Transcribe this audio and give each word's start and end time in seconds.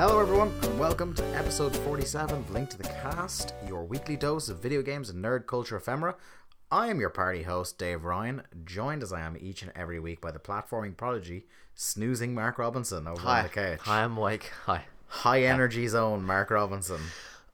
Hello, 0.00 0.18
everyone, 0.18 0.50
and 0.62 0.78
welcome 0.78 1.12
to 1.12 1.22
episode 1.36 1.76
47 1.76 2.38
of 2.38 2.50
Link 2.50 2.70
to 2.70 2.78
the 2.78 2.84
Cast, 2.84 3.52
your 3.66 3.84
weekly 3.84 4.16
dose 4.16 4.48
of 4.48 4.58
video 4.58 4.80
games 4.80 5.10
and 5.10 5.22
nerd 5.22 5.46
culture 5.46 5.76
ephemera. 5.76 6.16
I 6.70 6.88
am 6.88 7.00
your 7.00 7.10
party 7.10 7.42
host, 7.42 7.76
Dave 7.76 8.02
Ryan, 8.02 8.40
joined 8.64 9.02
as 9.02 9.12
I 9.12 9.20
am 9.20 9.36
each 9.38 9.60
and 9.60 9.70
every 9.76 10.00
week 10.00 10.22
by 10.22 10.30
the 10.30 10.38
platforming 10.38 10.96
prodigy, 10.96 11.44
snoozing 11.74 12.32
Mark 12.32 12.58
Robinson 12.58 13.06
over 13.06 13.20
on 13.28 13.42
the 13.42 13.50
couch. 13.50 13.80
Hi, 13.82 14.02
I'm 14.02 14.12
Mike. 14.12 14.50
Hi. 14.64 14.84
High 15.08 15.42
energy 15.42 15.86
zone, 15.86 16.24
Mark 16.24 16.50
Robinson. 16.50 17.02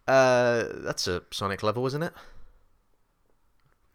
Uh, 0.07 0.67
that's 0.73 1.09
a 1.09 1.25
Sonic 1.33 1.65
level, 1.65 1.85
isn't 1.87 2.05
it? 2.05 2.13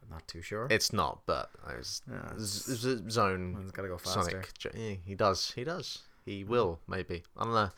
Not 0.10 0.28
too 0.28 0.42
sure. 0.42 0.68
It's 0.70 0.92
not, 0.92 1.22
but 1.26 1.52
I 1.66 1.78
was 1.78 2.02
Yeah, 2.12 2.34
z- 2.38 2.76
z- 2.76 3.10
zone 3.10 3.60
It's 3.62 3.72
gotta 3.72 3.88
go 3.88 3.98
faster. 3.98 4.44
Sonic. 4.60 4.76
Yeah, 4.76 4.96
he 5.06 5.16
does. 5.16 5.52
He 5.52 5.64
does. 5.64 6.00
He 6.26 6.44
will 6.44 6.82
maybe. 6.86 7.24
I 7.38 7.46
don't 7.46 7.54
know. 7.54 7.70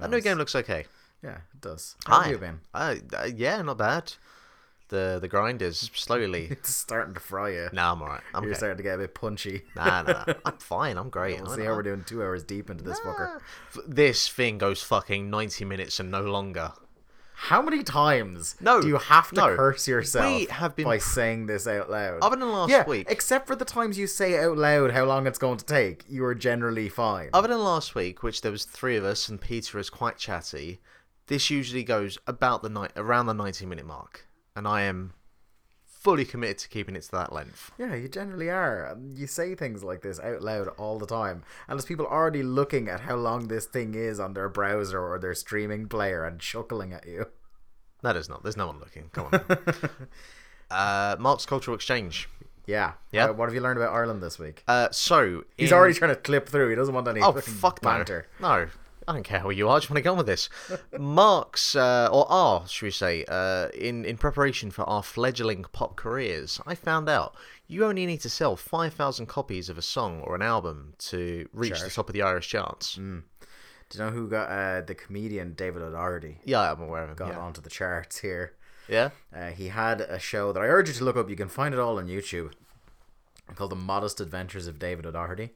That 0.00 0.10
new 0.10 0.20
game 0.20 0.38
looks 0.38 0.54
okay. 0.54 0.86
Yeah, 1.22 1.36
it 1.54 1.60
does. 1.60 1.96
How 2.06 2.16
Hi. 2.18 2.22
have 2.24 2.32
you 2.32 2.38
been? 2.38 2.60
Uh, 2.74 2.94
uh, 3.16 3.28
yeah, 3.34 3.62
not 3.62 3.78
bad. 3.78 4.12
The 4.88 5.18
the 5.20 5.28
grind 5.28 5.62
is 5.62 5.90
slowly. 5.94 6.48
It's 6.50 6.74
starting 6.74 7.14
to 7.14 7.20
fry 7.20 7.50
you. 7.50 7.68
nah, 7.72 7.92
I'm 7.92 8.02
alright. 8.02 8.20
I'm 8.34 8.42
You're 8.42 8.52
okay. 8.52 8.58
starting 8.58 8.76
to 8.78 8.82
get 8.82 8.96
a 8.96 8.98
bit 8.98 9.14
punchy. 9.14 9.62
Nah, 9.76 10.02
nah, 10.02 10.24
nah. 10.26 10.34
I'm 10.44 10.58
fine. 10.58 10.98
I'm 10.98 11.08
great. 11.10 11.40
We'll 11.40 11.50
I- 11.52 11.56
see 11.56 11.64
how 11.64 11.74
we're 11.74 11.82
doing 11.82 12.04
two 12.04 12.22
hours 12.22 12.42
deep 12.42 12.68
into 12.70 12.84
this 12.84 13.00
fucker. 13.00 13.40
This 13.86 14.28
thing 14.28 14.58
goes 14.58 14.82
fucking 14.82 15.30
90 15.30 15.64
minutes 15.64 15.98
and 16.00 16.10
no 16.10 16.22
longer. 16.22 16.72
How 17.46 17.60
many 17.60 17.82
times 17.82 18.54
No, 18.60 18.80
do 18.80 18.86
you 18.86 18.98
have 18.98 19.30
to 19.30 19.34
no. 19.34 19.56
curse 19.56 19.88
yourself 19.88 20.76
been 20.76 20.84
by 20.84 20.98
saying 20.98 21.46
this 21.46 21.66
out 21.66 21.90
loud? 21.90 22.20
Other 22.22 22.36
than 22.36 22.52
last 22.52 22.70
yeah, 22.70 22.86
week. 22.86 23.08
except 23.10 23.48
for 23.48 23.56
the 23.56 23.64
times 23.64 23.98
you 23.98 24.06
say 24.06 24.38
out 24.38 24.56
loud 24.56 24.92
how 24.92 25.04
long 25.04 25.26
it's 25.26 25.40
going 25.40 25.58
to 25.58 25.64
take, 25.64 26.04
you 26.08 26.24
are 26.24 26.36
generally 26.36 26.88
fine. 26.88 27.30
Other 27.32 27.48
than 27.48 27.58
last 27.58 27.96
week, 27.96 28.22
which 28.22 28.42
there 28.42 28.52
was 28.52 28.64
three 28.64 28.96
of 28.96 29.04
us 29.04 29.28
and 29.28 29.40
Peter 29.40 29.80
is 29.80 29.90
quite 29.90 30.18
chatty, 30.18 30.80
this 31.26 31.50
usually 31.50 31.82
goes 31.82 32.16
about 32.28 32.62
the 32.62 32.68
night 32.68 32.92
around 32.94 33.26
the 33.26 33.34
90 33.34 33.66
minute 33.66 33.86
mark, 33.86 34.28
and 34.54 34.68
I 34.68 34.82
am 34.82 35.12
fully 36.02 36.24
committed 36.24 36.58
to 36.58 36.68
keeping 36.68 36.96
it 36.96 37.02
to 37.04 37.10
that 37.12 37.32
length. 37.32 37.70
yeah, 37.78 37.94
you 37.94 38.08
generally 38.08 38.50
are. 38.50 38.96
You 39.14 39.26
say 39.26 39.54
things 39.54 39.84
like 39.84 40.02
this 40.02 40.18
out 40.20 40.42
loud 40.42 40.68
all 40.76 40.98
the 40.98 41.06
time, 41.06 41.42
and 41.68 41.78
there's 41.78 41.84
people 41.86 42.06
already 42.06 42.42
looking 42.42 42.88
at 42.88 43.00
how 43.00 43.14
long 43.16 43.48
this 43.48 43.66
thing 43.66 43.94
is 43.94 44.18
on 44.18 44.34
their 44.34 44.48
browser 44.48 45.00
or 45.00 45.18
their 45.18 45.34
streaming 45.34 45.86
player 45.88 46.24
and 46.24 46.40
chuckling 46.40 46.92
at 46.92 47.06
you. 47.06 47.26
That 48.02 48.16
is 48.16 48.28
not. 48.28 48.42
There's 48.42 48.56
no 48.56 48.66
one 48.66 48.80
looking. 48.80 49.10
Come 49.12 49.28
on. 49.32 49.40
uh, 50.70 51.16
Mark's 51.18 51.46
Cultural 51.46 51.74
Exchange. 51.74 52.28
Yeah. 52.66 52.92
Yeah. 53.10 53.26
Uh, 53.26 53.32
what 53.32 53.46
have 53.48 53.54
you 53.54 53.60
learned 53.60 53.78
about 53.78 53.92
Ireland 53.92 54.22
this 54.22 54.38
week? 54.38 54.62
Uh, 54.68 54.88
so 54.90 55.44
He's 55.56 55.70
in- 55.72 55.76
already 55.78 55.94
trying 55.94 56.14
to 56.14 56.20
clip 56.20 56.48
through. 56.48 56.68
He 56.70 56.74
doesn't 56.76 56.94
want 56.94 57.06
any 57.08 57.20
Oh 57.20 57.32
fuck 57.32 57.82
no. 57.82 57.90
banter. 57.90 58.26
No, 58.40 58.66
I 59.08 59.14
don't 59.14 59.22
care 59.24 59.40
who 59.40 59.50
you 59.50 59.68
are. 59.68 59.76
I 59.76 59.78
just 59.80 59.90
want 59.90 59.96
to 59.98 60.02
get 60.02 60.10
on 60.10 60.16
with 60.18 60.26
this. 60.26 60.48
Mark's 60.98 61.74
uh, 61.74 62.08
or 62.12 62.30
our, 62.30 62.66
should 62.68 62.86
we 62.86 62.90
say, 62.90 63.24
uh, 63.28 63.68
in 63.68 64.04
in 64.04 64.16
preparation 64.16 64.70
for 64.70 64.82
our 64.88 65.02
fledgling 65.02 65.64
pop 65.72 65.96
careers, 65.96 66.60
I 66.66 66.74
found 66.74 67.08
out 67.08 67.34
you 67.66 67.84
only 67.84 68.06
need 68.06 68.20
to 68.20 68.30
sell 68.30 68.56
five 68.56 68.94
thousand 68.94 69.26
copies 69.26 69.68
of 69.68 69.78
a 69.78 69.82
song 69.82 70.20
or 70.22 70.34
an 70.34 70.42
album 70.42 70.94
to 71.10 71.48
reach 71.52 71.80
the 71.80 71.90
top 71.90 72.08
of 72.08 72.12
the 72.12 72.22
Irish 72.22 72.48
charts. 72.48 72.94
Do 72.94 73.98
you 73.98 74.04
know 74.04 74.10
who 74.10 74.28
got 74.28 74.48
uh, 74.50 74.80
the 74.80 74.94
comedian 74.94 75.52
David 75.54 75.82
O'Doherty 75.82 76.38
Yeah, 76.44 76.72
I'm 76.72 76.80
aware 76.80 77.02
of 77.02 77.10
him. 77.10 77.16
got 77.16 77.28
Yeah. 77.28 77.38
onto 77.40 77.60
the 77.60 77.68
charts 77.68 78.18
here? 78.20 78.54
yeah, 78.88 79.10
Uh, 79.34 79.48
he 79.50 79.68
had 79.68 80.00
a 80.00 80.18
show 80.18 80.50
that 80.52 80.60
I 80.60 80.66
urge 80.66 80.88
you 80.88 80.94
to 80.94 81.04
look 81.04 81.16
up. 81.16 81.28
You 81.28 81.36
can 81.36 81.48
find 81.48 81.74
it 81.74 81.80
all 81.80 81.98
on 81.98 82.06
YouTube. 82.08 82.52
Called 83.54 83.70
The 83.70 83.76
Modest 83.76 84.18
Adventures 84.20 84.66
of 84.66 84.78
David 84.78 85.04
O'Doherty. 85.04 85.50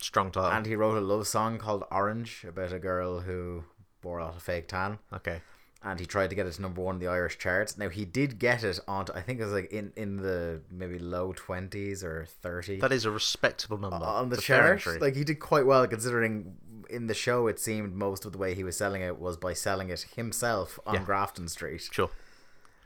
Strong 0.00 0.30
title. 0.30 0.50
And 0.50 0.66
he 0.66 0.76
wrote 0.76 0.96
a 0.96 1.00
love 1.00 1.26
song 1.26 1.58
called 1.58 1.84
Orange 1.90 2.44
about 2.48 2.72
a 2.72 2.78
girl 2.78 3.20
who 3.20 3.64
wore 4.02 4.18
a 4.18 4.24
lot 4.24 4.36
of 4.36 4.42
fake 4.42 4.68
tan. 4.68 4.98
okay, 5.12 5.40
And 5.82 5.98
he 6.00 6.06
tried 6.06 6.30
to 6.30 6.36
get 6.36 6.46
it 6.46 6.52
to 6.52 6.62
number 6.62 6.80
one 6.80 6.96
in 6.96 7.00
the 7.00 7.08
Irish 7.08 7.38
charts. 7.38 7.76
Now 7.76 7.88
he 7.88 8.04
did 8.04 8.38
get 8.38 8.62
it 8.64 8.78
onto 8.86 9.12
I 9.12 9.22
think 9.22 9.40
it 9.40 9.44
was 9.44 9.52
like 9.52 9.72
in, 9.72 9.92
in 9.96 10.16
the 10.16 10.60
maybe 10.70 10.98
low 10.98 11.32
twenties 11.34 12.02
or 12.04 12.26
thirty 12.42 12.78
that 12.80 12.92
is 12.92 13.04
a 13.04 13.10
respectable 13.10 13.78
number 13.78 14.04
on 14.06 14.28
the 14.28 14.38
a 14.38 14.40
chart. 14.40 14.86
Like 15.00 15.16
he 15.16 15.24
did 15.24 15.40
quite 15.40 15.66
well 15.66 15.86
considering 15.86 16.56
in 16.90 17.06
the 17.06 17.14
show 17.14 17.48
it 17.48 17.58
seemed 17.60 17.94
most 17.94 18.24
of 18.24 18.32
the 18.32 18.38
way 18.38 18.54
he 18.54 18.64
was 18.64 18.76
selling 18.76 19.02
it 19.02 19.18
was 19.18 19.36
by 19.36 19.52
selling 19.52 19.90
it 19.90 20.06
himself 20.16 20.78
on 20.86 20.94
Yeah. 20.94 21.04
Grafton 21.04 21.48
Street. 21.48 21.82
sure. 21.92 22.10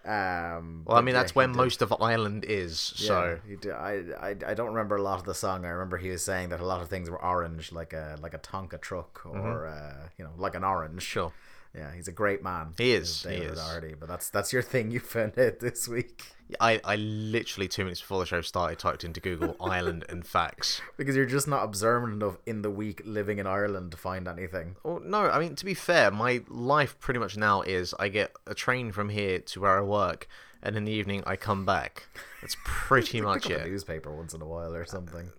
Um, 0.04 0.82
Well, 0.84 0.96
I 0.98 1.00
mean 1.00 1.14
yeah, 1.14 1.20
that's 1.20 1.32
he 1.32 1.36
where 1.36 1.48
most 1.48 1.80
of 1.82 1.94
Ireland 2.00 2.44
is. 2.48 2.78
So 2.78 3.38
Yeah, 3.44 3.48
he 3.48 3.56
did. 3.56 3.72
I, 3.72 4.02
I 4.20 4.36
I 4.48 4.54
don't 4.54 4.68
remember 4.68 4.96
a 4.96 5.02
lot 5.02 5.18
of 5.18 5.24
the 5.24 5.34
song. 5.34 5.64
I 5.64 5.68
remember 5.68 5.96
he 5.96 6.10
was 6.10 6.22
saying 6.24 6.48
that 6.48 6.60
a 6.60 6.66
lot 6.66 6.80
of 6.82 6.88
things 6.88 7.08
were 7.08 7.22
orange, 7.22 7.70
like 7.72 7.92
a 7.92 8.18
like 8.20 8.34
a 8.34 8.38
Tonka 8.38 8.80
truck 8.80 9.24
or 9.24 9.66
uh, 9.66 10.08
you 10.18 10.24
know 10.24 10.32
like 10.36 10.54
an 10.54 10.64
orange. 10.64 10.92
Mm-hmm. 10.92 10.98
sure. 10.98 11.32
Yeah, 11.74 11.94
he's 11.94 12.08
a 12.08 12.12
great 12.12 12.42
man. 12.42 12.74
He 12.76 12.92
is, 12.92 13.22
he 13.22 13.36
is. 13.36 13.58
Doherty. 13.58 13.94
But 13.98 14.08
that's 14.08 14.30
that's 14.30 14.52
your 14.52 14.62
thing 14.62 14.90
you 14.90 15.00
found 15.00 15.38
out 15.38 15.60
this 15.60 15.88
week 15.88 16.22
I, 16.60 16.80
I 16.84 16.96
literally 16.96 17.68
two 17.68 17.84
minutes 17.84 18.00
before 18.00 18.20
the 18.20 18.26
show 18.26 18.40
started 18.40 18.78
typed 18.78 19.04
into 19.04 19.20
Google 19.20 19.56
Ireland 19.60 20.04
and 20.08 20.26
facts. 20.26 20.80
because 20.96 21.16
you're 21.16 21.26
just 21.26 21.48
not 21.48 21.64
observant 21.64 22.14
enough 22.14 22.36
in 22.46 22.62
the 22.62 22.70
week 22.70 23.02
living 23.04 23.38
in 23.38 23.46
Ireland 23.46 23.92
to 23.92 23.96
find 23.96 24.28
anything. 24.28 24.76
Well, 24.82 25.00
no, 25.04 25.28
I 25.30 25.38
mean 25.38 25.56
to 25.56 25.64
be 25.64 25.74
fair, 25.74 26.10
my 26.10 26.42
life 26.48 26.98
pretty 27.00 27.20
much 27.20 27.36
now 27.36 27.62
is 27.62 27.94
I 27.98 28.08
get 28.08 28.32
a 28.46 28.54
train 28.54 28.92
from 28.92 29.08
here 29.08 29.38
to 29.38 29.60
where 29.60 29.78
I 29.78 29.82
work, 29.82 30.28
and 30.62 30.76
in 30.76 30.84
the 30.84 30.92
evening 30.92 31.22
I 31.26 31.36
come 31.36 31.64
back. 31.64 32.08
That's 32.40 32.56
pretty 32.64 33.20
much 33.22 33.48
it. 33.48 33.64
newspaper 33.66 34.14
once 34.14 34.34
in 34.34 34.42
a 34.42 34.46
while 34.46 34.74
or 34.74 34.84
something. 34.84 35.30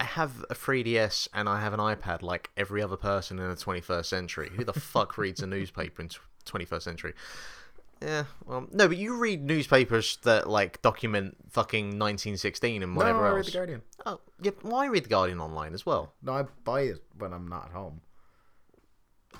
I 0.00 0.04
have 0.04 0.44
a 0.48 0.54
3DS 0.54 1.28
and 1.34 1.48
I 1.48 1.60
have 1.60 1.72
an 1.72 1.80
iPad 1.80 2.22
like 2.22 2.50
every 2.56 2.82
other 2.82 2.96
person 2.96 3.38
in 3.38 3.48
the 3.48 3.56
21st 3.56 4.06
century. 4.06 4.50
Who 4.56 4.64
the 4.64 4.72
fuck 4.72 5.18
reads 5.18 5.42
a 5.42 5.46
newspaper 5.46 6.02
in 6.02 6.08
tw- 6.08 6.20
21st 6.46 6.82
century? 6.82 7.14
Yeah, 8.00 8.24
well, 8.46 8.68
no, 8.70 8.86
but 8.86 8.96
you 8.96 9.16
read 9.16 9.44
newspapers 9.44 10.18
that 10.22 10.48
like 10.48 10.80
document 10.82 11.36
fucking 11.50 11.86
1916 11.98 12.82
and 12.84 12.94
whatever 12.94 13.18
no, 13.18 13.24
I 13.24 13.28
else. 13.30 13.36
read 13.38 13.46
the 13.46 13.50
Guardian. 13.58 13.82
Oh, 14.06 14.20
yeah, 14.40 14.52
well, 14.62 14.76
I 14.76 14.86
read 14.86 15.04
the 15.04 15.08
Guardian 15.08 15.40
online 15.40 15.74
as 15.74 15.84
well. 15.84 16.12
No, 16.22 16.34
I 16.34 16.42
buy 16.62 16.82
it 16.82 17.02
when 17.18 17.32
I'm 17.32 17.48
not 17.48 17.66
at 17.66 17.72
home. 17.72 18.00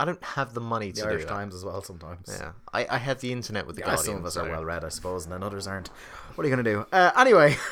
I 0.00 0.04
don't 0.04 0.22
have 0.24 0.54
the 0.54 0.60
money 0.60 0.90
The 0.90 1.02
to 1.02 1.06
Irish 1.08 1.22
do 1.22 1.28
that. 1.28 1.32
Times 1.34 1.54
as 1.54 1.64
well 1.64 1.82
sometimes. 1.82 2.26
Yeah, 2.28 2.50
I, 2.72 2.86
I 2.90 2.98
have 2.98 3.20
the 3.20 3.30
internet 3.32 3.64
with 3.64 3.76
the 3.76 3.82
Yeah, 3.82 3.94
Guardian. 3.94 4.04
some 4.04 4.16
of 4.16 4.24
us 4.26 4.34
so- 4.34 4.44
are 4.44 4.50
well 4.50 4.64
read, 4.64 4.84
I 4.84 4.88
suppose, 4.88 5.22
and 5.24 5.32
then 5.32 5.44
others 5.44 5.68
aren't. 5.68 5.88
What 6.34 6.44
are 6.44 6.48
you 6.48 6.56
gonna 6.56 6.68
do? 6.68 6.84
Uh, 6.92 7.12
anyway, 7.16 7.56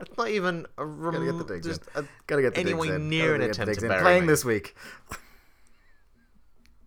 It's 0.00 0.16
not 0.16 0.28
even 0.28 0.66
a 0.78 0.84
rem- 0.84 1.12
gotta 1.14 1.24
get 1.26 1.38
the 1.38 1.54
digs 1.54 1.66
just 1.66 1.82
in. 1.96 2.04
a- 2.04 2.08
Gotta 2.26 2.42
get 2.42 2.54
the 2.54 2.60
Anywhere 2.60 2.86
digs 2.88 2.96
in. 2.96 3.08
near 3.08 3.32
Gotta 3.32 3.34
an 3.34 3.40
get 3.40 3.56
the 3.56 3.62
attempt 3.62 3.80
to 3.80 3.88
bury 3.88 4.02
Playing 4.02 4.22
me. 4.22 4.26
this 4.28 4.44
week. 4.44 4.74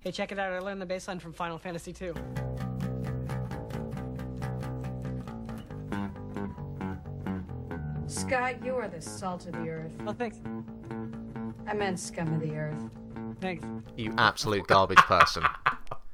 Hey, 0.02 0.12
check 0.12 0.32
it 0.32 0.40
out. 0.40 0.52
I 0.54 0.60
learned 0.60 0.82
the 0.82 0.86
bass 0.86 1.08
line 1.08 1.20
from 1.20 1.34
Final 1.34 1.58
Fantasy 1.58 1.94
II. 2.02 2.14
Scott, 8.08 8.64
you 8.66 8.76
are 8.76 8.88
the 8.88 9.02
salt 9.02 9.46
of 9.46 9.54
the 9.54 9.70
earth. 9.70 9.92
Oh, 10.08 10.14
thanks. 10.14 10.40
I 11.68 11.74
meant 11.74 12.00
scum 12.00 12.34
of 12.34 12.42
the 12.42 12.56
earth. 12.56 12.82
Thanks. 13.40 13.66
you 13.96 14.14
absolute 14.18 14.68
garbage 14.68 14.98
person. 15.00 15.44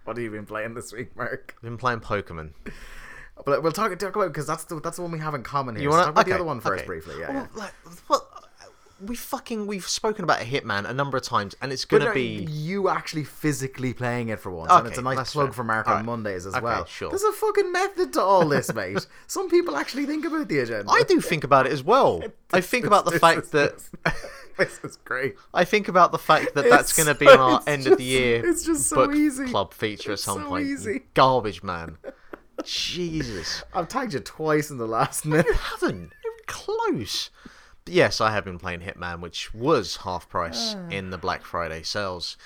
What 0.04 0.18
have 0.18 0.24
you 0.24 0.30
been 0.30 0.46
playing 0.46 0.76
this 0.76 0.94
week, 0.94 1.16
Mark? 1.18 1.56
I've 1.58 1.62
been 1.64 1.78
playing 1.80 2.02
Pokemon. 2.02 2.52
But 3.44 3.62
we'll 3.64 3.72
talk 3.72 3.98
talk 4.00 4.16
about 4.16 4.28
because 4.30 4.48
that's 4.48 4.64
the 4.66 4.80
that's 4.80 4.96
the 4.98 5.02
one 5.04 5.12
we 5.12 5.20
have 5.20 5.34
in 5.36 5.44
common 5.44 5.76
here. 5.76 5.84
You 5.84 5.92
So 5.92 5.98
want 5.98 6.06
talk 6.06 6.14
about 6.14 6.26
the 6.26 6.34
other 6.34 6.44
one 6.46 6.60
first, 6.62 6.80
okay. 6.82 6.88
briefly. 6.88 7.16
Yeah. 7.20 7.32
Well, 7.34 7.48
yeah. 7.56 7.60
like, 7.60 7.74
what? 8.08 8.28
We 9.06 9.18
fucking 9.18 9.68
we've 9.68 9.86
spoken 9.86 10.24
about 10.24 10.40
Hitman 10.40 10.86
a 10.90 10.94
number 10.94 11.18
of 11.18 11.24
times, 11.24 11.54
and 11.62 11.74
it's 11.74 11.84
gonna 11.84 12.06
no, 12.06 12.14
be 12.14 12.48
you 12.50 12.88
actually 12.88 13.26
physically 13.26 13.94
playing 13.94 14.30
it 14.30 14.40
for 14.40 14.52
once, 14.52 14.72
and 14.72 14.88
it's 14.88 14.98
a 14.98 15.02
Okay, 15.02 15.16
nice 15.16 15.34
plug 15.34 15.48
fair. 15.48 15.54
for 15.54 15.64
Mark 15.66 15.88
on 15.90 15.98
right. 15.98 16.06
Mondays 16.06 16.46
as 16.46 16.56
Okay, 16.56 16.64
well. 16.64 16.86
sure. 16.86 17.10
There's 17.10 17.24
a 17.24 17.34
fucking 17.34 17.74
method 17.74 18.14
to 18.14 18.22
all 18.22 18.48
this, 18.48 18.74
mate. 18.74 19.06
Some 19.28 19.50
people 19.50 19.76
actually 19.76 20.06
think 20.06 20.24
about 20.26 20.48
the 20.48 20.60
agenda. 20.60 20.90
I 20.90 21.04
do 21.04 21.20
think 21.20 21.44
about 21.44 21.66
it 21.68 21.74
as 21.74 21.84
well. 21.84 22.24
I 22.54 22.62
think 22.62 22.86
about 22.86 23.04
the 23.04 23.12
This 23.12 23.20
fact 23.20 23.52
that 23.52 23.84
this 24.58 24.80
is 24.82 24.96
great. 25.04 25.36
I 25.54 25.66
think 25.66 25.90
about 25.90 26.14
the 26.14 26.18
fact 26.18 26.56
that 26.56 26.70
that's 26.70 26.96
to 26.96 27.14
be 27.16 27.28
our 27.28 27.62
end 27.68 27.88
of 27.88 27.98
the 27.98 28.04
year 28.06 28.48
it's 28.48 28.64
just 28.66 28.88
so 28.88 28.96
book 29.08 29.14
easy. 29.14 29.46
club 29.48 29.74
feature 29.74 30.14
It's 30.14 30.22
at 30.26 30.34
some 30.34 30.44
so 30.44 30.48
point. 30.48 30.68
easy. 30.68 31.02
Garbage 31.14 31.64
man. 31.64 31.98
Jesus. 32.64 33.64
I've 33.74 33.88
tagged 33.88 34.14
you 34.14 34.20
twice 34.20 34.70
in 34.70 34.78
the 34.78 34.88
last 34.88 35.26
minute. 35.26 35.46
You 35.48 35.54
haven't. 35.54 36.12
You're 36.24 36.34
close. 36.48 37.30
But 37.84 37.94
yes, 37.94 38.20
I 38.22 38.32
have 38.32 38.46
been 38.46 38.58
playing 38.60 38.82
Hitman, 38.82 39.20
which 39.20 39.54
was 39.54 39.98
half 39.98 40.28
price 40.30 40.76
Ah. 40.76 40.88
in 40.90 41.10
the 41.12 41.18
Black 41.18 41.44
Friday 41.46 41.84
sales. 41.84 42.38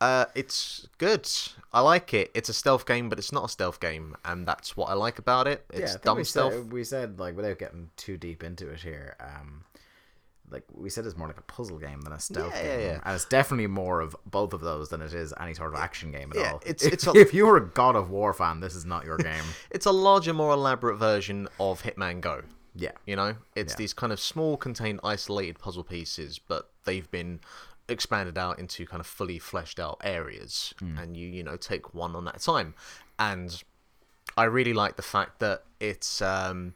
Uh, 0.00 0.26
it's 0.34 0.86
good. 0.98 1.26
I 1.72 1.80
like 1.80 2.12
it. 2.12 2.30
It's 2.34 2.48
a 2.50 2.54
stealth 2.54 2.84
game, 2.86 3.08
but 3.08 3.18
it's 3.18 3.32
not 3.32 3.46
a 3.46 3.48
stealth 3.48 3.80
game, 3.80 4.14
and 4.24 4.46
that's 4.46 4.76
what 4.76 4.90
I 4.90 4.92
like 4.92 5.18
about 5.18 5.48
it. 5.48 5.64
yeah, 5.72 5.80
It's 5.80 5.92
think 5.92 6.04
dumb 6.04 6.16
we 6.18 6.24
stealth. 6.24 6.52
Said, 6.52 6.72
we 6.72 6.84
said 6.84 7.18
like 7.18 7.34
without 7.34 7.58
getting 7.58 7.88
too 7.96 8.16
deep 8.18 8.44
into 8.44 8.68
it 8.68 8.80
here. 8.82 9.16
Um, 9.18 9.64
like 10.50 10.64
we 10.72 10.88
said, 10.90 11.04
it's 11.06 11.16
more 11.16 11.26
like 11.28 11.38
a 11.38 11.42
puzzle 11.42 11.78
game 11.78 12.00
than 12.02 12.12
a 12.12 12.20
stealth 12.20 12.52
Yeah, 12.54 12.62
yeah, 12.62 12.76
game, 12.76 12.86
yeah. 12.86 13.00
and 13.04 13.14
it's 13.14 13.24
definitely 13.24 13.66
more 13.66 14.00
of 14.00 14.14
both 14.26 14.52
of 14.52 14.60
those 14.60 14.88
than 14.90 15.02
it 15.02 15.12
is 15.12 15.34
any 15.40 15.54
sort 15.54 15.72
of 15.74 15.78
action 15.80 16.12
game 16.12 16.30
at 16.32 16.38
Yeah, 16.38 16.52
all. 16.52 16.62
it's- 16.64 16.84
if, 16.84 16.92
it's 16.92 17.06
a- 17.08 17.12
if 17.16 17.34
you're 17.34 17.56
a 17.56 17.66
God 17.68 17.96
of 17.96 18.10
War 18.10 18.32
fan, 18.32 18.60
this 18.60 18.74
is 18.74 18.84
not 18.84 19.04
your 19.04 19.16
game. 19.32 19.44
It's 19.70 19.86
a 19.86 19.92
larger, 19.92 20.32
more 20.32 20.52
elaborate 20.52 20.96
version 20.98 21.48
of 21.58 21.82
Hitman 21.82 22.20
Go. 22.20 22.42
yeah, 22.74 22.92
You 23.06 23.16
know, 23.16 23.36
it's 23.54 23.72
Yeah. 23.72 23.76
these 23.78 23.92
kind 23.92 24.12
of 24.12 24.20
small, 24.20 24.56
contained, 24.56 25.00
isolated 25.02 25.58
puzzle 25.58 25.82
pieces, 25.84 26.38
but 26.38 26.70
they've 26.84 27.10
been 27.10 27.40
expanded 27.88 28.36
out 28.36 28.58
into 28.58 28.84
kind 28.86 29.00
of 29.00 29.06
fully 29.06 29.38
fleshed 29.38 29.78
out 29.80 30.00
areas, 30.04 30.74
Hmm. 30.80 30.98
and 30.98 31.16
you 31.16 31.28
you 31.28 31.42
know 31.44 31.56
take 31.56 31.94
one 31.94 32.14
on 32.16 32.26
at 32.28 32.36
a 32.36 32.38
time, 32.40 32.74
and 33.18 33.62
I 34.36 34.44
really 34.44 34.72
like 34.74 34.96
the 34.96 35.02
fact 35.02 35.38
that 35.38 35.62
it's 35.80 36.20
um, 36.20 36.74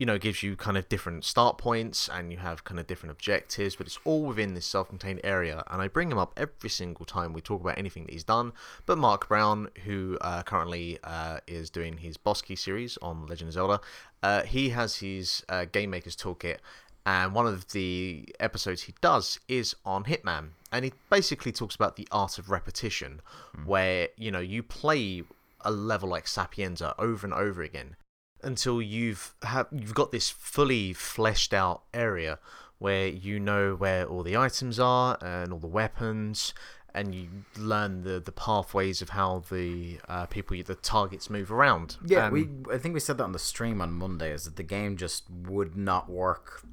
you 0.00 0.06
know 0.06 0.16
gives 0.16 0.42
you 0.42 0.56
kind 0.56 0.78
of 0.78 0.88
different 0.88 1.26
start 1.26 1.58
points 1.58 2.08
and 2.08 2.32
you 2.32 2.38
have 2.38 2.64
kind 2.64 2.80
of 2.80 2.86
different 2.86 3.12
objectives, 3.12 3.76
but 3.76 3.86
it's 3.86 3.98
all 4.04 4.22
within 4.22 4.54
this 4.54 4.64
self-contained 4.64 5.20
area. 5.22 5.62
And 5.70 5.82
I 5.82 5.88
bring 5.88 6.10
him 6.10 6.16
up 6.16 6.32
every 6.38 6.70
single 6.70 7.04
time 7.04 7.34
we 7.34 7.42
talk 7.42 7.60
about 7.60 7.76
anything 7.76 8.06
that 8.06 8.12
he's 8.12 8.24
done. 8.24 8.52
But 8.86 8.96
Mark 8.96 9.28
Brown, 9.28 9.68
who 9.84 10.16
uh, 10.22 10.42
currently 10.42 10.98
uh, 11.04 11.40
is 11.46 11.68
doing 11.68 11.98
his 11.98 12.16
Boss 12.16 12.40
Key 12.40 12.56
series 12.56 12.96
on 13.02 13.26
Legend 13.26 13.48
of 13.48 13.54
Zelda, 13.54 13.80
uh, 14.22 14.42
he 14.44 14.70
has 14.70 14.96
his 14.96 15.44
uh, 15.50 15.66
Game 15.66 15.90
Maker's 15.90 16.16
Toolkit. 16.16 16.56
And 17.04 17.34
one 17.34 17.46
of 17.46 17.70
the 17.72 18.26
episodes 18.40 18.82
he 18.82 18.94
does 19.02 19.38
is 19.48 19.76
on 19.84 20.04
Hitman, 20.04 20.50
and 20.72 20.86
he 20.86 20.94
basically 21.10 21.52
talks 21.52 21.74
about 21.74 21.96
the 21.96 22.08
art 22.10 22.38
of 22.38 22.48
repetition, 22.48 23.20
where 23.66 24.08
you 24.16 24.30
know 24.30 24.40
you 24.40 24.62
play 24.62 25.24
a 25.62 25.70
level 25.70 26.08
like 26.08 26.26
Sapienza 26.26 26.94
over 26.98 27.26
and 27.26 27.34
over 27.34 27.62
again 27.62 27.96
until 28.42 28.80
you've 28.80 29.34
have 29.42 29.66
you've 29.72 29.94
got 29.94 30.12
this 30.12 30.30
fully 30.30 30.92
fleshed 30.92 31.52
out 31.54 31.82
area 31.92 32.38
where 32.78 33.08
you 33.08 33.38
know 33.38 33.74
where 33.74 34.06
all 34.06 34.22
the 34.22 34.36
items 34.36 34.80
are 34.80 35.18
and 35.20 35.52
all 35.52 35.58
the 35.58 35.66
weapons 35.66 36.54
and 36.94 37.14
you 37.14 37.28
learn 37.56 38.02
the 38.02 38.20
the 38.20 38.32
pathways 38.32 39.00
of 39.00 39.10
how 39.10 39.42
the 39.50 39.98
uh, 40.08 40.26
people 40.26 40.56
the 40.64 40.74
targets 40.74 41.30
move 41.30 41.52
around 41.52 41.96
Yeah, 42.04 42.26
Um, 42.26 42.32
we. 42.32 42.48
I 42.72 42.78
think 42.78 42.94
we 42.94 43.00
said 43.00 43.18
that 43.18 43.24
on 43.24 43.32
the 43.32 43.38
stream 43.38 43.80
on 43.80 43.92
Monday. 43.92 44.32
Is 44.32 44.44
that 44.44 44.56
the 44.56 44.64
game 44.64 44.96
just 44.96 45.24
would 45.30 45.76
not 45.76 46.10
work 46.10 46.64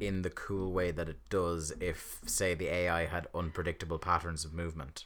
in 0.00 0.22
the 0.22 0.30
cool 0.30 0.72
way 0.72 0.90
that 0.90 1.08
it 1.08 1.18
does 1.28 1.72
if, 1.80 2.20
say, 2.26 2.54
the 2.54 2.68
AI 2.68 3.06
had 3.06 3.28
unpredictable 3.34 3.98
patterns 3.98 4.44
of 4.44 4.52
movement. 4.52 5.04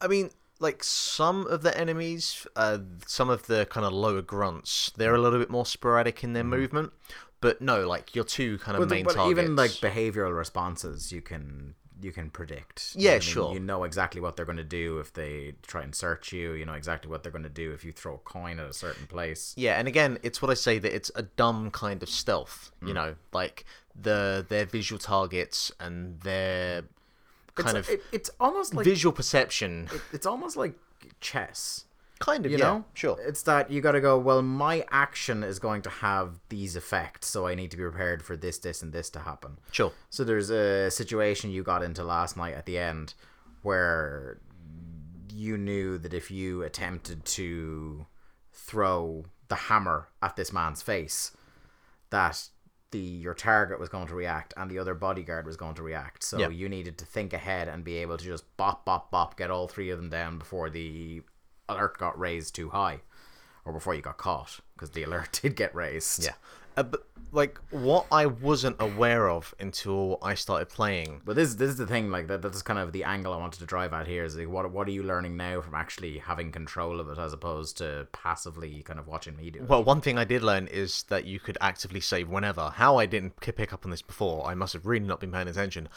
I 0.00 0.06
mean, 0.06 0.30
like 0.58 0.82
some 0.84 1.46
of 1.46 1.62
the 1.62 1.76
enemies, 1.78 2.46
uh, 2.56 2.78
some 3.06 3.28
of 3.30 3.46
the 3.46 3.66
kind 3.66 3.84
of 3.86 3.92
lower 3.92 4.22
grunts, 4.22 4.90
they're 4.96 5.14
a 5.14 5.20
little 5.20 5.38
bit 5.38 5.50
more 5.50 5.66
sporadic 5.66 6.24
in 6.24 6.32
their 6.32 6.44
movement. 6.44 6.92
But 7.40 7.60
no, 7.60 7.86
like 7.86 8.14
your 8.14 8.24
two 8.24 8.58
kind 8.58 8.76
of 8.76 8.88
the- 8.88 8.94
main 8.94 9.04
but 9.04 9.14
targets. 9.14 9.38
even 9.38 9.56
like 9.56 9.70
behavioral 9.72 10.36
responses, 10.36 11.12
you 11.12 11.20
can 11.22 11.74
you 11.98 12.12
can 12.12 12.28
predict. 12.28 12.92
You 12.94 13.04
Yeah, 13.04 13.10
know 13.10 13.14
I 13.14 13.18
mean? 13.20 13.20
sure. 13.22 13.54
You 13.54 13.60
know 13.60 13.84
exactly 13.84 14.20
what 14.20 14.36
they're 14.36 14.44
going 14.44 14.58
to 14.58 14.64
do 14.64 14.98
if 14.98 15.14
they 15.14 15.54
try 15.66 15.82
and 15.82 15.94
search 15.94 16.30
you. 16.30 16.52
You 16.52 16.66
know 16.66 16.74
exactly 16.74 17.10
what 17.10 17.22
they're 17.22 17.32
going 17.32 17.42
to 17.44 17.48
do 17.48 17.72
if 17.72 17.84
you 17.84 17.92
throw 17.92 18.14
a 18.16 18.18
coin 18.18 18.58
at 18.60 18.68
a 18.68 18.74
certain 18.74 19.06
place. 19.06 19.54
Yeah, 19.56 19.78
and 19.78 19.88
again, 19.88 20.18
it's 20.22 20.42
what 20.42 20.50
I 20.50 20.54
say 20.54 20.78
that 20.78 20.94
it's 20.94 21.10
a 21.14 21.22
dumb 21.22 21.70
kind 21.70 22.02
of 22.02 22.10
stealth. 22.10 22.70
Hmm. 22.80 22.88
You 22.88 22.94
know, 22.94 23.14
like 23.32 23.64
the 23.98 24.44
their 24.48 24.66
visual 24.66 24.98
targets 24.98 25.72
and 25.80 26.20
their 26.20 26.82
kind 27.56 27.76
it's, 27.78 27.88
of 27.88 27.94
it, 27.94 28.02
it's 28.12 28.30
almost 28.40 28.74
like 28.74 28.84
visual 28.84 29.12
perception. 29.12 29.88
it- 29.92 30.00
it's 30.12 30.26
almost 30.26 30.56
like 30.56 30.74
chess. 31.20 31.84
kind 32.18 32.46
of, 32.46 32.52
you 32.52 32.58
yeah, 32.58 32.64
know 32.64 32.84
sure. 32.94 33.16
it's 33.20 33.42
that 33.42 33.70
you 33.70 33.80
got 33.82 33.92
to 33.92 34.00
go 34.00 34.18
well 34.18 34.40
my 34.42 34.84
action 34.90 35.42
is 35.42 35.58
going 35.58 35.82
to 35.82 35.90
have 35.90 36.40
these 36.48 36.74
effects 36.74 37.26
so 37.26 37.46
i 37.46 37.54
need 37.54 37.70
to 37.70 37.76
be 37.76 37.82
prepared 37.82 38.22
for 38.22 38.34
this 38.36 38.56
this 38.58 38.80
and 38.82 38.92
this 38.94 39.10
to 39.10 39.18
happen 39.20 39.58
Sure. 39.70 39.92
so 40.08 40.24
there's 40.24 40.48
a 40.50 40.90
situation 40.90 41.50
you 41.50 41.62
got 41.62 41.82
into 41.82 42.02
last 42.02 42.34
night 42.36 42.54
at 42.54 42.64
the 42.64 42.78
end 42.78 43.12
where 43.62 44.38
you 45.30 45.58
knew 45.58 45.98
that 45.98 46.14
if 46.14 46.30
you 46.30 46.62
attempted 46.62 47.24
to 47.26 48.06
throw 48.52 49.26
the 49.48 49.54
hammer 49.68 50.08
at 50.22 50.36
this 50.36 50.50
man's 50.52 50.80
face 50.80 51.32
that 52.10 52.48
the 52.92 52.98
your 52.98 53.34
target 53.34 53.80
was 53.80 53.88
going 53.88 54.06
to 54.06 54.14
react 54.14 54.54
and 54.56 54.70
the 54.70 54.78
other 54.78 54.94
bodyguard 54.94 55.44
was 55.46 55.56
going 55.56 55.74
to 55.74 55.82
react 55.82 56.22
so 56.22 56.38
Yeah. 56.38 56.48
you 56.48 56.68
needed 56.68 56.98
to 56.98 57.04
think 57.04 57.32
ahead 57.32 57.68
and 57.68 57.82
be 57.84 57.96
able 57.96 58.16
to 58.16 58.24
just 58.24 58.44
bop 58.56 58.84
bop 58.84 59.10
bop 59.10 59.36
get 59.36 59.50
all 59.50 59.66
three 59.68 59.90
of 59.90 59.98
them 59.98 60.08
down 60.08 60.38
before 60.38 60.70
the 60.70 61.22
alert 61.68 61.98
got 61.98 62.18
raised 62.18 62.54
too 62.54 62.68
high 62.70 63.00
or 63.64 63.72
before 63.72 63.94
you 63.94 64.02
got 64.02 64.18
caught 64.18 64.60
because 64.74 64.90
the 64.90 65.02
alert 65.02 65.38
did 65.42 65.56
get 65.56 65.74
raised 65.74 66.24
Yeah. 66.24 66.34
Uh, 66.76 66.82
but 66.82 67.06
like 67.32 67.58
what 67.70 68.06
I 68.10 68.26
wasn't 68.26 68.76
aware 68.80 69.28
of 69.28 69.54
until 69.60 70.18
I 70.22 70.34
started 70.34 70.68
playing. 70.68 71.20
But 71.24 71.36
this 71.36 71.54
this 71.54 71.70
is 71.70 71.76
the 71.76 71.86
thing, 71.86 72.10
like 72.10 72.28
that 72.28 72.42
that's 72.42 72.62
kind 72.62 72.78
of 72.78 72.92
the 72.92 73.04
angle 73.04 73.32
I 73.32 73.36
wanted 73.36 73.60
to 73.60 73.66
drive 73.66 73.92
at 73.92 74.06
here 74.06 74.24
is 74.24 74.36
like 74.36 74.48
what 74.48 74.70
what 74.70 74.88
are 74.88 74.92
you 74.92 75.02
learning 75.02 75.36
now 75.36 75.60
from 75.60 75.74
actually 75.74 76.18
having 76.18 76.50
control 76.52 76.98
of 76.98 77.08
it 77.08 77.18
as 77.18 77.32
opposed 77.32 77.76
to 77.78 78.08
passively 78.12 78.82
kind 78.82 78.98
of 78.98 79.06
watching 79.06 79.36
me 79.36 79.50
do 79.50 79.60
it? 79.60 79.68
Well, 79.68 79.84
one 79.84 80.00
thing 80.00 80.18
I 80.18 80.24
did 80.24 80.42
learn 80.42 80.66
is 80.68 81.04
that 81.04 81.24
you 81.26 81.38
could 81.38 81.58
actively 81.60 82.00
save 82.00 82.28
whenever. 82.28 82.70
How 82.70 82.96
I 82.96 83.06
didn't 83.06 83.36
pick 83.40 83.72
up 83.72 83.84
on 83.84 83.90
this 83.90 84.02
before, 84.02 84.46
I 84.46 84.54
must 84.54 84.72
have 84.72 84.86
really 84.86 85.06
not 85.06 85.20
been 85.20 85.32
paying 85.32 85.48
attention. 85.48 85.88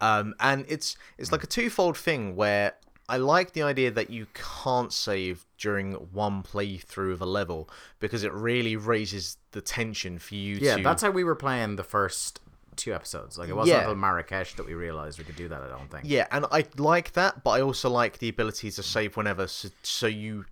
Um, 0.00 0.34
and 0.40 0.64
it's 0.68 0.96
it's 1.18 1.32
like 1.32 1.44
a 1.44 1.48
twofold 1.48 1.96
thing 1.96 2.36
where 2.36 2.74
I 3.08 3.18
like 3.18 3.52
the 3.52 3.62
idea 3.62 3.90
that 3.90 4.10
you 4.10 4.26
can't 4.34 4.92
save 4.92 5.44
during 5.58 5.92
one 5.92 6.42
playthrough 6.42 7.12
of 7.12 7.20
a 7.20 7.26
level 7.26 7.68
because 8.00 8.24
it 8.24 8.32
really 8.32 8.76
raises 8.76 9.36
the 9.52 9.60
tension 9.60 10.18
for 10.18 10.34
you 10.34 10.56
yeah, 10.56 10.76
to. 10.76 10.82
that's 10.82 11.02
how 11.02 11.10
we 11.10 11.24
were 11.24 11.34
playing 11.34 11.76
the 11.76 11.84
first 11.84 12.40
two 12.76 12.94
episodes. 12.94 13.38
Like 13.38 13.48
it 13.48 13.54
wasn't 13.54 13.76
Yeah. 13.76 13.80
until 13.82 13.94
Marrakesh 13.96 14.54
that 14.54 14.66
we 14.66 14.74
realized 14.74 15.18
we 15.18 15.24
could 15.24 15.36
do 15.36 15.48
that. 15.48 15.62
I 15.62 15.68
don't 15.68 15.90
think. 15.90 16.04
Yeah, 16.06 16.26
and 16.30 16.46
I 16.50 16.64
like 16.76 17.12
that, 17.12 17.44
but 17.44 17.50
I 17.50 17.60
also 17.60 17.90
like 17.90 18.18
the 18.18 18.28
ability 18.28 18.70
to 18.70 18.82
save 18.82 19.16
whenever, 19.16 19.46
so, 19.46 19.68
so 19.82 20.06
you 20.06 20.46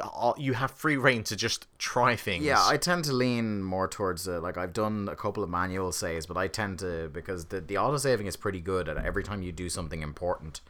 are, 0.00 0.34
you 0.36 0.52
have 0.54 0.70
free 0.70 0.96
reign 0.96 1.24
to 1.24 1.36
just 1.36 1.66
try 1.78 2.14
things. 2.14 2.44
Yeah, 2.44 2.62
I 2.64 2.76
tend 2.76 3.04
to 3.04 3.12
lean 3.12 3.62
more 3.62 3.88
towards 3.88 4.28
uh, 4.28 4.40
like 4.40 4.56
I've 4.56 4.72
done 4.72 5.08
a 5.08 5.16
couple 5.16 5.42
of 5.42 5.50
manual 5.50 5.92
saves, 5.92 6.26
but 6.26 6.36
I 6.36 6.46
tend 6.48 6.80
to 6.80 7.08
because 7.12 7.46
the 7.46 7.60
the 7.60 7.78
auto 7.78 7.96
saving 7.96 8.26
is 8.26 8.36
pretty 8.36 8.60
good 8.60 8.88
at 8.88 8.96
every 8.98 9.24
time 9.24 9.42
you 9.42 9.50
do 9.52 9.68
something 9.68 10.02
important, 10.02 10.60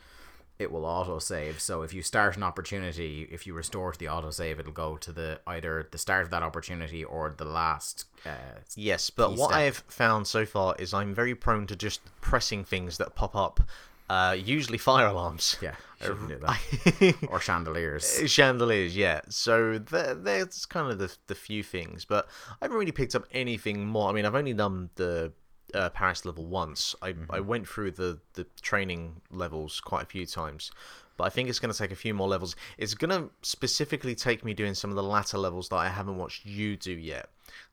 it 0.62 0.73
will 0.73 0.87
auto 0.87 1.19
save. 1.19 1.61
So 1.61 1.82
if 1.82 1.93
you 1.93 2.03
start 2.03 2.37
an 2.37 2.43
opportunity, 2.43 3.29
if 3.31 3.47
you 3.47 3.53
restore 3.55 3.93
to 3.93 3.99
the 3.99 4.09
auto 4.09 4.31
save, 4.31 4.59
it'll 4.59 4.73
go 4.73 4.97
to 4.97 5.12
the 5.12 5.41
either 5.47 5.87
the 5.91 5.99
start 5.99 6.25
of 6.25 6.31
that 6.31 6.43
opportunity 6.43 7.05
or 7.05 7.35
the 7.37 7.44
last. 7.44 8.06
Uh, 8.25 8.31
Yes, 8.76 9.11
but 9.11 9.31
what 9.37 9.50
step. 9.50 9.59
I've 9.59 9.76
found 9.88 10.26
so 10.26 10.47
far 10.47 10.75
is 10.79 10.94
I'm 10.94 11.14
very 11.14 11.35
prone 11.35 11.66
to 11.66 11.76
just 11.76 12.00
pressing 12.21 12.64
things 12.64 12.97
that 12.99 13.14
pop 13.14 13.37
up. 13.37 13.61
Uh, 14.09 14.33
usually 14.38 14.76
fire 14.78 15.07
alarms. 15.07 15.57
yeah, 15.62 15.75
shouldn't 16.02 16.28
do 16.28 16.38
that. 16.38 17.14
or 17.28 17.40
chandeliers. 17.40 18.23
Chandeliers, 18.26 18.95
yeah. 18.95 19.23
So 19.31 19.78
there, 19.78 20.14
there's 20.14 20.66
kind 20.66 20.90
of 20.90 20.99
the, 20.99 21.14
the 21.28 21.35
few 21.35 21.62
things, 21.62 22.04
but 22.04 22.28
I 22.61 22.64
haven't 22.66 22.76
really 22.76 22.92
picked 22.92 23.14
up 23.14 23.25
anything 23.33 23.87
more. 23.87 24.11
I 24.11 24.12
mean, 24.12 24.26
I've 24.26 24.35
only 24.35 24.52
done 24.52 24.90
the 24.97 25.33
uh, 25.75 25.91
Paris 25.91 26.25
level 26.25 26.47
once. 26.47 26.95
I, 27.02 27.14
I 27.31 27.41
went 27.41 27.69
through 27.69 27.93
the, 27.93 28.19
the 28.35 28.47
training 28.61 29.21
levels 29.31 29.81
quite 29.81 30.02
a 30.02 30.07
few 30.07 30.26
times, 30.26 30.71
but 31.17 31.25
I 31.25 31.31
think 31.31 31.49
it's 31.49 31.59
going 31.59 31.73
to 31.73 31.79
take 31.79 31.93
a 31.93 31.97
few 31.97 32.14
more 32.14 32.29
levels. 32.29 32.57
It's 32.79 32.95
going 32.95 33.11
to 33.11 33.31
specifically 33.43 34.14
take 34.14 34.45
me 34.45 34.55
doing 34.55 34.75
some 34.75 34.91
of 34.91 34.97
the 34.97 35.02
latter 35.02 35.38
levels 35.38 35.69
that 35.71 35.76
I 35.76 35.88
haven't 35.88 36.17
watched 36.17 36.47
you 36.47 36.76
do 36.76 36.93
yet 36.93 37.29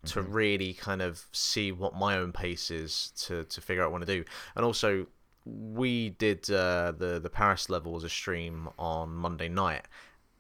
to 0.06 0.22
really 0.22 0.74
kind 0.74 1.02
of 1.02 1.26
see 1.32 1.72
what 1.72 1.96
my 1.96 2.18
own 2.18 2.32
pace 2.32 2.72
is 2.72 3.12
to, 3.18 3.44
to 3.46 3.62
figure 3.62 3.84
out 3.84 3.92
what 3.92 4.00
to 4.00 4.06
do. 4.06 4.24
And 4.56 4.66
also, 4.66 5.08
we 5.46 6.10
did 6.12 6.50
uh, 6.50 6.94
the 6.98 7.20
the 7.22 7.30
Paris 7.30 7.70
level 7.70 7.96
as 7.96 8.04
a 8.04 8.10
stream 8.10 8.70
on 8.78 9.14
Monday 9.14 9.50
night, 9.50 9.88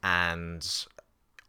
and 0.03 0.85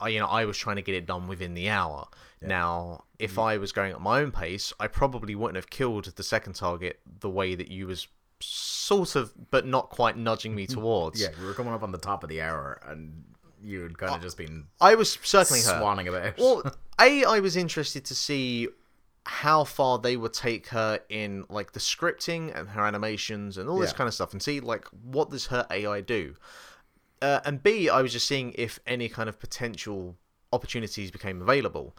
I 0.00 0.08
you 0.08 0.20
know 0.20 0.26
I 0.26 0.44
was 0.44 0.56
trying 0.56 0.76
to 0.76 0.82
get 0.82 0.94
it 0.94 1.06
done 1.06 1.28
within 1.28 1.54
the 1.54 1.68
hour. 1.68 2.06
Now, 2.48 3.04
if 3.18 3.34
Mm. 3.36 3.42
I 3.42 3.56
was 3.58 3.72
going 3.72 3.92
at 3.92 4.00
my 4.00 4.20
own 4.20 4.32
pace, 4.32 4.72
I 4.80 4.86
probably 4.86 5.34
wouldn't 5.34 5.56
have 5.56 5.68
killed 5.70 6.06
the 6.06 6.22
second 6.22 6.54
target 6.54 7.00
the 7.20 7.28
way 7.30 7.54
that 7.54 7.68
you 7.70 7.86
was 7.86 8.08
sort 8.40 9.14
of, 9.16 9.32
but 9.50 9.66
not 9.66 9.90
quite 9.90 10.16
nudging 10.16 10.54
me 10.54 10.66
towards. 10.66 11.20
Yeah, 11.20 11.28
we 11.38 11.44
were 11.46 11.54
coming 11.54 11.72
up 11.74 11.82
on 11.82 11.92
the 11.92 11.98
top 11.98 12.22
of 12.22 12.30
the 12.30 12.40
hour, 12.40 12.80
and 12.86 13.24
you'd 13.62 13.98
kind 13.98 14.14
of 14.14 14.22
just 14.22 14.38
been 14.38 14.66
I 14.80 14.94
was 14.94 15.18
circling 15.22 15.62
her. 15.64 15.80
swanning 15.80 16.08
about. 16.08 16.38
Well, 16.38 16.62
a 17.00 17.24
I 17.24 17.40
was 17.40 17.56
interested 17.56 18.04
to 18.06 18.14
see 18.14 18.68
how 19.26 19.64
far 19.64 19.98
they 19.98 20.16
would 20.16 20.32
take 20.32 20.68
her 20.68 20.98
in 21.10 21.44
like 21.50 21.72
the 21.72 21.80
scripting 21.80 22.58
and 22.58 22.70
her 22.70 22.86
animations 22.86 23.58
and 23.58 23.68
all 23.68 23.78
this 23.78 23.90
Yeah. 23.90 23.96
kind 23.98 24.08
of 24.08 24.14
stuff, 24.14 24.32
and 24.32 24.42
see 24.42 24.60
like 24.60 24.86
what 24.88 25.28
does 25.30 25.46
her 25.48 25.66
AI 25.70 26.00
do. 26.00 26.36
Uh, 27.20 27.40
and 27.44 27.62
B, 27.62 27.90
I 27.90 28.00
was 28.00 28.12
just 28.14 28.26
seeing 28.26 28.54
if 28.56 28.78
any 28.86 29.10
kind 29.10 29.28
of 29.28 29.38
potential 29.38 30.16
opportunities 30.54 31.10
became 31.10 31.42
available. 31.42 31.94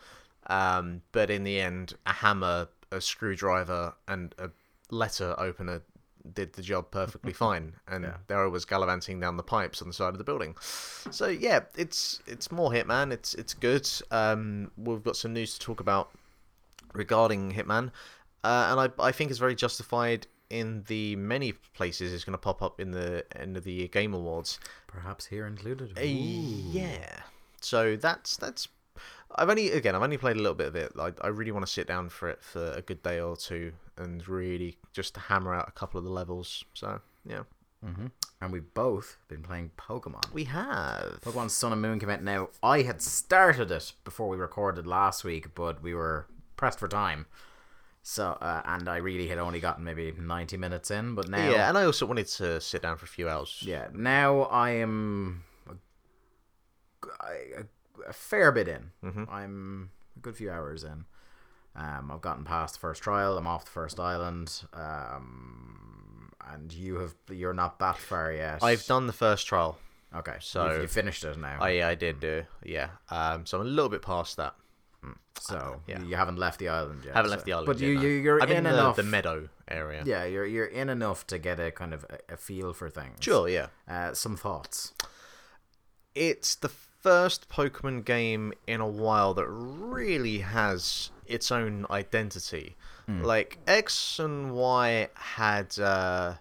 Um, 0.51 1.01
but 1.13 1.29
in 1.29 1.43
the 1.43 1.59
end, 1.61 1.93
a 2.05 2.11
hammer, 2.13 2.67
a 2.91 2.99
screwdriver, 2.99 3.93
and 4.07 4.35
a 4.37 4.49
letter 4.89 5.33
opener 5.37 5.81
did 6.33 6.53
the 6.53 6.61
job 6.61 6.91
perfectly 6.91 7.33
fine. 7.45 7.73
And 7.87 8.03
Yeah. 8.03 8.17
there 8.27 8.43
I 8.43 8.47
was 8.47 8.65
gallivanting 8.65 9.19
down 9.19 9.37
the 9.37 9.43
pipes 9.43 9.81
on 9.81 9.87
the 9.87 9.93
side 9.93 10.09
of 10.13 10.17
the 10.17 10.23
building. 10.23 10.55
So 11.09 11.27
yeah, 11.27 11.61
it's 11.77 12.21
it's 12.27 12.51
more 12.51 12.69
Hitman. 12.71 13.11
It's 13.13 13.33
it's 13.35 13.53
good. 13.53 13.89
Um, 14.11 14.71
we've 14.77 15.03
got 15.03 15.15
some 15.15 15.33
news 15.33 15.57
to 15.57 15.59
talk 15.65 15.79
about 15.79 16.11
regarding 16.93 17.53
Hitman, 17.53 17.91
uh, 18.43 18.67
and 18.71 18.79
I 18.79 19.07
I 19.07 19.11
think 19.11 19.29
it's 19.31 19.39
very 19.39 19.55
justified 19.55 20.27
in 20.49 20.83
the 20.87 21.15
many 21.15 21.53
places 21.73 22.11
it's 22.13 22.25
going 22.25 22.33
to 22.33 22.37
pop 22.37 22.61
up 22.61 22.81
in 22.81 22.91
the 22.91 23.23
end 23.37 23.55
of 23.55 23.63
the 23.63 23.71
year 23.71 23.87
game 23.87 24.13
awards. 24.13 24.59
Perhaps 24.87 25.27
here 25.27 25.47
included. 25.47 25.97
Uh, 25.97 26.01
yeah. 26.01 27.21
So 27.61 27.95
that's 27.95 28.35
that's 28.37 28.67
I've 29.35 29.49
only 29.49 29.71
again 29.71 29.95
I've 29.95 30.01
only 30.03 30.17
played 30.17 30.35
a 30.35 30.39
little 30.39 30.55
bit 30.55 30.67
of 30.67 30.75
it. 30.75 30.91
I, 30.99 31.11
I 31.21 31.27
really 31.27 31.51
want 31.51 31.65
to 31.65 31.71
sit 31.71 31.87
down 31.87 32.09
for 32.09 32.29
it 32.29 32.41
for 32.41 32.71
a 32.73 32.81
good 32.81 33.01
day 33.03 33.19
or 33.19 33.35
two 33.37 33.73
and 33.97 34.27
really 34.27 34.77
just 34.93 35.15
hammer 35.17 35.53
out 35.53 35.67
a 35.67 35.71
couple 35.71 35.97
of 35.97 36.03
the 36.03 36.11
levels. 36.11 36.63
So 36.73 36.99
yeah, 37.25 37.43
And 38.41 38.51
we've 38.51 38.73
both 38.73 39.17
been 39.27 39.41
playing 39.43 39.71
Pokemon. 39.77 40.31
we 40.33 40.43
have. 40.45 41.19
Pokemon 41.21 41.49
Sun 41.49 41.71
and 41.73 41.81
Moon 41.81 41.99
came 41.99 42.09
out 42.09 42.23
now. 42.23 42.49
I 42.63 42.81
had 42.83 43.01
started 43.01 43.71
it 43.71 43.93
before 44.03 44.27
we 44.29 44.37
recorded 44.37 44.85
last 44.87 45.23
week, 45.23 45.53
but 45.55 45.81
we 45.83 45.93
were 45.93 46.27
pressed 46.57 46.79
for 46.79 46.87
time. 46.87 47.25
So, 48.03 48.31
uh, 48.41 48.61
and 48.65 48.89
I 48.89 48.97
really 48.97 49.27
had 49.27 49.37
only 49.37 49.59
gotten 49.59 49.83
maybe 49.83 50.11
90 50.17 50.57
minutes 50.57 50.89
in, 50.89 51.13
but 51.13 51.29
now. 51.29 51.49
Yeah, 51.51 51.69
and 51.69 51.77
I 51.77 51.83
also 51.85 52.07
wanted 52.07 52.27
to 52.27 52.59
sit 52.59 52.81
down 52.81 52.97
for 52.97 53.05
a 53.05 53.07
few 53.07 53.29
hours. 53.29 53.61
Yeah, 53.63 53.87
now 53.93 54.41
I 54.43 54.71
am 54.71 55.43
a, 55.69 55.73
a, 57.59 57.63
a 58.07 58.13
fair 58.13 58.51
bit 58.51 58.67
in. 58.67 58.91
Mm-hmm. 59.03 59.23
I'm 59.29 59.89
a 60.15 60.19
good 60.19 60.35
few 60.35 60.51
hours 60.51 60.83
in. 60.83 61.05
Um, 61.75 62.11
I've 62.11 62.21
gotten 62.21 62.43
past 62.43 62.75
the 62.75 62.79
first 62.79 63.01
trial. 63.01 63.37
I'm 63.37 63.47
off 63.47 63.65
the 63.65 63.71
first 63.71 63.99
island. 63.99 64.63
Um, 64.73 66.31
and 66.49 66.73
you 66.73 66.95
have 66.99 67.15
you're 67.29 67.53
not 67.53 67.79
that 67.79 67.97
far 67.97 68.31
yet. 68.31 68.63
I've 68.63 68.85
done 68.85 69.07
the 69.07 69.13
first 69.13 69.47
trial. 69.47 69.77
okay. 70.15 70.35
so- 70.39 70.81
you 70.81 70.87
finished 70.87 71.23
it 71.23 71.37
now. 71.37 71.57
I 71.61 71.89
I 71.91 71.95
did 71.95 72.19
do 72.19 72.43
yeah. 72.63 72.89
Um, 73.09 73.45
so 73.45 73.59
I'm 73.59 73.67
a 73.67 73.69
little 73.69 73.89
bit 73.89 74.01
past 74.01 74.37
that. 74.37 74.55
so 75.39 75.81
yeah. 75.87 76.03
you 76.03 76.15
haven't 76.15 76.37
left 76.37 76.59
the 76.59 76.67
island 76.69 77.03
yet. 77.05 77.15
haven't 77.15 77.29
so- 77.29 77.35
left 77.35 77.45
the 77.45 77.53
island. 77.53 77.67
But 77.67 77.79
yet, 77.79 77.87
you, 77.87 77.99
you 78.01 78.07
you're 78.21 78.41
I'm 78.41 78.49
in, 78.49 78.57
in, 78.57 78.63
the, 78.65 78.69
enough. 78.71 78.95
the 78.95 79.03
meadow 79.03 79.49
area. 79.69 80.03
Yeah, 80.05 80.25
you're 80.25 80.45
you're 80.45 80.65
in 80.65 80.89
enough 80.89 81.25
to 81.27 81.37
get 81.37 81.59
a 81.59 81.71
kind 81.71 81.93
of 81.93 82.05
a, 82.09 82.33
a 82.33 82.37
feel 82.37 82.73
for 82.73 82.89
things. 82.89 83.17
Sure. 83.21 83.47
Yeah. 83.47 83.67
Uh, 83.87 84.13
some 84.13 84.35
thoughts. 84.35 84.93
it's 86.15 86.55
the 86.55 86.71
first 87.01 87.49
Pokemon 87.49 88.05
game 88.05 88.53
in 88.67 88.79
a 88.81 88.87
while 88.87 89.33
that 89.33 89.47
really 89.47 90.39
has 90.39 91.11
its 91.25 91.51
own 91.51 91.85
identity. 91.89 92.75
Like 93.23 93.57
X 93.67 94.19
and 94.19 94.53
Y 94.53 95.09
had 95.15 95.77
uh, 95.79 96.35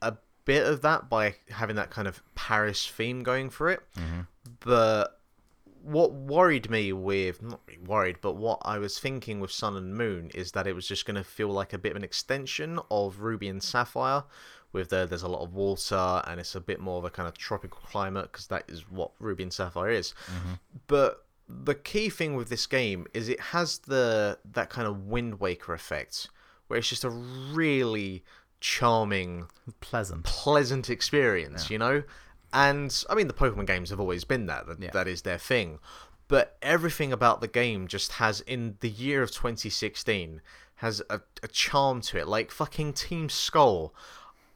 a 0.00 0.16
bit 0.44 0.66
of 0.66 0.80
that 0.82 1.08
by 1.10 1.34
having 1.50 1.76
that 1.76 1.90
kind 1.90 2.08
of 2.08 2.22
Paris 2.34 2.86
theme 2.86 3.22
going 3.22 3.50
for 3.50 3.68
it, 3.70 3.80
but 4.60 5.20
what 5.82 6.12
worried 6.14 6.70
me 6.70 6.94
with 6.94 7.42
not 7.42 7.60
really 7.66 7.82
worried, 7.82 8.16
but 8.22 8.36
what 8.36 8.58
I 8.62 8.78
was 8.78 8.98
thinking 8.98 9.38
with 9.38 9.50
Sun 9.50 9.76
and 9.76 9.94
Moon 9.94 10.30
is 10.34 10.52
that 10.52 10.66
it 10.66 10.74
was 10.74 10.88
just 10.88 11.04
going 11.04 11.16
to 11.16 11.24
feel 11.24 11.48
like 11.48 11.74
a 11.74 11.78
bit 11.78 11.90
of 11.90 11.96
an 11.96 12.04
extension 12.04 12.78
of 12.90 13.20
Ruby 13.20 13.48
and 13.48 13.62
Sapphire. 13.62 14.24
With 14.74 14.90
the 14.90 15.06
there's 15.06 15.22
a 15.22 15.28
lot 15.28 15.40
of 15.42 15.54
water 15.54 16.20
and 16.26 16.38
it's 16.38 16.54
a 16.54 16.60
bit 16.60 16.80
more 16.80 16.98
of 16.98 17.04
a 17.04 17.10
kind 17.10 17.26
of 17.26 17.38
tropical 17.38 17.80
climate 17.86 18.30
because 18.30 18.48
that 18.48 18.64
is 18.68 18.80
what 18.90 19.12
Ruby 19.18 19.44
and 19.44 19.52
Sapphire 19.52 19.88
is. 19.90 20.12
Mm-hmm. 20.26 20.52
But 20.88 21.24
the 21.48 21.74
key 21.74 22.10
thing 22.10 22.34
with 22.34 22.48
this 22.50 22.66
game 22.66 23.06
is 23.14 23.28
it 23.28 23.40
has 23.40 23.78
the 23.78 24.38
that 24.52 24.68
kind 24.70 24.86
of 24.86 25.06
Wind 25.06 25.40
Waker 25.40 25.72
effect, 25.72 26.28
where 26.66 26.78
it's 26.78 26.88
just 26.88 27.04
a 27.04 27.10
really 27.10 28.22
charming 28.60 29.46
Pleasant. 29.80 30.24
pleasant 30.24 30.90
experience, 30.90 31.70
you 31.70 31.78
know? 31.78 32.02
And 32.52 33.04
I 33.10 33.14
mean, 33.14 33.26
the 33.28 33.34
Pokemon 33.34 33.66
games 33.66 33.90
have 33.90 34.00
always 34.00 34.24
been 34.24 34.46
that. 34.46 34.66
That, 34.66 34.80
Yeah. 34.80 34.90
that 34.92 35.06
is 35.08 35.22
their 35.22 35.38
thing. 35.38 35.80
But 36.28 36.56
everything 36.62 37.12
about 37.12 37.40
the 37.42 37.48
game 37.48 37.86
just 37.88 38.12
has, 38.12 38.40
in 38.42 38.76
the 38.80 38.88
year 38.88 39.22
of 39.22 39.30
2016, 39.30 40.40
has 40.76 41.02
a, 41.10 41.20
a 41.42 41.48
charm 41.48 42.00
to 42.02 42.18
it. 42.18 42.26
Like 42.26 42.50
fucking 42.50 42.94
Team 42.94 43.28
Skull. 43.28 43.94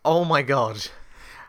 Oh 0.08 0.24
my 0.24 0.42
god. 0.42 0.86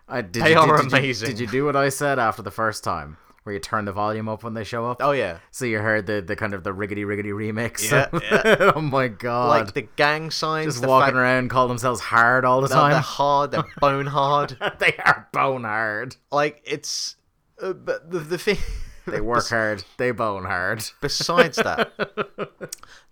I, 0.07 0.21
did 0.21 0.43
They 0.43 0.51
you, 0.53 0.57
are 0.59 0.77
did, 0.77 0.83
did 0.83 0.91
you- 0.91 0.97
amazing. 0.97 1.27
did 1.29 1.39
you 1.39 1.47
do 1.47 1.65
what 1.65 1.75
I 1.75 1.89
said 1.89 2.17
after 2.19 2.41
the 2.41 2.49
first 2.51 2.83
time, 2.83 3.17
where 3.43 3.53
you 3.53 3.59
turn 3.59 3.85
the 3.85 3.91
volume 3.91 4.27
up 4.27 4.43
when 4.43 4.53
they 4.55 4.63
show 4.63 4.89
up? 4.89 4.97
Oh 5.01 5.11
yeah. 5.11 5.37
So 5.51 5.65
you 5.65 5.77
heard 5.79 6.07
the, 6.07 6.19
the 6.21 6.35
kind 6.35 6.53
of 6.53 6.63
the 6.63 6.71
riggedy 6.73 7.05
riggedy 7.05 7.31
remix. 7.31 7.89
Yeah, 7.91 8.07
yeah. 8.21 8.71
oh 8.75 8.81
my 8.81 9.07
god! 9.07 9.49
Like 9.49 9.73
the 9.75 9.83
gang 9.95 10.31
signs. 10.31 10.73
just 10.75 10.85
walking 10.85 11.07
fact- 11.07 11.17
around, 11.17 11.49
call 11.49 11.67
themselves 11.67 12.01
hard 12.01 12.43
all 12.43 12.61
the 12.61 12.69
No, 12.69 12.81
they're 12.83 12.91
time. 12.93 13.01
hard, 13.03 13.51
they're 13.51 13.63
bone 13.79 14.07
hard. 14.07 14.57
they 14.79 14.95
are 15.05 15.27
bone 15.31 15.63
hard. 15.63 16.15
like 16.31 16.61
it's. 16.65 17.15
Uh, 17.61 17.73
but 17.73 18.09
the 18.09 18.19
the 18.19 18.37
thing. 18.37 18.57
They 19.07 19.21
work 19.21 19.47
hard. 19.49 19.83
They 19.97 20.11
bone 20.11 20.45
hard. 20.45 20.83
Besides 21.01 21.57
that, 21.57 21.91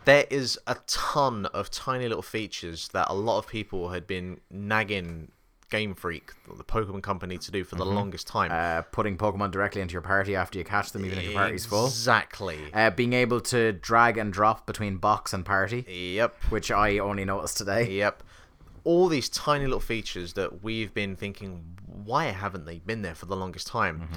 there 0.05 0.25
is 0.29 0.59
a 0.67 0.77
ton 0.85 1.47
of 1.47 1.71
tiny 1.71 2.07
little 2.07 2.21
features 2.21 2.89
that 2.93 3.07
a 3.09 3.13
lot 3.15 3.39
of 3.39 3.47
people 3.47 3.89
had 3.89 4.05
been 4.05 4.39
nagging 4.51 5.31
Game 5.69 5.95
Freak, 5.95 6.31
the 6.55 6.63
Pokemon 6.63 7.03
company, 7.03 7.37
to 7.37 7.51
do 7.51 7.63
for 7.63 7.75
the 7.75 7.85
longest 7.85 8.25
time. 8.27 8.51
Uh, 8.53 8.83
putting 8.83 9.17
Pokemon 9.17 9.51
directly 9.51 9.81
into 9.81 9.93
your 9.93 10.01
party 10.01 10.35
after 10.35 10.57
you 10.57 10.63
catch 10.63 10.91
them, 10.93 11.05
even 11.05 11.17
if 11.19 11.25
your 11.25 11.33
party's 11.33 11.65
full. 11.65 11.85
Exactly. 11.87 12.57
Uh, 12.73 12.89
being 12.89 13.13
able 13.13 13.41
to 13.41 13.73
drag 13.73 14.17
and 14.17 14.31
drop 14.31 14.65
between 14.65 14.97
box 14.97 15.33
and 15.33 15.45
party, 15.45 15.85
Yep. 16.15 16.35
which 16.49 16.71
I 16.71 16.99
only 16.99 17.25
noticed 17.25 17.57
today. 17.57 17.91
Yep. 17.91 18.23
All 18.85 19.09
these 19.09 19.27
tiny 19.27 19.65
little 19.65 19.81
features 19.81 20.33
that 20.33 20.63
we've 20.63 20.93
been 20.93 21.17
thinking, 21.17 21.77
why 21.85 22.25
haven't 22.25 22.65
they 22.65 22.79
been 22.79 23.01
there 23.01 23.15
for 23.15 23.25
the 23.25 23.35
longest 23.35 23.67
time? 23.67 24.07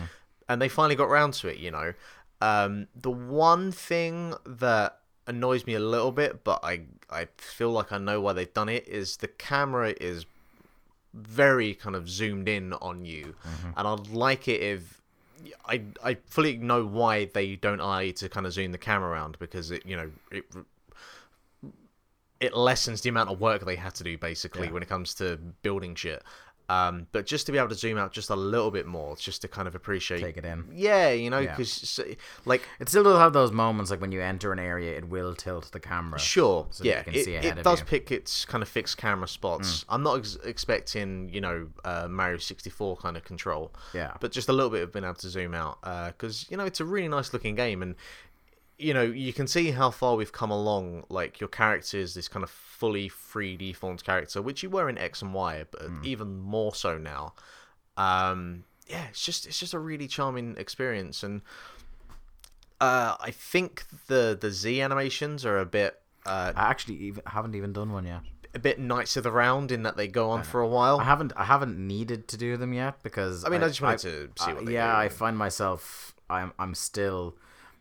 And 0.48 0.62
they 0.62 0.68
finally 0.68 0.94
got 0.94 1.08
round 1.08 1.34
to 1.34 1.48
it, 1.48 1.58
you 1.58 1.72
know. 1.72 1.94
Um, 2.40 2.86
the 2.94 3.10
one 3.10 3.72
thing 3.72 4.34
that 4.46 4.98
annoys 5.26 5.66
me 5.66 5.74
a 5.74 5.80
little 5.80 6.12
bit, 6.12 6.44
but 6.44 6.60
I 6.62 6.82
I 7.10 7.26
feel 7.36 7.70
like 7.72 7.90
I 7.92 7.98
know 7.98 8.20
why 8.20 8.32
they've 8.32 8.54
done 8.54 8.68
it, 8.68 8.86
is 8.86 9.16
the 9.18 9.26
camera 9.28 9.94
is 10.00 10.24
very 11.14 11.74
kind 11.74 11.96
of 11.96 12.08
zoomed 12.08 12.48
in 12.48 12.72
on 12.74 13.04
you, 13.04 13.34
mm-hmm. 13.46 13.70
and 13.76 13.88
I'd 13.88 14.08
like 14.08 14.48
it 14.48 14.60
if 14.60 15.00
I 15.66 15.82
I 16.04 16.14
fully 16.26 16.56
know 16.56 16.84
why 16.84 17.26
they 17.26 17.56
don't 17.56 17.80
allow 17.80 18.00
you 18.00 18.12
to 18.14 18.28
kind 18.28 18.46
of 18.46 18.52
zoom 18.52 18.72
the 18.72 18.78
camera 18.78 19.10
around 19.10 19.38
because 19.38 19.70
it 19.70 19.84
you 19.86 19.96
know 19.96 20.10
it 20.30 20.44
it 22.40 22.54
lessens 22.56 23.02
the 23.02 23.10
amount 23.10 23.30
of 23.30 23.38
work 23.40 23.64
they 23.64 23.76
have 23.76 23.92
to 23.94 24.04
do 24.04 24.16
basically 24.16 24.70
when 24.70 24.82
it 24.82 24.88
comes 24.88 25.14
to 25.14 25.36
building 25.62 25.94
shit. 25.94 26.22
Um, 26.70 27.06
but 27.10 27.26
just 27.26 27.46
to 27.46 27.52
be 27.52 27.58
able 27.58 27.68
to 27.70 27.74
zoom 27.74 27.98
out 27.98 28.12
just 28.12 28.30
a 28.30 28.36
little 28.36 28.70
bit 28.70 28.86
more, 28.86 29.16
just 29.16 29.42
to 29.42 29.48
kind 29.48 29.66
of 29.66 29.74
appreciate, 29.74 30.20
Take 30.20 30.36
it 30.36 30.44
in. 30.44 30.64
yeah, 30.72 31.10
you 31.10 31.28
know, 31.28 31.40
Yeah. 31.40 31.56
because 31.56 31.98
like 32.44 32.62
It 32.78 32.88
still 32.88 33.02
does 33.02 33.18
have 33.18 33.32
those 33.32 33.50
moments 33.50 33.90
like 33.90 34.00
when 34.00 34.12
you 34.12 34.20
enter 34.22 34.52
an 34.52 34.58
area, 34.60 34.96
it 34.96 35.08
will 35.08 35.34
tilt 35.34 35.72
the 35.72 35.80
camera. 35.80 36.18
Sure. 36.20 36.66
so 36.70 36.84
yeah. 36.84 37.02
can 37.02 37.14
it 37.14 37.24
see 37.24 37.34
ahead 37.34 37.58
it 37.58 37.64
does 37.64 37.80
you. 37.80 37.86
Mm. 37.86 37.88
pick 37.88 38.12
its 38.12 38.44
kind 38.44 38.62
of 38.62 38.68
fixed 38.68 38.96
camera 38.98 39.26
spots. 39.26 39.84
I'm 39.88 40.02
not 40.04 40.18
ex- 40.18 40.38
expecting, 40.44 41.28
you 41.32 41.40
know, 41.40 41.68
uh, 41.84 42.06
Mario 42.08 42.38
64 42.38 42.96
kind 42.98 43.16
of 43.16 43.24
control. 43.24 43.72
Yeah. 43.92 44.14
But 44.20 44.30
just 44.30 44.48
a 44.48 44.52
little 44.52 44.70
bit 44.70 44.82
of 44.84 44.92
being 44.92 45.04
able 45.04 45.14
to 45.14 45.28
zoom 45.28 45.54
out. 45.54 45.78
Because, 45.82 46.46
you 46.50 46.56
know, 46.56 46.64
it's 46.66 46.78
a 46.80 46.84
really 46.84 47.08
nice 47.08 47.32
looking 47.32 47.56
game. 47.56 47.82
And, 47.82 47.96
you 48.80 48.94
know, 48.94 49.02
you 49.02 49.32
can 49.32 49.46
see 49.46 49.70
how 49.70 49.90
far 49.90 50.16
we've 50.16 50.32
come 50.32 50.50
along. 50.50 51.04
Like, 51.08 51.40
your 51.40 51.48
character 51.48 51.98
is 51.98 52.14
this 52.14 52.28
kind 52.28 52.42
of 52.42 52.50
fully 52.50 53.10
3D 53.10 53.76
formed 53.76 54.02
character, 54.04 54.40
which 54.40 54.62
you 54.62 54.70
were 54.70 54.88
in 54.88 54.96
X 54.98 55.22
and 55.22 55.34
Y, 55.34 55.64
but 55.70 55.82
Mm. 55.82 56.04
even 56.04 56.38
more 56.40 56.74
so 56.74 56.96
now. 56.98 57.34
Um, 57.96 58.64
yeah, 58.88 59.06
it's 59.10 59.24
just 59.24 59.46
it's 59.46 59.58
just 59.60 59.74
a 59.74 59.78
really 59.78 60.08
charming 60.08 60.56
experience, 60.56 61.22
and 61.22 61.42
uh, 62.80 63.16
I 63.20 63.30
think 63.30 63.84
the 64.06 64.36
the 64.40 64.50
Z 64.50 64.80
animations 64.80 65.44
are 65.44 65.58
a 65.58 65.66
bit 65.66 66.00
uh, 66.26 66.52
I 66.56 66.70
actually 66.70 66.96
even 66.96 67.22
haven't 67.26 67.54
even 67.54 67.72
done 67.72 67.92
one 67.92 68.06
yet. 68.06 68.20
a 68.54 68.58
bit 68.58 68.78
Knights 68.78 69.16
of 69.16 69.22
the 69.24 69.30
Round 69.30 69.70
in 69.70 69.82
that 69.84 69.96
they 69.96 70.08
go 70.08 70.30
on 70.30 70.42
for 70.42 70.60
a 70.60 70.66
while. 70.66 70.98
I 70.98 71.04
haven't 71.04 71.32
I 71.36 71.44
haven't 71.44 71.78
needed 71.78 72.26
to 72.28 72.36
do 72.36 72.56
them 72.56 72.72
yet 72.72 73.02
because 73.02 73.44
I 73.44 73.48
mean, 73.48 73.62
I 73.62 73.68
just 73.68 73.80
wanted 73.80 74.34
to 74.36 74.42
see 74.44 74.52
what 74.52 74.66
they 74.66 74.72
yeah, 74.74 74.92
do. 74.92 74.98
I 74.98 75.08
find 75.08 75.36
myself 75.36 76.14
I'm 76.28 76.52
I'm 76.58 76.74
still 76.74 77.36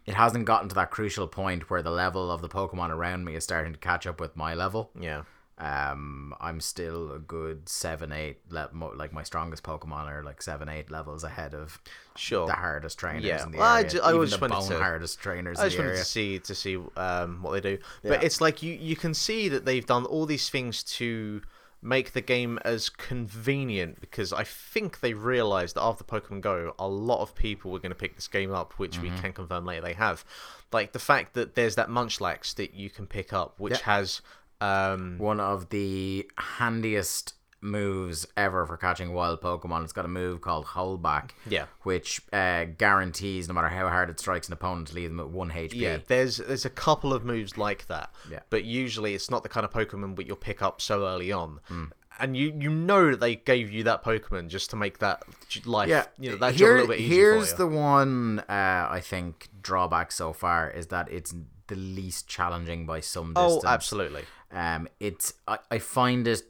it 0.06 0.16
hasn't 0.16 0.46
gotten 0.46 0.70
to 0.70 0.76
that 0.76 0.92
crucial 0.92 1.28
point 1.28 1.70
where 1.70 1.82
the 1.82 1.92
level 1.92 2.32
of 2.32 2.42
the 2.42 2.50
Pokemon 2.50 2.90
around 2.90 3.26
me 3.26 3.36
is 3.36 3.44
starting 3.44 3.74
to 3.74 3.80
catch 3.80 4.08
up 4.08 4.20
with 4.20 4.36
my 4.36 4.54
level. 4.54 4.90
Yeah, 5.00 5.24
Um, 5.60 6.34
I'm 6.40 6.62
still 6.62 7.12
a 7.12 7.20
good 7.20 7.68
seven, 7.68 8.12
eight. 8.14 8.38
Le- 8.50 8.70
mo- 8.72 8.94
like 8.96 9.12
my 9.12 9.24
strongest 9.24 9.62
Pokemon 9.64 10.06
are 10.08 10.24
like 10.24 10.42
seven, 10.42 10.70
eight 10.70 10.90
levels 10.90 11.24
ahead 11.26 11.54
of 11.54 11.80
sure. 12.16 12.48
the 12.48 12.54
hardest 12.54 12.98
trainers 12.98 13.26
Yeah. 13.26 13.44
in 13.44 13.52
the 13.52 13.58
Well, 13.58 13.68
I 13.68 13.80
area. 13.80 13.90
ju- 13.90 14.02
I 14.02 14.12
just 14.26 14.40
the 14.40 14.48
bone 14.48 14.68
to- 14.70 14.78
hardest 14.80 15.20
trainers 15.20 15.60
I 15.60 15.64
in 15.64 15.68
just 15.68 15.76
the 15.78 15.82
wanted 15.84 15.90
area. 15.92 16.04
to 16.04 16.10
see 16.10 16.40
to 16.40 16.56
see 16.56 16.78
um, 16.96 17.42
what 17.44 17.52
they 17.62 17.76
do, 17.76 17.84
Yeah. 18.04 18.10
but 18.12 18.24
it's 18.24 18.40
like 18.40 18.64
you 18.64 18.74
you 18.74 18.96
can 18.96 19.14
see 19.14 19.50
that 19.50 19.66
they've 19.66 19.86
done 19.86 20.06
all 20.06 20.26
these 20.26 20.50
things 20.50 20.82
to 20.98 21.42
make 21.82 22.12
the 22.12 22.22
game 22.22 22.60
as 22.66 22.90
convenient 22.90 24.02
because 24.02 24.34
I 24.34 24.44
think 24.44 25.00
they 25.00 25.14
realized 25.14 25.76
that 25.76 25.82
after 25.84 26.04
Pokemon 26.04 26.42
Go, 26.42 26.74
a 26.78 26.88
lot 26.88 27.22
of 27.22 27.34
people 27.36 27.72
were 27.72 27.80
going 27.80 27.92
to 27.92 27.96
pick 27.96 28.16
this 28.16 28.28
game 28.28 28.52
up, 28.54 28.74
which 28.74 28.98
Mm-hmm. 28.98 29.16
we 29.16 29.22
can 29.22 29.34
confirm 29.34 29.66
later 29.66 29.82
they 29.84 29.94
have. 29.94 30.26
Like 30.74 30.92
the 30.92 31.00
fact 31.00 31.34
that 31.36 31.56
there's 31.56 31.76
that 31.76 31.88
Munchlax 31.90 32.54
that 32.56 32.74
you 32.74 32.90
can 32.90 33.08
pick 33.08 33.32
up, 33.34 33.56
which 33.60 33.80
Yeah. 33.80 33.86
has 33.86 34.22
um, 34.62 35.18
One 35.20 35.40
of 35.40 35.70
the 35.70 36.30
handiest 36.38 37.34
moves 37.62 38.26
ever 38.38 38.66
for 38.66 38.78
catching 38.78 39.14
wild 39.14 39.42
Pokemon. 39.42 39.84
It's 39.84 39.94
got 39.94 40.06
a 40.06 40.10
move 40.10 40.42
called 40.42 40.66
Holdback. 40.66 41.32
Yeah. 41.48 41.66
Which 41.84 42.22
uh, 42.32 42.66
guarantees, 42.66 43.48
no 43.48 43.54
matter 43.54 43.70
how 43.70 43.90
hard 43.90 44.10
it 44.10 44.20
strikes 44.20 44.48
an 44.48 44.54
opponent, 44.54 44.90
to 44.90 44.96
leave 44.96 45.10
them 45.10 45.20
at 45.20 45.30
one 45.30 45.52
HP. 45.52 45.76
Yeah, 45.76 45.98
there's 46.08 46.38
there's 46.38 46.66
a 46.66 46.70
couple 46.70 47.14
of 47.14 47.26
moves 47.26 47.58
like 47.58 47.88
that. 47.88 48.12
Yeah. 48.30 48.40
But 48.50 48.64
usually 48.64 49.14
it's 49.14 49.30
not 49.30 49.44
the 49.44 49.50
kind 49.50 49.66
of 49.66 49.72
Pokemon 49.72 50.16
that 50.18 50.28
you'll 50.28 50.36
pick 50.36 50.62
up 50.62 50.82
so 50.82 51.06
early 51.06 51.32
on. 51.32 51.60
Hmm. 51.68 51.86
and 52.20 52.36
you 52.36 52.54
you 52.60 52.70
know 52.70 53.12
that 53.12 53.20
they 53.20 53.36
gave 53.36 53.72
you 53.72 53.84
that 53.84 54.04
Pokemon 54.04 54.50
just 54.50 54.70
to 54.72 54.76
make 54.76 55.00
that 55.00 55.24
life, 55.66 55.90
yeah, 55.90 56.06
you 56.20 56.32
know, 56.32 56.38
that 56.38 56.56
job 56.56 56.70
a 56.70 56.72
little 56.72 56.88
bit 56.88 57.00
easier 57.00 57.34
Here's 57.34 57.54
the 57.54 57.68
one 57.68 58.40
uh, 58.50 58.88
I 58.90 59.02
think 59.04 59.48
drawback 59.62 60.12
so 60.12 60.34
far 60.34 60.70
is 60.70 60.88
that 60.88 61.12
it's 61.12 61.34
the 61.68 61.76
least 61.76 62.28
challenging 62.28 62.86
by 62.86 63.00
some 63.00 63.34
distance. 63.34 63.64
oh, 63.64 63.68
absolutely. 63.68 64.24
Um, 64.52 64.88
it's 65.00 65.34
I, 65.48 65.60
I 65.70 65.78
find 65.80 66.28
it 66.28 66.42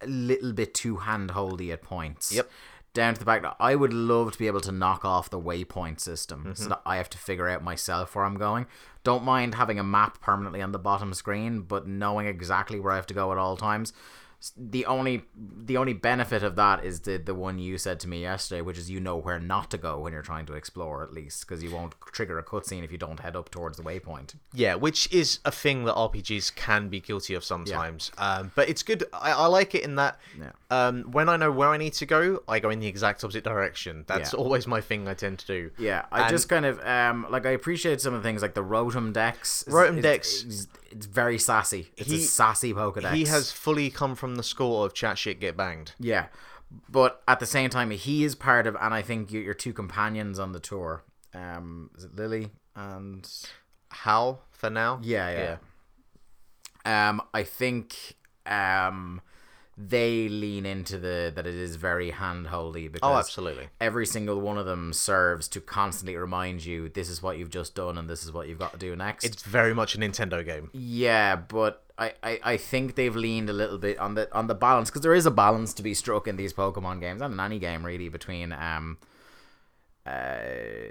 a 0.00 0.06
little 0.06 0.52
bit 0.52 0.74
too 0.74 0.96
handholdy 0.96 1.72
at 1.72 1.82
points. 1.82 2.32
Yep. 2.34 2.50
Down 2.94 3.12
to 3.12 3.18
the 3.18 3.26
fact 3.26 3.42
that 3.42 3.56
I 3.60 3.74
would 3.74 3.92
love 3.92 4.32
to 4.32 4.38
be 4.38 4.46
able 4.46 4.62
to 4.62 4.72
knock 4.72 5.04
off 5.04 5.28
the 5.28 5.38
waypoint 5.40 6.00
system 6.00 6.40
Mm-hmm. 6.44 6.52
so 6.54 6.68
that 6.70 6.80
I 6.86 6.96
have 6.96 7.10
to 7.10 7.18
figure 7.18 7.48
out 7.48 7.62
myself 7.62 8.14
where 8.14 8.24
I'm 8.24 8.38
going. 8.38 8.66
Don't 9.04 9.22
mind 9.22 9.54
having 9.54 9.78
a 9.78 9.84
map 9.84 10.20
permanently 10.22 10.62
on 10.62 10.72
the 10.72 10.78
bottom 10.78 11.12
screen, 11.12 11.60
but 11.60 11.86
knowing 11.86 12.26
exactly 12.26 12.80
where 12.80 12.92
I 12.92 12.96
have 12.96 13.06
to 13.06 13.14
go 13.14 13.32
at 13.32 13.38
all 13.38 13.56
times. 13.56 13.92
The 14.56 14.86
only 14.86 15.24
the 15.36 15.76
only 15.76 15.92
benefit 15.92 16.42
of 16.42 16.56
that 16.56 16.84
is 16.84 17.00
the 17.00 17.16
the 17.18 17.34
one 17.34 17.58
you 17.58 17.78
said 17.78 18.00
to 18.00 18.08
me 18.08 18.20
yesterday, 18.22 18.60
which 18.60 18.78
is 18.78 18.90
you 18.90 19.00
know 19.00 19.16
where 19.16 19.38
not 19.38 19.70
to 19.72 19.78
go 19.78 19.98
when 20.00 20.12
you're 20.12 20.22
trying 20.22 20.46
to 20.46 20.54
explore 20.54 21.02
at 21.02 21.12
least 21.12 21.46
because 21.46 21.62
you 21.62 21.70
won't 21.70 21.94
trigger 22.12 22.38
a 22.38 22.42
cutscene 22.42 22.84
if 22.84 22.92
you 22.92 22.98
don't 22.98 23.20
head 23.20 23.34
up 23.36 23.50
towards 23.50 23.76
the 23.76 23.82
waypoint. 23.82 24.34
Yeah, 24.54 24.74
which 24.74 25.12
is 25.12 25.40
a 25.44 25.50
thing 25.50 25.84
that 25.84 25.94
RPGs 25.94 26.54
can 26.54 26.88
be 26.88 27.00
guilty 27.00 27.34
of 27.34 27.44
sometimes. 27.44 28.12
Um, 28.18 28.52
but 28.54 28.68
it's 28.68 28.82
good. 28.82 29.04
I, 29.12 29.32
I 29.32 29.46
like 29.46 29.74
it 29.74 29.82
in 29.82 29.96
that 29.96 30.18
Yeah. 30.38 30.50
um, 30.70 31.04
when 31.10 31.28
I 31.28 31.36
know 31.36 31.50
where 31.50 31.68
I 31.70 31.76
need 31.76 31.94
to 31.94 32.06
go, 32.06 32.42
I 32.48 32.60
go 32.60 32.70
in 32.70 32.80
the 32.80 32.86
exact 32.86 33.24
opposite 33.24 33.44
direction. 33.44 34.04
That's 34.06 34.32
Yeah. 34.32 34.38
always 34.38 34.66
my 34.66 34.80
thing 34.80 35.08
I 35.08 35.14
tend 35.14 35.38
to 35.40 35.46
do. 35.46 35.70
Yeah, 35.78 36.04
I 36.12 36.22
And- 36.22 36.30
just 36.30 36.48
kind 36.48 36.64
of 36.66 36.80
um 36.86 37.26
like 37.30 37.46
I 37.46 37.50
appreciate 37.50 38.00
some 38.00 38.14
of 38.14 38.22
the 38.22 38.28
things 38.28 38.42
like 38.42 38.54
the 38.54 38.64
Rotom 38.64 39.12
Dex. 39.12 39.64
is- 39.66 39.74
Rotom 39.74 39.98
is- 40.04 40.44
is- 40.44 40.68
it's 40.96 41.06
very 41.06 41.38
sassy. 41.38 41.90
It's 41.96 42.10
a 42.10 42.14
He- 42.14 42.22
sassy 42.22 42.72
Pokedex. 42.74 43.12
He 43.12 43.24
has 43.26 43.52
fully 43.52 43.90
come 43.90 44.14
from 44.14 44.34
the 44.36 44.42
school 44.42 44.82
of 44.82 44.94
chat 44.94 45.18
shit 45.18 45.38
get 45.40 45.56
banged. 45.56 45.92
yeah, 45.98 46.26
but 46.88 47.22
at 47.28 47.38
the 47.40 47.46
same 47.46 47.70
time, 47.70 47.90
he 47.90 48.24
is 48.24 48.34
part 48.34 48.66
of, 48.66 48.76
and 48.80 48.92
I 48.92 49.02
think 49.02 49.30
your, 49.32 49.42
your 49.42 49.54
two 49.54 49.72
companions 49.72 50.38
on 50.38 50.52
the 50.52 50.60
tour, 50.60 51.02
um, 51.34 51.90
is 51.96 52.04
it 52.04 52.16
Lillie 52.16 52.50
and 52.74 53.28
Hau 53.92 54.40
for 54.50 54.70
now? 54.70 54.98
yeah, 55.02 55.56
yeah. 56.84 57.08
Um, 57.08 57.20
I 57.34 57.42
think 57.42 58.14
um 58.46 59.20
they 59.78 60.26
lean 60.28 60.64
into 60.64 60.96
the 60.96 61.30
that 61.34 61.46
it 61.46 61.54
is 61.54 61.76
very 61.76 62.10
handholdy 62.10 62.90
because 62.90 63.10
Oh, 63.10 63.16
absolutely. 63.18 63.68
every 63.80 64.06
single 64.06 64.40
one 64.40 64.56
of 64.56 64.64
them 64.64 64.92
serves 64.94 65.48
to 65.48 65.60
constantly 65.60 66.16
remind 66.16 66.64
you 66.64 66.88
this 66.88 67.10
is 67.10 67.22
what 67.22 67.36
you've 67.36 67.50
just 67.50 67.74
done 67.74 67.98
and 67.98 68.08
this 68.08 68.24
is 68.24 68.32
what 68.32 68.48
you've 68.48 68.58
got 68.58 68.72
to 68.72 68.78
do 68.78 68.96
next. 68.96 69.24
It's 69.24 69.42
very 69.42 69.74
much 69.74 69.94
a 69.94 69.98
Nintendo 69.98 70.42
game. 70.42 70.70
Yeah, 70.72 71.36
but 71.36 71.84
I, 71.98 72.14
I, 72.22 72.40
I 72.42 72.56
think 72.56 72.94
they've 72.94 73.14
leaned 73.14 73.50
a 73.50 73.52
little 73.52 73.76
bit 73.78 73.98
on 73.98 74.14
the 74.14 74.34
on 74.34 74.46
the 74.46 74.54
balance 74.54 74.88
because 74.88 75.02
there 75.02 75.14
is 75.14 75.26
a 75.26 75.30
balance 75.30 75.74
to 75.74 75.82
be 75.82 75.92
struck 75.92 76.26
in 76.26 76.36
these 76.36 76.54
Pokemon 76.54 77.00
games 77.00 77.20
and 77.20 77.34
in 77.34 77.40
any 77.40 77.58
game 77.58 77.84
really 77.84 78.08
between 78.08 78.52
um 78.52 78.96
uh 80.06 80.38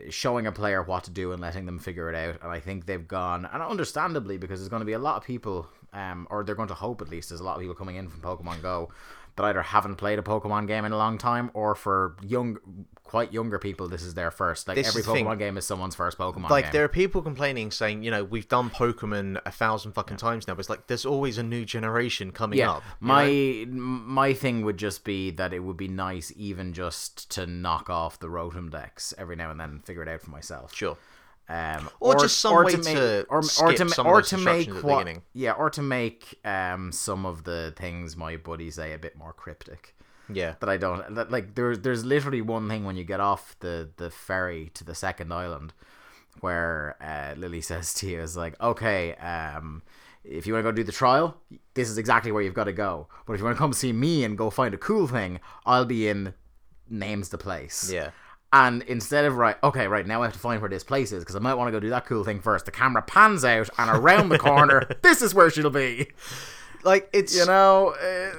showing 0.09 0.45
a 0.45 0.51
player 0.51 0.83
what 0.83 1.05
to 1.05 1.11
do 1.11 1.31
and 1.31 1.41
letting 1.41 1.65
them 1.65 1.79
figure 1.79 2.09
it 2.09 2.15
out 2.15 2.35
and 2.41 2.51
I 2.51 2.59
think 2.59 2.85
they've 2.85 3.07
gone 3.07 3.47
and 3.51 3.63
understandably 3.63 4.37
because 4.37 4.59
there's 4.59 4.69
going 4.69 4.81
to 4.81 4.85
be 4.85 4.93
a 4.93 4.99
lot 4.99 5.15
of 5.15 5.23
people 5.23 5.67
um 5.95 6.27
or 6.29 6.43
they're 6.43 6.55
going 6.55 6.67
to 6.67 6.73
hope 6.75 7.01
at 7.01 7.09
least 7.09 7.29
there's 7.29 7.41
a 7.41 7.43
lot 7.43 7.55
of 7.55 7.61
people 7.61 7.75
coming 7.75 7.95
in 7.95 8.07
from 8.09 8.21
Pokemon 8.21 8.61
Go 8.61 8.91
that 9.37 9.43
either 9.45 9.61
haven't 9.63 9.95
played 9.97 10.17
a 10.17 10.21
Pokemon 10.21 10.65
game 10.67 10.85
in 10.85 10.93
a 10.93 10.97
long 10.97 11.17
time 11.17 11.51
or 11.53 11.75
for 11.75 12.15
young 12.21 12.57
quite 13.03 13.33
younger 13.33 13.59
people 13.59 13.87
this 13.87 14.01
is 14.01 14.13
their 14.13 14.31
first 14.31 14.67
like 14.67 14.75
This 14.75 14.87
every 14.87 15.01
is 15.01 15.05
the 15.05 15.13
thing. 15.13 15.25
Pokemon 15.25 15.39
game 15.39 15.57
is 15.57 15.65
someone's 15.65 15.93
first 15.93 16.17
Pokemon 16.17 16.49
Like 16.49 16.65
game. 16.65 16.73
there 16.73 16.83
are 16.85 16.87
people 16.89 17.21
complaining, 17.21 17.69
saying, 17.69 18.01
you 18.01 18.11
know, 18.11 18.23
we've 18.23 18.47
done 18.47 18.69
Pokemon 18.69 19.41
a 19.45 19.51
thousand 19.51 19.91
fucking 19.91 20.17
times 20.17 20.47
now. 20.47 20.53
But 20.55 20.61
it's 20.61 20.69
like 20.69 20.87
there's 20.87 21.05
always 21.05 21.37
a 21.37 21.43
new 21.43 21.65
generation 21.65 22.31
coming 22.31 22.59
yeah, 22.59 22.71
up. 22.71 22.83
you 23.01 23.07
my 23.07 23.25
know? 23.25 23.31
m- 23.31 24.07
my 24.07 24.33
thing 24.33 24.63
would 24.65 24.77
just 24.77 25.03
be 25.03 25.31
that 25.31 25.53
it 25.53 25.59
would 25.59 25.77
be 25.77 25.87
nice 25.89 26.31
even 26.37 26.73
just 26.73 27.29
to 27.31 27.45
knock 27.45 27.89
off 27.89 28.17
the 28.19 28.27
Rotom 28.27 28.71
Dex 28.71 29.13
every 29.17 29.35
now 29.35 29.51
and 29.51 29.59
then 29.59 29.69
and 29.69 29.85
figure 29.85 30.01
it 30.03 30.09
out 30.09 30.21
for 30.21 30.31
myself. 30.31 30.73
sure. 30.73 30.97
Um, 31.47 31.89
Or 31.99 32.15
just 32.15 32.39
some 32.39 32.63
way 32.63 32.75
make, 32.75 32.83
to 32.83 33.25
or, 33.29 33.37
or 33.37 33.41
to, 33.73 33.89
some 33.89 34.07
of 34.07 34.11
or 34.11 34.21
to 34.23 34.37
make 34.37 34.67
at 34.67 34.75
the 34.75 34.81
what, 34.81 34.99
beginning. 35.05 35.21
yeah, 35.33 35.51
or 35.51 35.69
to 35.69 35.81
make 35.81 36.39
um 36.43 36.91
some 36.91 37.25
of 37.25 37.43
the 37.43 37.73
things 37.77 38.17
my 38.17 38.35
buddies 38.37 38.75
say 38.75 38.93
a 38.93 38.97
bit 38.97 39.15
more 39.15 39.31
cryptic. 39.33 39.95
Yeah. 40.27 40.55
That 40.59 40.69
I 40.69 40.77
don't 40.77 41.15
that, 41.15 41.31
like. 41.31 41.53
There's 41.55 41.79
there's 41.79 42.03
literally 42.03 42.41
one 42.41 42.67
thing 42.67 42.83
when 42.83 42.95
you 42.95 43.03
get 43.03 43.19
off 43.19 43.55
the 43.59 43.89
the 43.97 44.09
ferry 44.09 44.71
to 44.73 44.83
the 44.83 44.95
second 44.95 45.31
island, 45.31 45.73
where 46.39 46.95
uh, 46.99 47.39
Lillie 47.39 47.61
says 47.71 47.93
to 47.95 48.09
you 48.09 48.21
is 48.21 48.35
like, 48.35 48.59
okay, 48.59 49.13
um, 49.15 49.83
if 50.23 50.47
you 50.47 50.53
want 50.53 50.65
to 50.65 50.71
go 50.71 50.75
do 50.75 50.83
the 50.83 50.91
trial, 50.91 51.37
this 51.75 51.89
is 51.89 51.99
exactly 51.99 52.31
where 52.31 52.41
you've 52.41 52.55
got 52.55 52.63
to 52.63 52.73
go. 52.73 53.07
But 53.27 53.33
if 53.33 53.39
you 53.39 53.45
want 53.45 53.55
to 53.57 53.59
come 53.59 53.73
see 53.73 53.93
me 53.93 54.23
and 54.23 54.35
go 54.35 54.49
find 54.49 54.73
a 54.73 54.77
cool 54.79 55.07
thing, 55.07 55.39
I'll 55.65 55.85
be 55.85 56.07
in 56.07 56.33
names 56.89 57.29
the 57.29 57.37
place. 57.37 57.91
Yeah. 57.91 58.09
And 58.55 58.83
instead 58.83 59.25
of 59.25 59.35
right, 59.35 59.57
okay, 59.63 59.85
right 59.85 60.07
now 60.07 60.21
I 60.21 60.25
have 60.27 60.33
to 60.33 60.39
find 60.39 60.61
where 60.61 60.69
this 60.69 60.83
place 60.83 61.11
is 61.11 61.23
because 61.23 61.35
I 61.35 61.39
might 61.39 61.55
want 61.55 61.67
to 61.67 61.73
go 61.73 61.81
do 61.81 61.89
that 61.89 62.05
cool 62.05 62.23
thing 62.23 62.39
first. 62.39 62.63
The 62.63 62.71
camera 62.71 63.01
pans 63.01 63.43
out 63.43 63.69
and 63.77 63.89
around 63.91 64.29
the 64.29 64.39
corner, 64.39 64.89
this 65.01 65.21
is 65.21 65.35
where 65.35 65.49
she'll 65.49 65.69
be. 65.69 66.07
Like 66.85 67.09
it's 67.11 67.35
You 67.37 67.45
know, 67.47 67.93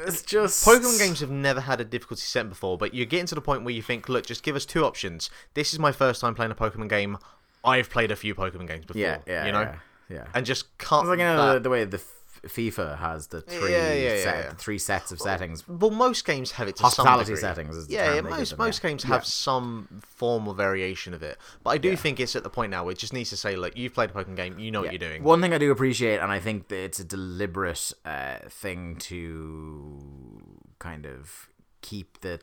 it's 0.06 0.22
just 0.22 0.64
Pokemon 0.66 0.98
games 0.98 1.20
have 1.20 1.30
never 1.30 1.60
had 1.60 1.82
a 1.82 1.84
difficulty 1.84 2.22
set 2.22 2.48
before, 2.48 2.78
but 2.78 2.94
you're 2.94 3.04
getting 3.04 3.26
to 3.26 3.34
the 3.34 3.42
point 3.42 3.62
where 3.62 3.74
you 3.74 3.82
think, 3.82 4.08
look, 4.08 4.24
just 4.24 4.42
give 4.42 4.56
us 4.56 4.64
two 4.64 4.86
options. 4.86 5.28
This 5.52 5.74
is 5.74 5.78
my 5.78 5.92
first 5.92 6.22
time 6.22 6.34
playing 6.34 6.50
a 6.52 6.54
Pokemon 6.54 6.88
game. 6.88 7.18
I've 7.62 7.90
played 7.90 8.10
a 8.10 8.16
few 8.16 8.34
Pokemon 8.34 8.68
games 8.68 8.86
before. 8.86 9.02
Yeah, 9.02 9.18
yeah, 9.26 9.44
you 9.44 9.52
know, 9.52 9.60
yeah, 9.62 9.76
yeah. 10.08 10.24
and 10.32 10.46
just 10.46 10.78
cut. 10.78 11.00
It's 11.00 11.08
like 11.10 11.18
you 11.18 11.24
know 11.26 11.36
that- 11.36 11.52
the, 11.54 11.60
the 11.60 11.70
way 11.70 11.84
the 11.84 12.00
FIFA 12.48 12.98
has 12.98 13.28
the 13.28 13.40
three 13.40 13.72
Yeah, 13.72 13.92
yeah, 13.92 14.22
set, 14.22 14.44
yeah. 14.44 14.52
three 14.54 14.78
sets 14.78 15.12
of 15.12 15.20
settings. 15.20 15.66
Well, 15.68 15.90
most 15.90 16.24
games 16.24 16.52
have 16.52 16.68
it 16.68 16.76
to 16.76 16.82
Hospitality 16.82 17.36
settings 17.36 17.76
is 17.76 17.86
the 17.86 17.94
yeah, 17.94 18.20
most 18.20 18.50
them, 18.50 18.58
most 18.58 18.82
games 18.82 19.02
have 19.04 19.24
some 19.26 20.00
form 20.02 20.48
or 20.48 20.54
variation 20.54 21.14
of 21.14 21.22
it. 21.22 21.38
But 21.62 21.70
I 21.70 21.78
do 21.78 21.96
think 21.96 22.20
it's 22.20 22.36
at 22.36 22.42
the 22.42 22.50
point 22.50 22.70
now 22.70 22.84
where 22.84 22.92
it 22.92 22.98
just 22.98 23.12
needs 23.12 23.30
to 23.30 23.36
say, 23.36 23.56
look, 23.56 23.76
you've 23.76 23.94
played 23.94 24.10
a 24.10 24.12
Pokemon 24.12 24.36
game, 24.36 24.58
you 24.58 24.70
know 24.70 24.80
what 24.82 24.92
you're 24.92 24.98
doing. 24.98 25.22
One 25.22 25.40
thing 25.40 25.52
I 25.52 25.58
do 25.58 25.70
appreciate, 25.70 26.20
and 26.20 26.30
I 26.30 26.38
think 26.38 26.68
that 26.68 26.82
it's 26.82 27.00
a 27.00 27.04
deliberate 27.04 27.92
uh, 28.04 28.36
thing 28.48 28.96
to 28.96 30.42
kind 30.78 31.06
of 31.06 31.48
keep 31.82 32.20
the 32.20 32.40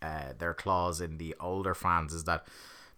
uh, 0.00 0.32
their 0.38 0.54
claws 0.54 1.00
in 1.00 1.18
the 1.18 1.34
older 1.40 1.74
fans, 1.74 2.12
is 2.12 2.24
that 2.24 2.46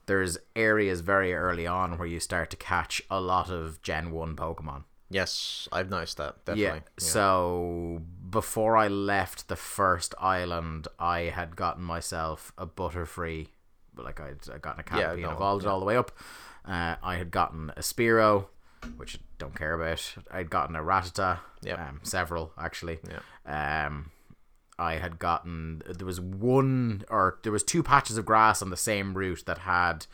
there's 0.06 0.38
areas 0.56 1.00
very 1.00 1.32
early 1.32 1.66
on 1.66 1.96
where 1.96 2.08
you 2.08 2.20
start 2.20 2.50
to 2.50 2.56
catch 2.56 3.00
a 3.10 3.20
lot 3.20 3.48
of 3.48 3.80
Gen 3.80 4.10
One 4.10 4.34
Pokemon. 4.36 4.84
Yes, 5.10 5.68
I've 5.72 5.90
noticed 5.90 6.16
that 6.18 6.36
Yeah. 6.46 6.54
definitely. 6.54 6.82
So 6.98 8.02
before 8.30 8.76
I 8.76 8.88
left 8.88 9.48
the 9.48 9.56
first 9.56 10.14
island, 10.20 10.86
I 10.98 11.22
had 11.22 11.56
gotten 11.56 11.82
myself 11.82 12.52
a 12.56 12.66
Butterfree, 12.66 13.48
but 13.94 14.04
like 14.04 14.20
I'd, 14.20 14.38
I'd 14.52 14.62
gotten 14.62 14.80
a 14.80 14.84
Caterpie 14.84 15.22
no, 15.22 15.28
and 15.30 15.36
evolved 15.36 15.64
it 15.64 15.68
all 15.68 15.80
the 15.80 15.86
way 15.86 15.96
up. 15.96 16.12
Uh, 16.64 16.94
I 17.02 17.16
had 17.16 17.30
gotten 17.32 17.70
a 17.76 17.80
Spearow, 17.80 18.46
which 18.96 19.16
I 19.16 19.18
don't 19.38 19.56
care 19.56 19.74
about. 19.74 20.14
I'd 20.30 20.48
gotten 20.50 20.76
a 20.76 20.80
Rattata, 20.82 21.40
Yep. 21.62 21.78
um, 21.78 22.00
several 22.04 22.52
actually. 22.56 23.00
Yeah. 23.46 23.86
Um, 23.86 24.12
I 24.78 24.94
had 24.94 25.18
gotten 25.18 25.82
there 25.86 26.06
was 26.06 26.20
one 26.20 27.04
or 27.10 27.38
there 27.42 27.52
was 27.52 27.64
two 27.64 27.82
patches 27.82 28.16
of 28.16 28.24
grass 28.24 28.62
on 28.62 28.70
the 28.70 28.76
same 28.76 29.12
route 29.14 29.42
that 29.46 29.58
had 29.58 30.06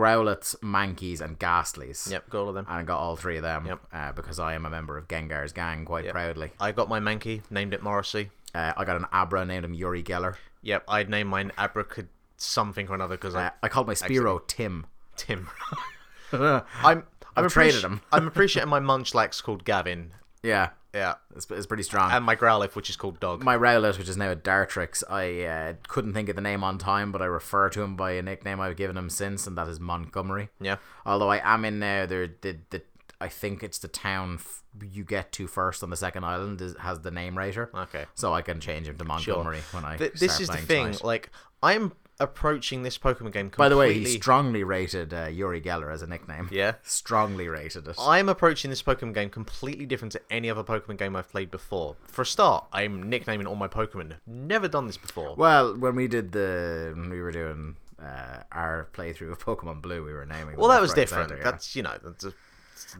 Growlithes, 0.00 0.56
Mankeys, 0.60 1.20
and 1.20 1.38
Gastlys. 1.38 2.10
Yep, 2.10 2.30
got 2.30 2.40
all 2.40 2.48
of 2.48 2.54
them. 2.54 2.64
And 2.68 2.78
I 2.78 2.82
got 2.82 2.98
all 2.98 3.16
three 3.16 3.36
of 3.36 3.42
them 3.42 3.66
Yep. 3.66 3.80
uh, 3.92 4.12
because 4.12 4.38
I 4.38 4.54
am 4.54 4.64
a 4.64 4.70
member 4.70 4.96
of 4.96 5.08
Gengar's 5.08 5.52
gang 5.52 5.84
quite 5.84 6.04
Yep. 6.06 6.14
proudly. 6.14 6.52
I 6.58 6.72
got 6.72 6.88
my 6.88 7.00
Mankey, 7.00 7.42
named 7.50 7.74
it 7.74 7.82
Morrissey. 7.82 8.30
Uh, 8.54 8.72
I 8.76 8.84
got 8.84 8.96
an 8.96 9.06
Abra 9.12 9.44
named 9.44 9.64
him 9.64 9.74
Uri 9.74 10.02
Geller. 10.02 10.36
Yep, 10.62 10.84
I'd 10.88 11.10
name 11.10 11.26
mine 11.28 11.52
Abracad 11.58 12.08
something 12.38 12.88
or 12.88 12.94
another 12.94 13.16
because 13.16 13.34
Uh, 13.34 13.50
I 13.62 13.66
I 13.66 13.68
called 13.68 13.86
my 13.86 13.94
Spearow 13.94 14.40
Tim. 14.46 14.86
Tim. 15.16 15.48
I'm, 16.32 16.62
I'm 16.82 17.04
I've 17.36 17.52
traded 17.52 17.80
appreci- 17.82 17.84
him. 17.84 18.00
I'm 18.12 18.26
appreciating 18.26 18.70
my 18.70 18.80
Munchlax 18.80 19.42
called 19.42 19.64
Gavin. 19.64 20.12
Yeah, 20.42 20.70
Yeah, 20.94 21.14
it's, 21.36 21.48
it's 21.50 21.66
pretty 21.66 21.82
strong. 21.84 22.10
and 22.10 22.24
my 22.24 22.34
Growlithe, 22.34 22.74
which 22.74 22.90
is 22.90 22.96
called 22.96 23.20
Dog. 23.20 23.44
my 23.44 23.56
Rowlet, 23.56 23.96
which 23.98 24.08
is 24.08 24.16
now 24.16 24.30
a 24.30 24.36
Dartrix, 24.36 25.04
I 25.08 25.42
uh, 25.44 25.74
couldn't 25.86 26.14
think 26.14 26.28
of 26.28 26.34
the 26.36 26.42
name 26.42 26.64
on 26.64 26.78
time, 26.78 27.12
but 27.12 27.22
I 27.22 27.26
refer 27.26 27.68
to 27.70 27.82
him 27.82 27.94
by 27.96 28.12
a 28.12 28.22
nickname 28.22 28.60
I've 28.60 28.76
given 28.76 28.96
him 28.96 29.08
since, 29.10 29.46
and 29.46 29.56
that 29.56 29.68
is 29.68 29.78
Montgomery. 29.78 30.48
yeah, 30.60 30.76
Although 31.06 31.30
I 31.30 31.40
am 31.44 31.64
in 31.64 31.78
now, 31.78 32.06
there 32.06 32.26
the, 32.26 32.58
the 32.70 32.82
I 33.20 33.28
think 33.28 33.62
it's 33.62 33.78
the 33.78 33.88
town 33.88 34.36
f- 34.40 34.62
you 34.82 35.04
get 35.04 35.30
to 35.32 35.46
first 35.46 35.82
on 35.82 35.90
the 35.90 35.96
second 35.96 36.24
island 36.24 36.60
is, 36.62 36.74
has 36.78 37.00
the 37.00 37.10
name 37.10 37.36
rater. 37.38 37.70
okay. 37.74 38.06
So 38.14 38.32
I 38.32 38.42
can 38.42 38.60
change 38.60 38.88
him 38.88 38.96
to 38.96 39.04
Sure. 39.04 39.34
Montgomery 39.36 39.60
when 39.72 39.84
I. 39.84 39.96
Th- 39.96 40.12
this 40.14 40.40
is 40.40 40.48
the 40.48 40.56
thing. 40.56 40.86
tonight. 40.86 41.04
Like, 41.04 41.30
I'm 41.62 41.92
approaching 42.20 42.82
this 42.82 42.98
Pokemon 42.98 43.32
game 43.32 43.50
completely. 43.50 43.56
By 43.56 43.68
the 43.68 43.76
way, 43.76 43.94
he 43.94 44.04
strongly 44.04 44.62
rated 44.62 45.12
uh, 45.12 45.26
Uri 45.26 45.60
Geller 45.60 45.92
as 45.92 46.02
a 46.02 46.06
nickname. 46.06 46.48
Yeah. 46.52 46.74
strongly 46.82 47.48
rated 47.48 47.88
it. 47.88 47.96
I'm 47.98 48.28
approaching 48.28 48.70
this 48.70 48.82
Pokemon 48.82 49.14
game 49.14 49.30
completely 49.30 49.86
different 49.86 50.12
to 50.12 50.20
any 50.30 50.48
other 50.50 50.62
Pokemon 50.62 50.98
game 50.98 51.16
I've 51.16 51.30
played 51.30 51.50
before. 51.50 51.96
For 52.06 52.22
a 52.22 52.26
start, 52.26 52.66
I'm 52.72 53.08
nicknaming 53.08 53.46
all 53.46 53.56
my 53.56 53.68
Pokemon. 53.68 54.14
Never 54.26 54.68
done 54.68 54.86
this 54.86 54.96
before. 54.96 55.34
Well, 55.34 55.76
when 55.76 55.96
we 55.96 56.06
did 56.06 56.32
the 56.32 56.94
we 57.10 57.20
were 57.20 57.32
doing 57.32 57.76
uh, 58.00 58.42
our 58.52 58.88
playthrough 58.92 59.32
of 59.32 59.38
Pokemon 59.38 59.82
Blue, 59.82 60.04
we 60.04 60.12
were 60.12 60.26
naming. 60.26 60.56
Well, 60.56 60.68
that 60.68 60.80
was 60.80 60.92
different. 60.94 61.30
centre, 61.30 61.42
yeah. 61.42 61.50
That's 61.50 61.74
you 61.74 61.82
know, 61.82 61.98
that's 62.02 62.24
a, 62.24 62.32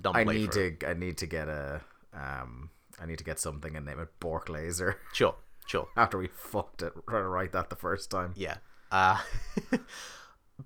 dumb 0.01 0.17
I 0.17 0.25
need 0.25 0.53
to. 0.53 0.77
I 0.87 0.95
need 0.95 1.19
to 1.19 1.27
get 1.27 1.49
a 1.49 1.81
um 2.15 2.71
I 3.01 3.07
need 3.07 3.19
to 3.19 3.25
get 3.25 3.39
something 3.39 3.77
and 3.77 3.87
name 3.87 3.99
it 3.99 4.09
Bork 4.21 4.49
Laser 4.49 4.99
Sure, 5.13 5.35
sure. 5.67 5.89
after 5.97 6.19
we 6.19 6.29
fucked 6.29 6.83
it 6.83 6.93
trying 7.09 7.23
to 7.23 7.29
write 7.29 7.53
that 7.53 7.71
the 7.71 7.77
first 7.77 8.11
time. 8.11 8.35
Yeah. 8.37 8.57
Uh, 8.91 9.19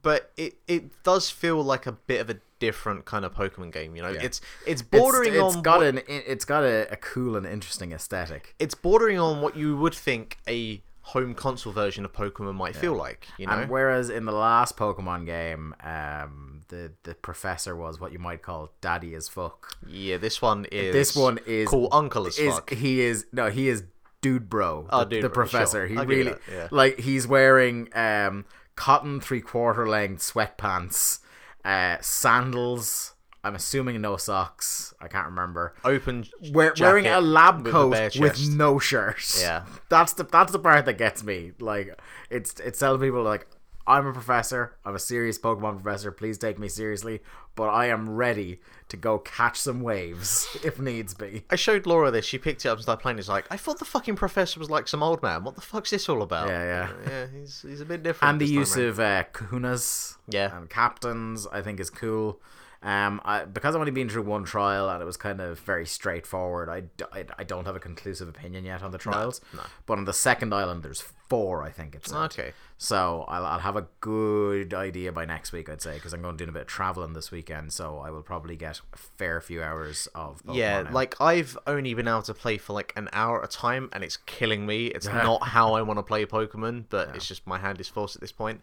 but 0.03 0.33
it 0.37 0.55
it 0.67 1.03
does 1.03 1.31
feel 1.31 1.63
like 1.63 1.87
a 1.87 1.93
bit 1.93 2.21
of 2.21 2.31
a 2.31 2.37
different 2.59 3.05
kind 3.05 3.25
of 3.25 3.35
Pokemon 3.35 3.73
game. 3.73 3.95
You 3.97 4.03
know, 4.03 4.11
Yeah. 4.11 4.23
it's 4.23 4.41
it's 4.67 4.83
It's- 4.83 5.01
bordering 5.01 5.35
it's 5.35 5.57
on 5.57 5.63
got 5.63 5.79
what- 5.79 5.87
an 5.87 6.01
it's 6.09 6.45
got 6.45 6.65
a, 6.65 6.91
a 6.93 6.97
cool 6.97 7.37
and 7.37 7.47
interesting 7.47 7.93
aesthetic. 7.93 8.55
it's 8.59 8.75
bordering 8.75 9.19
on 9.19 9.41
what 9.41 9.57
you 9.57 9.77
would 9.77 9.95
think 9.95 10.39
a 10.49 10.83
home 11.09 11.35
console 11.35 11.71
version 11.71 12.03
of 12.07 12.13
Pokemon 12.15 12.55
might 12.55 12.75
feel 12.75 12.95
like. 12.95 13.29
You 13.37 13.47
know, 13.47 13.53
And 13.53 13.71
whereas 13.71 14.09
in 14.09 14.25
the 14.25 14.33
last 14.33 14.75
Pokemon 14.79 15.27
game, 15.27 15.75
um, 15.85 16.63
the 16.69 16.93
the 17.03 17.15
professor 17.15 17.77
was 17.77 18.01
what 18.01 18.11
you 18.11 18.19
might 18.19 18.41
call 18.43 18.73
daddy 18.81 19.15
as 19.15 19.29
fuck. 19.29 19.77
yeah, 19.87 20.17
this 20.17 20.41
one 20.41 20.65
is 20.73 20.93
This 20.95 21.15
one 21.15 21.39
is 21.47 21.69
cool 21.69 21.89
uncle 21.93 22.27
as 22.27 22.39
is 22.39 22.55
fuck. 22.55 22.71
he 22.71 23.03
is 23.03 23.27
no 23.33 23.51
he 23.51 23.69
is 23.69 23.85
dude 24.25 24.49
bro. 24.49 24.87
Oh, 24.89 25.01
the, 25.01 25.05
dude 25.05 25.25
the 25.25 25.29
bro, 25.29 25.45
professor. 25.45 25.81
sure. 25.81 25.87
He 25.87 25.99
I'll 25.99 26.07
really 26.07 26.35
yeah. 26.51 26.69
like 26.71 26.99
he's 26.99 27.27
wearing 27.27 27.91
um 27.95 28.47
cotton 28.75 29.21
three 29.21 29.43
quarter 29.43 29.87
length 29.87 30.23
sweatpants, 30.23 31.21
uh, 31.65 31.99
sandals. 32.01 33.13
I'm 33.45 33.55
assuming 33.55 34.01
no 34.01 34.17
socks. 34.17 34.95
I 34.99 35.09
can't 35.09 35.27
remember. 35.27 35.75
Open 35.85 36.25
Wear, 36.51 36.73
wearing 36.81 37.07
a 37.07 37.21
lab 37.21 37.67
coat 37.67 37.91
bare 37.91 38.11
with 38.19 38.49
no 38.49 38.79
shirt. 38.79 39.37
Yeah. 39.39 39.67
that's 39.91 40.15
the 40.15 40.25
that's 40.25 40.53
the 40.53 40.59
part 40.59 40.87
that 40.87 40.95
gets 40.95 41.23
me. 41.23 41.53
Like 41.61 42.01
it's 42.31 42.59
it's 42.61 42.79
telling 42.79 43.03
people 43.03 43.23
like 43.23 43.47
I'm 43.87 44.07
a 44.07 44.15
professor. 44.15 44.79
I'm 44.87 44.95
a 44.95 44.99
serious 44.99 45.39
Pokemon 45.39 45.83
professor. 45.83 46.11
Please 46.11 46.39
take 46.39 46.59
me 46.59 46.69
seriously. 46.69 47.21
But 47.55 47.69
I 47.69 47.89
am 47.89 48.09
ready 48.09 48.61
to 48.89 48.97
go 48.97 49.19
catch 49.19 49.59
some 49.59 49.81
waves 49.81 50.47
if 50.65 50.79
needs 50.79 51.15
be. 51.15 51.45
I 51.51 51.57
showed 51.57 51.87
Laura 51.87 52.11
this. 52.11 52.25
She 52.25 52.39
picked 52.39 52.65
it 52.65 52.69
up 52.69 52.77
and 52.77 52.83
started 52.83 53.01
playing. 53.03 53.19
It's 53.19 53.29
like 53.29 53.47
I 53.51 53.57
thought 53.57 53.79
the 53.79 53.85
fucking 53.85 54.17
professor 54.17 54.61
was 54.61 54.71
like 54.71 54.89
some 54.89 55.03
old 55.03 55.23
man. 55.23 55.45
What 55.45 55.55
the 55.55 55.61
fuck's 55.63 55.91
this 55.91 56.09
all 56.09 56.23
about? 56.23 56.49
Yeah, 56.49 56.63
yeah. 56.65 56.91
yeah. 57.09 57.27
He's 57.39 57.63
he's 57.63 57.81
a 57.81 57.85
bit 57.87 58.03
different. 58.03 58.31
And 58.33 58.41
the 58.41 58.47
use 58.47 58.77
of 58.77 59.01
uh, 59.01 59.25
kahunas 59.33 60.17
Yeah. 60.29 60.57
and 60.57 60.69
captains, 60.69 61.47
I 61.53 61.63
think, 61.63 61.81
is 61.81 61.91
cool. 61.91 62.41
Um, 62.85 63.21
I, 63.25 63.47
because 63.47 63.75
I've 63.75 63.81
only 63.81 63.93
been 63.93 64.11
through 64.11 64.25
one 64.25 64.45
trial 64.45 64.91
and 64.91 65.01
it 65.01 65.07
was 65.07 65.17
kind 65.17 65.41
of 65.41 65.59
very 65.61 65.87
straightforward. 65.87 66.69
I, 66.69 66.81
d- 66.81 67.05
I, 67.15 67.25
I 67.39 67.43
don't 67.45 67.65
have 67.65 67.75
a 67.75 67.81
conclusive 67.81 68.29
opinion 68.29 68.67
yet 68.67 68.83
on 68.83 68.91
the 68.91 68.99
trials. 68.99 69.41
no. 69.55 69.63
But 69.87 69.97
on 69.97 70.05
the 70.05 70.13
second 70.13 70.53
island, 70.53 70.83
there's 70.83 71.01
four. 71.01 71.63
I 71.63 71.71
think 71.71 71.95
it's 71.95 72.13
Okay. 72.13 72.53
So 72.77 73.25
I'll, 73.27 73.47
I'll 73.47 73.59
have 73.61 73.77
a 73.77 73.87
good 74.03 74.75
idea 74.75 75.13
by 75.13 75.25
next 75.25 75.53
week, 75.53 75.71
I'd 75.71 75.81
say, 75.81 75.95
because 75.95 76.13
I'm 76.13 76.21
going 76.21 76.37
to 76.37 76.45
do 76.45 76.51
a 76.51 76.53
bit 76.53 76.63
of 76.63 76.69
traveling 76.69 77.15
this 77.15 77.31
weekend. 77.31 77.73
So 77.73 77.99
I 78.05 78.11
will 78.11 78.21
probably 78.21 78.55
get 78.55 78.83
a 78.93 78.97
fair 78.99 79.41
few 79.41 79.63
hours 79.63 80.07
of 80.15 80.43
Pokemon 80.45 80.57
Yeah, 80.57 80.79
out. 80.81 80.93
like 80.93 81.19
I've 81.23 81.57
only 81.67 81.95
been 81.95 82.07
able 82.07 82.21
to 82.23 82.35
play 82.35 82.59
for 82.59 82.75
like 82.75 82.93
an 82.97 83.09
hour 83.15 83.43
at 83.43 83.49
a 83.49 83.57
time, 83.57 83.89
and 83.95 84.05
it's 84.05 84.19
killing 84.19 84.67
me. 84.67 84.89
It's 84.89 85.07
not 85.29 85.43
how 85.49 85.73
I 85.73 85.81
want 85.81 85.99
to 86.01 86.03
play 86.03 86.27
Pokemon, 86.27 86.85
but 86.91 87.17
it's 87.17 87.27
just 87.27 87.47
my 87.47 87.57
hand 87.59 87.81
is 87.81 87.89
forced 87.89 88.15
at 88.17 88.21
this 88.21 88.33
point. 88.33 88.61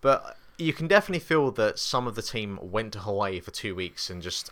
But 0.00 0.36
you 0.58 0.72
can 0.72 0.86
definitely 0.88 1.20
feel 1.24 1.50
that 1.52 1.78
some 1.78 2.06
of 2.06 2.14
the 2.14 2.22
team 2.22 2.58
went 2.62 2.92
to 2.94 3.00
Hawaii 3.00 3.40
for 3.40 3.50
two 3.50 3.74
weeks 3.74 4.10
and 4.10 4.22
just 4.22 4.50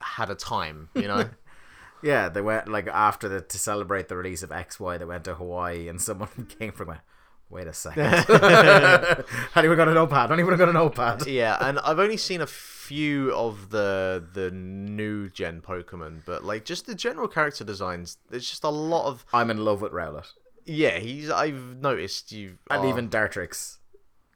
had 0.00 0.30
a 0.30 0.34
time. 0.34 0.88
You 0.94 1.08
know, 1.08 1.30
Yeah, 2.02 2.28
they 2.28 2.40
went 2.42 2.68
like 2.68 2.86
after 2.88 3.28
the 3.28 3.40
to 3.40 3.58
celebrate 3.58 4.08
the 4.08 4.16
release 4.16 4.42
of 4.42 4.52
X 4.52 4.78
Y. 4.78 4.98
They 4.98 5.04
went 5.06 5.24
to 5.24 5.34
Hawaii, 5.34 5.88
and 5.88 6.00
someone 6.00 6.28
came 6.58 6.72
from. 6.72 6.88
Went, 6.88 7.00
Wait 7.48 7.66
a 7.68 7.72
second. 7.72 8.02
Anyone 9.54 9.76
got 9.76 9.88
a 9.88 9.94
notepad? 9.94 10.32
Anyone 10.32 10.56
got 10.56 10.68
a 10.68 10.72
notepad? 10.72 11.26
yeah. 11.28 11.56
And 11.60 11.78
I've 11.78 11.98
only 12.00 12.16
seen 12.16 12.40
a 12.40 12.46
few 12.46 13.32
of 13.34 13.70
the 13.70 14.24
the 14.34 14.50
new 14.50 15.28
gen 15.30 15.60
Pokemon, 15.60 16.22
but 16.26 16.44
like 16.44 16.64
just 16.64 16.86
the 16.86 16.94
general 16.94 17.28
character 17.28 17.62
designs. 17.64 18.18
There's 18.30 18.48
just 18.48 18.64
a 18.64 18.68
lot 18.68 19.06
of 19.06 19.24
I'm 19.32 19.50
in 19.50 19.64
love 19.64 19.80
with 19.80 19.92
Rowlet, 19.92 20.26
yeah. 20.64 20.98
He's 20.98 21.30
I've 21.30 21.76
noticed 21.80 22.32
you 22.32 22.58
and 22.70 22.82
are- 22.82 22.88
even 22.88 23.08
Dartrix, 23.08 23.78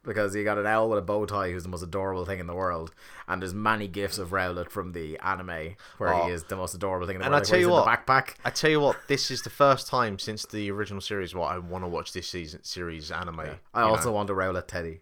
because 0.03 0.35
you 0.35 0.43
got 0.43 0.57
an 0.57 0.65
owl 0.65 0.89
with 0.89 0.99
a 0.99 1.01
bow 1.01 1.25
tie 1.25 1.51
who's 1.51 1.63
the 1.63 1.69
most 1.69 1.83
adorable 1.83 2.25
thing 2.25 2.39
in 2.39 2.47
the 2.47 2.53
world, 2.55 2.91
and 3.27 3.41
there's 3.41 3.53
many 3.53 3.87
gifs 3.87 4.17
of 4.17 4.29
Rowlet 4.31 4.69
from 4.69 4.93
the 4.93 5.17
anime 5.19 5.75
where 5.97 6.13
Oh. 6.13 6.25
he 6.25 6.31
is 6.31 6.43
the 6.45 6.55
most 6.55 6.73
adorable 6.73 7.05
thing 7.07 7.15
in 7.17 7.19
the 7.21 7.25
And 7.25 7.33
world. 7.33 7.43
I 7.45 7.49
tell 7.49 7.59
you 7.59 7.69
what, 7.69 7.85
the 7.85 7.91
backpack. 7.91 8.35
I 8.43 8.49
tell 8.49 8.69
you 8.71 8.79
what, 8.79 8.97
this 9.07 9.29
is 9.29 9.41
the 9.43 9.49
first 9.51 9.87
time 9.87 10.17
since 10.19 10.45
the 10.45 10.71
original 10.71 11.01
series 11.01 11.35
where 11.35 11.45
I 11.45 11.57
want 11.59 11.83
to 11.83 11.87
watch 11.87 12.13
this 12.13 12.27
season 12.27 12.63
series 12.63 13.11
anime. 13.11 13.41
I 13.73 13.81
also 13.81 14.05
know. 14.09 14.13
want 14.15 14.29
a 14.29 14.33
Rowlet 14.33 14.67
Teddy. 14.67 15.01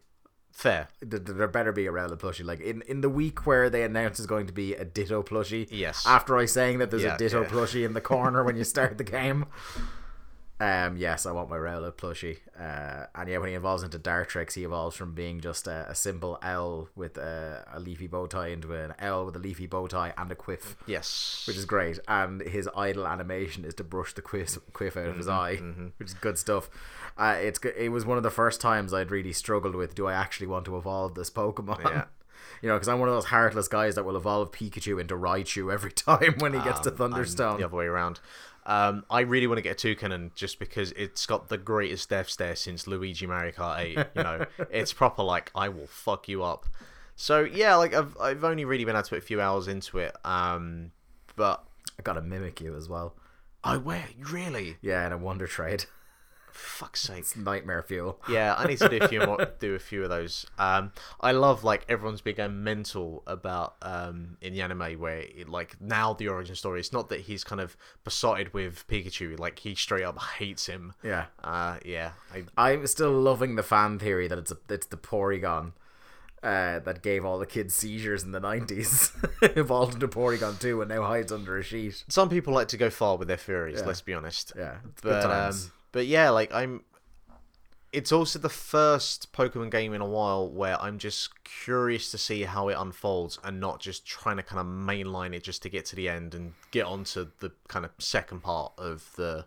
fair. 0.51 0.89
Th- 0.99 1.23
th- 1.23 1.37
There 1.37 1.47
better 1.47 1.71
be 1.71 1.87
a 1.87 1.91
Rowlet 1.91 2.17
plushie. 2.19 2.43
Like 2.43 2.59
in, 2.59 2.81
in 2.81 2.99
the 2.99 3.07
week 3.09 3.45
where 3.47 3.69
they 3.69 3.83
announce 3.83 4.17
there's 4.17 4.27
going 4.27 4.47
to 4.47 4.51
be 4.53 4.73
a 4.73 4.83
Ditto 4.83 5.23
plushie. 5.23 5.67
Yes. 5.71 6.05
After 6.05 6.35
I 6.37 6.43
saying 6.45 6.79
that 6.79 6.89
there's 6.91 7.03
Yeah, 7.03 7.15
a 7.15 7.17
Ditto 7.17 7.43
yeah. 7.43 7.47
plushie 7.47 7.85
in 7.85 7.93
the 7.93 8.01
corner 8.01 8.43
when 8.43 8.57
you 8.57 8.65
start 8.65 8.97
the 8.97 9.05
game. 9.05 9.45
Um, 10.61 10.97
yes, 10.97 11.25
I 11.25 11.31
want 11.31 11.49
my 11.49 11.55
Rowlet 11.55 11.93
plushie. 11.93 12.39
Uh, 12.59 13.05
and 13.15 13.29
yeah, 13.29 13.37
when 13.37 13.47
he 13.47 13.55
evolves 13.55 13.81
into 13.81 13.97
Dartrix, 13.97 14.55
he 14.55 14.65
evolves 14.65 14.95
from 14.97 15.13
being 15.13 15.39
just 15.39 15.67
a, 15.67 15.85
a 15.89 15.95
simple 15.95 16.37
owl 16.41 16.89
with 16.97 17.17
a, 17.17 17.65
a 17.73 17.79
leafy 17.79 18.07
bow 18.07 18.27
tie 18.27 18.47
into 18.49 18.73
an 18.73 18.93
owl 18.99 19.25
with 19.25 19.37
a 19.37 19.39
leafy 19.39 19.67
bow 19.67 19.87
tie 19.87 20.13
and 20.17 20.29
a 20.31 20.35
quiff, 20.35 20.75
Yes. 20.85 21.45
which 21.47 21.55
is 21.55 21.63
great. 21.63 21.97
And 22.09 22.41
his 22.41 22.67
idle 22.75 23.07
animation 23.07 23.63
is 23.63 23.73
to 23.75 23.85
brush 23.85 24.13
the 24.13 24.21
quiff, 24.21 24.57
quiff 24.73 24.97
out 24.97 25.05
of 25.07 25.15
his 25.17 25.27
Mm-hmm, 25.27 25.85
eye, 25.87 25.91
which 25.97 26.09
is 26.09 26.13
good 26.15 26.37
stuff. 26.37 26.69
Uh, 27.17 27.37
it's 27.39 27.59
it 27.77 27.89
was 27.89 28.05
one 28.05 28.17
of 28.17 28.23
the 28.23 28.29
first 28.29 28.59
times 28.59 28.93
I'd 28.93 29.11
really 29.11 29.33
struggled 29.33 29.75
with: 29.75 29.95
do 29.95 30.07
I 30.07 30.13
actually 30.13 30.47
want 30.47 30.65
to 30.65 30.75
evolve 30.77 31.15
this 31.15 31.29
Pokemon? 31.29 31.83
Yeah. 31.85 32.03
You 32.61 32.67
know, 32.67 32.75
because 32.75 32.87
I'm 32.89 32.99
one 32.99 33.07
of 33.07 33.15
those 33.15 33.25
heartless 33.25 33.67
guys 33.69 33.95
that 33.95 34.03
will 34.03 34.17
evolve 34.17 34.51
Pikachu 34.51 34.99
into 34.99 35.15
Raichu 35.15 35.71
every 35.71 35.91
time 36.07 36.35
when 36.39 36.53
he 36.53 36.59
gets 36.61 36.79
to 36.81 36.89
Um, 36.89 36.95
I'm 36.99 37.11
Thunderstone. 37.13 37.57
the 37.59 37.65
other 37.65 37.77
way 37.77 37.85
around. 37.85 38.19
Um, 38.65 39.05
I 39.09 39.21
really 39.21 39.47
want 39.47 39.57
to 39.57 39.61
get 39.61 39.83
a 39.83 39.87
Toucannon 39.87 40.33
just 40.35 40.59
because 40.59 40.91
it's 40.93 41.25
got 41.25 41.49
the 41.49 41.57
greatest 41.57 42.09
death 42.09 42.29
stare 42.29 42.55
since 42.55 42.87
Luigi 42.87 43.25
Mario 43.25 43.51
Kart 43.51 43.79
8. 43.79 43.97
You 44.15 44.23
know, 44.23 44.45
it's 44.71 44.93
proper 44.93 45.23
like 45.23 45.51
I 45.55 45.69
will 45.69 45.87
fuck 45.87 46.27
you 46.27 46.43
up. 46.43 46.65
So 47.15 47.41
yeah, 47.41 47.75
like 47.75 47.93
I've 47.93 48.15
I've 48.19 48.43
only 48.43 48.65
really 48.65 48.85
been 48.85 48.95
able 48.95 49.03
to 49.03 49.09
put 49.09 49.17
a 49.19 49.21
few 49.21 49.41
hours 49.41 49.67
into 49.67 49.97
it. 49.97 50.15
Um, 50.23 50.91
but 51.35 51.63
I 51.97 52.01
got 52.01 52.17
a 52.17 52.21
Mimikyu 52.21 52.77
as 52.77 52.87
well. 52.87 53.15
I 53.63 53.77
where 53.77 54.05
really 54.31 54.77
Yeah, 54.81 55.05
in 55.05 55.11
a 55.11 55.17
Wonder 55.17 55.47
Trade. 55.47 55.85
Fuck's 56.59 57.01
sake. 57.01 57.19
It's 57.19 57.35
nightmare 57.35 57.81
fuel. 57.83 58.19
Yeah, 58.29 58.53
I 58.57 58.67
need 58.67 58.77
to 58.79 58.89
do 58.89 58.99
a 59.01 59.07
few 59.07 59.21
more, 59.21 59.47
do 59.59 59.73
a 59.75 59.79
few 59.79 60.03
of 60.03 60.09
those. 60.09 60.45
Um, 60.57 60.91
I 61.19 61.31
love 61.31 61.63
like 61.63 61.85
everyone's 61.89 62.21
been 62.21 62.35
going 62.35 62.63
mental 62.63 63.23
about 63.25 63.75
um 63.81 64.37
in 64.41 64.53
the 64.53 64.61
anime 64.61 64.99
where 64.99 65.19
it, 65.19 65.49
like 65.49 65.81
now 65.81 66.13
the 66.13 66.27
origin 66.27 66.55
story. 66.55 66.79
It's 66.79 66.93
not 66.93 67.09
that 67.09 67.21
he's 67.21 67.43
kind 67.43 67.59
of 67.61 67.75
besotted 68.03 68.53
with 68.53 68.87
Pikachu, 68.87 69.39
like 69.39 69.59
he 69.59 69.73
straight 69.75 70.03
up 70.03 70.19
hates 70.37 70.67
him. 70.67 70.93
Yeah. 71.03 71.25
Uh, 71.43 71.77
yeah, 71.83 72.11
I, 72.33 72.71
I'm 72.71 72.85
still 72.87 73.11
loving 73.11 73.55
the 73.55 73.63
fan 73.63 73.97
theory 73.99 74.27
that 74.27 74.37
it's 74.37 74.51
a, 74.51 74.57
it's 74.69 74.87
the 74.87 74.97
Porygon 74.97 75.71
uh, 76.43 76.79
that 76.79 77.01
gave 77.01 77.25
all 77.25 77.37
the 77.39 77.45
kids 77.45 77.73
seizures 77.75 78.23
in 78.23 78.31
the 78.31 78.39
90s. 78.41 79.11
Evolved 79.57 79.95
into 79.95 80.07
Porygon 80.07 80.59
2 80.59 80.81
and 80.81 80.89
now 80.89 81.03
hides 81.03 81.31
under 81.31 81.57
a 81.57 81.63
sheet. 81.63 82.03
some 82.07 82.29
people 82.29 82.53
like 82.53 82.69
to 82.69 82.77
go 82.77 82.89
far 82.89 83.17
with 83.17 83.27
their 83.27 83.37
theories. 83.37 83.79
Yeah. 83.79 83.87
Let's 83.87 84.01
be 84.01 84.13
honest. 84.13 84.53
Yeah, 84.57 84.77
but 85.01 85.25
um. 85.25 85.53
But 85.91 86.05
yeah, 86.07 86.29
like 86.29 86.53
I'm. 86.53 86.83
It's 87.91 88.11
also 88.11 88.37
the 88.37 88.49
first 88.49 89.33
Pokemon 89.33 89.71
game 89.71 89.95
in 89.95 90.01
a 90.01 90.05
while 90.05 90.47
where 90.47 90.79
I'm 90.79 90.99
just 90.99 91.43
curious 91.43 92.11
to 92.11 92.19
see 92.19 92.43
how 92.43 92.69
it 92.69 92.77
unfolds 92.77 93.39
and 93.43 93.59
not 93.59 93.79
just 93.79 94.05
trying 94.05 94.37
to 94.37 94.43
kind 94.43 94.59
of 94.59 94.67
mainline 94.67 95.33
it 95.33 95.43
just 95.43 95.63
to 95.63 95.69
get 95.69 95.85
to 95.85 95.95
the 95.95 96.07
end 96.07 96.35
and 96.35 96.53
get 96.69 96.85
onto 96.85 97.31
the 97.39 97.51
kind 97.67 97.85
of 97.85 97.91
second 97.97 98.43
part 98.43 98.73
of 98.77 99.09
the 99.15 99.45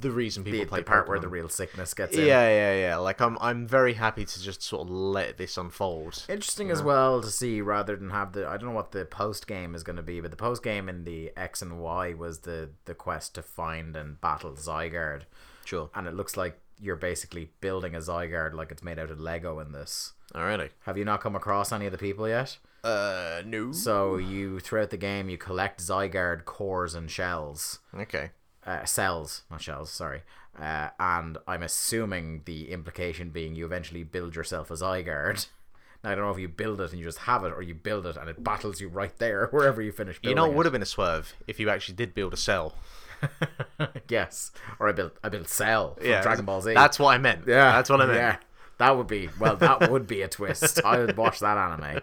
the 0.00 0.10
reason 0.10 0.42
people 0.44 0.60
the, 0.60 0.66
play 0.66 0.80
the 0.80 0.84
part 0.84 1.08
where 1.08 1.18
the 1.20 1.28
real 1.28 1.48
sickness 1.48 1.94
gets 1.94 2.16
in. 2.16 2.26
yeah, 2.26 2.48
yeah, 2.48 2.74
yeah. 2.80 2.96
Like 2.96 3.20
I'm, 3.20 3.38
I'm 3.40 3.66
very 3.66 3.94
happy 3.94 4.24
to 4.24 4.42
just 4.42 4.62
sort 4.62 4.82
of 4.82 4.90
let 4.90 5.36
this 5.38 5.56
unfold. 5.56 6.24
Interesting 6.28 6.70
as 6.70 6.82
well 6.82 7.20
to 7.22 7.28
see 7.28 7.60
rather 7.60 7.96
than 7.96 8.10
have 8.10 8.32
the 8.32 8.46
I 8.46 8.56
don't 8.56 8.70
know 8.70 8.74
what 8.74 8.92
the 8.92 9.04
post 9.04 9.46
game 9.46 9.74
is 9.74 9.82
going 9.82 9.96
to 9.96 10.02
be, 10.02 10.20
but 10.20 10.30
the 10.30 10.36
post 10.36 10.62
game 10.62 10.88
in 10.88 11.04
the 11.04 11.32
X 11.36 11.62
and 11.62 11.78
Y 11.80 12.14
was 12.14 12.40
the 12.40 12.70
the 12.86 12.94
quest 12.94 13.34
to 13.36 13.42
find 13.42 13.96
and 13.96 14.20
battle 14.20 14.52
Zygarde, 14.52 15.22
Sure. 15.64 15.90
and 15.94 16.06
it 16.06 16.14
looks 16.14 16.36
like 16.36 16.58
you're 16.80 16.96
basically 16.96 17.50
building 17.60 17.94
a 17.94 17.98
Zygarde 17.98 18.54
like 18.54 18.72
it's 18.72 18.82
made 18.82 18.98
out 18.98 19.10
of 19.10 19.20
Lego 19.20 19.58
in 19.60 19.72
this. 19.72 20.12
Alrighty. 20.34 20.70
Have 20.86 20.96
you 20.96 21.04
not 21.04 21.20
come 21.20 21.36
across 21.36 21.72
any 21.72 21.86
of 21.86 21.92
the 21.92 21.98
people 21.98 22.26
yet? 22.28 22.56
Uh, 22.82 23.42
no. 23.44 23.72
So 23.72 24.16
you 24.16 24.58
throughout 24.60 24.88
the 24.90 24.96
game 24.96 25.28
you 25.28 25.36
collect 25.36 25.80
Zygarde 25.82 26.46
cores 26.46 26.94
and 26.94 27.10
shells, 27.10 27.80
Okay. 27.94 28.30
Uh, 28.70 28.84
cells, 28.84 29.42
not 29.50 29.60
shells. 29.60 29.90
Sorry. 29.90 30.22
Uh, 30.58 30.88
and 30.98 31.38
I'm 31.46 31.62
assuming 31.62 32.42
the 32.44 32.70
implication 32.70 33.30
being 33.30 33.54
you 33.54 33.64
eventually 33.64 34.02
build 34.04 34.34
yourself 34.36 34.70
a 34.70 34.74
Zygarde. 34.74 35.46
Now 36.02 36.12
I 36.12 36.14
don't 36.14 36.24
know 36.24 36.30
if 36.30 36.38
you 36.38 36.48
build 36.48 36.80
it 36.80 36.90
and 36.92 36.98
you 36.98 37.04
just 37.04 37.18
have 37.18 37.44
it, 37.44 37.52
or 37.52 37.60
you 37.60 37.74
build 37.74 38.06
it 38.06 38.16
and 38.16 38.30
it 38.30 38.42
battles 38.42 38.80
you 38.80 38.88
right 38.88 39.14
there 39.18 39.46
wherever 39.50 39.82
you 39.82 39.92
finish. 39.92 40.18
Building. 40.18 40.30
You 40.30 40.34
know, 40.42 40.50
it 40.50 40.56
would 40.56 40.64
have 40.64 40.72
been 40.72 40.80
a 40.80 40.86
swerve 40.86 41.34
if 41.46 41.60
you 41.60 41.68
actually 41.68 41.96
did 41.96 42.14
build 42.14 42.32
a 42.32 42.38
cell. 42.38 42.74
yes, 44.08 44.50
or 44.78 44.88
I 44.88 44.92
built 44.92 45.12
I 45.22 45.28
built 45.28 45.48
Cell 45.48 45.96
from 45.96 46.06
Yeah, 46.06 46.22
Dragon 46.22 46.46
Ball 46.46 46.62
Z. 46.62 46.72
That's 46.72 46.98
what 46.98 47.14
I 47.14 47.18
meant. 47.18 47.42
yeah, 47.46 47.72
that's 47.72 47.90
what 47.90 48.00
I 48.00 48.06
meant. 48.06 48.16
Yeah, 48.18 48.36
that 48.78 48.96
would 48.96 49.08
be 49.08 49.28
well. 49.38 49.56
That 49.56 49.90
would 49.90 50.06
be 50.06 50.22
a 50.22 50.28
twist. 50.28 50.82
I 50.84 50.98
would 51.00 51.18
watch 51.18 51.40
that 51.40 51.58
anime. 51.58 52.00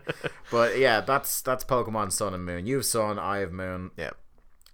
But 0.51 0.77
yeah, 0.77 1.01
that's 1.01 1.41
that's 1.41 1.63
Pokemon 1.63 2.11
Sun 2.11 2.35
and 2.35 2.45
Moon. 2.45 2.67
You 2.67 2.75
have 2.75 2.85
Sun, 2.85 3.17
I 3.17 3.39
have 3.39 3.51
Moon. 3.51 3.89
Yeah. 3.97 4.11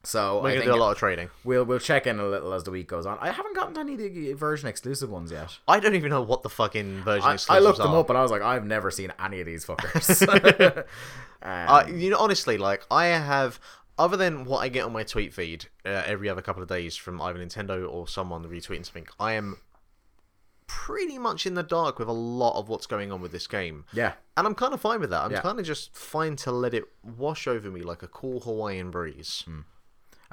So 0.05 0.41
We're 0.41 0.49
I 0.49 0.51
gonna 0.51 0.61
think 0.65 0.71
do 0.73 0.77
a 0.77 0.81
lot 0.83 0.91
of 0.91 0.97
trading. 0.97 1.29
we'll 1.45 1.63
we'll 1.63 1.79
check 1.79 2.07
in 2.07 2.19
a 2.19 2.25
little 2.27 2.53
as 2.53 2.63
the 2.65 2.71
week 2.71 2.87
goes 2.87 3.05
on. 3.05 3.17
I 3.21 3.31
haven't 3.31 3.55
gotten 3.55 3.77
any 3.77 3.93
of 3.93 3.99
the 3.99 4.33
version 4.33 4.67
exclusive 4.67 5.09
ones 5.09 5.31
yet. 5.31 5.57
I 5.67 5.79
don't 5.79 5.95
even 5.95 6.09
know 6.09 6.21
what 6.21 6.43
the 6.43 6.49
fucking 6.49 7.03
version 7.03 7.31
exclusive 7.31 7.49
I, 7.49 7.55
I 7.55 7.59
looked 7.59 7.77
them 7.77 7.91
are. 7.93 7.99
up 7.99 8.09
and 8.09 8.17
I 8.17 8.21
was 8.21 8.29
like, 8.31 8.41
I've 8.41 8.65
never 8.65 8.91
seen 8.91 9.13
any 9.17 9.39
of 9.39 9.45
these 9.45 9.65
fuckers. 9.65 10.27
um, 11.41 11.49
Uh, 11.69 11.85
you 11.89 12.09
know, 12.09 12.17
honestly, 12.17 12.57
like 12.57 12.85
I 12.91 13.05
have, 13.05 13.61
other 13.97 14.17
than 14.17 14.43
what 14.43 14.59
I 14.59 14.67
get 14.67 14.83
on 14.83 14.91
my 14.91 15.03
tweet 15.03 15.33
feed 15.33 15.67
uh, 15.85 16.03
every 16.05 16.27
other 16.27 16.41
couple 16.41 16.61
of 16.61 16.67
days 16.67 16.97
from 16.97 17.21
either 17.21 17.39
Nintendo 17.39 17.89
or 17.89 18.05
someone 18.07 18.43
retweeting 18.43 18.85
something, 18.85 19.07
I 19.21 19.33
am 19.33 19.57
pretty 20.67 21.17
much 21.17 21.45
in 21.45 21.53
the 21.53 21.63
dark 21.63 21.99
with 21.99 22.07
a 22.09 22.13
lot 22.13 22.57
of 22.59 22.67
what's 22.67 22.87
going 22.87 23.11
on 23.11 23.21
with 23.21 23.31
this 23.31 23.47
game. 23.47 23.85
yeah, 23.93 24.13
And 24.35 24.45
I'm 24.47 24.55
kind 24.55 24.73
of 24.73 24.81
fine 24.81 24.99
with 24.99 25.11
that. 25.11 25.21
I'm 25.23 25.31
Yeah. 25.31 25.41
kind 25.41 25.59
of 25.59 25.65
just 25.65 25.95
fine 25.95 26.35
to 26.37 26.51
let 26.51 26.73
it 26.73 26.85
wash 27.03 27.47
over 27.47 27.69
me 27.69 27.81
like 27.83 28.03
a 28.03 28.07
cool 28.07 28.41
Hawaiian 28.41 28.91
breeze. 28.91 29.43
Hmm. 29.45 29.59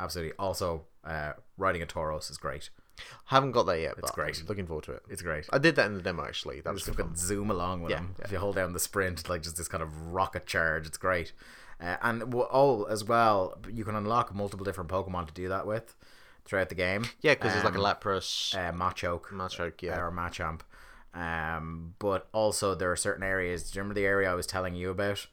Absolutely. 0.03 0.33
Also, 0.39 0.85
uh, 1.05 1.33
riding 1.57 1.83
a 1.83 1.87
Tauros 1.87 2.31
is 2.31 2.37
great. 2.39 2.71
Haven't 3.27 3.53
got 3.53 3.65
that 3.65 3.81
yet, 3.81 3.95
but 3.99 4.13
great. 4.13 4.39
I'm 4.41 4.47
looking 4.47 4.67
forward 4.67 4.85
to 4.85 4.93
it. 4.93 5.03
It's 5.09 5.23
great. 5.23 5.47
I 5.53 5.59
did 5.59 5.75
that 5.77 5.87
in 5.87 5.95
the 5.95 6.03
demo 6.03 6.23
actually. 6.25 6.61
That 6.61 6.73
was 6.75 6.85
just 6.85 6.97
fucking 6.99 7.17
zoom 7.17 7.51
along 7.51 7.81
with 7.83 7.91
Yeah, 7.93 7.97
them. 7.99 8.15
yeah. 8.19 8.25
If 8.27 8.33
you 8.33 8.39
hold 8.39 8.57
down 8.57 8.73
the 8.75 8.79
sprint, 8.81 9.27
like 9.29 9.43
just 9.43 9.57
this 9.57 9.69
kind 9.69 9.83
of 9.83 10.13
rocket 10.13 10.47
charge, 10.47 10.87
it's 10.87 10.99
great. 10.99 11.33
Uh, 11.81 11.97
and 12.03 12.21
w- 12.21 12.47
oh, 12.53 12.85
as 12.85 13.03
well, 13.03 13.57
you 13.73 13.85
can 13.87 13.95
unlock 13.95 14.35
multiple 14.35 14.65
different 14.67 14.91
Pokemon 14.91 15.29
to 15.29 15.33
do 15.33 15.49
that 15.49 15.67
with 15.67 15.95
throughout 16.45 16.69
the 16.69 16.75
game. 16.75 17.05
Yeah, 17.23 17.33
because 17.35 17.53
there's 17.55 17.65
like 17.65 17.75
a 17.75 17.79
Um, 17.79 17.85
Lapras, 17.85 18.55
uh, 18.55 18.73
Machoke, 18.73 19.29
Machoke, 19.33 19.81
yeah. 19.81 19.99
or 19.99 20.11
Machamp. 20.11 20.61
Um, 21.15 21.95
but 21.99 22.29
also 22.33 22.75
there 22.75 22.91
are 22.93 22.97
certain 22.97 23.23
areas. 23.23 23.71
Do 23.71 23.77
you 23.77 23.81
remember 23.83 23.95
the 23.99 24.07
area 24.07 24.31
I 24.31 24.35
was 24.35 24.47
telling 24.47 24.75
you 24.75 24.91
about? 24.91 25.27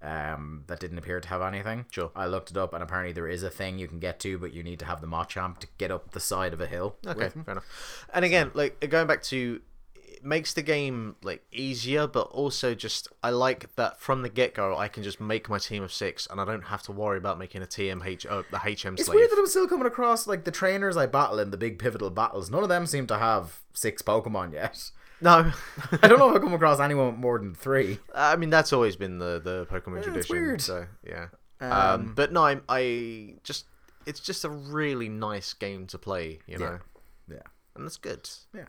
Um, 0.00 0.62
that 0.68 0.78
didn't 0.78 0.98
appear 0.98 1.18
to 1.20 1.28
have 1.28 1.42
anything. 1.42 1.86
Sure. 1.90 2.12
I 2.14 2.26
looked 2.26 2.50
it 2.52 2.56
up, 2.56 2.72
and 2.72 2.82
apparently 2.82 3.12
there 3.12 3.26
is 3.26 3.42
a 3.42 3.50
thing 3.50 3.78
you 3.80 3.88
can 3.88 3.98
get 3.98 4.20
to, 4.20 4.38
but 4.38 4.52
you 4.52 4.62
need 4.62 4.78
to 4.78 4.84
have 4.84 5.00
the 5.00 5.08
Machamp 5.08 5.58
to 5.58 5.66
get 5.76 5.90
up 5.90 6.12
the 6.12 6.20
side 6.20 6.52
of 6.52 6.60
a 6.60 6.66
hill. 6.68 6.96
Okay, 7.04 7.18
with 7.18 7.44
fair 7.44 7.52
enough. 7.52 8.06
And 8.14 8.24
again, 8.24 8.52
like 8.54 8.78
going 8.88 9.08
back 9.08 9.22
to, 9.24 9.60
it 9.96 10.24
makes 10.24 10.52
the 10.54 10.62
game 10.62 11.16
like 11.24 11.44
easier, 11.50 12.06
but 12.06 12.28
also 12.28 12.76
just 12.76 13.08
I 13.24 13.30
like 13.30 13.74
that 13.74 14.00
from 14.00 14.22
the 14.22 14.28
get 14.28 14.54
go 14.54 14.76
I 14.76 14.86
can 14.86 15.02
just 15.02 15.20
make 15.20 15.48
my 15.48 15.58
team 15.58 15.82
of 15.82 15.92
six, 15.92 16.28
and 16.30 16.40
I 16.40 16.44
don't 16.44 16.66
have 16.66 16.82
to 16.84 16.92
worry 16.92 17.18
about 17.18 17.36
making 17.36 17.62
a 17.62 17.66
TMH, 17.66 18.24
uh, 18.30 18.44
the 18.52 18.58
HM 18.58 18.94
It's 18.94 19.06
slave. 19.06 19.16
weird 19.16 19.30
that 19.32 19.36
I'm 19.38 19.46
still 19.48 19.66
coming 19.66 19.86
across 19.86 20.28
like 20.28 20.44
the 20.44 20.52
trainers 20.52 20.96
I 20.96 21.06
battle 21.06 21.40
in 21.40 21.50
the 21.50 21.56
big 21.56 21.80
pivotal 21.80 22.10
battles. 22.10 22.50
None 22.50 22.62
of 22.62 22.68
them 22.68 22.86
seem 22.86 23.08
to 23.08 23.18
have 23.18 23.60
six 23.74 24.00
Pokemon 24.02 24.52
yet. 24.52 24.92
No, 25.20 25.50
I 26.02 26.06
don't 26.08 26.18
know 26.18 26.30
if 26.30 26.36
I've 26.36 26.42
come 26.42 26.54
across 26.54 26.78
anyone 26.80 27.06
with 27.08 27.16
more 27.16 27.38
than 27.38 27.54
three. 27.54 27.98
I 28.14 28.36
mean 28.36 28.50
that's 28.50 28.72
always 28.72 28.96
been 28.96 29.18
the 29.18 29.40
the 29.42 29.66
Pokemon 29.70 29.98
it's 29.98 30.06
tradition. 30.06 30.36
weird. 30.36 30.60
So 30.60 30.86
yeah, 31.06 31.26
Um, 31.60 31.72
um, 31.72 32.12
but 32.14 32.32
no, 32.32 32.44
I, 32.44 32.60
I 32.68 33.34
just 33.42 33.66
it's 34.06 34.20
just 34.20 34.44
a 34.44 34.48
really 34.50 35.08
nice 35.08 35.52
game 35.54 35.86
to 35.88 35.98
play, 35.98 36.38
you 36.46 36.58
know, 36.58 36.78
Yeah. 37.28 37.38
and 37.74 37.84
that's 37.84 37.96
good. 37.98 38.28
Yeah. 38.54 38.64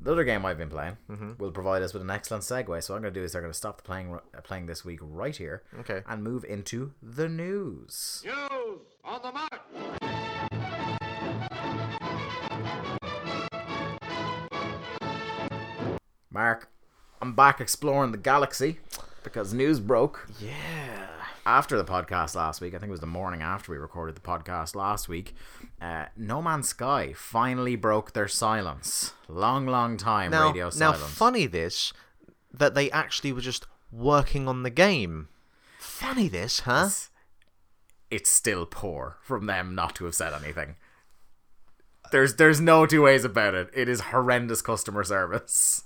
The 0.00 0.12
other 0.12 0.24
game 0.24 0.46
I've 0.46 0.56
been 0.56 0.70
playing 0.70 0.96
Mm-hmm. 1.10 1.32
will 1.38 1.50
provide 1.52 1.82
us 1.82 1.92
with 1.92 2.00
an 2.02 2.10
excellent 2.10 2.42
segue. 2.44 2.82
So 2.82 2.94
what 2.94 2.96
I'm 2.96 3.02
going 3.02 3.12
to 3.14 3.20
do 3.20 3.24
is 3.24 3.34
I'm 3.34 3.42
going 3.42 3.52
to 3.52 3.56
stop 3.58 3.76
the 3.76 3.82
playing 3.82 4.14
uh, 4.14 4.40
playing 4.42 4.64
this 4.66 4.82
week 4.84 5.00
right 5.02 5.36
here. 5.36 5.62
Okay. 5.80 6.00
And 6.08 6.22
move 6.24 6.44
into 6.44 6.92
the 7.02 7.28
news. 7.28 8.24
News 8.24 8.80
on 9.04 9.20
the 9.22 9.32
march. 9.32 10.07
Mark, 16.38 16.70
I'm 17.20 17.34
back 17.34 17.60
exploring 17.60 18.12
the 18.12 18.16
galaxy 18.16 18.78
because 19.24 19.52
news 19.52 19.80
broke. 19.80 20.28
Yeah. 20.40 21.08
after 21.44 21.76
the 21.76 21.84
podcast 21.84 22.36
last 22.36 22.60
week, 22.60 22.74
I 22.74 22.78
think 22.78 22.90
it 22.90 22.92
was 22.92 23.00
the 23.00 23.08
morning 23.08 23.42
after 23.42 23.72
we 23.72 23.78
recorded 23.78 24.14
the 24.14 24.20
podcast 24.20 24.76
last 24.76 25.08
week, 25.08 25.34
uh, 25.80 26.04
No 26.16 26.40
Man's 26.40 26.68
Sky 26.68 27.12
finally 27.12 27.74
broke 27.74 28.12
their 28.12 28.28
silence. 28.28 29.14
Long, 29.26 29.66
long 29.66 29.96
time 29.96 30.30
Now, 30.30 30.46
radio 30.46 30.66
now, 30.66 30.92
silence. 30.92 31.02
funny 31.12 31.46
this 31.46 31.92
that 32.54 32.76
they 32.76 32.88
actually 32.92 33.32
were 33.32 33.40
just 33.40 33.66
working 33.90 34.46
on 34.46 34.62
the 34.62 34.70
game. 34.70 35.26
Funny 35.80 36.28
this, 36.28 36.60
huh? 36.60 36.90
It's 38.12 38.30
still 38.30 38.64
poor 38.64 39.16
from 39.22 39.46
them 39.46 39.74
not 39.74 39.96
to 39.96 40.04
have 40.04 40.14
said 40.14 40.32
anything. 40.32 40.76
There's 42.12 42.36
there's 42.36 42.60
no 42.60 42.86
two 42.86 43.02
ways 43.02 43.24
about 43.24 43.54
it. 43.56 43.70
It 43.74 43.88
is 43.88 44.00
horrendous 44.12 44.62
customer 44.62 45.02
service. 45.02 45.82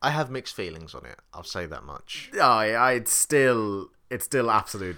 I 0.00 0.10
have 0.10 0.30
mixed 0.30 0.54
feelings 0.54 0.94
on 0.94 1.06
it. 1.06 1.18
I'll 1.32 1.44
say 1.44 1.66
that 1.66 1.84
much. 1.84 2.30
Oh, 2.34 2.40
I 2.40 2.70
I 2.70 2.92
it's 2.92 3.12
still 3.12 3.90
it's 4.10 4.24
still 4.24 4.50
absolute. 4.50 4.96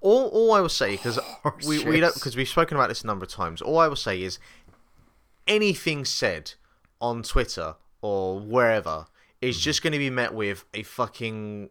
All, 0.00 0.28
all 0.28 0.52
I 0.52 0.60
will 0.60 0.68
say 0.68 0.92
because 0.92 1.18
we, 1.66 1.84
we 1.84 2.00
don't 2.00 2.14
because 2.14 2.36
we've 2.36 2.48
spoken 2.48 2.76
about 2.76 2.88
this 2.88 3.02
a 3.02 3.06
number 3.06 3.24
of 3.24 3.30
times. 3.30 3.60
All 3.60 3.78
I 3.78 3.88
will 3.88 3.96
say 3.96 4.22
is 4.22 4.38
anything 5.48 6.04
said 6.04 6.52
on 7.00 7.22
Twitter 7.22 7.74
or 8.02 8.38
wherever 8.38 9.06
is 9.40 9.56
mm-hmm. 9.56 9.62
just 9.62 9.82
going 9.82 9.92
to 9.92 9.98
be 9.98 10.10
met 10.10 10.34
with 10.34 10.64
a 10.74 10.82
fucking 10.82 11.70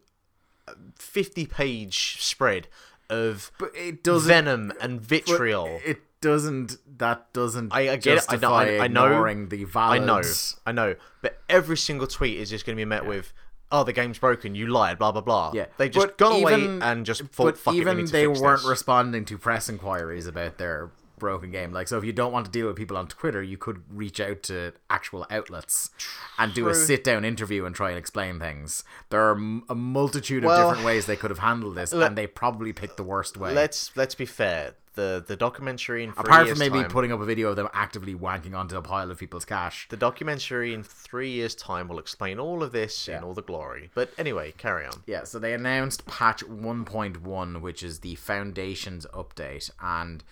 fifty-page 0.95 2.21
spread 2.21 2.67
of 3.10 3.52
But 3.60 3.71
it 3.76 4.04
doesn't. 4.04 4.28
venom 4.28 4.74
and 4.82 5.00
vitriol. 5.00 5.80
It 5.86 6.02
doesn't. 6.26 6.78
That 6.98 7.32
doesn't. 7.34 7.72
I, 7.74 7.82
I 7.82 7.96
get 7.98 8.18
it. 8.18 8.26
I 8.30 8.36
know. 8.36 8.40
justify 8.42 8.48
I, 8.48 8.80
I 8.86 8.88
know. 8.88 9.06
ignoring 9.06 9.50
the 9.50 9.64
valid. 9.64 10.02
I 10.02 10.06
know. 10.06 10.22
I 10.66 10.72
know. 10.72 10.96
But 11.22 11.38
every 11.48 11.78
single 11.78 12.08
tweet 12.08 12.38
is 12.40 12.50
just 12.50 12.66
going 12.66 12.76
to 12.76 12.82
be 12.82 12.86
met 12.86 13.06
with, 13.06 13.32
"Oh, 13.72 13.84
the 13.84 13.94
game's 13.94 14.18
broken. 14.18 14.56
You 14.56 14.68
lied." 14.68 14.98
Blah 14.98 15.12
blah 15.12 15.22
blah. 15.22 15.52
Yeah, 15.54 15.68
They've 15.78 15.92
just 15.92 16.08
but 16.08 16.18
gone 16.18 16.42
away 16.42 16.80
and 16.82 17.06
just 17.06 17.22
thought, 17.28 17.58
"Fuck 17.58 17.74
it, 17.76 17.78
we 17.78 17.82
even 17.82 18.06
they 18.08 18.28
weren't 18.28 18.62
this." 18.62 18.70
responding 18.70 19.24
to 19.26 19.38
press 19.38 19.70
inquiries 19.70 20.26
about 20.28 20.58
their 20.58 20.92
broken 21.18 21.50
game. 21.52 21.72
Like, 21.72 21.88
so 21.88 21.98
if 21.98 22.04
you 22.04 22.12
don't 22.12 22.34
want 22.34 22.46
to 22.46 22.52
deal 22.52 22.68
with 22.68 22.76
people 22.76 22.98
on 22.98 23.08
Twitter, 23.08 23.42
you 23.42 23.58
could 23.58 23.84
reach 23.90 24.20
out 24.20 24.44
to 24.44 24.74
actual 24.90 25.26
outlets 25.30 25.90
and 26.38 26.54
do 26.54 26.68
a 26.68 26.76
sit 26.76 27.04
down 27.06 27.24
interview 27.24 27.66
and 27.66 27.74
try 27.74 27.90
and 27.90 27.98
explain 27.98 28.40
things. 28.40 28.84
There 29.10 29.22
are 29.22 29.40
a 29.70 29.76
multitude 29.76 30.44
of 30.44 30.50
Well, 30.50 30.68
different 30.70 30.86
ways 30.86 31.06
they 31.06 31.16
could 31.16 31.30
have 31.32 31.40
handled 31.40 31.76
this, 31.76 31.94
let- 31.94 32.08
and 32.08 32.18
they 32.18 32.28
probably 32.28 32.74
picked 32.74 32.98
the 32.98 33.04
worst 33.04 33.38
way. 33.38 33.54
Let's 33.54 33.96
let's 33.96 34.16
be 34.16 34.26
fair. 34.26 34.74
The 34.96 35.24
the 35.28 35.36
documentary 35.36 36.04
in 36.04 36.14
three 36.14 36.22
Apart 36.24 36.46
years 36.48 36.58
from 36.58 36.66
maybe 36.68 36.82
time, 36.82 36.90
putting 36.92 37.12
up 37.12 37.20
a 37.20 37.26
video 37.26 37.50
of 37.50 37.56
them 37.56 37.68
actively 37.74 38.16
wanking 38.16 38.56
onto 38.56 38.78
a 38.78 38.82
pile 38.82 39.12
of 39.12 39.18
people's 39.20 39.46
cash. 39.46 39.88
the 39.90 39.98
documentary 39.98 40.74
in 40.74 40.84
three 40.84 41.30
years' 41.32 41.54
time 41.56 41.88
will 41.88 42.00
explain 42.00 42.40
all 42.40 42.64
of 42.64 42.72
this 42.72 43.08
Yeah. 43.08 43.18
in 43.20 43.24
all 43.24 43.34
the 43.34 43.42
glory. 43.42 43.92
But 43.94 44.12
anyway, 44.18 44.54
carry 44.58 44.86
on. 44.86 45.04
Yeah, 45.06 45.24
so 45.26 45.38
they 45.40 45.54
announced 45.54 46.06
patch 46.06 46.44
1.1, 46.44 47.62
which 47.62 47.84
is 47.84 48.00
the 48.00 48.16
Foundations 48.16 49.06
update, 49.14 49.70
and 49.82 50.24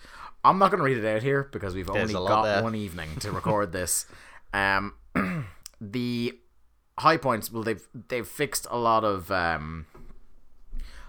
I'm 0.44 0.58
not 0.58 0.70
going 0.70 0.78
to 0.78 0.84
read 0.84 0.98
it 0.98 1.06
out 1.16 1.22
here 1.22 1.48
because 1.52 1.74
we've 1.74 1.86
There's 1.86 2.14
only 2.14 2.28
got 2.28 2.42
there. 2.42 2.62
one 2.62 2.74
evening 2.74 3.08
to 3.20 3.30
record 3.40 3.72
this. 3.72 4.06
Um, 4.52 4.94
the 5.80 6.38
high 6.98 7.16
points, 7.16 7.50
well, 7.50 7.62
they've 7.62 7.86
they've 8.08 8.26
fixed 8.26 8.66
a 8.70 8.76
lot 8.78 9.04
of 9.04 9.30
um, 9.30 9.86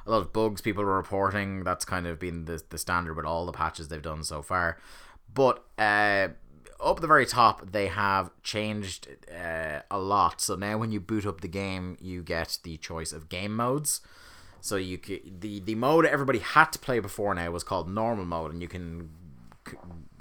a 0.05 0.11
lot 0.11 0.21
of 0.21 0.33
bugs 0.33 0.61
people 0.61 0.83
are 0.83 0.97
reporting. 0.97 1.63
That's 1.63 1.85
kind 1.85 2.07
of 2.07 2.19
been 2.19 2.45
the 2.45 2.61
the 2.69 2.77
standard 2.77 3.15
with 3.15 3.25
all 3.25 3.45
the 3.45 3.51
patches 3.51 3.87
they've 3.87 4.01
done 4.01 4.23
so 4.23 4.41
far. 4.41 4.77
But 5.33 5.63
uh, 5.77 6.29
up 6.79 6.97
at 6.97 7.01
the 7.01 7.07
very 7.07 7.25
top, 7.25 7.71
they 7.71 7.87
have 7.87 8.29
changed 8.43 9.07
uh, 9.31 9.81
a 9.89 9.99
lot. 9.99 10.41
So 10.41 10.55
now, 10.55 10.77
when 10.77 10.91
you 10.91 10.99
boot 10.99 11.25
up 11.25 11.41
the 11.41 11.47
game, 11.47 11.97
you 11.99 12.23
get 12.23 12.59
the 12.63 12.77
choice 12.77 13.11
of 13.11 13.29
game 13.29 13.55
modes. 13.55 14.01
So 14.61 14.75
you 14.77 14.99
c- 15.03 15.31
the 15.39 15.59
the 15.59 15.75
mode 15.75 16.05
everybody 16.05 16.39
had 16.39 16.71
to 16.73 16.79
play 16.79 16.99
before 16.99 17.33
now 17.35 17.51
was 17.51 17.63
called 17.63 17.89
normal 17.89 18.25
mode, 18.25 18.51
and 18.51 18.61
you 18.61 18.67
can 18.67 19.09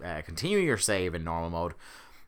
uh, 0.04 0.22
continue 0.22 0.58
your 0.58 0.78
save 0.78 1.14
in 1.14 1.24
normal 1.24 1.50
mode, 1.50 1.74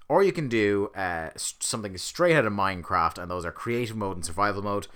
or 0.09 0.23
you 0.23 0.33
can 0.33 0.49
do 0.49 0.91
uh, 0.95 1.31
something 1.37 1.97
straight 1.99 2.37
out 2.37 2.47
of 2.47 2.53
Minecraft, 2.53 3.19
and 3.19 3.31
those 3.31 3.45
are 3.45 3.53
creative 3.53 3.97
mode 3.97 4.17
and 4.17 4.25
survival 4.25 4.63
mode. 4.63 4.87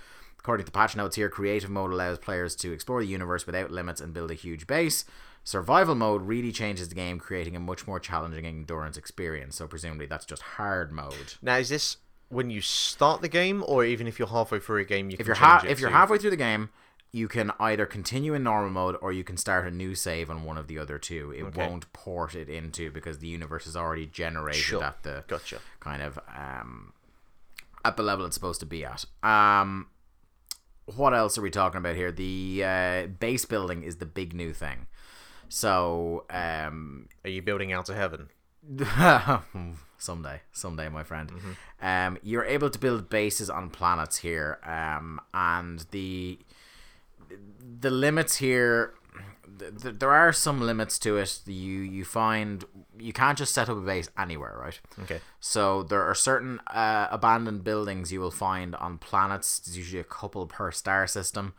According 0.41 0.65
to 0.65 0.71
the 0.71 0.75
patch 0.75 0.95
notes 0.95 1.15
here, 1.15 1.29
creative 1.29 1.69
mode 1.69 1.91
allows 1.91 2.17
players 2.17 2.55
to 2.57 2.71
explore 2.73 2.99
the 3.01 3.07
universe 3.07 3.45
without 3.45 3.69
limits 3.71 4.01
and 4.01 4.13
build 4.13 4.31
a 4.31 4.35
huge 4.35 4.65
base. 4.67 5.05
Survival 5.43 5.95
mode 5.95 6.23
really 6.23 6.51
changes 6.51 6.89
the 6.89 6.95
game, 6.95 7.19
creating 7.19 7.55
a 7.55 7.59
much 7.59 7.85
more 7.87 7.99
challenging 7.99 8.45
endurance 8.45 8.97
experience. 8.97 9.55
So 9.55 9.67
presumably 9.67 10.07
that's 10.07 10.25
just 10.25 10.41
hard 10.41 10.91
mode. 10.91 11.35
Now, 11.41 11.57
is 11.57 11.69
this 11.69 11.97
when 12.29 12.49
you 12.49 12.59
start 12.61 13.21
the 13.21 13.27
game, 13.29 13.63
or 13.67 13.83
even 13.85 14.07
if 14.07 14.17
you're 14.17 14.27
halfway 14.27 14.59
through 14.59 14.81
a 14.81 14.85
game, 14.85 15.09
you 15.09 15.13
If 15.13 15.19
can 15.19 15.25
you're 15.27 15.35
ha- 15.35 15.61
it 15.63 15.69
if 15.69 15.79
you're 15.79 15.89
to- 15.91 15.95
halfway 15.95 16.17
through 16.17 16.29
the 16.31 16.37
game, 16.37 16.69
you 17.11 17.27
can 17.27 17.51
either 17.59 17.85
continue 17.85 18.33
in 18.33 18.41
normal 18.43 18.69
mode 18.71 18.95
or 19.01 19.11
you 19.11 19.23
can 19.23 19.37
start 19.37 19.67
a 19.67 19.71
new 19.71 19.93
save 19.93 20.29
on 20.31 20.43
one 20.43 20.57
of 20.57 20.67
the 20.67 20.79
other 20.79 20.97
two. 20.97 21.31
It 21.37 21.43
Okay. 21.43 21.67
won't 21.67 21.91
port 21.93 22.33
it 22.35 22.49
into 22.49 22.89
because 22.89 23.19
the 23.19 23.27
universe 23.27 23.67
is 23.67 23.75
already 23.75 24.05
generated 24.07 24.61
Sure. 24.63 24.83
at 24.83 25.03
the 25.03 25.23
Gotcha. 25.27 25.59
kind 25.79 26.01
of 26.01 26.17
um 26.35 26.93
at 27.83 27.97
the 27.97 28.03
level 28.03 28.25
it's 28.25 28.35
supposed 28.35 28.59
to 28.61 28.65
be 28.65 28.85
at. 28.85 29.05
Um 29.23 29.87
what 30.95 31.13
else 31.13 31.37
are 31.37 31.41
we 31.41 31.49
talking 31.49 31.77
about 31.77 31.95
here? 31.95 32.11
The 32.11 32.63
uh, 32.65 33.07
base 33.07 33.45
building 33.45 33.83
is 33.83 33.97
the 33.97 34.05
big 34.05 34.33
new 34.33 34.53
thing. 34.53 34.87
So, 35.49 36.25
um 36.29 37.07
Are 37.25 37.29
you 37.29 37.41
building 37.41 37.73
out 37.73 37.85
to 37.87 37.93
heaven? 37.93 38.29
someday, 39.97 40.41
someday, 40.51 40.89
my 40.89 41.03
friend. 41.03 41.31
Um, 41.81 42.17
you're 42.21 42.45
able 42.45 42.69
to 42.69 42.79
build 42.79 43.09
bases 43.09 43.49
on 43.49 43.69
planets 43.69 44.17
here, 44.17 44.59
um, 44.63 45.19
and 45.33 45.85
the 45.91 46.39
the 47.79 47.89
limits 47.89 48.35
here 48.37 48.93
th- 49.61 49.81
th- 49.81 49.95
there 49.99 50.11
are 50.11 50.33
some 50.33 50.59
limits 50.59 50.99
to 50.99 51.17
it. 51.17 51.41
You 51.45 51.79
you 51.81 52.03
find 52.03 52.65
you 52.99 53.13
can't 53.13 53.37
just 53.37 53.53
set 53.53 53.69
up 53.69 53.77
a 53.77 53.81
base 53.81 54.09
anywhere 54.17 54.57
right? 54.59 54.79
Okay. 55.03 55.21
so 55.39 55.83
there 55.83 56.03
are 56.03 56.15
certain 56.15 56.59
uh, 56.67 57.07
abandoned 57.11 57.63
buildings 57.63 58.11
you 58.11 58.19
will 58.19 58.31
find 58.31 58.75
on 58.75 58.97
planets. 58.97 59.59
There's 59.59 59.77
usually 59.77 60.01
a 60.01 60.03
couple 60.05 60.45
per 60.47 60.71
star 60.71 61.07
system 61.07 61.53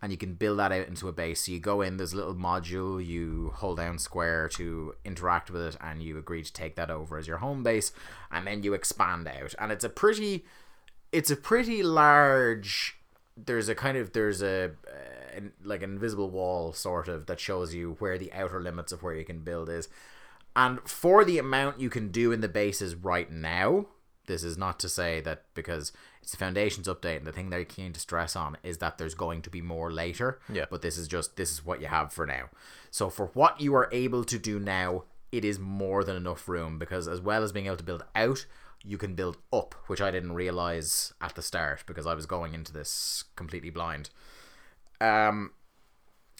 and 0.00 0.12
you 0.12 0.18
can 0.18 0.34
build 0.34 0.60
that 0.60 0.70
out 0.72 0.86
into 0.86 1.08
a 1.08 1.12
base. 1.12 1.42
So 1.42 1.52
you 1.52 1.60
go 1.60 1.82
in 1.82 1.96
there's 1.96 2.12
a 2.12 2.16
little 2.16 2.34
module 2.34 3.04
you 3.04 3.52
hold 3.56 3.78
down 3.78 3.98
square 3.98 4.48
to 4.50 4.94
interact 5.04 5.50
with 5.50 5.62
it 5.62 5.76
and 5.80 6.02
you 6.02 6.16
agree 6.18 6.42
to 6.42 6.52
take 6.52 6.76
that 6.76 6.90
over 6.90 7.18
as 7.18 7.26
your 7.26 7.38
home 7.38 7.62
base 7.62 7.92
and 8.30 8.46
then 8.46 8.62
you 8.62 8.74
expand 8.74 9.28
out. 9.28 9.54
And 9.58 9.72
it's 9.72 9.84
a 9.84 9.88
pretty 9.90 10.44
it's 11.12 11.30
a 11.30 11.36
pretty 11.36 11.82
large 11.82 12.98
there's 13.36 13.68
a 13.68 13.74
kind 13.74 13.96
of 13.96 14.12
there's 14.12 14.42
a 14.42 14.72
uh, 14.86 15.17
an, 15.38 15.52
like 15.64 15.82
an 15.82 15.92
invisible 15.94 16.30
wall 16.30 16.72
sort 16.72 17.08
of 17.08 17.26
that 17.26 17.40
shows 17.40 17.74
you 17.74 17.96
where 17.98 18.18
the 18.18 18.32
outer 18.32 18.60
limits 18.60 18.92
of 18.92 19.02
where 19.02 19.14
you 19.14 19.24
can 19.24 19.40
build 19.40 19.68
is. 19.70 19.88
And 20.54 20.80
for 20.88 21.24
the 21.24 21.38
amount 21.38 21.80
you 21.80 21.88
can 21.90 22.08
do 22.10 22.32
in 22.32 22.40
the 22.40 22.48
bases 22.48 22.94
right 22.94 23.30
now 23.30 23.86
this 24.26 24.44
is 24.44 24.58
not 24.58 24.78
to 24.78 24.90
say 24.90 25.22
that 25.22 25.44
because 25.54 25.90
it's 26.20 26.32
the 26.32 26.36
foundations 26.36 26.86
update 26.86 27.16
and 27.16 27.26
the 27.26 27.32
thing 27.32 27.48
they're 27.48 27.64
keen 27.64 27.94
to 27.94 27.98
stress 28.00 28.36
on 28.36 28.58
is 28.62 28.76
that 28.76 28.98
there's 28.98 29.14
going 29.14 29.40
to 29.40 29.48
be 29.48 29.62
more 29.62 29.90
later 29.90 30.38
Yeah. 30.52 30.66
but 30.70 30.82
this 30.82 30.98
is 30.98 31.08
just 31.08 31.36
this 31.36 31.50
is 31.50 31.64
what 31.64 31.80
you 31.80 31.86
have 31.86 32.12
for 32.12 32.26
now. 32.26 32.50
So 32.90 33.08
for 33.08 33.28
what 33.32 33.58
you 33.58 33.74
are 33.74 33.88
able 33.90 34.24
to 34.24 34.38
do 34.38 34.58
now 34.60 35.04
it 35.32 35.46
is 35.46 35.58
more 35.58 36.04
than 36.04 36.14
enough 36.16 36.46
room 36.46 36.78
because 36.78 37.08
as 37.08 37.22
well 37.22 37.42
as 37.42 37.52
being 37.52 37.66
able 37.66 37.76
to 37.78 37.82
build 37.84 38.04
out 38.14 38.44
you 38.84 38.98
can 38.98 39.14
build 39.14 39.36
up 39.52 39.74
which 39.88 40.00
i 40.00 40.10
didn't 40.10 40.32
realize 40.32 41.12
at 41.20 41.34
the 41.34 41.42
start 41.42 41.82
because 41.86 42.06
i 42.06 42.14
was 42.14 42.26
going 42.26 42.54
into 42.54 42.72
this 42.72 43.24
completely 43.34 43.70
blind 43.70 44.08
um 45.00 45.52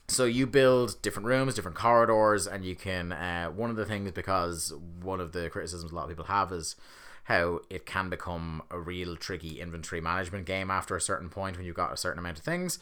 so 0.08 0.24
you 0.24 0.46
build 0.46 1.00
different 1.02 1.26
rooms 1.26 1.54
different 1.54 1.76
corridors 1.76 2.46
and 2.46 2.64
you 2.64 2.74
can 2.74 3.12
uh, 3.12 3.48
one 3.48 3.70
of 3.70 3.76
the 3.76 3.84
things 3.84 4.10
because 4.12 4.72
one 5.02 5.20
of 5.20 5.32
the 5.32 5.48
criticisms 5.50 5.92
a 5.92 5.94
lot 5.94 6.04
of 6.04 6.08
people 6.08 6.24
have 6.24 6.52
is 6.52 6.76
how 7.24 7.60
it 7.68 7.84
can 7.84 8.08
become 8.08 8.62
a 8.70 8.78
real 8.78 9.14
tricky 9.16 9.60
inventory 9.60 10.00
management 10.00 10.46
game 10.46 10.70
after 10.70 10.96
a 10.96 11.00
certain 11.00 11.28
point 11.28 11.56
when 11.56 11.66
you've 11.66 11.76
got 11.76 11.92
a 11.92 11.96
certain 11.96 12.18
amount 12.18 12.38
of 12.38 12.44
things 12.44 12.78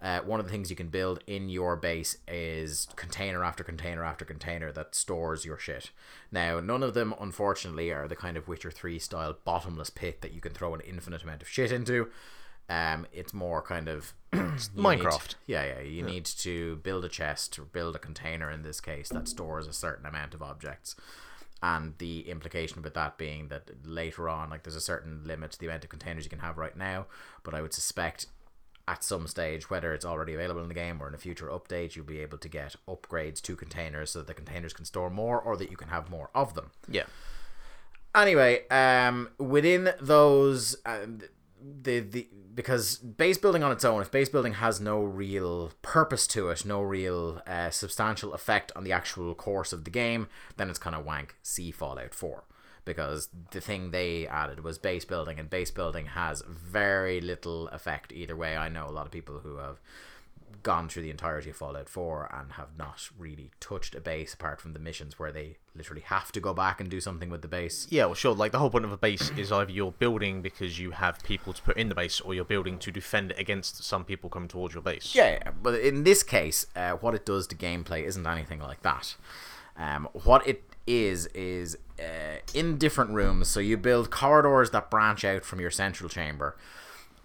uh, 0.00 0.20
one 0.20 0.38
of 0.38 0.46
the 0.46 0.52
things 0.52 0.70
you 0.70 0.76
can 0.76 0.88
build 0.88 1.24
in 1.26 1.48
your 1.48 1.74
base 1.74 2.18
is 2.28 2.86
container 2.94 3.42
after 3.42 3.64
container 3.64 4.04
after 4.04 4.24
container 4.24 4.70
that 4.70 4.94
stores 4.94 5.44
your 5.44 5.58
shit. 5.58 5.90
Now, 6.30 6.60
none 6.60 6.84
of 6.84 6.94
them, 6.94 7.14
unfortunately, 7.20 7.90
are 7.90 8.06
the 8.06 8.14
kind 8.14 8.36
of 8.36 8.46
Witcher 8.46 8.70
3 8.70 8.98
style 9.00 9.36
bottomless 9.44 9.90
pit 9.90 10.20
that 10.20 10.32
you 10.32 10.40
can 10.40 10.52
throw 10.52 10.72
an 10.74 10.82
infinite 10.82 11.24
amount 11.24 11.42
of 11.42 11.48
shit 11.48 11.72
into. 11.72 12.10
Um, 12.70 13.06
it's 13.12 13.32
more 13.32 13.62
kind 13.62 13.88
of 13.88 14.12
you 14.32 14.40
need- 14.42 14.60
Minecraft. 14.76 15.34
yeah, 15.46 15.64
yeah. 15.64 15.80
You 15.80 16.02
need 16.02 16.24
to 16.26 16.76
build 16.76 17.04
a 17.04 17.08
chest 17.08 17.58
or 17.58 17.62
build 17.62 17.96
a 17.96 17.98
container 17.98 18.50
in 18.50 18.62
this 18.62 18.80
case 18.80 19.08
that 19.08 19.26
stores 19.28 19.66
a 19.66 19.72
certain 19.72 20.04
amount 20.06 20.34
of 20.34 20.42
objects. 20.42 20.94
And 21.62 21.94
the 21.98 22.28
implication 22.28 22.82
with 22.82 22.94
that 22.94 23.16
being 23.18 23.48
that 23.48 23.70
later 23.84 24.28
on, 24.28 24.50
like 24.50 24.62
there's 24.64 24.76
a 24.76 24.80
certain 24.80 25.22
limit 25.24 25.52
to 25.52 25.58
the 25.58 25.66
amount 25.66 25.82
of 25.84 25.90
containers 25.90 26.24
you 26.24 26.30
can 26.30 26.38
have 26.40 26.58
right 26.58 26.76
now, 26.76 27.06
but 27.42 27.54
I 27.54 27.62
would 27.62 27.72
suspect 27.72 28.26
at 28.86 29.02
some 29.02 29.26
stage, 29.26 29.68
whether 29.68 29.92
it's 29.92 30.04
already 30.04 30.34
available 30.34 30.62
in 30.62 30.68
the 30.68 30.74
game 30.74 31.00
or 31.02 31.08
in 31.08 31.14
a 31.14 31.18
future 31.18 31.48
update, 31.48 31.96
you'll 31.96 32.04
be 32.06 32.20
able 32.20 32.38
to 32.38 32.48
get 32.48 32.76
upgrades 32.86 33.40
to 33.42 33.56
containers 33.56 34.10
so 34.12 34.20
that 34.20 34.28
the 34.28 34.34
containers 34.34 34.72
can 34.72 34.84
store 34.84 35.10
more 35.10 35.40
or 35.40 35.56
that 35.56 35.70
you 35.70 35.76
can 35.76 35.88
have 35.88 36.08
more 36.10 36.30
of 36.34 36.54
them 36.54 36.70
Yeah. 36.88 37.04
anyway 38.14 38.66
um 38.68 39.28
within 39.38 39.90
those 40.00 40.76
um, 40.86 41.20
the 41.82 42.00
the 42.00 42.28
because 42.54 42.96
base 42.96 43.38
building 43.38 43.62
on 43.62 43.70
its 43.72 43.84
own 43.84 44.02
if 44.02 44.10
base 44.10 44.28
building 44.28 44.54
has 44.54 44.80
no 44.80 45.00
real 45.00 45.72
purpose 45.82 46.26
to 46.26 46.48
it 46.48 46.64
no 46.64 46.82
real 46.82 47.40
uh, 47.46 47.70
substantial 47.70 48.34
effect 48.34 48.72
on 48.74 48.84
the 48.84 48.92
actual 48.92 49.34
course 49.34 49.72
of 49.72 49.84
the 49.84 49.90
game 49.90 50.28
then 50.56 50.68
it's 50.70 50.78
kind 50.78 50.96
of 50.96 51.04
wank 51.04 51.36
see 51.42 51.70
fallout 51.70 52.14
4 52.14 52.44
because 52.88 53.28
the 53.50 53.60
thing 53.60 53.90
they 53.90 54.26
added 54.26 54.64
was 54.64 54.78
base 54.78 55.04
building 55.04 55.38
and 55.38 55.50
base 55.50 55.70
building 55.70 56.06
has 56.06 56.42
very 56.48 57.20
little 57.20 57.68
effect 57.68 58.12
either 58.12 58.34
way. 58.34 58.56
I 58.56 58.70
know 58.70 58.88
a 58.88 58.90
lot 58.90 59.04
of 59.04 59.12
people 59.12 59.40
who 59.40 59.58
have 59.58 59.78
gone 60.62 60.88
through 60.88 61.02
the 61.02 61.10
entirety 61.10 61.50
of 61.50 61.56
Fallout 61.56 61.88
4 61.88 62.34
and 62.34 62.52
have 62.52 62.76
not 62.76 63.08
really 63.18 63.50
touched 63.60 63.94
a 63.94 64.00
base 64.00 64.34
apart 64.34 64.60
from 64.60 64.72
the 64.72 64.78
missions 64.78 65.18
where 65.18 65.32
they 65.32 65.56
literally 65.74 66.02
have 66.02 66.32
to 66.32 66.40
go 66.40 66.52
back 66.52 66.80
and 66.80 66.90
do 66.90 67.00
something 67.00 67.30
with 67.30 67.42
the 67.42 67.48
base. 67.48 67.86
Yeah, 67.90 68.06
well, 68.06 68.14
sure. 68.14 68.34
Like 68.34 68.52
the 68.52 68.58
whole 68.58 68.70
point 68.70 68.84
of 68.84 68.92
a 68.92 68.96
base 68.96 69.30
is 69.36 69.52
either 69.52 69.70
you're 69.70 69.92
building 69.92 70.42
because 70.42 70.78
you 70.78 70.92
have 70.92 71.22
people 71.22 71.52
to 71.52 71.62
put 71.62 71.76
in 71.76 71.88
the 71.88 71.94
base, 71.94 72.20
or 72.20 72.34
you're 72.34 72.44
building 72.44 72.78
to 72.78 72.90
defend 72.90 73.30
it 73.32 73.38
against 73.38 73.84
some 73.84 74.04
people 74.04 74.30
coming 74.30 74.48
towards 74.48 74.74
your 74.74 74.82
base. 74.82 75.14
Yeah, 75.14 75.32
yeah, 75.32 75.50
but 75.62 75.74
in 75.80 76.04
this 76.04 76.22
case, 76.22 76.66
uh, 76.76 76.92
what 76.92 77.14
it 77.14 77.24
does 77.24 77.46
to 77.48 77.56
gameplay 77.56 78.04
isn't 78.04 78.26
anything 78.26 78.60
like 78.60 78.82
that. 78.82 79.16
Um, 79.76 80.08
what 80.12 80.46
it 80.46 80.64
is 80.86 81.26
is 81.26 81.76
uh, 82.00 82.38
in 82.54 82.78
different 82.78 83.10
rooms. 83.10 83.48
So 83.48 83.60
you 83.60 83.76
build 83.76 84.10
corridors 84.10 84.70
that 84.70 84.90
branch 84.90 85.24
out 85.24 85.44
from 85.44 85.60
your 85.60 85.70
central 85.70 86.08
chamber, 86.08 86.56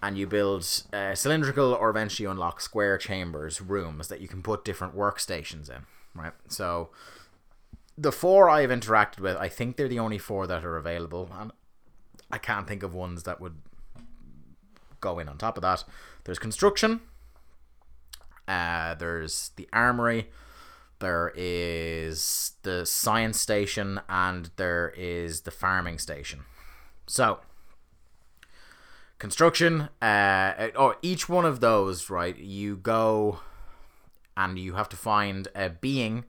and 0.04 0.18
you 0.18 0.26
build 0.26 0.82
uh, 0.92 1.14
cylindrical 1.14 1.72
or 1.72 1.88
eventually 1.88 2.28
unlock 2.28 2.60
square 2.60 2.98
chambers, 2.98 3.62
rooms 3.62 4.08
that 4.08 4.20
you 4.20 4.28
can 4.28 4.42
put 4.42 4.62
different 4.62 4.94
workstations 4.94 5.70
in. 5.70 5.86
Right. 6.14 6.34
So 6.46 6.90
the 7.96 8.12
four 8.12 8.50
I 8.50 8.60
have 8.60 8.70
interacted 8.70 9.20
with, 9.20 9.38
I 9.38 9.48
think 9.48 9.76
they're 9.76 9.88
the 9.88 9.98
only 9.98 10.18
four 10.18 10.46
that 10.46 10.62
are 10.62 10.76
available, 10.76 11.30
and 11.32 11.52
I 12.30 12.36
can't 12.36 12.68
think 12.68 12.82
of 12.82 12.92
ones 12.92 13.22
that 13.22 13.40
would 13.40 13.56
go 15.00 15.18
in 15.18 15.26
on 15.26 15.38
top 15.38 15.56
of 15.56 15.62
that. 15.62 15.84
There's 16.24 16.38
construction. 16.38 17.00
Uh, 18.46 18.94
there's 18.96 19.52
the 19.56 19.66
armory. 19.72 20.28
There 20.98 21.32
is 21.34 22.52
the 22.62 22.84
science 22.84 23.40
station, 23.40 24.02
and 24.10 24.50
there 24.56 24.92
is 24.98 25.42
the 25.42 25.50
farming 25.50 25.98
station. 25.98 26.40
So, 27.06 27.40
construction. 29.24 29.88
Uh, 30.02 30.68
oh, 30.76 30.94
each 31.00 31.30
one 31.30 31.46
of 31.46 31.60
those, 31.60 32.10
right? 32.10 32.36
You 32.36 32.76
go, 32.76 33.40
and 34.36 34.58
you 34.58 34.74
have 34.74 34.90
to 34.90 34.98
find 34.98 35.48
a 35.54 35.70
being 35.70 36.24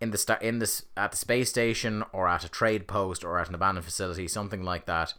in 0.00 0.12
the 0.12 0.16
sta- 0.16 0.38
in 0.40 0.60
this 0.60 0.84
at 0.96 1.10
the 1.10 1.16
space 1.16 1.50
station 1.50 2.04
or 2.12 2.28
at 2.28 2.44
a 2.44 2.48
trade 2.48 2.86
post 2.86 3.24
or 3.24 3.40
at 3.40 3.48
an 3.48 3.56
abandoned 3.56 3.84
facility, 3.84 4.28
something 4.28 4.62
like 4.62 4.86
that, 4.86 5.14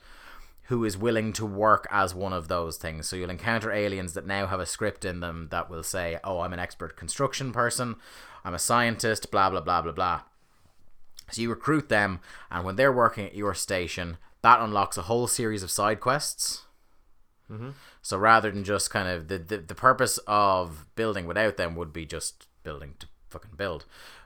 who 0.70 0.86
is 0.86 0.96
willing 0.96 1.34
to 1.34 1.46
work 1.46 1.86
as 1.92 2.16
one 2.16 2.32
of 2.32 2.48
those 2.48 2.78
things. 2.78 3.10
So 3.10 3.18
you'll 3.18 3.30
encounter 3.30 3.74
aliens 3.74 4.14
that 4.14 4.26
now 4.26 4.48
have 4.48 4.62
a 4.62 4.66
script 4.66 5.04
in 5.04 5.20
them 5.20 5.50
that 5.52 5.70
will 5.70 5.84
say, 5.84 6.18
"Oh, 6.24 6.40
I'm 6.40 6.54
an 6.54 6.60
expert 6.60 6.96
construction 6.96 7.52
person, 7.52 7.98
I'm 8.46 8.54
a 8.54 8.60
scientist, 8.60 9.32
blah 9.32 9.50
blah 9.50 9.60
blah 9.60 9.82
blah 9.82 9.92
blah." 9.92 10.22
So 11.30 11.42
you 11.42 11.50
recruit 11.50 11.90
them, 11.90 12.22
and 12.50 12.64
when 12.64 12.78
they're 12.78 12.94
working 12.94 13.26
at 13.26 13.36
your 13.36 13.54
station, 13.54 14.18
that 14.44 14.62
unlocks 14.62 14.98
a 14.98 15.02
whole 15.02 15.28
series 15.28 15.62
of 15.62 15.72
side 15.72 16.00
quests. 16.00 16.64
So 18.02 18.18
rather 18.18 18.52
than 18.52 18.64
just 18.64 18.90
kind 18.92 19.08
of 19.08 19.28
the, 19.28 19.38
the 19.38 19.58
the 19.58 19.76
purpose 19.76 20.20
of 20.28 20.86
building 20.96 21.26
without 21.26 21.58
them 21.58 21.76
would 21.76 21.94
be 21.94 22.06
just 22.06 22.48
building 22.64 22.96
to 23.00 23.08
fucking 23.30 23.52
build. 23.56 23.86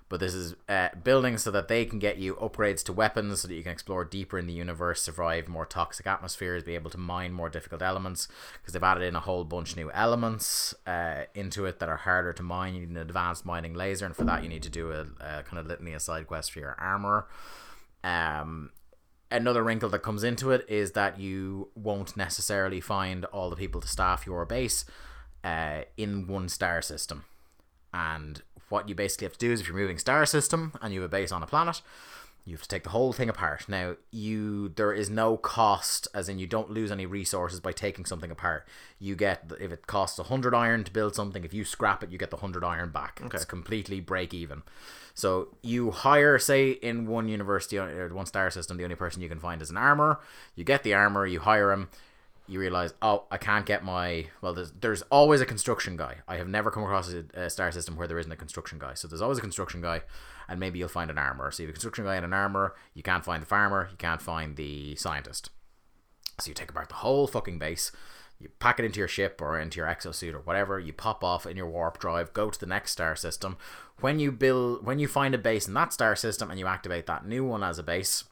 But 0.09 0.19
this 0.19 0.35
is 0.35 0.53
uh, 0.69 0.89
building 1.03 1.39
so 1.39 1.49
that 1.49 1.69
they 1.69 1.85
can 1.85 1.97
get 1.97 2.17
you 2.17 2.35
upgrades 2.35 2.83
to 2.83 2.93
weapons 2.93 3.41
so 3.41 3.47
that 3.47 3.55
you 3.55 3.63
can 3.63 3.71
explore 3.71 4.05
deeper 4.05 4.37
in 4.37 4.45
the 4.45 4.53
universe, 4.53 5.01
survive 5.01 5.47
more 5.47 5.65
toxic 5.65 6.05
atmospheres, 6.05 6.61
be 6.63 6.75
able 6.75 6.91
to 6.91 6.99
mine 6.99 7.33
more 7.33 7.49
difficult 7.49 7.81
elements 7.81 8.27
because 8.61 8.73
they've 8.73 8.83
added 8.83 9.03
in 9.03 9.15
a 9.15 9.21
whole 9.21 9.43
bunch 9.43 9.75
new 9.75 9.89
elements 9.91 10.75
uh, 10.85 11.23
into 11.33 11.65
it 11.65 11.79
that 11.79 11.89
are 11.89 11.97
harder 11.97 12.31
to 12.33 12.43
mine. 12.43 12.75
You 12.75 12.81
need 12.81 12.89
an 12.89 12.97
advanced 12.97 13.43
mining 13.43 13.73
laser, 13.73 14.05
and 14.05 14.15
for 14.15 14.25
that 14.25 14.43
you 14.43 14.49
need 14.49 14.61
to 14.63 14.69
do 14.69 14.91
a, 14.91 15.01
a 15.19 15.43
kind 15.43 15.57
of 15.57 15.65
litany 15.65 15.93
of 15.93 16.01
side 16.03 16.27
quests 16.27 16.51
for 16.51 16.59
your 16.59 16.75
armor. 16.77 17.25
Um, 18.03 18.69
another 19.33 19.63
wrinkle 19.63 19.89
that 19.89 19.99
comes 19.99 20.23
into 20.23 20.51
it 20.51 20.65
is 20.69 20.91
that 20.91 21.19
you 21.19 21.69
won't 21.75 22.15
necessarily 22.15 22.79
find 22.79 23.25
all 23.25 23.49
the 23.49 23.55
people 23.55 23.81
to 23.81 23.87
staff 23.87 24.25
your 24.25 24.45
base 24.45 24.85
uh, 25.43 25.81
in 25.97 26.27
one 26.27 26.47
star 26.47 26.81
system. 26.81 27.25
And 27.93 28.41
what 28.69 28.87
you 28.87 28.95
basically 28.95 29.25
have 29.25 29.33
to 29.33 29.39
do 29.39 29.51
is 29.51 29.61
if 29.61 29.67
you're 29.67 29.75
moving 29.75 29.97
star 29.97 30.25
system 30.25 30.73
and 30.81 30.93
you 30.93 31.01
have 31.01 31.11
a 31.11 31.11
base 31.11 31.31
on 31.31 31.43
a 31.43 31.47
planet, 31.47 31.81
you 32.45 32.53
have 32.55 32.63
to 32.63 32.67
take 32.67 32.83
the 32.83 32.89
whole 32.89 33.13
thing 33.13 33.29
apart. 33.29 33.69
Now, 33.69 33.95
you 34.11 34.69
there 34.69 34.91
is 34.91 35.09
no 35.09 35.37
cost, 35.37 36.07
as 36.13 36.27
in 36.27 36.39
you 36.39 36.47
don't 36.47 36.69
lose 36.69 36.91
any 36.91 37.05
resources 37.05 37.61
by 37.61 37.71
taking 37.71 38.05
something 38.05 38.31
apart. 38.31 38.67
You 38.99 39.15
get 39.15 39.51
if 39.61 39.71
it 39.71 39.87
costs 39.87 40.19
hundred 40.19 40.53
iron 40.53 40.83
to 40.83 40.91
build 40.91 41.15
something, 41.15 41.45
if 41.45 41.53
you 41.53 41.63
scrap 41.63 42.03
it, 42.03 42.09
you 42.09 42.17
get 42.17 42.31
the 42.31 42.37
hundred 42.37 42.63
iron 42.63 42.89
back. 42.89 43.21
It's 43.33 43.45
completely 43.45 44.01
break 44.01 44.33
even. 44.33 44.63
So 45.13 45.55
you 45.61 45.91
hire, 45.91 46.37
say, 46.39 46.71
in 46.71 47.07
one 47.07 47.29
university 47.29 47.77
or 47.77 48.13
one 48.13 48.25
star 48.25 48.49
system, 48.51 48.77
the 48.77 48.83
only 48.83 48.95
person 48.95 49.21
you 49.21 49.29
can 49.29 49.39
find 49.39 49.61
is 49.61 49.69
an 49.69 49.77
armor. 49.77 50.19
You 50.55 50.63
get 50.63 50.83
the 50.83 50.93
armor, 50.93 51.25
you 51.25 51.39
hire 51.39 51.71
him. 51.71 51.89
You 52.45 52.59
realize, 52.59 52.93
oh, 53.01 53.23
I 53.31 53.37
can't 53.37 53.65
get 53.65 53.85
my. 53.85 54.27
Well, 54.41 54.53
there's 54.53 54.71
there's 54.71 55.01
always 55.03 55.39
a 55.39 55.45
construction 55.45 55.95
guy. 55.95 56.17
I 56.27 56.35
have 56.37 56.47
never 56.47 56.71
come 56.71 56.83
across 56.83 57.11
a, 57.13 57.23
a 57.33 57.49
star 57.49 57.71
system 57.71 57.95
where 57.95 58.07
there 58.07 58.19
isn't 58.19 58.31
a 58.31 58.35
construction 58.35 58.79
guy. 58.79 58.95
So 58.95 59.07
there's 59.07 59.21
always 59.21 59.37
a 59.37 59.41
construction 59.41 59.81
guy, 59.81 60.01
and 60.49 60.59
maybe 60.59 60.77
you'll 60.77 60.89
find 60.89 61.09
an 61.09 61.17
armor. 61.17 61.51
So 61.51 61.63
you 61.63 61.67
have 61.67 61.73
a 61.73 61.77
construction 61.77 62.03
guy 62.03 62.15
and 62.15 62.25
an 62.25 62.33
armor. 62.33 62.75
You 62.93 63.03
can't 63.03 63.23
find 63.23 63.41
the 63.41 63.47
farmer. 63.47 63.87
You 63.89 63.97
can't 63.97 64.21
find 64.21 64.57
the 64.57 64.95
scientist. 64.95 65.51
So 66.39 66.49
you 66.49 66.53
take 66.53 66.69
apart 66.69 66.89
the 66.89 66.95
whole 66.95 67.27
fucking 67.27 67.59
base. 67.59 67.91
You 68.39 68.49
pack 68.59 68.77
it 68.77 68.85
into 68.85 68.99
your 68.99 69.07
ship 69.07 69.39
or 69.41 69.57
into 69.57 69.77
your 69.77 69.87
exosuit 69.87 70.33
or 70.33 70.41
whatever. 70.41 70.79
You 70.79 70.91
pop 70.91 71.23
off 71.23 71.45
in 71.45 71.55
your 71.55 71.69
warp 71.69 71.99
drive, 71.99 72.33
go 72.33 72.49
to 72.49 72.59
the 72.59 72.65
next 72.65 72.91
star 72.91 73.15
system. 73.15 73.57
When 74.01 74.19
you 74.19 74.31
build, 74.31 74.85
when 74.85 74.99
you 74.99 75.07
find 75.07 75.33
a 75.33 75.37
base 75.37 75.67
in 75.67 75.73
that 75.75 75.93
star 75.93 76.15
system 76.15 76.49
and 76.49 76.59
you 76.59 76.67
activate 76.67 77.05
that 77.05 77.25
new 77.25 77.45
one 77.45 77.63
as 77.63 77.79
a 77.79 77.83
base, 77.83 78.25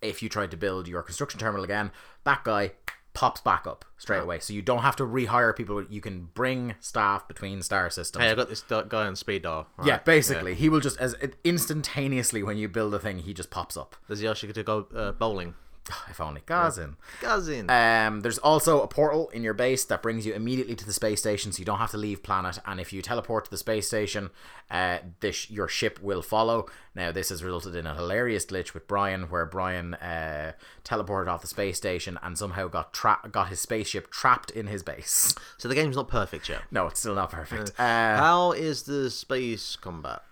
if 0.00 0.22
you 0.22 0.28
tried 0.28 0.50
to 0.52 0.56
build 0.56 0.86
your 0.86 1.02
construction 1.02 1.40
terminal 1.40 1.64
again, 1.64 1.90
that 2.24 2.44
guy 2.44 2.72
pops 3.12 3.40
back 3.40 3.66
up 3.66 3.84
straight 3.98 4.18
away. 4.18 4.38
So 4.38 4.52
you 4.52 4.62
don't 4.62 4.82
have 4.82 4.96
to 4.96 5.04
rehire 5.04 5.54
people. 5.54 5.84
You 5.88 6.00
can 6.00 6.28
bring 6.34 6.74
staff 6.80 7.26
between 7.28 7.62
star 7.62 7.90
systems. 7.90 8.24
Hey, 8.24 8.30
I 8.30 8.34
got 8.34 8.48
this 8.48 8.62
guy 8.62 9.06
on 9.06 9.16
speed 9.16 9.42
dial. 9.42 9.66
Yeah, 9.84 9.98
basically, 9.98 10.54
he 10.54 10.68
will 10.68 10.80
just 10.80 10.98
as 10.98 11.14
instantaneously 11.44 12.42
when 12.42 12.56
you 12.56 12.68
build 12.68 12.94
a 12.94 12.98
thing, 12.98 13.20
he 13.20 13.34
just 13.34 13.50
pops 13.50 13.76
up. 13.76 13.96
Does 14.08 14.20
he 14.20 14.28
ask 14.28 14.42
you 14.42 14.52
to 14.52 14.62
go 14.62 14.86
uh, 14.94 15.12
bowling? 15.12 15.54
If 16.10 16.20
only 16.20 16.40
Gazin. 16.42 16.96
Gazin. 17.20 17.70
Um, 17.70 18.20
there's 18.20 18.38
also 18.38 18.82
a 18.82 18.88
portal 18.88 19.28
in 19.30 19.42
your 19.42 19.54
base 19.54 19.84
that 19.84 20.02
brings 20.02 20.26
you 20.26 20.32
immediately 20.34 20.74
to 20.76 20.84
the 20.86 20.92
space 20.92 21.20
station, 21.20 21.52
so 21.52 21.58
you 21.60 21.64
don't 21.64 21.78
have 21.78 21.90
to 21.92 21.96
leave 21.96 22.22
planet. 22.22 22.58
And 22.66 22.80
if 22.80 22.92
you 22.92 23.02
teleport 23.02 23.44
to 23.46 23.50
the 23.50 23.56
space 23.58 23.86
station, 23.86 24.30
uh, 24.70 24.98
this 25.20 25.50
your 25.50 25.68
ship 25.68 26.00
will 26.02 26.22
follow. 26.22 26.66
Now, 26.94 27.12
this 27.12 27.28
has 27.28 27.42
resulted 27.44 27.74
in 27.76 27.86
a 27.86 27.94
hilarious 27.94 28.44
glitch 28.46 28.74
with 28.74 28.86
Brian, 28.88 29.24
where 29.30 29.46
Brian 29.46 29.94
uh, 29.94 30.52
teleported 30.84 31.28
off 31.28 31.40
the 31.40 31.46
space 31.46 31.76
station 31.76 32.18
and 32.22 32.36
somehow 32.36 32.68
got 32.68 32.92
tra- 32.92 33.20
got 33.30 33.48
his 33.48 33.60
spaceship 33.60 34.10
trapped 34.10 34.50
in 34.50 34.66
his 34.66 34.82
base. 34.82 35.34
so 35.58 35.68
the 35.68 35.74
game's 35.74 35.96
not 35.96 36.08
perfect 36.08 36.48
yet. 36.48 36.62
No, 36.70 36.86
it's 36.86 37.00
still 37.00 37.14
not 37.14 37.30
perfect. 37.30 37.72
Uh, 37.78 38.16
How 38.16 38.52
is 38.52 38.84
the 38.84 39.10
space 39.10 39.76
combat? 39.76 40.22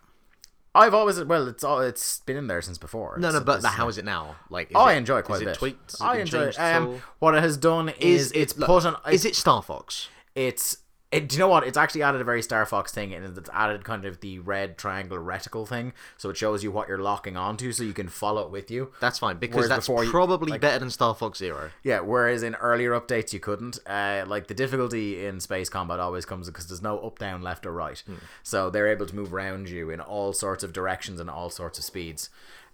I've 0.74 0.94
always 0.94 1.22
well, 1.24 1.48
it's 1.48 1.64
all 1.64 1.80
it's 1.80 2.20
been 2.20 2.36
in 2.36 2.46
there 2.46 2.62
since 2.62 2.78
before. 2.78 3.16
No, 3.18 3.28
no, 3.30 3.36
It's- 3.38 3.44
but 3.44 3.58
it's- 3.58 3.74
how 3.74 3.88
is 3.88 3.98
it 3.98 4.04
now? 4.04 4.36
Like, 4.50 4.68
is 4.70 4.76
Oh, 4.76 4.80
I 4.80 4.92
it- 4.92 4.98
enjoy 4.98 5.18
it 5.18 5.24
quite 5.24 5.36
is 5.36 5.42
a 5.42 5.44
it 5.44 5.48
bit. 5.52 5.58
tweaked? 5.58 5.94
It 5.94 6.02
I 6.02 6.16
enjoy 6.18 6.42
it. 6.44 6.58
Um, 6.60 7.02
what 7.18 7.34
it 7.34 7.42
has 7.42 7.56
done 7.56 7.88
is, 7.88 8.30
it's 8.32 8.56
look, 8.56 8.66
put 8.68 8.84
on. 8.84 8.96
Is 9.10 9.24
it 9.24 9.34
Star 9.34 9.62
Fox? 9.62 10.08
it's 10.34 10.76
it, 11.10 11.28
do 11.28 11.36
you 11.36 11.40
know 11.40 11.48
what? 11.48 11.64
It's 11.66 11.78
actually 11.78 12.02
added 12.02 12.20
a 12.20 12.24
very 12.24 12.42
Star 12.42 12.66
Fox 12.66 12.92
thing, 12.92 13.14
and 13.14 13.38
it's 13.38 13.48
added 13.52 13.82
kind 13.82 14.04
of 14.04 14.20
the 14.20 14.40
red 14.40 14.76
triangle 14.76 15.16
reticle 15.18 15.66
thing, 15.66 15.94
so 16.18 16.28
it 16.28 16.36
shows 16.36 16.62
you 16.62 16.70
what 16.70 16.86
you're 16.86 16.98
locking 16.98 17.34
onto, 17.36 17.72
so 17.72 17.82
you 17.82 17.94
can 17.94 18.08
follow 18.08 18.42
it 18.42 18.50
with 18.50 18.70
you. 18.70 18.92
That's 19.00 19.18
fine 19.18 19.38
because 19.38 19.54
Whereas 19.56 19.68
that's 19.70 19.88
you- 19.88 20.10
probably 20.10 20.50
like- 20.52 20.60
better 20.60 20.78
than 20.78 20.90
Star 20.90 21.14
Fox 21.14 21.38
Zero. 21.38 21.70
Yeah, 21.82 22.00
whereas 22.00 22.42
in 22.42 22.54
earlier 22.56 22.90
updates 22.92 23.32
you 23.32 23.40
couldn't. 23.40 23.78
Uh, 23.86 24.24
like 24.26 24.48
the 24.48 24.54
difficulty 24.54 25.24
in 25.24 25.40
space 25.40 25.68
combat 25.70 25.98
always 25.98 26.26
comes 26.26 26.46
because 26.48 26.66
there's 26.68 26.82
no 26.82 26.98
up, 26.98 27.18
down, 27.18 27.40
left, 27.40 27.64
or 27.64 27.72
right, 27.72 28.02
so 28.42 28.68
they're 28.68 28.88
able 28.88 29.06
to 29.06 29.14
move 29.16 29.32
around 29.32 29.70
you 29.70 29.88
in 29.88 30.00
all 30.00 30.34
sorts 30.34 30.62
of 30.62 30.72
directions 30.74 31.20
and 31.20 31.30
all 31.30 31.48
sorts 31.48 31.78
of 31.78 31.84
speeds. 31.84 32.28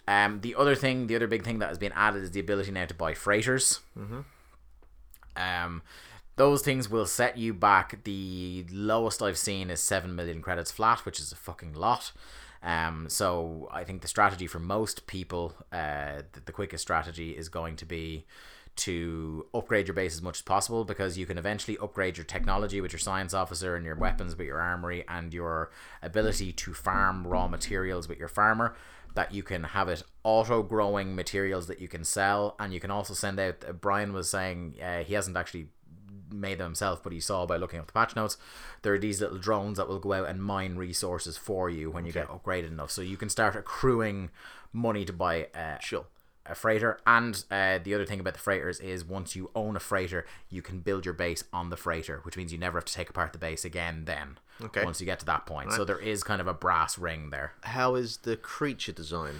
Um, 0.08 0.40
the 0.40 0.54
other 0.56 0.74
thing, 0.74 1.06
the 1.06 1.14
other 1.16 1.26
big 1.28 1.44
thing 1.44 1.60
that 1.60 1.68
has 1.68 1.78
been 1.78 1.92
added 1.92 2.24
is 2.24 2.32
the 2.32 2.40
ability 2.40 2.72
now 2.72 2.84
to 2.84 2.94
buy 2.94 3.14
freighters. 3.14 3.80
Um, 5.36 5.82
those 6.36 6.62
things 6.62 6.90
will 6.90 7.06
set 7.06 7.38
you 7.38 7.54
back. 7.54 8.04
The 8.04 8.66
lowest 8.70 9.22
I've 9.22 9.38
seen 9.38 9.70
is 9.70 9.80
seven 9.80 10.14
million 10.14 10.42
credits 10.42 10.72
flat, 10.72 11.00
which 11.00 11.20
is 11.20 11.32
a 11.32 11.36
fucking 11.36 11.74
lot. 11.74 12.12
Um, 12.62 13.06
so 13.08 13.68
I 13.70 13.84
think 13.84 14.02
the 14.02 14.08
strategy 14.08 14.46
for 14.46 14.58
most 14.58 15.06
people, 15.06 15.54
uh, 15.70 16.22
the, 16.32 16.40
the 16.46 16.52
quickest 16.52 16.82
strategy 16.82 17.36
is 17.36 17.48
going 17.48 17.76
to 17.76 17.84
be 17.84 18.24
to 18.76 19.46
upgrade 19.54 19.86
your 19.86 19.94
base 19.94 20.14
as 20.14 20.22
much 20.22 20.38
as 20.38 20.42
possible 20.42 20.84
because 20.84 21.16
you 21.16 21.26
can 21.26 21.38
eventually 21.38 21.78
upgrade 21.78 22.16
your 22.16 22.24
technology 22.24 22.80
with 22.80 22.92
your 22.92 22.98
science 22.98 23.32
officer 23.32 23.76
and 23.76 23.84
your 23.84 23.94
weapons 23.94 24.36
with 24.36 24.46
your 24.46 24.60
armory 24.60 25.04
and 25.08 25.32
your 25.32 25.70
ability 26.02 26.52
to 26.52 26.74
farm 26.74 27.26
raw 27.26 27.46
materials 27.46 28.08
with 28.08 28.18
your 28.18 28.28
farmer 28.28 28.74
that 29.14 29.32
you 29.32 29.44
can 29.44 29.62
have 29.62 29.88
it 29.88 30.02
auto 30.24 30.60
growing 30.60 31.14
materials 31.14 31.68
that 31.68 31.80
you 31.80 31.86
can 31.86 32.02
sell 32.02 32.56
and 32.58 32.74
you 32.74 32.80
can 32.80 32.90
also 32.90 33.14
send 33.14 33.38
out 33.38 33.64
uh, 33.68 33.72
brian 33.72 34.12
was 34.12 34.28
saying 34.28 34.74
uh, 34.82 35.04
he 35.04 35.14
hasn't 35.14 35.36
actually 35.36 35.68
made 36.30 36.58
them 36.58 36.66
himself 36.66 37.02
but 37.02 37.12
he 37.12 37.20
saw 37.20 37.46
by 37.46 37.56
looking 37.56 37.78
up 37.80 37.86
the 37.86 37.92
patch 37.92 38.14
notes 38.16 38.36
there 38.82 38.92
are 38.94 38.98
these 38.98 39.20
little 39.20 39.38
drones 39.38 39.78
that 39.78 39.88
will 39.88 39.98
go 39.98 40.12
out 40.12 40.28
and 40.28 40.42
mine 40.42 40.76
resources 40.76 41.36
for 41.36 41.68
you 41.70 41.90
when 41.90 42.04
you 42.04 42.12
get 42.12 42.28
upgraded 42.28 42.68
enough. 42.68 42.90
So 42.90 43.02
you 43.02 43.16
can 43.16 43.28
start 43.28 43.56
accruing 43.56 44.30
money 44.72 45.04
to 45.04 45.12
buy 45.12 45.48
uh, 45.54 45.78
Sure. 45.80 46.04
a 46.46 46.54
freighter. 46.54 46.98
And 47.06 47.42
uh, 47.50 47.78
the 47.82 47.94
other 47.94 48.04
thing 48.04 48.20
about 48.20 48.34
the 48.34 48.40
freighters 48.40 48.80
is 48.80 49.04
once 49.04 49.34
you 49.34 49.50
own 49.54 49.76
a 49.76 49.80
freighter 49.80 50.26
you 50.50 50.60
can 50.62 50.80
build 50.80 51.04
your 51.06 51.14
base 51.14 51.44
on 51.52 51.70
the 51.70 51.76
freighter 51.76 52.20
which 52.24 52.36
means 52.36 52.52
you 52.52 52.58
never 52.58 52.76
have 52.78 52.84
to 52.84 52.92
take 52.92 53.08
apart 53.08 53.32
the 53.32 53.38
base 53.38 53.64
again 53.64 54.04
then 54.04 54.38
Okay. 54.62 54.84
once 54.84 55.00
you 55.00 55.06
get 55.06 55.18
to 55.20 55.26
that 55.26 55.46
point. 55.46 55.72
So 55.72 55.84
there 55.84 55.98
is 55.98 56.22
kind 56.22 56.40
of 56.40 56.46
a 56.46 56.54
brass 56.54 56.98
ring 56.98 57.30
there. 57.30 57.52
How 57.62 57.94
is 57.94 58.18
the 58.18 58.36
creature 58.36 58.92
design? 58.92 59.36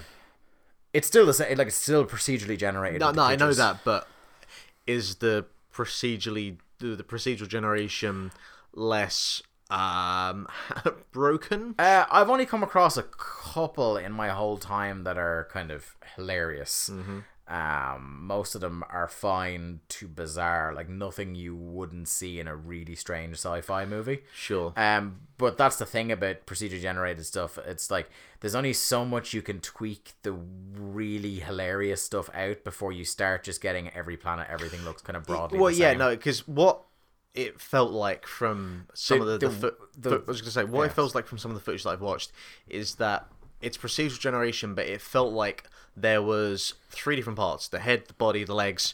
it's 0.93 1.07
still 1.07 1.25
the 1.25 1.33
same 1.33 1.57
like 1.57 1.67
it's 1.67 1.75
still 1.75 2.05
procedurally 2.05 2.57
generated 2.57 3.01
No, 3.01 3.11
no, 3.11 3.23
I 3.23 3.35
know 3.35 3.53
that, 3.53 3.79
but 3.83 4.07
is 4.87 5.15
the 5.15 5.45
procedurally 5.73 6.57
the, 6.79 6.95
the 6.95 7.03
procedural 7.03 7.47
generation 7.47 8.31
less 8.73 9.41
um 9.69 10.47
broken? 11.11 11.75
Uh, 11.79 12.05
I've 12.11 12.29
only 12.29 12.45
come 12.45 12.63
across 12.63 12.97
a 12.97 13.03
couple 13.03 13.97
in 13.97 14.11
my 14.11 14.29
whole 14.29 14.57
time 14.57 15.03
that 15.03 15.17
are 15.17 15.47
kind 15.51 15.71
of 15.71 15.95
hilarious. 16.15 16.89
Mm-hmm. 16.91 17.19
Um, 17.47 18.21
most 18.23 18.55
of 18.55 18.61
them 18.61 18.83
are 18.89 19.07
fine 19.07 19.81
to 19.89 20.07
bizarre, 20.07 20.73
like 20.73 20.89
nothing 20.89 21.35
you 21.35 21.55
wouldn't 21.55 22.07
see 22.07 22.39
in 22.39 22.47
a 22.47 22.55
really 22.55 22.95
strange 22.95 23.35
sci-fi 23.35 23.85
movie. 23.85 24.23
Sure. 24.33 24.73
Um, 24.75 25.17
but 25.37 25.55
that's 25.57 25.75
the 25.77 25.85
thing 25.85 26.11
about 26.11 26.47
procedure 26.47 26.79
generated 26.79 27.23
stuff. 27.25 27.59
It's 27.59 27.91
like 27.91 28.09
there's 28.39 28.55
only 28.55 28.73
so 28.73 29.05
much 29.05 29.33
you 29.33 29.43
can 29.43 29.59
tweak 29.59 30.13
the 30.23 30.31
really 30.31 31.35
hilarious 31.39 32.01
stuff 32.01 32.29
out 32.33 32.63
before 32.63 32.91
you 32.91 33.05
start 33.05 33.43
just 33.43 33.61
getting 33.61 33.89
every 33.89 34.17
planet. 34.17 34.47
Everything 34.49 34.83
looks 34.83 35.03
kind 35.03 35.15
of 35.17 35.25
broadly. 35.25 35.59
well, 35.59 35.69
yeah, 35.71 35.93
no, 35.93 36.09
because 36.15 36.47
what 36.47 36.81
it 37.35 37.61
felt 37.61 37.91
like 37.91 38.25
from 38.25 38.87
some 38.95 39.19
The- 39.19 39.27
of 39.33 39.39
the, 39.39 39.47
the, 39.49 39.55
the- 39.99 40.09
the- 40.09 40.15
I 40.15 40.27
was 40.27 40.41
going 40.41 40.45
to 40.45 40.51
say 40.51 40.63
what 40.63 40.79
yeah. 40.81 40.85
it 40.87 40.93
feels 40.93 41.13
like 41.13 41.27
from 41.27 41.37
some 41.37 41.51
of 41.51 41.55
the 41.57 41.61
footage 41.63 41.83
that 41.83 41.89
I've 41.91 42.01
watched 42.01 42.31
is 42.67 42.95
that 42.95 43.27
it's 43.61 43.77
procedural 43.77 44.19
generation, 44.19 44.73
but 44.73 44.85
it 44.87 44.99
felt 45.01 45.31
like 45.33 45.63
there 45.95 46.21
was 46.21 46.73
three 46.89 47.15
different 47.15 47.37
parts: 47.37 47.67
the 47.67 47.79
head, 47.79 48.03
the 48.07 48.13
body, 48.13 48.43
the 48.43 48.55
legs. 48.55 48.93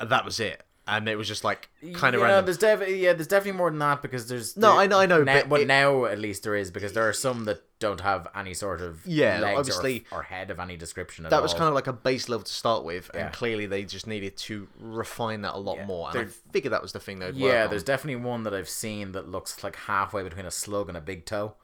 And 0.00 0.10
that 0.10 0.24
was 0.24 0.38
it, 0.38 0.62
and 0.86 1.08
it 1.08 1.16
was 1.16 1.26
just 1.26 1.42
like 1.42 1.68
kind 1.94 2.14
of 2.14 2.20
yeah, 2.20 2.26
random. 2.28 2.44
There's 2.44 2.56
definitely 2.58 3.02
yeah, 3.02 3.14
there's 3.14 3.26
definitely 3.26 3.58
more 3.58 3.68
than 3.68 3.80
that 3.80 4.00
because 4.00 4.28
there's 4.28 4.56
No, 4.56 4.70
there- 4.72 4.80
I 4.82 4.86
know- 4.86 5.00
I 5.00 5.06
know, 5.06 5.24
Now, 5.24 5.42
but 5.44 5.62
it- 5.62 5.66
now 5.66 6.04
at 6.04 6.20
least 6.20 6.44
there 6.44 6.54
is 6.54 6.70
because 6.70 6.92
there 6.92 7.08
are 7.08 7.12
some 7.12 7.46
that 7.46 7.62
don't 7.80 8.00
have 8.02 8.28
any 8.34 8.54
sort 8.54 8.80
of 8.80 9.04
Yeah, 9.04 9.40
legs 9.40 9.58
obviously- 9.58 10.04
or, 10.12 10.20
or 10.20 10.22
head 10.22 10.52
of 10.52 10.60
any 10.60 10.76
description. 10.76 11.24
At 11.24 11.30
that 11.32 11.42
was 11.42 11.52
all. 11.52 11.58
kind 11.58 11.68
of 11.68 11.74
like 11.74 11.88
a 11.88 11.92
base 11.92 12.28
level 12.28 12.44
to 12.44 12.52
start 12.52 12.84
with, 12.84 13.10
Yeah. 13.12 13.26
and 13.26 13.34
clearly 13.34 13.66
they 13.66 13.82
just 13.84 14.06
needed 14.06 14.36
to 14.36 14.68
refine 14.78 15.42
that 15.42 15.54
a 15.54 15.58
lot 15.58 15.78
Yeah, 15.78 15.86
more. 15.86 16.10
And 16.10 16.18
I 16.20 16.24
figured 16.52 16.72
that 16.72 16.82
was 16.82 16.92
the 16.92 17.00
thing 17.00 17.18
they'd 17.18 17.34
work 17.34 17.36
yeah. 17.52 17.64
on. 17.64 17.70
There's 17.70 17.82
definitely 17.82 18.22
one 18.22 18.44
that 18.44 18.54
I've 18.54 18.68
seen 18.68 19.10
that 19.12 19.28
looks 19.28 19.64
like 19.64 19.74
halfway 19.74 20.22
between 20.22 20.46
a 20.46 20.50
slug 20.52 20.88
and 20.88 20.96
a 20.96 21.00
big 21.00 21.24
toe. 21.24 21.56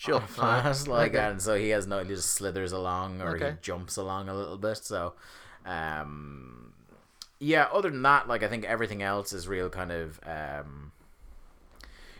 Sure. 0.00 0.20
Fast, 0.20 0.88
like 0.88 1.14
Okay. 1.14 1.24
and 1.24 1.40
so 1.42 1.54
he 1.56 1.68
has 1.70 1.86
no 1.86 2.02
he 2.02 2.08
just 2.08 2.30
slithers 2.30 2.72
along 2.72 3.20
or 3.20 3.36
he 3.36 3.56
jumps 3.60 3.96
along 3.96 4.28
a 4.28 4.34
little 4.34 4.56
bit 4.58 4.78
so 4.78 5.12
um 5.66 6.72
yeah 7.38 7.66
other 7.72 7.90
than 7.90 8.02
that 8.02 8.26
like 8.26 8.42
i 8.42 8.48
think 8.48 8.64
everything 8.64 9.02
else 9.02 9.32
is 9.32 9.46
real 9.46 9.68
kind 9.68 9.92
of 9.92 10.18
um 10.26 10.92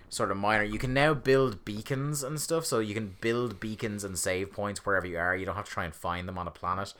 sort 0.08 0.30
of 0.30 0.36
minor 0.36 0.64
you 0.64 0.78
can 0.78 0.92
now 0.92 1.14
build 1.14 1.64
beacons 1.64 2.22
and 2.22 2.40
stuff 2.40 2.66
so 2.66 2.80
you 2.80 2.94
can 2.94 3.16
build 3.20 3.60
beacons 3.60 4.02
and 4.04 4.18
save 4.18 4.52
points 4.52 4.84
wherever 4.84 5.06
you 5.06 5.16
are 5.18 5.36
you 5.36 5.46
don't 5.46 5.54
have 5.56 5.64
to 5.66 5.70
try 5.70 5.84
and 5.84 5.94
find 5.94 6.26
them 6.28 6.36
on 6.36 6.46
a 6.48 6.50
planet 6.50 6.92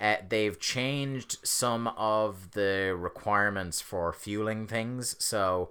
uh, 0.00 0.16
they've 0.28 0.58
changed 0.58 1.36
some 1.46 1.86
of 1.96 2.50
the 2.52 2.94
requirements 2.98 3.80
for 3.80 4.12
fueling 4.12 4.66
things 4.66 5.14
so 5.22 5.70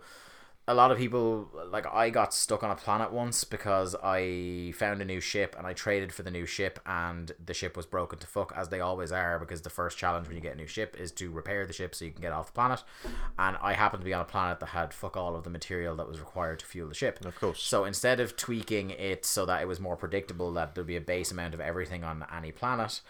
a 0.65 0.73
lot 0.73 0.91
of 0.91 0.97
people 0.97 1.49
like 1.71 1.85
I 1.93 2.09
got 2.09 2.33
stuck 2.33 2.63
on 2.63 2.71
a 2.71 2.75
planet 2.75 3.11
once 3.11 3.43
because 3.43 3.95
I 4.01 4.73
found 4.77 5.01
a 5.01 5.05
new 5.05 5.19
ship 5.19 5.55
and 5.57 5.67
I 5.67 5.73
traded 5.73 6.13
for 6.13 6.23
the 6.23 6.31
new 6.31 6.45
ship 6.45 6.79
and 6.85 7.33
the 7.43 7.53
ship 7.53 7.75
was 7.75 7.85
broken 7.85 8.19
to 8.19 8.27
fuck 8.27 8.53
as 8.55 8.69
they 8.69 8.79
always 8.79 9.11
are 9.11 9.39
because 9.39 9.61
the 9.61 9.69
first 9.69 9.97
challenge 9.97 10.27
when 10.27 10.37
you 10.37 10.41
get 10.41 10.53
a 10.53 10.57
new 10.57 10.67
ship 10.67 10.95
is 10.97 11.11
to 11.13 11.31
repair 11.31 11.65
the 11.65 11.73
ship 11.73 11.93
so 11.93 12.05
you 12.05 12.11
can 12.11 12.21
get 12.21 12.31
off 12.31 12.47
the 12.47 12.53
planet 12.53 12.81
and 13.37 13.57
I 13.61 13.73
happened 13.73 14.01
to 14.01 14.05
be 14.05 14.13
on 14.13 14.21
a 14.21 14.25
planet 14.25 14.61
that 14.61 14.67
had 14.67 14.93
fuck 14.93 15.17
all 15.17 15.35
of 15.35 15.43
the 15.43 15.49
material 15.49 15.97
that 15.97 16.07
was 16.07 16.19
required 16.19 16.59
to 16.59 16.65
fuel 16.65 16.87
the 16.87 16.95
ship. 16.95 17.23
Of 17.25 17.37
course. 17.37 17.61
So 17.61 17.83
instead 17.83 18.21
of 18.21 18.37
tweaking 18.37 18.91
it 18.91 19.25
so 19.25 19.45
that 19.45 19.61
it 19.61 19.67
was 19.67 19.81
more 19.81 19.97
predictable 19.97 20.53
that 20.53 20.75
there'd 20.75 20.87
be 20.87 20.95
a 20.95 21.01
base 21.01 21.31
amount 21.31 21.53
of 21.53 21.59
everything 21.59 22.05
on 22.05 22.25
any 22.33 22.53
planet, 22.53 23.01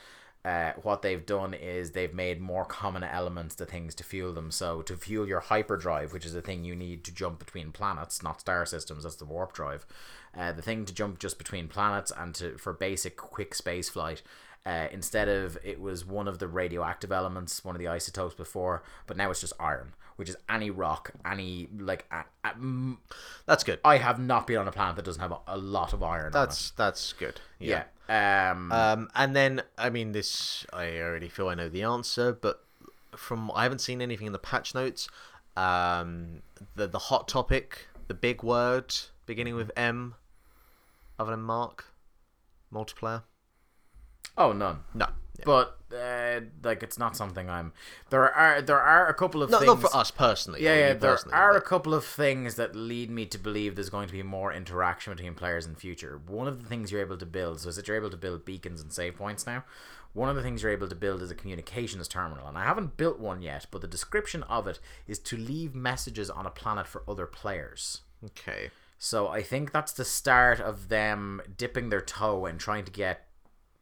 uh, 0.45 0.73
what 0.81 1.01
they've 1.01 1.25
done 1.25 1.53
is 1.53 1.91
they've 1.91 2.13
made 2.13 2.41
more 2.41 2.65
common 2.65 3.03
elements 3.03 3.55
to 3.55 3.65
things 3.65 3.95
to 3.95 4.03
fuel 4.03 4.33
them. 4.33 4.51
So 4.51 4.81
to 4.81 4.97
fuel 4.97 5.27
your 5.27 5.39
hyperdrive, 5.39 6.11
which 6.11 6.25
is 6.25 6.33
the 6.33 6.41
thing 6.41 6.65
you 6.65 6.75
need 6.75 7.05
to 7.05 7.13
jump 7.13 7.39
between 7.39 7.71
planets, 7.71 8.21
not 8.21 8.41
star 8.41 8.65
systems, 8.65 9.03
that's 9.03 9.15
the 9.15 9.25
warp 9.25 9.53
drive. 9.53 9.85
Uh, 10.37 10.51
the 10.51 10.61
thing 10.61 10.83
to 10.85 10.93
jump 10.93 11.19
just 11.19 11.37
between 11.37 11.69
planets 11.69 12.11
and 12.17 12.35
to 12.35 12.57
for 12.57 12.73
basic 12.73 13.15
quick 13.15 13.55
space 13.55 13.87
flight. 13.87 14.21
Uh, 14.65 14.87
instead 14.91 15.27
of 15.27 15.57
it 15.63 15.79
was 15.79 16.05
one 16.05 16.27
of 16.27 16.39
the 16.39 16.47
radioactive 16.47 17.11
elements, 17.11 17.63
one 17.63 17.75
of 17.75 17.79
the 17.79 17.87
isotopes 17.87 18.35
before, 18.35 18.83
but 19.07 19.17
now 19.17 19.29
it's 19.29 19.41
just 19.41 19.53
iron, 19.59 19.93
which 20.15 20.29
is 20.29 20.37
any 20.49 20.69
rock, 20.69 21.11
any 21.25 21.67
like. 21.77 22.05
A, 22.11 22.23
a, 22.47 22.51
mm, 22.53 22.97
That's 23.45 23.63
good. 23.63 23.79
I 23.83 23.97
have 23.97 24.19
not 24.19 24.47
been 24.47 24.57
on 24.57 24.67
a 24.67 24.71
planet 24.71 24.95
that 24.97 25.05
doesn't 25.05 25.21
have 25.21 25.31
a, 25.31 25.39
a 25.47 25.57
lot 25.57 25.93
of 25.93 26.03
iron. 26.03 26.31
That's 26.31 26.71
that's 26.71 27.13
good. 27.13 27.39
it. 27.59 27.67
yeah. 28.09 28.51
Um, 28.51 28.71
Um, 28.71 29.09
and 29.15 29.35
then 29.35 29.61
I 29.77 29.89
mean, 29.89 30.11
this 30.11 30.65
I 30.73 30.97
already 30.99 31.29
feel 31.29 31.47
I 31.49 31.55
know 31.55 31.69
the 31.69 31.83
answer, 31.83 32.33
but 32.33 32.63
from 33.15 33.51
I 33.55 33.63
haven't 33.63 33.79
seen 33.79 34.01
anything 34.01 34.27
in 34.27 34.33
the 34.33 34.39
patch 34.39 34.75
notes. 34.75 35.07
Um, 35.55 36.41
the 36.75 36.87
the 36.87 36.99
hot 36.99 37.27
topic, 37.27 37.87
the 38.07 38.13
big 38.13 38.43
word 38.43 38.93
beginning 39.25 39.55
with 39.55 39.71
M, 39.77 40.15
other 41.17 41.31
than 41.31 41.41
Mark, 41.41 41.85
multiplayer. 42.73 43.23
Oh, 44.37 44.51
none. 44.51 44.79
No, 44.93 45.07
Yeah. 45.39 45.45
But 45.45 45.79
uh, 45.91 46.41
like, 46.63 46.83
it's 46.83 46.99
not 46.99 47.15
something 47.15 47.49
I'm. 47.49 47.73
There 48.09 48.31
are 48.31 48.61
there 48.61 48.79
are 48.79 49.07
a 49.07 49.13
couple 49.13 49.41
of 49.41 49.49
not, 49.49 49.61
things. 49.61 49.67
not 49.67 49.81
for 49.81 49.95
us 49.95 50.11
personally. 50.11 50.63
Yeah, 50.63 50.75
yeah. 50.75 50.93
There 50.93 51.17
are 51.31 51.55
a 51.55 51.61
couple 51.61 51.93
of 51.93 52.05
things 52.05 52.55
that 52.55 52.75
lead 52.75 53.09
me 53.09 53.25
to 53.27 53.39
believe 53.39 53.75
there's 53.75 53.89
going 53.89 54.07
to 54.07 54.13
be 54.13 54.23
more 54.23 54.53
interaction 54.53 55.13
between 55.13 55.33
players 55.33 55.65
in 55.65 55.75
future. 55.75 56.21
One 56.27 56.47
of 56.47 56.61
the 56.61 56.69
things 56.69 56.91
you're 56.91 57.01
able 57.01 57.17
to 57.17 57.25
build 57.25 57.61
so 57.61 57.69
is 57.69 57.75
that 57.77 57.87
you're 57.87 57.97
able 57.97 58.11
to 58.11 58.17
build 58.17 58.45
beacons 58.45 58.81
and 58.81 58.93
save 58.93 59.15
points 59.15 59.47
now. 59.47 59.63
One 60.13 60.29
of 60.29 60.35
the 60.35 60.43
things 60.43 60.61
you're 60.61 60.71
able 60.71 60.89
to 60.89 60.95
build 60.95 61.23
is 61.23 61.31
a 61.31 61.35
communications 61.35 62.07
terminal, 62.07 62.47
and 62.47 62.55
I 62.55 62.63
haven't 62.63 62.97
built 62.97 63.19
one 63.19 63.41
yet, 63.41 63.65
but 63.71 63.81
the 63.81 63.87
description 63.87 64.43
of 64.43 64.67
it 64.67 64.79
is 65.07 65.17
to 65.19 65.37
leave 65.37 65.73
messages 65.73 66.29
on 66.29 66.45
a 66.45 66.51
planet 66.51 66.85
for 66.85 67.03
other 67.07 67.25
players. 67.25 68.01
Okay. 68.23 68.69
So 68.99 69.27
I 69.27 69.41
think 69.41 69.71
that's 69.71 69.91
the 69.91 70.05
start 70.05 70.59
of 70.59 70.89
them 70.89 71.41
dipping 71.57 71.89
their 71.89 72.01
toe 72.01 72.45
and 72.45 72.59
trying 72.59 72.85
to 72.85 72.91
get 72.91 73.27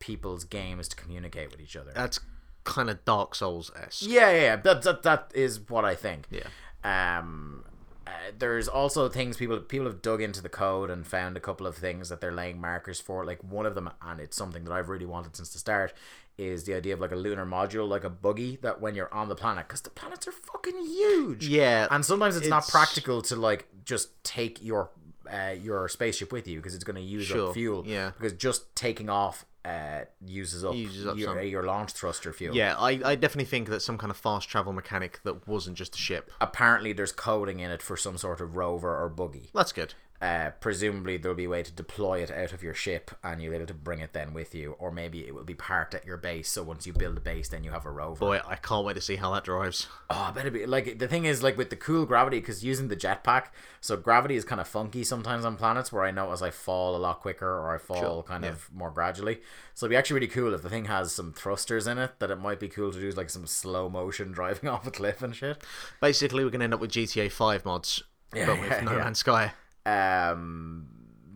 people's 0.02 0.44
games 0.44 0.90
to 0.90 0.96
communicate 0.98 1.52
with 1.52 1.62
each 1.62 1.78
other. 1.78 1.94
That's 1.96 2.20
kind 2.66 2.90
of 2.90 3.06
Dark 3.06 3.34
Souls 3.36 3.72
esque. 3.82 4.04
Yeah, 4.06 4.32
yeah, 4.32 4.42
yeah. 4.42 4.56
That, 4.58 4.82
that 4.82 5.04
that 5.04 5.32
is 5.34 5.62
what 5.70 5.86
I 5.86 5.96
think. 5.96 6.28
Yeah. 6.30 6.48
Um, 6.84 7.64
uh, 8.06 8.12
there's 8.38 8.68
also 8.68 9.08
things 9.08 9.38
people 9.38 9.60
people 9.60 9.86
have 9.86 10.02
dug 10.02 10.22
into 10.22 10.42
the 10.42 10.50
code 10.50 10.90
and 10.90 11.08
found 11.08 11.38
a 11.38 11.40
couple 11.40 11.66
of 11.66 11.78
things 11.78 12.10
that 12.10 12.20
they're 12.20 12.34
laying 12.34 12.60
markers 12.60 13.00
for. 13.00 13.24
Like 13.26 13.42
one 13.44 13.66
of 13.66 13.76
them, 13.76 13.90
and 14.02 14.20
it's 14.20 14.36
something 14.36 14.66
that 14.66 14.74
I've 14.74 14.90
really 14.90 15.06
wanted 15.06 15.36
since 15.36 15.54
the 15.54 15.60
start, 15.60 15.94
is 16.38 16.64
the 16.66 16.74
idea 16.74 16.94
of 16.94 17.00
like 17.00 17.12
a 17.12 17.16
lunar 17.16 17.46
module, 17.46 17.88
like 17.88 18.04
a 18.04 18.10
buggy 18.10 18.58
that 18.64 18.82
when 18.82 18.96
you're 18.96 19.14
on 19.14 19.30
the 19.30 19.36
planet, 19.36 19.68
because 19.68 19.82
the 19.82 19.92
planets 19.92 20.28
are 20.28 20.32
fucking 20.32 20.78
huge. 20.86 21.48
Yeah, 21.48 21.88
and 21.92 22.04
sometimes 22.04 22.36
it's, 22.36 22.48
not 22.48 22.68
practical 22.68 23.22
to 23.24 23.36
like 23.36 23.68
just 23.86 24.22
take 24.24 24.64
your 24.64 24.90
uh, 25.32 25.54
your 25.62 25.88
spaceship 25.88 26.32
with 26.32 26.48
you 26.48 26.58
because 26.58 26.76
it's 26.76 26.84
going 26.84 26.96
to 26.96 27.02
use 27.02 27.28
Sure, 27.28 27.50
up 27.50 27.54
fuel. 27.54 27.84
yeah. 27.86 28.12
because 28.18 28.34
just 28.34 28.76
taking 28.76 29.10
off 29.10 29.46
uh, 29.64 30.02
uses 30.26 30.66
up, 30.66 30.76
Uses 30.76 31.06
up 31.06 31.18
your, 31.18 31.28
some. 31.36 31.48
your 31.48 31.64
launch 31.64 31.92
thruster 31.92 32.34
fuel. 32.34 32.56
Yeah, 32.56 32.76
I, 32.78 33.00
I 33.04 33.16
definitely 33.16 33.46
think 33.46 33.70
that 33.70 33.82
some 33.82 33.98
kind 33.98 34.10
of 34.10 34.18
fast 34.18 34.50
travel 34.50 34.74
mechanic 34.74 35.20
that 35.24 35.48
wasn't 35.48 35.78
just 35.78 35.96
a 35.96 35.98
ship. 36.00 36.32
apparently 36.42 36.94
there's 36.94 37.12
coding 37.12 37.60
in 37.60 37.70
it 37.72 37.82
for 37.82 37.96
some 37.96 38.18
sort 38.18 38.42
of 38.42 38.56
rover 38.56 38.98
or 39.00 39.08
buggy. 39.10 39.50
That's 39.54 39.72
good. 39.72 39.94
Uh, 40.22 40.52
presumably 40.60 41.18
there'll 41.18 41.36
be 41.36 41.46
a 41.46 41.50
way 41.50 41.64
to 41.64 41.72
deploy 41.72 42.20
it 42.22 42.30
out 42.30 42.54
of 42.54 42.62
your 42.62 42.76
ship 42.76 43.10
and 43.24 43.42
you'll 43.42 43.50
be 43.50 43.56
able 43.56 43.66
to 43.66 43.74
bring 43.74 43.98
it 44.00 44.14
then 44.14 44.34
with 44.34 44.54
you, 44.54 44.74
or 44.78 44.92
maybe 44.92 45.26
it 45.26 45.34
will 45.34 45.44
be 45.44 45.56
parked 45.56 45.96
at 45.96 46.06
your 46.06 46.18
base. 46.18 46.48
So 46.48 46.62
once 46.62 46.86
you 46.86 46.94
build 46.94 47.18
a 47.18 47.22
base, 47.22 47.50
then 47.50 47.64
you 47.64 47.72
have 47.72 47.88
a 47.88 47.92
rover. 47.92 48.20
Boy, 48.20 48.40
I 48.48 48.56
can't 48.56 48.86
wait 48.86 48.94
to 48.94 49.02
see 49.02 49.16
how 49.16 49.34
that 49.34 49.44
drives. 49.44 49.88
Oh, 50.12 50.28
I 50.28 50.32
bet 50.32 50.46
it 50.46 50.54
be 50.54 50.68
like 50.68 51.00
the 51.00 51.08
thing 51.08 51.26
is 51.26 51.42
like 51.42 51.58
with 51.58 51.72
the 51.72 51.76
cool 51.76 52.06
gravity 52.06 52.40
because 52.40 52.64
using 52.64 52.88
the 52.88 52.96
jetpack, 52.96 53.46
so 53.80 53.98
gravity 53.98 54.36
is 54.36 54.46
kind 54.46 54.62
of 54.62 54.68
funky 54.68 55.04
sometimes 55.04 55.44
on 55.44 55.58
planets 55.58 55.92
where 55.92 56.04
I 56.04 56.12
know 56.12 56.32
as 56.32 56.44
I 56.44 56.52
fall 56.52 56.96
a 56.96 57.00
lot 57.00 57.20
quicker 57.22 57.48
or 57.50 57.74
I 57.74 57.80
fall 57.80 58.00
Sure, 58.00 58.24
kind 58.24 58.44
yeah. 58.44 58.52
of 58.52 58.72
more 58.72 58.92
gradually. 58.92 59.42
So 59.74 59.86
it'd 59.88 59.92
be 59.92 59.98
actually 59.98 60.16
really 60.20 60.28
cool 60.28 60.54
if 60.54 60.62
the 60.62 60.70
thing 60.70 60.86
has 60.86 61.12
some 61.12 61.34
thrusters 61.34 61.88
in 61.88 61.98
it. 61.98 62.20
That 62.20 62.30
it 62.30 62.36
might 62.40 62.60
be 62.60 62.68
cool 62.68 62.92
to 62.92 63.00
do 63.00 63.10
like 63.12 63.32
some 63.32 63.48
slow 63.48 63.90
motion 63.90 64.32
driving 64.34 64.70
off 64.70 64.86
a 64.86 64.92
cliff 64.92 65.24
and 65.24 65.36
shit. 65.36 65.64
Basically, 66.00 66.44
we're 66.46 66.52
to 66.52 66.62
end 66.62 66.76
up 66.76 66.80
with 66.80 66.92
GTA 66.92 67.32
5 67.32 67.66
mods, 67.66 68.04
Yeah, 68.36 68.46
but 68.46 68.60
with 68.60 68.70
yeah, 68.70 68.82
No 68.82 68.92
yeah. 68.92 68.98
Man's 69.00 69.18
Sky. 69.18 69.54
Um, 69.86 70.88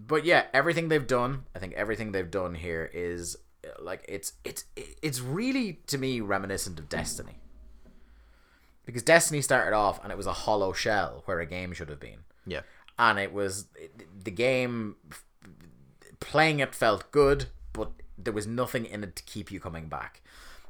but 0.07 0.25
yeah, 0.25 0.45
everything 0.53 0.89
they've 0.89 1.05
done, 1.05 1.45
I 1.55 1.59
think 1.59 1.73
everything 1.73 2.11
they've 2.11 2.29
done 2.29 2.55
here 2.55 2.89
is 2.93 3.37
uh, 3.65 3.81
like 3.81 4.05
it's 4.07 4.33
it's 4.43 4.65
it's 4.75 5.19
really 5.21 5.79
to 5.87 5.97
me 5.97 6.21
reminiscent 6.21 6.79
of 6.79 6.89
Destiny. 6.89 7.39
Because 8.85 9.01
Destiny 9.01 9.41
started 9.41 9.75
off 9.75 9.99
and 10.03 10.11
it 10.11 10.17
was 10.17 10.27
a 10.27 10.33
hollow 10.33 10.71
shell 10.71 11.23
where 11.25 11.39
a 11.39 11.45
game 11.45 11.73
should 11.73 11.89
have 11.89 11.99
been. 11.99 12.19
Yeah. 12.45 12.61
And 12.99 13.17
it 13.17 13.33
was 13.33 13.65
the 14.23 14.31
game 14.31 14.95
playing 16.19 16.59
it 16.59 16.75
felt 16.75 17.11
good, 17.11 17.47
but 17.73 17.91
there 18.17 18.33
was 18.33 18.45
nothing 18.45 18.85
in 18.85 19.03
it 19.03 19.15
to 19.15 19.23
keep 19.23 19.51
you 19.51 19.59
coming 19.59 19.89
back. 19.89 20.21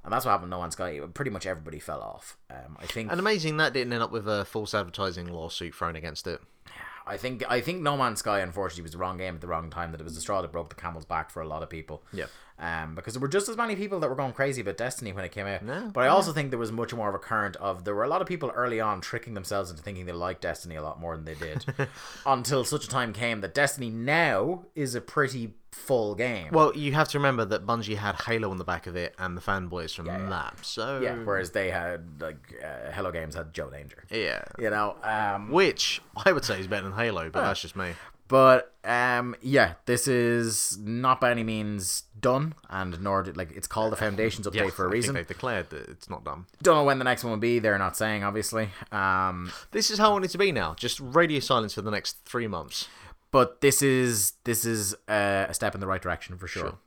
And 0.03 0.13
that's 0.13 0.23
what 0.23 0.31
happened 0.31 0.51
to 0.51 0.55
No 0.55 0.61
Man's 0.61 0.75
Sky. 0.75 0.99
Pretty 1.13 1.31
much 1.31 1.45
everybody 1.45 1.79
fell 1.79 1.99
off. 1.99 2.37
Um, 2.49 2.77
I 2.79 2.85
think 2.85 3.11
And 3.11 3.19
amazing 3.19 3.57
that 3.57 3.73
didn't 3.73 3.91
end 3.91 4.03
up 4.03 4.11
with 4.11 4.27
a 4.27 4.45
false 4.45 4.73
advertising 4.73 5.27
lawsuit 5.27 5.75
thrown 5.75 5.95
against 5.95 6.27
it. 6.27 6.39
I 7.07 7.17
think 7.17 7.43
I 7.49 7.61
think 7.61 7.81
No 7.81 7.95
Man's 7.97 8.19
Sky 8.19 8.39
unfortunately 8.39 8.83
was 8.83 8.91
the 8.93 8.97
wrong 8.97 9.17
game 9.17 9.35
at 9.35 9.41
the 9.41 9.47
wrong 9.47 9.69
time. 9.69 9.91
That 9.91 10.01
it 10.01 10.03
was 10.03 10.15
the 10.15 10.21
straw 10.21 10.41
that 10.41 10.51
broke 10.51 10.69
the 10.69 10.75
camel's 10.75 11.05
back 11.05 11.29
for 11.29 11.41
a 11.41 11.47
lot 11.47 11.63
of 11.63 11.69
people. 11.69 12.03
Yeah. 12.11 12.25
Um, 12.57 12.95
because 12.95 13.13
there 13.13 13.21
were 13.21 13.27
just 13.27 13.49
as 13.49 13.57
many 13.57 13.75
people 13.75 13.99
that 13.99 14.09
were 14.09 14.15
going 14.15 14.31
crazy 14.31 14.61
about 14.61 14.77
Destiny 14.77 15.11
when 15.11 15.25
it 15.25 15.31
came 15.33 15.45
out. 15.45 15.61
No, 15.61 15.89
but 15.93 16.05
I 16.05 16.07
also 16.07 16.31
think 16.31 16.51
there 16.51 16.59
was 16.59 16.71
much 16.71 16.93
more 16.93 17.09
of 17.09 17.15
a 17.15 17.19
current 17.19 17.57
of 17.57 17.83
there 17.83 17.93
were 17.93 18.05
a 18.05 18.07
lot 18.07 18.21
of 18.21 18.27
people 18.29 18.49
early 18.55 18.79
on 18.79 19.01
tricking 19.01 19.33
themselves 19.33 19.69
into 19.69 19.83
thinking 19.83 20.05
they 20.05 20.13
liked 20.13 20.41
Destiny 20.41 20.75
a 20.75 20.81
lot 20.81 20.99
more 20.99 21.17
than 21.17 21.25
they 21.25 21.33
did, 21.33 21.65
until 22.25 22.63
such 22.63 22.85
a 22.85 22.87
time 22.87 23.11
came 23.11 23.41
that 23.41 23.53
Destiny 23.53 23.89
now 23.89 24.63
is 24.73 24.95
a 24.95 25.01
pretty 25.01 25.53
full 25.73 26.15
game. 26.15 26.47
Well, 26.53 26.73
you 26.73 26.93
have 26.93 27.09
to 27.09 27.17
remember 27.19 27.43
that 27.43 27.65
Bungie 27.65 27.97
had 27.97 28.15
Halo 28.21 28.49
on 28.49 28.57
the 28.57 28.63
back 28.63 28.87
of 28.87 28.95
it 28.95 29.13
and 29.19 29.35
the 29.35 29.41
fanboys 29.41 29.93
from 29.93 30.05
that. 30.05 30.65
So 30.65 31.01
yeah. 31.01 31.15
Whereas 31.15 31.51
they 31.51 31.69
had 31.71 32.21
like 32.21 32.53
uh, 32.63 32.91
Hello 32.91 33.11
Games 33.11 33.35
had 33.35 33.53
Joe 33.53 33.69
Danger. 33.69 34.01
yeah. 34.09 34.43
You 34.57 34.69
know. 34.69 34.95
Um, 35.03 35.51
Which 35.51 36.01
I 36.25 36.31
would 36.31 36.45
say 36.45 36.61
is 36.61 36.67
better 36.67 36.83
than 36.83 36.93
Halo, 36.93 37.29
but 37.29 37.41
that's 37.41 37.61
just 37.61 37.75
me. 37.75 37.91
But 38.27 38.73
um, 38.83 39.35
yeah, 39.41 39.73
this 39.85 40.07
is 40.07 40.77
not 40.79 41.21
by 41.21 41.29
any 41.31 41.43
means 41.43 42.03
done, 42.19 42.55
and 42.69 42.99
nor 43.01 43.21
did 43.23 43.37
like 43.37 43.51
it's 43.55 43.67
called 43.67 43.91
the 43.91 43.97
Foundations 43.97 44.47
update 44.47 44.71
for 44.71 44.85
a 44.85 44.89
I 44.89 44.91
reason. 44.93 45.13
they've 45.15 45.27
declared 45.27 45.69
that 45.69 45.87
it's 45.89 46.09
not 46.09 46.23
done. 46.23 46.45
Don't 46.63 46.75
know 46.75 46.83
when 46.83 46.97
the 46.97 47.05
next 47.05 47.23
one 47.23 47.31
will 47.31 47.37
be. 47.39 47.59
They're 47.59 47.77
not 47.77 47.95
saying, 47.95 48.23
obviously. 48.23 48.69
Um, 48.91 49.51
This 49.71 49.91
is 49.91 49.99
how 49.99 50.09
I 50.09 50.13
want 50.13 50.25
it 50.25 50.31
to 50.31 50.37
be 50.39 50.51
now. 50.51 50.73
Just 50.75 50.99
radio 50.99 51.39
silence 51.39 51.73
for 51.73 51.81
the 51.83 51.91
next 51.91 52.17
three 52.25 52.47
months. 52.47 52.87
but 53.31 53.61
this 53.61 53.81
is 53.81 54.33
this 54.43 54.65
is 54.65 54.93
uh, 55.07 55.45
a 55.49 55.53
step 55.53 55.75
in 55.75 55.81
the 55.81 55.87
right 55.87 56.01
direction 56.01 56.37
for 56.37 56.47
sure. 56.47 56.63
Sure. 56.63 56.77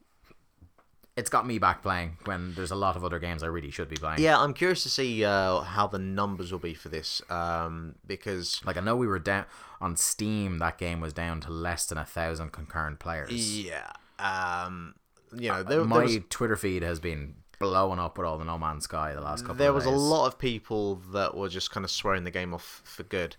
It's 1.18 1.30
got 1.30 1.46
me 1.46 1.58
back 1.58 1.82
playing 1.82 2.16
when 2.24 2.54
there's 2.54 2.70
a 2.70 2.76
lot 2.76 2.94
of 2.96 3.04
other 3.04 3.18
games 3.18 3.42
I 3.42 3.46
really 3.46 3.72
should 3.72 3.88
be 3.88 3.96
playing. 3.96 4.20
Yeah, 4.20 4.38
I'm 4.38 4.54
curious 4.54 4.84
to 4.84 4.88
see 4.88 5.24
uh, 5.24 5.60
how 5.60 5.88
the 5.88 5.98
numbers 5.98 6.52
will 6.52 6.60
be 6.60 6.74
for 6.74 6.88
this, 6.88 7.20
um, 7.28 7.96
because 8.06 8.60
Like 8.64 8.76
I 8.76 8.80
know 8.80 8.94
we 8.96 9.08
were 9.08 9.18
down 9.18 9.44
on 9.80 9.96
Steam. 9.96 10.58
That 10.58 10.78
game 10.78 11.00
was 11.00 11.12
down 11.12 11.40
to 11.40 11.50
less 11.50 11.86
than 11.86 11.98
a 11.98 12.04
thousand 12.04 12.52
concurrent 12.52 13.00
players. 13.00 13.32
yeah, 13.64 13.90
um, 14.20 14.94
you 15.36 15.48
know, 15.48 15.62
there, 15.64 15.84
My 15.84 15.96
there 15.96 16.04
was, 16.04 16.18
Twitter 16.30 16.56
feed 16.56 16.82
has 16.82 17.00
been 17.00 17.34
blowing 17.58 17.98
up 17.98 18.16
with 18.16 18.26
all 18.26 18.38
the 18.38 18.44
No 18.44 18.56
Man's 18.56 18.84
Sky 18.84 19.12
the 19.12 19.20
last 19.20 19.42
couple. 19.42 19.56
there 19.56 19.72
was 19.72 19.86
a 19.86 19.90
lot 19.90 20.26
of 20.28 20.38
people 20.38 20.96
that 21.12 21.36
were 21.36 21.48
just 21.48 21.72
kind 21.72 21.84
of 21.84 21.90
swearing 21.90 22.22
the 22.22 22.30
game 22.30 22.54
off 22.54 22.80
for 22.84 23.02
good. 23.02 23.34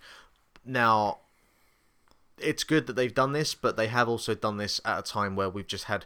Now, 0.66 1.20
it's 2.38 2.64
good 2.64 2.88
that 2.88 2.94
they've 2.98 3.14
done 3.14 3.32
this, 3.32 3.56
but 3.56 3.78
they 3.78 3.88
have 3.88 4.10
also 4.10 4.36
done 4.36 4.58
this 4.58 4.82
at 4.84 5.00
a 5.00 5.02
time 5.02 5.36
where 5.36 5.50
we've 5.50 5.68
just 5.68 5.86
had 5.86 6.06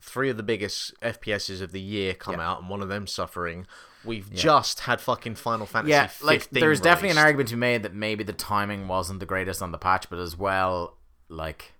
three 0.00 0.30
of 0.30 0.36
the 0.36 0.42
biggest 0.42 0.94
FPSs 1.00 1.60
of 1.60 1.72
the 1.72 1.80
year 1.80 2.14
come 2.14 2.36
Yeah. 2.36 2.50
out, 2.50 2.60
and 2.60 2.68
one 2.70 2.80
of 2.82 2.88
them 2.88 3.06
suffering. 3.06 3.66
We've 4.04 4.32
just 4.32 4.80
had 4.80 5.00
fucking 5.00 5.34
Final 5.34 5.66
Fantasy. 5.66 5.90
yeah, 5.90 6.08
like 6.22 6.40
15 6.42 6.60
there's 6.60 6.80
definitely 6.80 7.10
an 7.10 7.18
argument 7.18 7.50
to 7.50 7.56
be 7.56 7.60
made 7.60 7.82
that 7.82 7.92
maybe 7.94 8.24
the 8.24 8.32
timing 8.32 8.88
wasn't 8.88 9.20
the 9.20 9.26
greatest 9.26 9.60
on 9.60 9.72
the 9.72 9.78
patch, 9.78 10.08
but 10.08 10.18
as 10.18 10.36
well, 10.38 10.96
like 11.28 11.72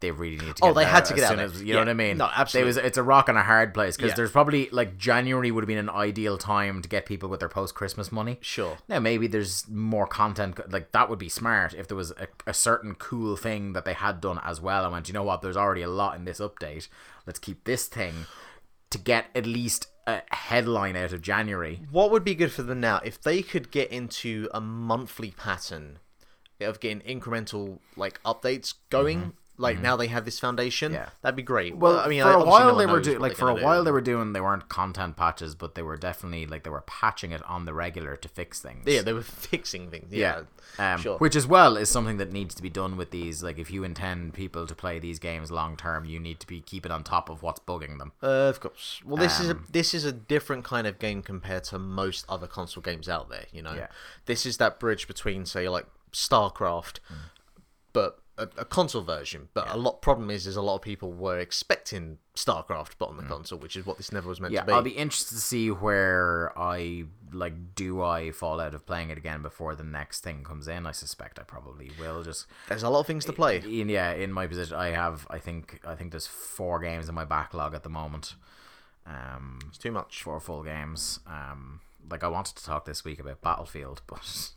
they 0.00 0.10
really 0.10 0.36
need 0.36 0.56
to. 0.56 0.64
Oh, 0.64 0.68
get 0.68 0.70
Oh, 0.70 0.74
they 0.74 0.84
had 0.84 1.04
to 1.06 1.14
get 1.14 1.30
out 1.30 1.38
as- 1.38 1.62
you 1.62 1.74
know 1.74 1.80
what 1.80 1.88
I 1.88 1.94
mean? 1.94 2.16
No, 2.18 2.28
absolutely. 2.34 2.64
It 2.64 2.66
was, 2.68 2.76
it's 2.78 2.98
a 2.98 3.02
rock 3.02 3.28
and 3.28 3.36
a 3.38 3.42
hard 3.42 3.72
place 3.74 3.96
because 3.96 4.10
Yeah. 4.10 4.16
there's 4.16 4.30
probably 4.30 4.68
like 4.70 4.96
January 4.98 5.50
would 5.50 5.62
have 5.62 5.68
been 5.68 5.78
an 5.78 5.90
ideal 5.90 6.38
time 6.38 6.82
to 6.82 6.88
get 6.88 7.06
people 7.06 7.28
with 7.28 7.40
their 7.40 7.48
post 7.48 7.74
Christmas 7.74 8.10
money. 8.10 8.38
Sure. 8.40 8.78
Now 8.88 8.98
maybe 8.98 9.26
there's 9.26 9.68
more 9.68 10.06
content 10.06 10.58
like 10.72 10.92
that 10.92 11.08
would 11.08 11.18
be 11.18 11.28
smart 11.28 11.74
if 11.74 11.86
there 11.88 11.96
was 11.96 12.12
a, 12.12 12.26
a 12.46 12.54
certain 12.54 12.94
cool 12.94 13.36
thing 13.36 13.72
that 13.74 13.84
they 13.84 13.92
had 13.94 14.20
done 14.20 14.40
as 14.44 14.60
well. 14.60 14.84
I 14.84 14.88
went, 14.88 15.08
you 15.08 15.14
know 15.14 15.22
what? 15.22 15.42
There's 15.42 15.56
already 15.56 15.82
a 15.82 15.88
lot 15.88 16.16
in 16.16 16.24
this 16.24 16.40
update. 16.40 16.88
Let's 17.26 17.38
keep 17.38 17.64
this 17.64 17.86
thing 17.86 18.26
to 18.90 18.98
get 18.98 19.26
at 19.34 19.46
least 19.46 19.86
a 20.06 20.22
headline 20.30 20.96
out 20.96 21.12
of 21.12 21.22
January. 21.22 21.82
What 21.90 22.10
would 22.10 22.24
be 22.24 22.34
good 22.34 22.50
for 22.50 22.62
them 22.62 22.80
now 22.80 23.00
if 23.04 23.20
they 23.20 23.42
could 23.42 23.70
get 23.70 23.92
into 23.92 24.48
a 24.52 24.60
monthly 24.60 25.30
pattern 25.30 25.98
of 26.60 26.80
getting 26.80 27.00
incremental 27.00 27.78
like 27.96 28.20
updates 28.24 28.74
going? 28.88 29.18
Mm-hmm. 29.18 29.30
Like 29.60 29.80
now 29.80 29.96
they 29.96 30.06
have 30.08 30.24
this 30.24 30.38
foundation. 30.40 30.92
Mm-hmm. 30.92 31.02
Yeah. 31.02 31.08
that'd 31.22 31.36
be 31.36 31.42
great. 31.42 31.76
Well, 31.76 31.98
I 32.00 32.08
mean, 32.08 32.22
for 32.22 32.32
a 32.32 32.44
while 32.44 32.72
no 32.72 32.78
they 32.78 32.86
were 32.86 33.00
doing 33.00 33.18
like 33.20 33.36
for 33.36 33.50
a 33.50 33.54
gonna 33.54 33.64
while 33.64 33.80
do. 33.80 33.84
they 33.84 33.92
were 33.92 34.00
doing 34.00 34.32
they 34.32 34.40
weren't 34.40 34.68
content 34.68 35.16
patches, 35.16 35.54
but 35.54 35.74
they 35.74 35.82
were 35.82 35.96
definitely 35.96 36.46
like 36.46 36.64
they 36.64 36.70
were 36.70 36.80
patching 36.82 37.32
it 37.32 37.42
on 37.44 37.64
the 37.66 37.74
regular 37.74 38.16
to 38.16 38.28
fix 38.28 38.60
things. 38.60 38.84
Yeah, 38.86 39.02
they 39.02 39.12
were 39.12 39.22
fixing 39.22 39.90
things. 39.90 40.12
Yeah, 40.12 40.42
Yeah. 40.78 40.94
Um, 40.94 41.00
sure. 41.00 41.18
Which 41.18 41.36
as 41.36 41.46
well 41.46 41.76
is 41.76 41.88
something 41.90 42.16
that 42.18 42.32
needs 42.32 42.54
to 42.54 42.62
be 42.62 42.70
done 42.70 42.96
with 42.96 43.10
these. 43.10 43.42
Like 43.42 43.58
if 43.58 43.70
you 43.70 43.84
intend 43.84 44.34
people 44.34 44.66
to 44.66 44.74
play 44.74 44.98
these 44.98 45.18
games 45.18 45.50
long 45.50 45.76
term, 45.76 46.04
you 46.04 46.18
need 46.18 46.40
to 46.40 46.46
be 46.46 46.60
keeping 46.60 46.92
on 46.92 47.04
top 47.04 47.28
of 47.28 47.42
what's 47.42 47.60
bugging 47.60 47.98
them. 47.98 48.12
Uh, 48.22 48.48
of 48.48 48.60
course. 48.60 49.00
Well, 49.04 49.16
this 49.16 49.40
is 49.40 49.48
a 49.48 49.52
Um, 49.52 49.66
this 49.70 49.92
is 49.94 50.04
a 50.04 50.12
different 50.12 50.64
kind 50.64 50.86
of 50.86 50.98
game 50.98 51.22
compared 51.22 51.64
to 51.64 51.78
most 51.78 52.24
other 52.28 52.46
console 52.46 52.82
games 52.82 53.08
out 53.08 53.28
there. 53.28 53.46
You 53.52 53.62
know, 53.62 53.74
Yeah. 53.74 53.88
this 54.26 54.46
is 54.46 54.56
that 54.56 54.80
bridge 54.80 55.06
between 55.06 55.44
say 55.44 55.68
like 55.68 55.86
StarCraft, 56.12 57.00
Mm. 57.10 57.16
but 57.92 58.18
a, 58.42 58.48
a 58.62 58.64
console 58.64 59.02
version. 59.02 59.48
But 59.54 59.70
a 59.70 59.76
lot 59.76 60.02
problem 60.02 60.30
is, 60.30 60.46
is 60.46 60.56
a 60.56 60.62
lot 60.62 60.76
of 60.76 60.82
people 60.82 61.12
were 61.12 61.38
expecting 61.38 62.18
StarCraft, 62.34 62.92
but 62.98 63.08
on 63.10 63.16
the 63.16 63.22
console, 63.22 63.58
which 63.58 63.76
is 63.76 63.84
what 63.86 63.96
this 63.96 64.12
never 64.12 64.28
was 64.28 64.40
meant 64.40 64.52
Mm. 64.52 64.54
Yeah, 64.54 64.60
to 64.62 64.66
be. 64.66 64.72
I'll 64.72 64.82
be 64.82 64.90
interested 64.90 65.34
to 65.34 65.40
see 65.40 65.70
where 65.70 66.52
I 66.58 67.04
like. 67.32 67.74
Do 67.74 68.02
I 68.02 68.30
fall 68.32 68.60
out 68.60 68.74
of 68.74 68.86
playing 68.86 69.10
it 69.10 69.18
again 69.18 69.42
before 69.42 69.74
the 69.74 69.84
next 69.84 70.20
thing 70.22 70.42
comes 70.44 70.66
in? 70.68 70.86
I 70.86 70.92
suspect 70.92 71.38
I 71.38 71.42
probably 71.42 71.90
will. 72.00 72.22
Just 72.22 72.46
There's 72.68 72.82
a 72.82 72.88
lot 72.90 73.00
of 73.00 73.06
things 73.06 73.24
to 73.26 73.32
play. 73.32 73.58
in 73.58 73.88
yeah, 73.88 74.12
in 74.12 74.32
my 74.32 74.46
position, 74.46 74.76
I 74.76 74.88
have. 74.88 75.26
I 75.30 75.38
think 75.38 75.80
I 75.86 75.94
think 75.94 76.10
there's 76.10 76.26
four 76.26 76.78
games 76.80 77.08
in 77.08 77.14
my 77.14 77.24
backlog 77.24 77.74
at 77.74 77.82
the 77.82 77.88
moment. 77.90 78.34
Um, 79.06 79.58
It's 79.68 79.78
too 79.78 79.92
much. 79.92 80.22
four 80.22 80.40
full 80.40 80.62
games. 80.62 81.20
Um, 81.26 81.80
like 82.10 82.24
I 82.24 82.28
wanted 82.28 82.56
to 82.56 82.64
talk 82.64 82.84
this 82.84 83.04
week 83.04 83.20
about 83.20 83.40
Battlefield, 83.40 84.02
but 84.06 84.50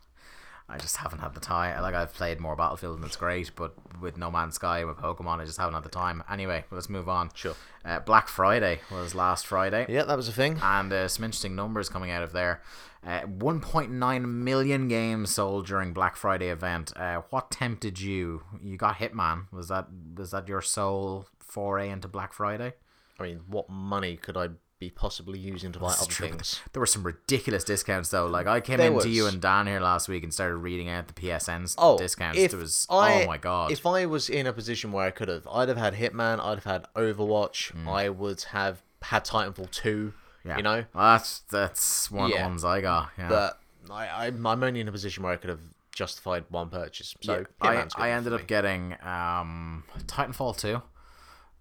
I 0.70 0.78
just 0.78 0.97
haven't 0.97 1.20
had 1.20 1.34
the 1.34 1.39
time. 1.39 1.82
Like 1.82 1.93
I've 1.93 2.14
played 2.14 2.39
more 2.39 2.55
Battlefield 2.55 2.95
and 2.97 3.05
it's 3.05 3.16
great, 3.16 3.51
but 3.55 3.74
with 4.01 4.18
No 4.18 4.32
Man's 4.32 4.55
Sky 4.55 4.84
with 4.86 4.97
Pokemon, 4.97 5.39
I 5.39 5.45
just 5.45 5.57
haven't 5.59 5.74
had 5.76 5.84
the 5.84 5.89
time. 5.89 6.24
Anyway, 6.30 6.64
let's 6.72 6.89
move 6.89 7.07
on. 7.09 7.30
Sure. 7.36 7.55
Uh, 7.86 7.99
Black 7.99 8.28
Friday 8.28 8.80
was 8.91 9.14
last 9.14 9.45
Friday 9.45 9.86
Yeah, 9.89 10.03
that 10.03 10.16
was 10.18 10.28
a 10.30 10.32
thing. 10.32 10.57
and 10.61 10.91
uh, 10.91 11.07
some 11.07 11.26
interesting 11.26 11.55
numbers 11.55 11.89
coming 11.89 12.11
out 12.11 12.24
of 12.24 12.32
there. 12.32 12.61
Uh, 13.05 13.22
1.9 13.24 14.26
million 14.26 14.88
games 14.88 15.32
sold 15.36 15.66
during 15.68 15.91
Black 15.93 16.16
Friday 16.16 16.47
event. 16.47 16.95
Uh, 16.95 17.22
what 17.30 17.51
tempted 17.51 17.99
you? 17.99 18.43
You 18.61 18.78
got 18.78 18.95
Hitman. 18.95 19.51
Was 19.51 19.68
that 19.68 19.88
was 20.16 20.32
that 20.32 20.47
your 20.47 20.61
sole 20.61 21.28
foray 21.39 21.89
into 21.89 22.07
Black 22.07 22.32
Friday? 22.34 22.74
I 23.20 23.24
mean, 23.24 23.41
what 23.47 23.70
money 23.70 24.16
could 24.16 24.38
I 24.38 24.49
be 24.84 24.90
possibly 24.90 25.40
using 25.40 25.72
to 25.72 25.80
buy 25.80 25.88
This 25.90 25.98
is 25.98 26.02
other 26.04 26.12
true. 26.12 26.28
things? 26.30 26.60
There 26.74 26.80
were 26.80 26.86
some 26.86 27.04
ridiculous 27.04 27.64
discounts 27.64 28.10
though. 28.10 28.28
Like 28.28 28.48
I 28.48 28.60
came 28.62 28.78
There 28.78 28.88
into 28.88 28.98
was. 28.98 29.08
you 29.08 29.28
and 29.28 29.42
Dan 29.42 29.68
here 29.68 29.80
last 29.80 30.08
week 30.08 30.24
and 30.24 30.34
started 30.34 30.58
reading 30.58 30.90
out 30.90 31.08
the 31.08 31.14
PSN 31.14 31.74
Oh, 31.78 31.98
discounts. 31.98 32.38
There 32.52 32.60
was 32.60 32.88
I- 32.90 33.24
oh 33.24 33.28
my 33.28 33.38
god. 33.38 33.72
If 33.72 33.86
I 33.86 34.06
was 34.06 34.30
in 34.30 34.48
a 34.48 34.54
position 34.54 34.92
where 34.92 35.06
I 35.06 35.12
could 35.12 35.28
have, 35.30 35.48
I'd 35.48 35.70
have 35.70 35.78
had 35.78 35.94
Hitman, 35.96 36.40
I'd 36.40 36.60
have 36.60 36.64
had 36.64 36.86
Overwatch, 36.96 37.88
I 37.88 38.10
would 38.10 38.42
have 38.52 38.82
had 39.02 39.26
Titanfall 39.26 39.70
2, 39.72 40.14
Hmm. 40.44 40.48
yeah. 40.50 40.58
you 40.58 40.64
know? 40.64 40.86
That's 40.96 41.40
that's 41.50 42.10
one 42.12 42.26
of 42.26 42.32
Yeah. 42.32 42.44
the 42.44 42.50
ones 42.50 42.64
I 42.66 42.82
got. 42.82 43.12
Yeah. 43.18 43.30
But 43.30 43.60
I, 43.92 44.28
I'm, 44.28 44.46
I'm 44.48 44.64
only 44.64 44.80
in 44.80 44.88
a 44.88 44.92
position 44.92 45.24
where 45.24 45.34
I 45.34 45.38
could 45.38 45.50
have 45.50 45.60
justified 45.92 46.46
one 46.50 46.70
purchase. 46.70 47.14
So 47.22 47.46
Yeah, 47.64 47.86
I, 47.96 48.08
I 48.08 48.12
ended 48.12 48.34
up 48.34 48.48
getting 48.48 48.96
um, 49.04 49.84
Titanfall 50.08 50.58
2, 50.58 50.82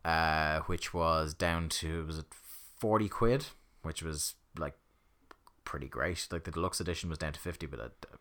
uh, 0.05 0.61
which 0.63 0.95
was 0.95 1.35
down 1.35 1.69
to 1.69 2.05
was 2.07 2.19
it 2.19 2.27
40 2.83 3.09
quid, 3.09 3.47
which 3.83 4.03
was 4.03 4.35
like 4.59 4.75
pretty 5.63 5.87
great. 5.87 6.27
Like 6.33 6.43
the 6.43 6.51
deluxe 6.51 6.81
edition 6.81 7.09
was 7.09 7.17
down 7.17 7.33
to 7.33 7.39
50, 7.39 7.67
but 7.67 7.79
I, 7.79 7.85
I 7.85 8.17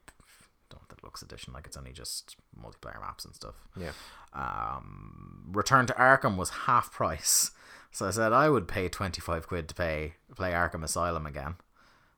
don't 0.70 0.82
want 0.82 0.90
the 0.90 0.98
deluxe 0.98 1.24
edition. 1.24 1.52
Like 1.52 1.66
it's 1.66 1.78
only 1.78 1.92
just 1.92 2.36
multiplayer 2.56 3.02
maps 3.02 3.26
and 3.26 3.34
stuff. 3.34 3.56
Yeah. 3.76 3.94
Um, 4.34 5.50
Return 5.52 5.88
to 5.88 5.94
Arkham 5.94 6.38
was 6.38 6.52
half 6.68 6.94
price, 6.94 7.50
so 7.92 8.08
I 8.08 8.12
said 8.12 8.34
I 8.34 8.50
would 8.50 8.68
pay 8.68 8.88
25 8.88 9.48
quid 9.48 9.68
to 9.70 9.74
pay 9.74 10.14
play 10.36 10.52
Arkham 10.52 10.84
Asylum 10.84 11.26
again. 11.26 11.56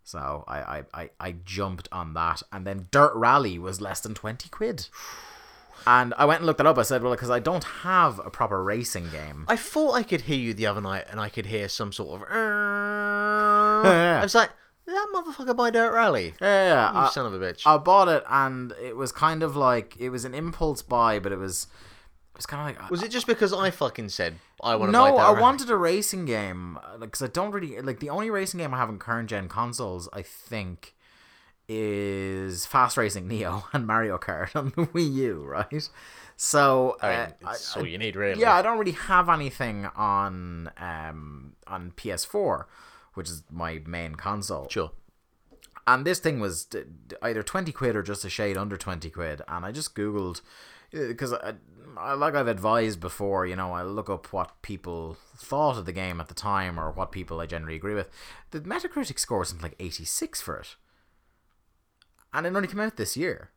So 0.04 0.44
I, 0.46 0.60
I, 0.60 0.84
I, 0.94 1.10
I 1.22 1.32
jumped 1.46 1.88
on 1.94 2.14
that, 2.16 2.44
and 2.52 2.68
then 2.68 2.90
Dirt 2.92 3.16
Rally 3.16 3.58
was 3.58 3.80
less 3.80 4.02
than 4.02 4.14
20 4.14 4.50
quid. 4.50 4.90
And 5.86 6.14
I 6.18 6.26
went 6.26 6.40
and 6.40 6.46
looked 6.46 6.58
that 6.60 6.68
up. 6.68 6.78
I 6.78 6.84
said, 6.84 7.04
well, 7.04 7.12
because 7.14 7.30
I 7.30 7.40
don't 7.40 7.64
have 7.64 8.20
a 8.20 8.30
proper 8.30 8.64
racing 8.64 9.10
game. 9.10 9.46
I 9.48 9.56
thought 9.56 9.94
I 9.94 10.04
could 10.04 10.22
hear 10.22 10.38
you 10.38 10.54
the 10.54 10.66
other 10.68 10.82
night 10.82 11.06
and 11.10 11.20
I 11.20 11.30
could 11.30 11.48
hear 11.48 11.68
some 11.68 11.92
sort 11.92 12.22
of. 12.22 12.28
I 12.32 14.20
was 14.22 14.36
like, 14.36 14.50
that 14.86 15.08
motherfucker 15.14 15.56
buy 15.56 15.70
Dirt 15.70 15.94
Rally? 15.94 16.34
Yeah, 16.42 16.68
yeah, 16.68 16.92
You 16.92 16.98
I, 17.00 17.10
son 17.10 17.26
of 17.26 17.34
a 17.34 17.40
bitch. 17.40 17.64
I 17.66 17.78
bought 17.78 18.08
it, 18.10 18.24
and 18.30 18.74
it 18.82 18.96
was 18.96 19.12
kind 19.12 19.44
of 19.44 19.56
like 19.56 19.96
it 20.00 20.10
was 20.10 20.26
an 20.26 20.34
impulse 20.34 20.82
buy, 20.82 21.20
but 21.20 21.32
it 21.32 21.38
was 21.38 21.68
it 22.34 22.38
was 22.38 22.46
kind 22.46 22.62
of 22.62 22.82
like 22.82 22.90
was 22.92 23.02
it 23.04 23.10
just 23.12 23.28
because 23.28 23.54
I 23.54 23.70
fucking 23.72 24.10
said 24.10 24.36
I 24.62 24.76
want 24.76 24.92
to 24.92 24.98
buy 24.98 25.10
no, 25.10 25.18
I 25.18 25.30
Rally? 25.30 25.42
wanted 25.42 25.70
a 25.70 25.78
racing 25.78 26.26
game 26.26 26.78
because 27.00 27.22
I 27.22 27.28
don't 27.28 27.52
really 27.52 27.80
like 27.82 28.00
the 28.00 28.10
only 28.10 28.30
racing 28.30 28.60
game 28.60 28.74
I 28.74 28.78
have 28.78 28.90
in 28.90 29.00
current 29.00 29.30
gen 29.30 29.48
consoles. 29.48 30.10
I 30.12 30.22
think 30.22 30.96
is 31.68 32.66
Fast 32.66 32.98
Racing 32.98 33.28
Neo 33.28 33.66
and 33.74 33.88
Mario 33.88 34.18
Kart 34.18 34.56
on 34.56 34.74
the 34.76 34.88
Wii 34.88 35.14
U, 35.14 35.44
right? 35.44 35.90
So 36.36 36.98
I 37.02 37.10
mean, 37.10 37.34
uh, 37.46 37.56
all 37.76 37.86
you 37.86 37.98
need, 37.98 38.16
really. 38.16 38.42
yeah, 38.42 38.54
I 38.54 38.62
don't 38.62 38.78
really 38.78 38.92
have 38.92 39.30
anything 39.30 39.86
on 39.96 40.72
um 40.78 41.56
on 41.68 41.92
PS4, 41.92 42.66
which 43.14 43.30
is 43.30 43.44
my 43.52 43.82
main 43.86 44.16
console. 44.16 44.68
Sure. 44.70 44.92
And 45.86 46.06
this 46.06 46.20
thing 46.20 46.40
was 46.40 46.68
either 47.22 47.44
20 47.44 47.72
quid 47.74 47.96
or 47.96 48.04
just 48.04 48.24
a 48.24 48.30
shade 48.30 48.58
under 48.58 48.78
20 48.78 49.10
quid. 49.10 49.42
And 49.48 49.66
I 49.66 49.72
just 49.74 49.96
Googled, 49.96 50.42
because 50.92 51.34
I, 51.34 51.56
I, 51.98 52.14
like 52.14 52.36
I've 52.36 52.48
advised 52.48 53.02
before, 53.02 53.46
you 53.46 53.58
know, 53.58 53.74
I 53.74 53.84
look 53.84 54.10
up 54.10 54.32
what 54.32 54.62
people 54.62 55.18
thought 55.36 55.78
of 55.78 55.86
the 55.86 55.92
game 55.92 56.22
at 56.22 56.30
the 56.30 56.34
time 56.34 56.80
or 56.80 56.90
what 56.92 57.12
people 57.12 57.42
I 57.42 57.48
generally 57.48 57.76
agree 57.76 57.96
with. 57.96 58.10
The 58.52 58.62
Metacritic 58.62 59.20
score 59.20 59.40
was 59.40 59.50
something 59.50 59.72
like 59.72 59.76
86 59.78 60.40
for 60.40 60.58
it. 60.58 60.76
And 62.34 62.46
it 62.46 62.56
only 62.56 62.68
came 62.68 62.80
out 62.80 62.98
this 62.98 63.16
year. 63.16 63.52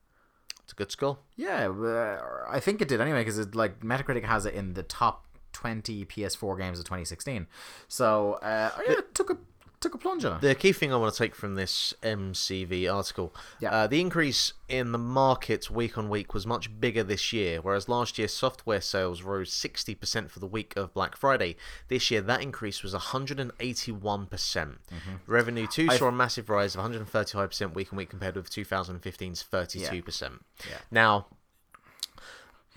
It's 0.62 0.72
a 0.72 0.77
good 0.77 0.91
score. 0.91 1.18
Yeah, 1.37 1.68
uh, 1.68 2.45
I 2.49 2.61
think 2.61 2.83
it 2.83 2.89
did 2.89 3.01
anyway 3.01 3.20
because 3.20 3.55
like 3.55 3.81
Metacritic 3.81 4.24
has 4.24 4.47
it 4.47 4.55
in 4.55 4.74
the 4.74 4.83
top 4.83 5.27
20 5.53 6.05
PS4 6.07 6.59
games 6.59 6.79
of 6.79 6.85
2016. 6.85 7.47
So 7.89 8.35
uh, 8.43 8.70
yeah, 8.87 8.95
it 8.99 9.14
took 9.14 9.31
a 9.31 9.39
took 9.81 9.95
a 9.95 9.99
plunge 9.99 10.24
on 10.24 10.37
it. 10.37 10.41
The 10.41 10.55
key 10.55 10.72
thing 10.72 10.93
I 10.93 10.97
want 10.97 11.12
to 11.14 11.18
take 11.18 11.35
from 11.35 11.55
this 11.55 11.95
MCV 12.03 12.93
article, 12.93 13.35
Yeah. 13.61 13.70
uh, 13.70 13.87
the 13.87 14.01
increase 14.01 14.53
in 14.68 14.93
the 14.93 14.99
market 14.99 15.70
week 15.70 15.97
on 15.97 16.09
week 16.09 16.35
was 16.35 16.47
much 16.47 16.81
bigger 16.81 17.03
this 17.05 17.33
year, 17.33 17.61
whereas 17.61 17.89
last 17.89 18.18
year 18.18 18.27
software 18.29 18.81
sales 18.81 19.22
rose 19.22 19.51
60% 19.53 20.31
for 20.31 20.41
the 20.41 20.47
week 20.47 20.74
of 20.77 20.93
Black 20.95 21.16
Friday. 21.16 21.57
This 21.89 22.11
year, 22.11 22.20
that 22.22 22.43
increase 22.43 22.83
was 22.83 22.95
181%. 22.95 24.31
percent 24.31 24.79
Revenue 25.27 25.66
too 25.66 25.89
saw 25.91 26.09
a 26.09 26.12
massive 26.12 26.49
rise 26.51 26.74
of 26.74 26.81
135% 26.83 27.74
week 27.74 27.93
on 27.93 27.97
week 27.97 28.11
compared 28.11 28.35
with 28.37 28.51
2015's 28.51 29.45
32%. 29.51 30.41
Yeah. 30.68 30.79
Now, 30.91 31.27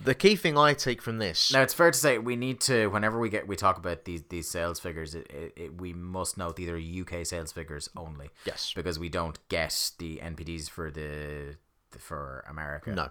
the 0.03 0.15
key 0.15 0.35
thing 0.35 0.57
I 0.57 0.73
take 0.73 1.01
from 1.01 1.17
this, 1.17 1.51
Now 1.51 1.61
it's 1.61 1.73
fair 1.73 1.91
to 1.91 1.97
say 1.97 2.17
we 2.17 2.35
need 2.35 2.59
to 2.61 2.87
whenever 2.87 3.19
we 3.19 3.29
get 3.29 3.47
we 3.47 3.55
talk 3.55 3.77
about 3.77 4.05
these 4.05 4.23
these 4.29 4.47
sales 4.49 4.79
figures, 4.79 5.15
it, 5.15 5.29
it, 5.29 5.53
it, 5.55 5.81
we 5.81 5.93
must 5.93 6.37
note 6.37 6.55
these 6.55 6.69
are 6.69 6.77
UK 6.77 7.25
sales 7.25 7.51
figures 7.51 7.89
only. 7.95 8.29
Yes. 8.45 8.73
because 8.75 8.99
we 8.99 9.09
don't 9.09 9.37
get 9.49 9.91
the 9.97 10.17
NPDs 10.17 10.69
for 10.69 10.91
the, 10.91 11.55
the 11.91 11.99
for 11.99 12.43
America. 12.49 12.91
No. 12.91 13.09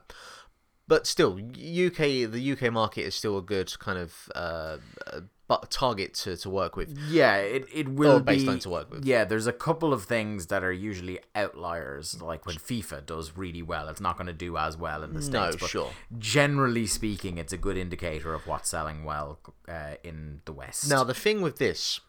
But 0.87 1.07
still, 1.07 1.35
UK 1.35 2.31
the 2.31 2.57
UK 2.59 2.73
market 2.73 3.03
is 3.03 3.15
still 3.15 3.37
a 3.37 3.43
good 3.43 3.79
kind 3.79 3.99
of 3.99 4.31
uh, 4.35 4.79
uh, 5.07 5.21
but 5.49 5.71
target 5.71 6.13
to, 6.13 6.37
to 6.37 6.51
work 6.51 6.77
with. 6.77 6.97
Yeah, 7.09 7.37
it, 7.37 7.67
it 7.73 7.89
will 7.89 8.17
Or 8.17 8.21
be 8.21 8.37
baseline 8.37 8.61
to 8.61 8.69
work 8.69 8.91
with. 8.91 9.05
Yeah, 9.07 9.25
there's 9.25 9.47
a 9.47 9.53
couple 9.53 9.95
of 9.95 10.05
things 10.05 10.47
that 10.47 10.63
are 10.63 10.73
usually 10.73 11.19
outliers. 11.35 12.21
Like 12.21 12.45
when 12.45 12.57
FIFA 12.57 13.07
does 13.07 13.37
really 13.37 13.63
well, 13.63 13.89
it's 13.89 14.01
not 14.01 14.19
going 14.19 14.27
to 14.27 14.35
do 14.35 14.59
as 14.59 14.77
well 14.77 15.03
in 15.03 15.15
the 15.15 15.23
states. 15.23 15.33
No, 15.33 15.51
but 15.59 15.71
sure. 15.71 15.91
Generally 16.19 16.87
speaking, 16.89 17.39
it's 17.39 17.53
a 17.53 17.57
good 17.57 17.79
indicator 17.79 18.35
of 18.35 18.47
what's 18.47 18.69
selling 18.69 19.05
well 19.05 19.39
uh, 19.67 19.95
in 20.05 20.43
the 20.45 20.53
West. 20.53 20.89
Now 20.91 21.03
the 21.03 21.15
thing 21.15 21.41
with 21.41 21.57
this, 21.57 22.01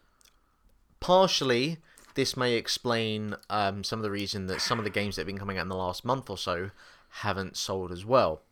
partially, 1.00 1.78
this 2.14 2.36
may 2.36 2.54
explain 2.54 3.36
um, 3.48 3.82
some 3.84 3.98
of 3.98 4.02
the 4.02 4.10
reason 4.10 4.48
that 4.48 4.60
some 4.60 4.78
of 4.78 4.84
the 4.84 4.90
games 4.90 5.16
that 5.16 5.22
have 5.22 5.26
been 5.26 5.38
coming 5.38 5.56
out 5.56 5.62
in 5.62 5.68
the 5.68 5.76
last 5.76 6.04
month 6.04 6.28
or 6.28 6.36
so 6.36 6.70
haven't 7.08 7.56
sold 7.56 7.90
as 7.90 8.04
well. 8.04 8.42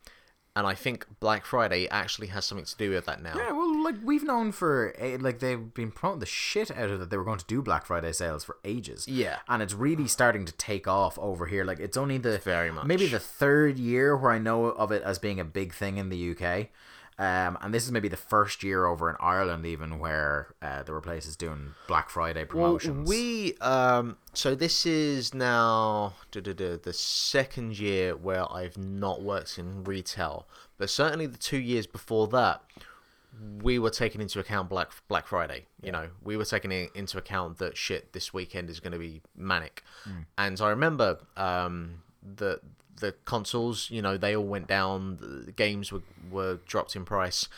And 0.58 0.66
I 0.66 0.74
think 0.74 1.06
Black 1.20 1.46
Friday 1.46 1.86
actually 1.88 2.26
has 2.28 2.44
something 2.44 2.64
to 2.64 2.76
do 2.76 2.90
with 2.90 3.06
that 3.06 3.22
now. 3.22 3.34
Yeah, 3.36 3.52
well, 3.52 3.80
like 3.84 3.94
we've 4.02 4.24
known 4.24 4.50
for 4.50 4.92
like 5.20 5.38
they've 5.38 5.72
been 5.72 5.92
promoting 5.92 6.18
the 6.18 6.26
shit 6.26 6.76
out 6.76 6.90
of 6.90 6.98
that 6.98 7.10
they 7.10 7.16
were 7.16 7.22
going 7.22 7.38
to 7.38 7.44
do 7.44 7.62
Black 7.62 7.86
Friday 7.86 8.10
sales 8.10 8.42
for 8.42 8.56
ages. 8.64 9.06
Yeah. 9.06 9.36
and 9.48 9.62
it's 9.62 9.72
really 9.72 10.08
starting 10.08 10.44
to 10.46 10.52
take 10.52 10.88
off 10.88 11.16
over 11.20 11.46
here. 11.46 11.64
Like 11.64 11.78
it's 11.78 11.96
only 11.96 12.18
the 12.18 12.38
Very 12.38 12.72
much. 12.72 12.86
maybe 12.86 13.06
the 13.06 13.20
third 13.20 13.78
year 13.78 14.16
where 14.16 14.32
I 14.32 14.38
know 14.38 14.64
of 14.64 14.90
it 14.90 15.04
as 15.04 15.20
being 15.20 15.38
a 15.38 15.44
big 15.44 15.72
thing 15.74 15.96
in 15.96 16.08
the 16.08 16.30
UK. 16.32 16.70
Um, 17.20 17.58
and 17.60 17.74
this 17.74 17.84
is 17.84 17.90
maybe 17.90 18.06
the 18.06 18.16
first 18.16 18.62
year 18.62 18.86
over 18.86 19.10
in 19.10 19.16
Ireland, 19.18 19.66
even 19.66 19.98
where 19.98 20.54
uh, 20.62 20.84
there 20.84 20.94
were 20.94 21.00
places 21.00 21.34
doing 21.36 21.74
Black 21.88 22.10
Friday 22.10 22.44
promotions. 22.44 23.08
Well, 23.08 23.18
we 23.18 23.54
um 23.60 24.18
so 24.34 24.54
this 24.54 24.86
is 24.86 25.34
now 25.34 26.14
duh, 26.30 26.40
duh, 26.40 26.52
duh, 26.52 26.76
the 26.80 26.92
second 26.92 27.76
year 27.78 28.16
where 28.16 28.50
I've 28.52 28.78
not 28.78 29.20
worked 29.20 29.58
in 29.58 29.82
retail, 29.82 30.46
but 30.76 30.90
certainly 30.90 31.26
the 31.26 31.38
two 31.38 31.58
years 31.58 31.88
before 31.88 32.28
that, 32.28 32.62
we 33.62 33.80
were 33.80 33.90
taking 33.90 34.20
into 34.20 34.38
account 34.38 34.68
Black 34.68 34.92
Black 35.08 35.26
Friday. 35.26 35.66
You 35.82 35.90
know, 35.90 36.10
we 36.22 36.36
were 36.36 36.44
taking 36.44 36.70
into 36.70 37.18
account 37.18 37.58
that 37.58 37.76
shit 37.76 38.12
this 38.12 38.32
weekend 38.32 38.70
is 38.70 38.78
going 38.78 38.92
to 38.92 38.98
be 38.98 39.22
manic, 39.36 39.82
and 40.36 40.60
I 40.60 40.68
remember 40.68 41.18
um 41.36 42.02
the 42.22 42.60
the 43.00 43.14
consoles, 43.24 43.90
you 43.90 44.02
know, 44.02 44.16
they 44.16 44.36
all 44.36 44.46
went 44.46 44.66
down. 44.66 45.18
The 45.46 45.52
games 45.52 45.92
were 45.92 46.02
were 46.30 46.60
dropped 46.66 46.96
in 46.96 47.04
price, 47.04 47.48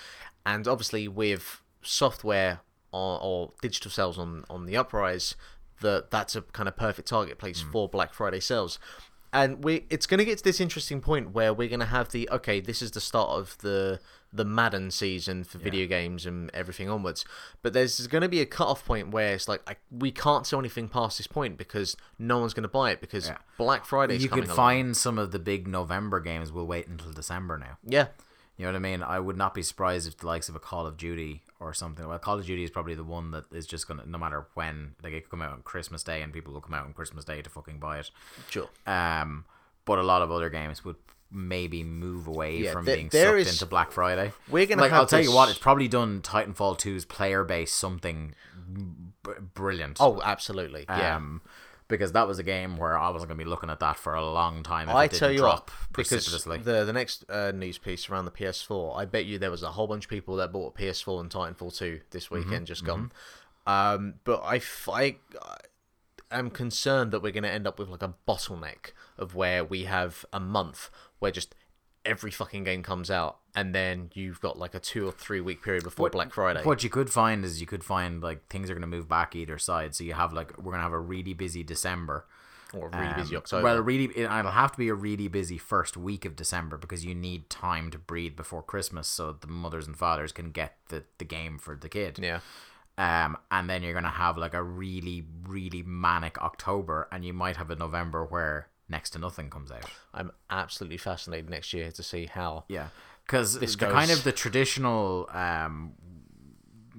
and 0.44 0.66
obviously 0.66 1.08
with 1.08 1.62
software 1.82 2.60
or, 2.92 3.18
or 3.22 3.52
digital 3.62 3.90
sales 3.90 4.18
on 4.18 4.44
on 4.48 4.66
the 4.66 4.76
uprise, 4.76 5.34
that 5.80 6.10
that's 6.10 6.36
a 6.36 6.42
kind 6.42 6.68
of 6.68 6.76
perfect 6.76 7.08
target 7.08 7.38
place 7.38 7.62
mm. 7.62 7.72
for 7.72 7.88
Black 7.88 8.14
Friday 8.14 8.40
sales. 8.40 8.78
and 9.32 9.62
we 9.64 9.86
it's 9.90 10.06
going 10.06 10.18
to 10.18 10.24
get 10.24 10.38
to 10.38 10.44
this 10.44 10.60
interesting 10.60 11.00
point 11.00 11.30
where 11.30 11.54
we're 11.54 11.68
going 11.68 11.80
to 11.80 11.86
have 11.86 12.10
the 12.10 12.28
okay, 12.30 12.60
this 12.60 12.82
is 12.82 12.90
the 12.92 13.00
start 13.00 13.30
of 13.30 13.56
the 13.58 14.00
the 14.32 14.44
Madden 14.44 14.90
season 14.90 15.42
for 15.44 15.58
video 15.58 15.86
games 15.86 16.24
and 16.26 16.50
everything 16.54 16.88
onwards. 16.88 17.24
But 17.62 17.72
there's 17.72 18.06
going 18.06 18.22
to 18.22 18.28
be 18.28 18.40
a 18.40 18.46
cut-off 18.46 18.84
point 18.84 19.10
where 19.10 19.34
it's 19.34 19.48
like 19.48 19.60
I, 19.68 19.76
we 19.90 20.12
can't 20.12 20.46
sell 20.46 20.58
anything 20.60 20.88
past 20.88 21.18
this 21.18 21.26
point 21.26 21.58
because 21.58 21.96
no 22.18 22.38
one's 22.38 22.54
going 22.54 22.62
to 22.62 22.68
buy 22.68 22.92
it 22.92 23.00
because 23.00 23.26
Yeah. 23.28 23.38
Black 23.58 23.84
Friday. 23.84 24.16
you 24.18 24.28
could 24.28 24.48
find 24.48 24.96
some 24.96 25.18
of 25.18 25.32
the 25.32 25.38
big 25.40 25.66
November 25.66 26.20
games 26.20 26.52
We'll 26.52 26.66
wait 26.66 26.86
until 26.86 27.12
December 27.12 27.58
now. 27.58 27.78
yeah. 27.84 28.08
You 28.56 28.66
know 28.66 28.72
what 28.72 28.76
I 28.76 28.80
mean? 28.80 29.02
I 29.02 29.18
would 29.18 29.38
not 29.38 29.54
be 29.54 29.62
surprised 29.62 30.06
if 30.06 30.18
the 30.18 30.26
likes 30.26 30.50
of 30.50 30.54
a 30.54 30.60
Call 30.60 30.86
of 30.86 30.98
Duty 30.98 31.40
or 31.60 31.72
something. 31.72 32.06
Well, 32.06 32.18
Call 32.18 32.38
of 32.38 32.44
Duty 32.44 32.62
is 32.62 32.68
probably 32.70 32.94
the 32.94 33.02
one 33.02 33.30
that 33.30 33.44
is 33.50 33.66
just 33.66 33.88
gonna, 33.88 34.04
no 34.04 34.18
matter 34.18 34.48
when, 34.52 34.96
like 35.02 35.14
it 35.14 35.22
could 35.22 35.30
come 35.30 35.40
out 35.40 35.52
on 35.52 35.62
Christmas 35.62 36.02
Day, 36.02 36.20
and 36.20 36.30
people 36.30 36.52
will 36.52 36.60
come 36.60 36.74
out 36.74 36.84
on 36.84 36.92
Christmas 36.92 37.24
Day 37.24 37.40
to 37.40 37.48
fucking 37.48 37.78
buy 37.78 38.00
it. 38.00 38.10
Sure. 38.50 38.68
Um, 38.86 39.46
but 39.86 39.98
a 39.98 40.02
lot 40.02 40.20
of 40.20 40.30
other 40.30 40.50
games 40.50 40.84
would 40.84 40.96
maybe 41.32 41.82
move 41.84 42.26
away 42.26 42.58
Yeah, 42.58 42.72
from 42.72 42.84
there- 42.84 42.96
being 42.96 43.10
sucked 43.10 43.38
is- 43.38 43.52
into 43.52 43.66
Black 43.66 43.92
Friday. 43.92 44.32
We're 44.48 44.66
gonna 44.66 44.82
like. 44.82 44.90
have 44.90 45.00
I'll 45.00 45.06
tell 45.06 45.22
you 45.22 45.32
what, 45.32 45.48
it's 45.48 45.58
probably 45.58 45.88
done 45.88 46.20
Titanfall 46.22 46.78
2's 46.78 47.04
player 47.04 47.44
base 47.44 47.72
something 47.72 48.34
b- 48.72 49.30
brilliant. 49.54 49.98
Oh, 50.00 50.20
absolutely. 50.24 50.86
Yeah. 50.88 51.16
Um, 51.16 51.42
because 51.88 52.12
that 52.12 52.28
was 52.28 52.38
a 52.38 52.44
game 52.44 52.76
where 52.76 52.96
I 52.96 53.08
wasn't 53.10 53.30
going 53.30 53.38
to 53.38 53.44
be 53.44 53.50
looking 53.50 53.68
at 53.68 53.80
that 53.80 53.96
for 53.96 54.14
a 54.14 54.24
long 54.24 54.62
time. 54.62 54.88
If 54.88 54.94
I 54.94 55.04
it 55.04 55.10
didn't 55.10 55.18
tell 55.20 55.30
you 55.32 55.38
drop 55.38 55.70
what, 55.70 55.88
because 55.92 56.08
precipitously. 56.08 56.58
the 56.58 56.84
the 56.84 56.92
next 56.92 57.24
uh, 57.28 57.50
news 57.50 57.78
piece 57.78 58.08
around 58.08 58.26
the 58.26 58.30
PS4, 58.30 58.96
I 58.96 59.04
bet 59.06 59.24
you 59.26 59.38
there 59.38 59.50
was 59.50 59.64
a 59.64 59.72
whole 59.72 59.88
bunch 59.88 60.04
of 60.04 60.10
people 60.10 60.36
that 60.36 60.52
bought 60.52 60.76
PS4 60.76 61.20
and 61.20 61.28
Titanfall 61.30 61.76
2 61.76 62.00
this 62.12 62.26
Mm-hmm, 62.26 62.34
weekend, 62.34 62.66
just 62.68 62.84
gone. 62.84 63.10
Um, 63.66 64.14
but 64.24 64.40
I, 64.44 64.56
f- 64.56 64.88
I, 64.90 65.16
I 65.42 65.56
am 66.38 66.48
concerned 66.50 67.10
that 67.10 67.22
we're 67.22 67.32
going 67.32 67.42
to 67.42 67.50
end 67.50 67.66
up 67.66 67.78
with 67.80 67.88
like 67.88 68.02
a 68.02 68.14
bottleneck 68.28 68.92
of 69.18 69.34
where 69.34 69.64
we 69.64 69.84
have 69.84 70.24
a 70.32 70.38
month 70.40 70.90
where 71.20 71.30
just 71.30 71.54
every 72.04 72.30
fucking 72.30 72.64
game 72.64 72.82
comes 72.82 73.10
out, 73.10 73.38
and 73.54 73.74
then 73.74 74.10
you've 74.14 74.40
got 74.40 74.58
like 74.58 74.74
a 74.74 74.80
two 74.80 75.06
or 75.06 75.12
three 75.12 75.40
week 75.40 75.62
period 75.62 75.84
before 75.84 76.10
Black 76.10 76.32
Friday. 76.32 76.62
What 76.64 76.82
you 76.82 76.90
could 76.90 77.10
find 77.10 77.44
is 77.44 77.60
you 77.60 77.66
could 77.66 77.84
find 77.84 78.22
like 78.22 78.48
things 78.48 78.68
are 78.70 78.74
going 78.74 78.80
to 78.80 78.86
move 78.88 79.08
back 79.08 79.36
either 79.36 79.58
side. 79.58 79.94
So 79.94 80.02
you 80.04 80.14
have 80.14 80.32
like 80.32 80.56
we're 80.58 80.72
going 80.72 80.78
to 80.78 80.82
have 80.82 80.92
a 80.92 80.98
really 80.98 81.34
busy 81.34 81.62
December. 81.62 82.26
or 82.72 82.88
a 82.92 83.00
really 83.00 83.14
busy 83.14 83.34
Um, 83.34 83.42
October. 83.42 83.64
Well, 83.64 83.80
really, 83.80 84.04
it- 84.16 84.30
it'll 84.30 84.50
have 84.52 84.70
to 84.72 84.78
be 84.78 84.88
a 84.88 84.94
really 84.94 85.26
busy 85.28 85.58
first 85.58 85.96
week 85.96 86.24
of 86.24 86.36
December 86.36 86.76
because 86.78 87.04
you 87.04 87.14
need 87.16 87.50
time 87.50 87.90
to 87.90 87.98
breathe 87.98 88.36
before 88.36 88.62
Christmas, 88.62 89.08
so 89.08 89.32
the 89.32 89.48
mothers 89.48 89.86
and 89.88 89.96
fathers 89.98 90.30
can 90.32 90.52
get 90.52 90.76
the, 90.88 91.02
the 91.18 91.24
game 91.24 91.58
for 91.58 91.74
the 91.74 91.88
kid. 91.88 92.18
yeah. 92.22 92.38
Um, 92.96 93.38
and 93.50 93.68
then 93.68 93.82
you're 93.82 93.94
gonna 93.94 94.08
have 94.10 94.36
like 94.38 94.54
a 94.54 94.62
really, 94.62 95.24
really 95.48 95.82
manic 95.82 96.38
October, 96.40 97.08
and 97.10 97.24
you 97.24 97.32
might 97.32 97.56
have 97.56 97.70
a 97.70 97.76
November 97.76 98.24
where 98.24 98.68
next 98.90 99.10
to 99.10 99.18
nothing 99.18 99.48
comes 99.48 99.70
out. 99.70 99.84
I'm 100.12 100.32
absolutely 100.50 100.98
fascinated 100.98 101.48
next 101.48 101.72
year 101.72 101.90
to 101.92 102.02
see 102.02 102.26
how. 102.26 102.64
Yeah, 102.68 102.88
because 103.24 103.58
the 103.58 103.86
kind 103.86 104.10
of 104.10 104.24
the 104.24 104.32
traditional 104.32 105.28
um, 105.32 105.92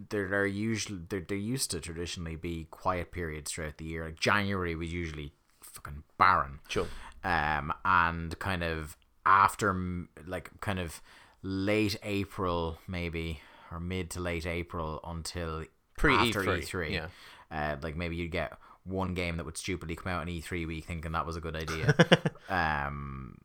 there 0.10 0.28
they're 0.28 0.46
usually 0.46 1.00
they're, 1.10 1.26
they 1.28 1.36
used 1.36 1.72
to 1.72 1.80
traditionally 1.80 2.36
be 2.36 2.68
quiet 2.72 3.12
periods 3.12 3.52
throughout 3.52 3.78
the 3.78 3.86
year. 3.86 4.06
Like 4.06 4.20
January 4.20 4.76
was 4.76 4.94
usually 4.94 5.34
fucking 5.62 6.04
barren. 6.18 6.60
Sure. 6.68 6.88
Um, 7.24 7.74
and 7.86 8.38
kind 8.40 8.64
of 8.64 8.98
after 9.26 10.06
like 10.26 10.50
kind 10.62 10.80
of 10.80 11.02
late 11.44 11.96
April 12.04 12.80
maybe 12.88 13.42
or 13.72 13.80
mid 13.80 14.10
to 14.12 14.20
late 14.20 14.46
April 14.46 15.00
until 15.04 15.66
Pre 15.98 16.14
E3, 16.14 16.64
E3. 16.64 16.92
yeah. 16.92 17.08
Uh, 17.52 17.76
like 17.82 17.96
maybe 17.96 18.16
you'd 18.16 18.32
get 18.32 18.54
one 18.84 19.14
game 19.14 19.38
that 19.38 19.46
would 19.46 19.58
stupidly 19.58 19.96
come 19.96 20.12
out 20.12 20.28
in 20.28 20.34
E3 20.34 20.66
week 20.68 20.86
thinking 20.86 21.12
that 21.12 21.26
was 21.26 21.36
a 21.36 21.42
good 21.42 21.56
idea. 21.56 21.96
um, 22.50 23.38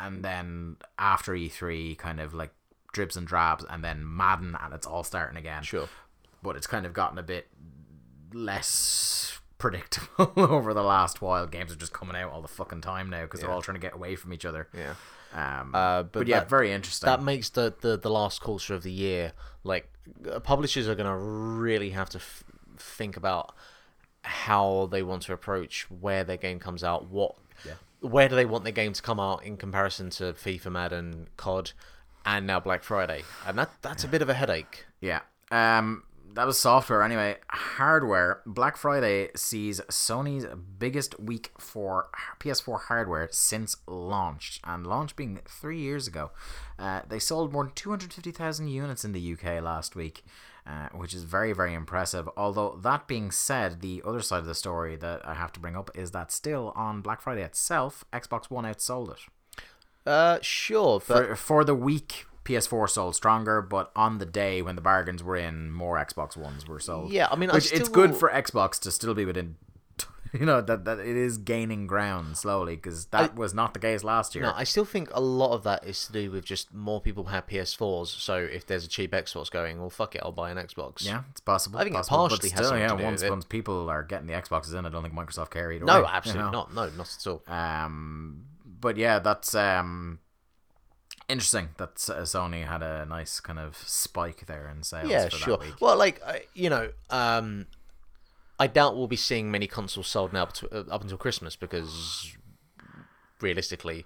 and 0.00 0.22
then 0.24 0.76
after 0.98 1.32
E3, 1.32 1.96
kind 1.98 2.20
of 2.20 2.34
like 2.34 2.52
dribs 2.92 3.16
and 3.16 3.26
drabs, 3.26 3.64
and 3.68 3.82
then 3.84 4.02
Madden, 4.04 4.56
and 4.60 4.74
it's 4.74 4.86
all 4.86 5.04
starting 5.04 5.36
again. 5.38 5.62
Sure. 5.62 5.88
But 6.42 6.56
it's 6.56 6.66
kind 6.66 6.86
of 6.86 6.92
gotten 6.92 7.18
a 7.18 7.22
bit 7.22 7.48
less 8.32 9.38
predictable 9.58 10.32
over 10.36 10.74
the 10.74 10.82
last 10.82 11.20
while. 11.22 11.46
Games 11.46 11.72
are 11.72 11.76
just 11.76 11.92
coming 11.92 12.16
out 12.16 12.32
all 12.32 12.42
the 12.42 12.48
fucking 12.48 12.80
time 12.80 13.10
now 13.10 13.22
because 13.22 13.40
they're 13.40 13.50
all 13.50 13.62
trying 13.62 13.76
to 13.76 13.80
get 13.80 13.94
away 13.94 14.16
from 14.16 14.32
each 14.32 14.44
other. 14.44 14.68
Yeah. 14.74 14.94
Um, 15.34 15.74
Uh, 15.74 16.02
but, 16.04 16.12
but 16.12 16.26
yeah, 16.26 16.40
that- 16.40 16.50
very 16.50 16.72
interesting. 16.72 17.06
that 17.06 17.22
makes 17.22 17.50
the, 17.50 17.74
the 17.80 17.96
the 17.98 18.08
last 18.10 18.40
quarter 18.40 18.74
of 18.74 18.82
the 18.82 18.92
year 18.92 19.32
like 19.64 19.92
uh, 20.30 20.40
publishers 20.40 20.88
are 20.88 20.94
going 20.94 21.06
to 21.08 21.16
really 21.16 21.90
have 21.90 22.08
to 22.10 22.18
f- 22.18 22.44
think 22.78 23.16
about 23.16 23.54
how 24.28 24.88
they 24.90 25.02
want 25.02 25.22
to 25.22 25.32
approach 25.32 25.86
where 25.90 26.22
their 26.24 26.36
game 26.36 26.58
comes 26.58 26.84
out 26.84 27.08
what 27.08 27.34
where 28.00 28.28
do 28.28 28.36
they 28.36 28.44
want 28.44 28.62
their 28.62 28.72
game 28.72 28.92
to 28.92 29.02
come 29.02 29.18
out 29.18 29.44
in 29.44 29.56
comparison 29.56 30.08
to 30.10 30.32
FIFA 30.32 30.70
Madden 30.70 31.28
COD 31.36 31.72
and 32.24 32.46
now 32.46 32.60
Black 32.60 32.84
Friday 32.84 33.22
and 33.46 33.58
that 33.58 33.70
that's 33.82 34.04
a 34.04 34.08
bit 34.08 34.22
of 34.22 34.28
a 34.28 34.34
headache 34.34 34.86
Yeah. 35.00 35.20
Um 35.50 36.04
that 36.34 36.46
was 36.46 36.58
software 36.58 37.02
anyway. 37.02 37.36
Hardware. 37.50 38.42
Black 38.46 38.76
Friday 38.76 39.30
sees 39.34 39.80
Sony's 39.90 40.46
biggest 40.78 41.18
week 41.18 41.50
for 41.58 42.10
PS4 42.38 42.82
hardware 42.82 43.28
since 43.32 43.76
launch, 43.86 44.60
and 44.62 44.86
launch 44.86 45.16
being 45.16 45.40
three 45.48 45.80
years 45.80 46.06
ago. 46.06 46.30
Uh, 46.78 47.00
they 47.08 47.18
sold 47.18 47.52
more 47.52 47.64
than 47.64 47.72
250,000 47.74 48.68
units 48.68 49.04
in 49.04 49.12
the 49.12 49.32
UK 49.32 49.62
last 49.62 49.96
week, 49.96 50.22
uh, 50.68 50.88
which 50.92 51.14
is 51.14 51.24
very, 51.24 51.52
very 51.52 51.72
impressive. 51.72 52.28
Although, 52.36 52.78
that 52.82 53.06
being 53.06 53.30
said, 53.30 53.80
the 53.80 54.02
other 54.04 54.20
side 54.20 54.40
of 54.40 54.46
the 54.46 54.54
story 54.54 54.96
that 54.96 55.26
I 55.26 55.34
have 55.34 55.52
to 55.52 55.60
bring 55.60 55.76
up 55.76 55.90
is 55.94 56.10
that 56.10 56.30
still 56.30 56.72
on 56.76 57.00
Black 57.00 57.22
Friday 57.22 57.42
itself, 57.42 58.04
Xbox 58.12 58.50
One 58.50 58.64
outsold 58.64 59.12
it. 59.12 59.20
uh 60.06 60.38
sure 60.42 61.00
but 61.06 61.26
For, 61.28 61.36
for 61.36 61.64
the 61.64 61.74
week, 61.74 62.26
PS4 62.44 62.88
sold 62.88 63.14
stronger, 63.14 63.60
but 63.62 63.90
on 63.94 64.18
the 64.18 64.26
day 64.26 64.62
when 64.62 64.74
the 64.74 64.80
bargains 64.82 65.22
were 65.22 65.36
in, 65.36 65.70
more 65.70 65.96
Xbox 65.96 66.36
Ones 66.36 66.66
were 66.66 66.80
sold. 66.80 67.12
Yeah, 67.12 67.28
I 67.30 67.36
mean, 67.36 67.50
I 67.50 67.54
which 67.54 67.72
it's 67.72 67.88
good 67.88 68.14
for 68.14 68.30
Xbox 68.30 68.78
to 68.80 68.90
still 68.90 69.14
be 69.14 69.24
within. 69.24 69.56
You 70.38 70.44
know 70.46 70.60
that 70.60 70.84
that 70.84 70.98
it 70.98 71.16
is 71.16 71.38
gaining 71.38 71.86
ground 71.86 72.36
slowly 72.36 72.76
because 72.76 73.06
that 73.06 73.34
was 73.34 73.54
not 73.54 73.72
the 73.74 73.80
case 73.80 74.04
last 74.04 74.34
year. 74.34 74.44
No, 74.44 74.52
I 74.54 74.64
still 74.64 74.84
think 74.84 75.08
a 75.12 75.20
lot 75.20 75.52
of 75.54 75.62
that 75.64 75.84
is 75.84 76.06
to 76.06 76.12
do 76.12 76.30
with 76.30 76.44
just 76.44 76.72
more 76.74 77.00
people 77.00 77.24
have 77.24 77.46
PS4s. 77.46 78.08
So 78.08 78.36
if 78.36 78.66
there's 78.66 78.84
a 78.84 78.88
cheap 78.88 79.12
Xbox 79.12 79.50
going, 79.50 79.80
well, 79.80 79.90
fuck 79.90 80.14
it, 80.14 80.20
I'll 80.24 80.32
buy 80.32 80.50
an 80.50 80.56
Xbox. 80.58 81.04
yeah, 81.04 81.22
it's 81.30 81.40
possible. 81.40 81.78
I 81.78 81.84
think 81.84 81.94
it 81.94 81.98
possible, 81.98 82.28
partially 82.28 82.36
but 82.36 82.42
has 82.50 82.52
still, 82.52 82.64
something 82.68 82.82
yeah, 82.82 82.88
to 82.92 82.96
do 82.98 83.04
once 83.04 83.20
with 83.22 83.26
it. 83.28 83.30
once 83.30 83.44
people 83.44 83.88
are 83.90 84.02
getting 84.02 84.26
the 84.26 84.34
Xboxes 84.34 84.74
in, 84.78 84.84
I 84.86 84.88
don't 84.88 85.02
think 85.02 85.14
Microsoft 85.14 85.50
care 85.50 85.72
either 85.72 85.84
No, 85.84 85.94
way, 85.94 86.00
you 86.00 86.06
absolutely 86.06 86.44
know? 86.44 86.50
not. 86.50 86.74
No, 86.74 86.90
not 86.90 87.16
at 87.18 87.26
all. 87.26 87.42
Um, 87.46 88.44
but 88.80 88.96
yeah, 88.96 89.18
that's 89.18 89.54
um 89.54 90.18
interesting 91.28 91.68
that 91.76 91.96
Sony 91.96 92.66
had 92.66 92.82
a 92.82 93.04
nice 93.06 93.38
kind 93.40 93.58
of 93.58 93.76
spike 93.76 94.46
there 94.46 94.68
in 94.68 94.82
sales. 94.82 95.10
yeah, 95.10 95.28
for 95.28 95.36
sure. 95.36 95.56
That 95.58 95.66
week. 95.66 95.74
Well, 95.80 95.96
like 95.96 96.20
you 96.54 96.70
know, 96.70 96.90
um, 97.10 97.66
I 98.58 98.66
doubt 98.66 98.96
we'll 98.96 99.06
be 99.06 99.16
seeing 99.16 99.50
many 99.50 99.66
consoles 99.66 100.08
sold 100.08 100.32
now 100.32 100.48
uh, 100.72 100.84
up 100.90 101.02
until 101.02 101.18
Christmas 101.18 101.56
because 101.56 102.36
realistically, 103.40 104.04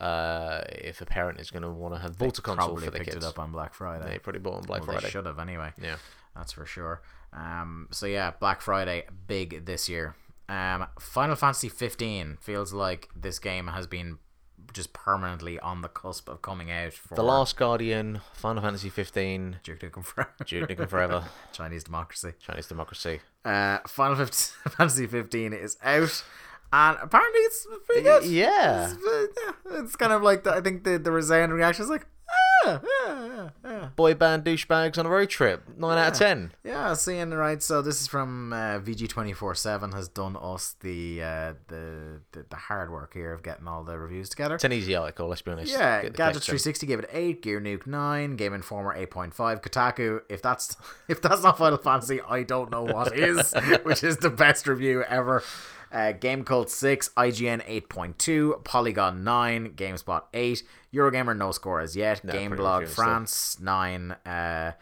uh, 0.00 0.62
if 0.68 1.00
a 1.00 1.06
parent 1.06 1.38
is 1.38 1.50
going 1.50 1.62
to 1.62 1.70
want 1.70 1.94
to 1.94 2.00
have 2.00 2.18
bought 2.18 2.38
a 2.38 2.42
console 2.42 2.68
probably 2.68 2.84
for 2.86 2.90
their 2.90 3.00
picked 3.00 3.12
kids, 3.12 3.24
it 3.24 3.28
up 3.28 3.38
on 3.38 3.52
Black 3.52 3.74
Friday. 3.74 4.10
they 4.10 4.18
probably 4.18 4.40
bought 4.40 4.54
on 4.54 4.62
Black 4.62 4.80
well, 4.80 4.92
Friday. 4.92 5.06
They 5.06 5.10
should 5.10 5.26
have 5.26 5.38
anyway. 5.38 5.72
Yeah. 5.80 5.96
that's 6.34 6.52
for 6.52 6.64
sure. 6.64 7.02
Um, 7.32 7.88
so 7.90 8.06
yeah, 8.06 8.32
Black 8.40 8.62
Friday 8.62 9.04
big 9.26 9.66
this 9.66 9.88
year. 9.88 10.16
Um, 10.48 10.86
Final 10.98 11.36
Fantasy 11.36 11.68
15 11.68 12.38
feels 12.40 12.72
like 12.72 13.08
this 13.14 13.38
game 13.38 13.68
has 13.68 13.86
been 13.86 14.18
just 14.72 14.92
permanently 14.92 15.58
on 15.60 15.82
the 15.82 15.88
cusp 15.88 16.28
of 16.28 16.42
coming 16.42 16.70
out 16.70 16.92
for 16.92 17.14
The 17.14 17.22
Last 17.22 17.56
Guardian, 17.56 18.20
Final 18.34 18.62
Fantasy 18.62 18.88
15, 18.88 19.56
Duke 19.62 19.80
Nukem 19.80 20.04
Forever. 20.04 20.30
Duke 20.44 20.68
Nukem 20.68 20.88
Forever, 20.88 21.24
Chinese 21.52 21.84
democracy. 21.84 22.32
Chinese 22.40 22.66
Democracy. 22.66 23.20
Uh, 23.44 23.78
Final 23.86 24.16
Fantasy 24.16 25.06
15 25.06 25.52
is 25.52 25.76
out, 25.82 26.24
and 26.72 26.98
apparently 27.02 27.40
it's 27.40 27.66
pretty 27.86 28.02
good. 28.02 28.24
Yeah. 28.24 28.92
it's, 28.92 29.04
uh, 29.04 29.26
yeah, 29.70 29.82
it's 29.82 29.96
kind 29.96 30.12
of 30.12 30.22
like 30.22 30.44
the, 30.44 30.52
I 30.52 30.60
think 30.60 30.84
the 30.84 30.98
the 30.98 31.10
resounding 31.12 31.56
reaction 31.56 31.84
is 31.84 31.90
like, 31.90 32.06
yeah, 32.64 32.78
yeah, 32.82 33.48
yeah. 33.64 33.88
Boy 33.96 34.14
band 34.14 34.44
douchebags 34.44 34.98
on 34.98 35.06
a 35.06 35.08
road 35.08 35.28
trip. 35.30 35.62
Nine 35.76 35.98
out 35.98 36.12
of 36.12 36.18
ten. 36.18 36.52
Yeah, 36.64 36.94
seeing 36.94 37.30
right. 37.30 37.62
So 37.62 37.82
this 37.82 38.00
is 38.00 38.06
from 38.06 38.52
uh, 38.52 38.80
VG 38.80 39.08
twenty 39.08 39.32
four 39.32 39.54
seven 39.54 39.92
has 39.92 40.08
done 40.08 40.36
us 40.40 40.76
the, 40.80 41.22
uh, 41.22 41.52
the 41.68 42.20
the 42.32 42.46
the 42.48 42.56
hard 42.56 42.90
work 42.90 43.14
here 43.14 43.32
of 43.32 43.42
getting 43.42 43.66
all 43.66 43.84
the 43.84 43.98
reviews 43.98 44.28
together. 44.28 44.56
It's 44.56 44.64
an 44.64 44.72
easy 44.72 44.94
article. 44.94 45.28
Let's 45.28 45.42
be 45.42 45.50
honest. 45.50 45.72
Yeah, 45.72 46.08
Gadget 46.08 46.42
three 46.42 46.58
sixty 46.58 46.86
gave 46.86 46.98
it 46.98 47.08
eight, 47.12 47.42
Gear 47.42 47.60
Nuke 47.60 47.86
nine, 47.86 48.36
Game 48.36 48.54
Informer 48.54 48.94
eight 48.94 49.10
point 49.10 49.34
five, 49.34 49.62
Kotaku. 49.62 50.20
If 50.28 50.42
that's 50.42 50.76
if 51.08 51.20
that's 51.22 51.42
not 51.42 51.58
Final 51.58 51.78
Fantasy, 51.78 52.20
I 52.28 52.42
don't 52.42 52.70
know 52.70 52.84
what 52.84 53.16
is, 53.16 53.52
which 53.82 54.04
is 54.04 54.18
the 54.18 54.30
best 54.30 54.66
review 54.66 55.02
ever. 55.04 55.42
Uh, 55.92 56.12
Game 56.12 56.44
Cult 56.44 56.70
six, 56.70 57.08
IGN 57.16 57.62
eight 57.66 57.88
point 57.88 58.18
two, 58.18 58.60
Polygon 58.64 59.24
nine, 59.24 59.70
GameSpot 59.70 60.22
eight, 60.34 60.62
Eurogamer 60.94 61.36
no 61.36 61.50
score 61.52 61.80
as 61.80 61.96
yet, 61.96 62.22
No, 62.22 62.32
Game 62.32 62.50
pretty 62.50 62.60
Blog. 62.62 62.86
France 62.86 63.58
nine. 63.60 64.12
Uh, 64.24 64.72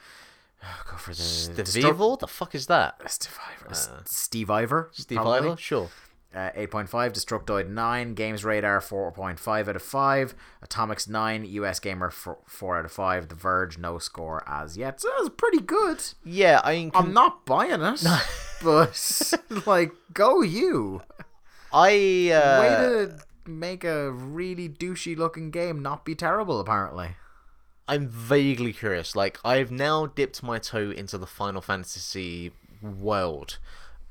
go 0.91 0.97
for 0.97 1.13
the 1.15 1.53
The 1.57 1.63
Destru- 1.63 1.83
Vivo? 1.93 2.17
The 2.17 2.27
fuck 2.27 2.55
is 2.55 2.67
that? 2.67 3.01
Steve 3.11 3.39
Ivor. 3.63 3.75
Stevivor. 4.05 4.91
Steve. 4.93 5.19
Ivor? 5.19 5.57
Sure. 5.57 5.89
Uh, 6.39 6.53
8.5, 6.53 6.89
Destructoid 6.89 7.68
9, 7.68 8.14
Games 8.14 8.45
Radar 8.45 8.78
4.5 8.78 9.68
out 9.68 9.74
of 9.74 9.82
5, 9.82 10.34
Atomix 10.64 11.09
9, 11.09 11.45
US 11.45 11.80
Gamer 11.80 12.11
4, 12.11 12.39
4 12.47 12.78
out 12.78 12.84
of 12.84 12.93
5, 12.93 13.28
The 13.28 13.34
Verge 13.34 13.76
no 13.76 13.99
score 13.99 14.45
as 14.47 14.76
yet. 14.76 15.01
So 15.01 15.09
that's 15.18 15.30
pretty 15.30 15.59
good. 15.59 16.01
Yeah, 16.24 16.61
I 16.62 16.76
mean, 16.76 16.91
I'm 16.95 17.12
not 17.12 17.45
buying 17.45 17.82
it, 17.82 18.05
but 18.62 19.32
like, 19.66 19.91
go 20.12 20.43
you. 20.43 21.03
I 21.72 22.30
uh, 22.30 22.61
Way 22.61 23.09
to 23.09 23.18
make 23.45 23.82
a 23.82 24.12
really 24.12 24.68
douchey 24.68 25.16
looking 25.16 25.51
game 25.51 25.82
not 25.82 26.05
be 26.05 26.14
terrible, 26.14 26.61
apparently. 26.61 27.16
I'm 27.89 28.07
vaguely 28.07 28.72
curious. 28.72 29.16
Like, 29.16 29.41
I've 29.45 29.72
now 29.72 30.07
dipped 30.07 30.45
my 30.45 30.61
toe 30.61 30.93
into 30.93 31.18
the 31.18 31.26
Final 31.26 31.62
Fantasy 31.62 32.53
world. 32.80 33.59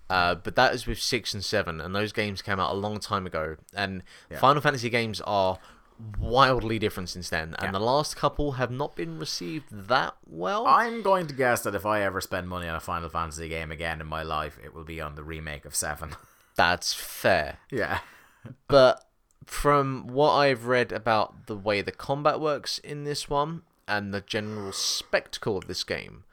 Uh, 0.10 0.36
but 0.36 0.56
that 0.56 0.74
is 0.74 0.88
with 0.88 1.00
6 1.00 1.34
and 1.34 1.44
7, 1.44 1.82
and 1.82 1.94
those 1.96 2.14
games 2.14 2.42
came 2.42 2.60
out 2.60 2.72
a 2.72 2.78
long 2.78 3.00
time 3.00 3.26
ago. 3.26 3.58
And 3.74 4.04
Final 4.40 4.62
Fantasy 4.62 4.90
games 4.90 5.20
are 5.22 5.60
wildly 6.20 6.80
different 6.80 7.10
since 7.10 7.30
then. 7.30 7.56
And 7.60 7.74
the 7.74 7.80
last 7.80 8.16
couple 8.16 8.54
have 8.54 8.72
not 8.72 8.96
been 8.96 9.20
received 9.20 9.66
that 9.72 10.16
well. 10.26 10.66
I'm 10.68 11.02
going 11.02 11.28
to 11.28 11.34
guess 11.34 11.62
that 11.64 11.76
if 11.76 11.86
I 11.86 12.02
ever 12.04 12.22
spend 12.22 12.48
money 12.48 12.68
on 12.68 12.76
a 12.76 12.80
Final 12.80 13.10
Fantasy 13.10 13.50
game 13.50 13.72
again 13.72 14.00
in 14.00 14.08
my 14.08 14.24
life, 14.24 14.58
it 14.64 14.74
will 14.74 14.84
be 14.86 15.02
on 15.02 15.16
the 15.16 15.24
remake 15.24 15.66
of 15.66 15.76
7. 15.76 16.16
That's 16.56 16.94
fair. 16.94 17.58
yeah. 17.72 18.00
But 18.68 19.04
from 19.46 20.08
what 20.08 20.32
I've 20.34 20.66
read 20.66 20.92
about 20.92 21.48
the 21.48 21.56
way 21.56 21.82
the 21.82 21.92
combat 21.92 22.40
works 22.40 22.78
in 22.80 23.04
this 23.04 23.30
one 23.30 23.64
and 23.88 24.14
the 24.14 24.22
general 24.22 24.72
spectacle 24.72 25.58
of 25.58 25.68
this 25.68 25.84
game, 25.84 26.24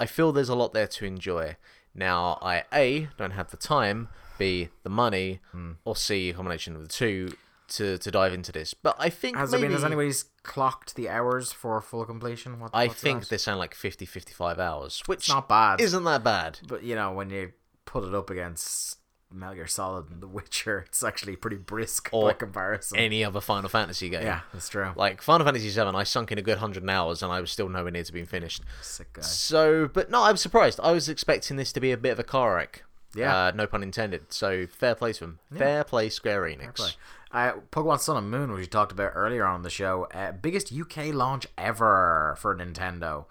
I 0.00 0.06
feel 0.06 0.32
there's 0.32 0.48
a 0.48 0.56
lot 0.56 0.72
there 0.72 0.86
to 0.88 1.04
enjoy. 1.04 1.56
Now, 1.94 2.38
I 2.42 2.64
A, 2.72 3.08
don't 3.18 3.32
have 3.32 3.50
the 3.50 3.56
time, 3.56 4.08
B, 4.38 4.68
the 4.82 4.88
money, 4.90 5.40
Hmm. 5.52 5.72
or 5.84 5.94
C, 5.96 6.30
a 6.30 6.34
combination 6.34 6.74
of 6.76 6.82
the 6.82 6.88
two 6.88 7.34
to, 7.68 7.98
to 7.98 8.10
dive 8.10 8.32
into 8.32 8.52
this. 8.52 8.74
But 8.74 8.96
I 8.98 9.08
think 9.10 9.36
Has 9.36 9.50
maybe, 9.52 9.62
there 9.62 9.68
been, 9.70 9.76
has 9.76 9.84
anybody's 9.84 10.24
clocked 10.42 10.94
the 10.94 11.08
hours 11.08 11.52
for 11.52 11.80
full 11.80 12.04
completion? 12.04 12.60
What, 12.60 12.70
I 12.74 12.88
think 12.88 13.20
that? 13.20 13.28
they 13.30 13.38
sound 13.38 13.58
like 13.58 13.74
50, 13.74 14.04
55 14.06 14.58
hours, 14.58 15.02
which 15.06 15.28
not 15.28 15.48
bad. 15.48 15.80
isn't 15.80 16.04
that 16.04 16.22
bad. 16.24 16.58
But 16.66 16.82
you 16.82 16.94
know, 16.94 17.12
when 17.12 17.30
you 17.30 17.52
put 17.84 18.04
it 18.04 18.14
up 18.14 18.30
against 18.30 18.98
Metal 19.34 19.54
Gear 19.54 19.66
Solid 19.66 20.10
and 20.10 20.20
The 20.20 20.26
Witcher, 20.26 20.84
it's 20.88 21.02
actually 21.02 21.36
pretty 21.36 21.56
brisk 21.56 22.08
Or 22.12 22.28
by 22.28 22.32
comparison. 22.34 22.98
Any 22.98 23.24
other 23.24 23.40
Final 23.40 23.68
Fantasy 23.68 24.08
game. 24.08 24.22
yeah, 24.22 24.40
that's 24.52 24.68
true. 24.68 24.92
Like 24.96 25.22
Final 25.22 25.44
Fantasy 25.46 25.70
VII, 25.70 25.80
I 25.96 26.02
sunk 26.04 26.32
in 26.32 26.38
a 26.38 26.42
good 26.42 26.58
hundred 26.58 26.88
hours 26.88 27.22
and 27.22 27.32
I 27.32 27.40
was 27.40 27.50
still 27.50 27.68
nowhere 27.68 27.90
near 27.90 28.04
to 28.04 28.12
being 28.12 28.26
finished. 28.26 28.62
Sick 28.80 29.12
guy. 29.12 29.22
So, 29.22 29.88
but 29.88 30.10
no, 30.10 30.22
I'm 30.22 30.36
surprised. 30.36 30.80
I 30.82 30.92
was 30.92 31.08
expecting 31.08 31.56
this 31.56 31.72
to 31.72 31.80
be 31.80 31.92
a 31.92 31.96
bit 31.96 32.10
of 32.10 32.18
a 32.18 32.24
car 32.24 32.56
wreck. 32.56 32.84
Yeah. 33.14 33.36
Uh, 33.46 33.52
no 33.54 33.66
pun 33.66 33.82
intended. 33.82 34.32
So, 34.32 34.66
fair 34.66 34.94
play 34.94 35.12
to 35.14 35.20
them. 35.20 35.38
Fair 35.54 35.84
play, 35.84 36.08
Square 36.08 36.42
Enix. 36.44 36.74
Play. 36.76 36.90
Uh, 37.30 37.52
Pokemon 37.70 38.00
Sun 38.00 38.16
and 38.18 38.30
Moon, 38.30 38.50
which 38.52 38.60
we 38.60 38.66
talked 38.66 38.92
about 38.92 39.12
earlier 39.14 39.44
on 39.44 39.62
the 39.62 39.70
show, 39.70 40.06
uh, 40.14 40.32
biggest 40.32 40.72
UK 40.72 41.14
launch 41.14 41.46
ever 41.58 42.34
for 42.38 42.54
Nintendo. 42.54 43.24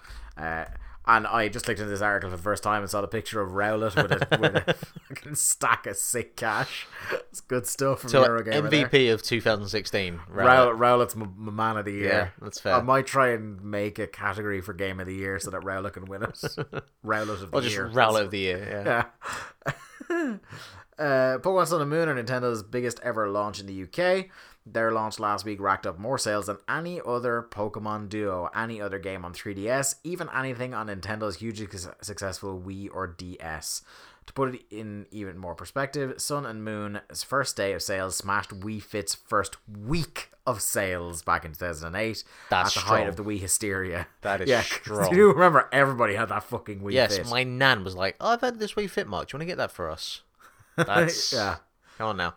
Uh, 1.07 1.11
and 1.17 1.27
I 1.27 1.47
just 1.49 1.67
looked 1.67 1.79
into 1.79 1.89
this 1.89 2.01
article 2.01 2.29
for 2.29 2.37
the 2.37 2.41
first 2.43 2.63
time 2.63 2.81
and 2.81 2.89
saw 2.89 3.01
the 3.01 3.07
picture 3.07 3.41
of 3.41 3.51
Rowlet 3.51 3.95
with 3.95 4.11
a, 4.11 4.37
with 4.39 4.55
a 4.55 4.73
fucking 5.09 5.35
stack 5.35 5.87
of 5.87 5.97
sick 5.97 6.35
cash. 6.35 6.87
It's 7.31 7.41
good 7.41 7.65
stuff 7.67 8.01
from 8.01 8.09
So, 8.11 8.23
Eurogamer. 8.23 8.69
there. 8.69 8.87
MVP 8.87 9.11
of 9.13 9.21
2016. 9.23 10.19
Rowlet, 10.31 10.77
Rowlet's 10.77 11.15
my, 11.15 11.27
my 11.35 11.51
man 11.51 11.77
of 11.77 11.85
the 11.85 11.91
year. 11.93 12.03
Yeah, 12.07 12.27
that's 12.41 12.59
fair. 12.59 12.75
I 12.75 12.81
might 12.81 13.07
try 13.07 13.29
and 13.29 13.61
make 13.63 13.99
a 13.99 14.07
category 14.07 14.61
for 14.61 14.73
game 14.73 14.99
of 14.99 15.07
the 15.07 15.15
year 15.15 15.39
so 15.39 15.49
that 15.51 15.61
Rowlet 15.61 15.93
can 15.93 16.05
win 16.05 16.23
it. 16.23 16.29
Rowlet 17.05 17.41
of 17.43 17.51
the 17.51 17.57
Or 17.57 17.61
just 17.61 17.75
year. 17.75 17.89
Rowlet 17.89 18.21
of 18.21 18.31
the 18.31 18.39
Year. 18.39 18.83
Yeah. 18.85 19.05
Yeah. 20.07 20.37
uh, 20.99 21.37
Pokemon 21.39 21.67
Sun 21.67 21.81
and 21.81 21.89
Moon 21.89 22.09
are 22.09 22.15
Nintendo's 22.23 22.63
biggest 22.63 22.99
ever 23.03 23.27
launch 23.29 23.59
in 23.59 23.65
the 23.67 23.83
UK. 23.83 24.27
Their 24.65 24.91
launch 24.91 25.19
last 25.19 25.43
week 25.43 25.59
racked 25.59 25.87
up 25.87 25.97
more 25.97 26.19
sales 26.19 26.45
than 26.45 26.57
any 26.69 27.01
other 27.03 27.47
Pokemon 27.49 28.09
Duo, 28.09 28.49
any 28.55 28.79
other 28.79 28.99
game 28.99 29.25
on 29.25 29.33
3DS, 29.33 29.95
even 30.03 30.29
anything 30.35 30.73
on 30.75 30.87
Nintendo's 30.87 31.37
hugely 31.37 31.67
successful 32.01 32.61
Wii 32.63 32.89
or 32.93 33.07
DS. 33.07 33.81
To 34.27 34.33
put 34.33 34.53
it 34.53 34.61
in 34.69 35.07
even 35.09 35.35
more 35.39 35.55
perspective, 35.55 36.21
Sun 36.21 36.45
and 36.45 36.63
Moon's 36.63 37.23
first 37.23 37.57
day 37.57 37.73
of 37.73 37.81
sales 37.81 38.15
smashed 38.15 38.51
Wii 38.51 38.79
Fit's 38.81 39.15
first 39.15 39.57
week 39.67 40.29
of 40.45 40.61
sales 40.61 41.23
back 41.23 41.43
in 41.43 41.53
2008 41.53 42.23
That's 42.51 42.77
at 42.77 42.83
the 42.83 42.87
height 42.87 43.07
of 43.07 43.15
the 43.15 43.23
Wii 43.23 43.39
hysteria. 43.39 44.05
That 44.21 44.41
is 44.41 44.49
yeah, 44.51 44.61
strong. 44.61 45.15
You 45.15 45.31
remember 45.33 45.67
everybody 45.71 46.13
had 46.13 46.29
that 46.29 46.43
fucking 46.43 46.81
Wii 46.81 46.93
Yes, 46.93 47.17
Fit. 47.17 47.29
my 47.29 47.43
nan 47.43 47.83
was 47.83 47.95
like, 47.95 48.15
oh, 48.21 48.29
I've 48.29 48.41
had 48.41 48.59
this 48.59 48.73
Wii 48.73 48.87
Fit 48.87 49.07
Mark. 49.07 49.27
Do 49.29 49.33
you 49.33 49.39
want 49.39 49.41
to 49.49 49.51
get 49.51 49.57
that 49.57 49.71
for 49.71 49.89
us? 49.89 50.21
That's. 50.77 51.33
Yeah. 51.33 51.55
Come 51.97 52.09
on 52.09 52.17
now. 52.17 52.35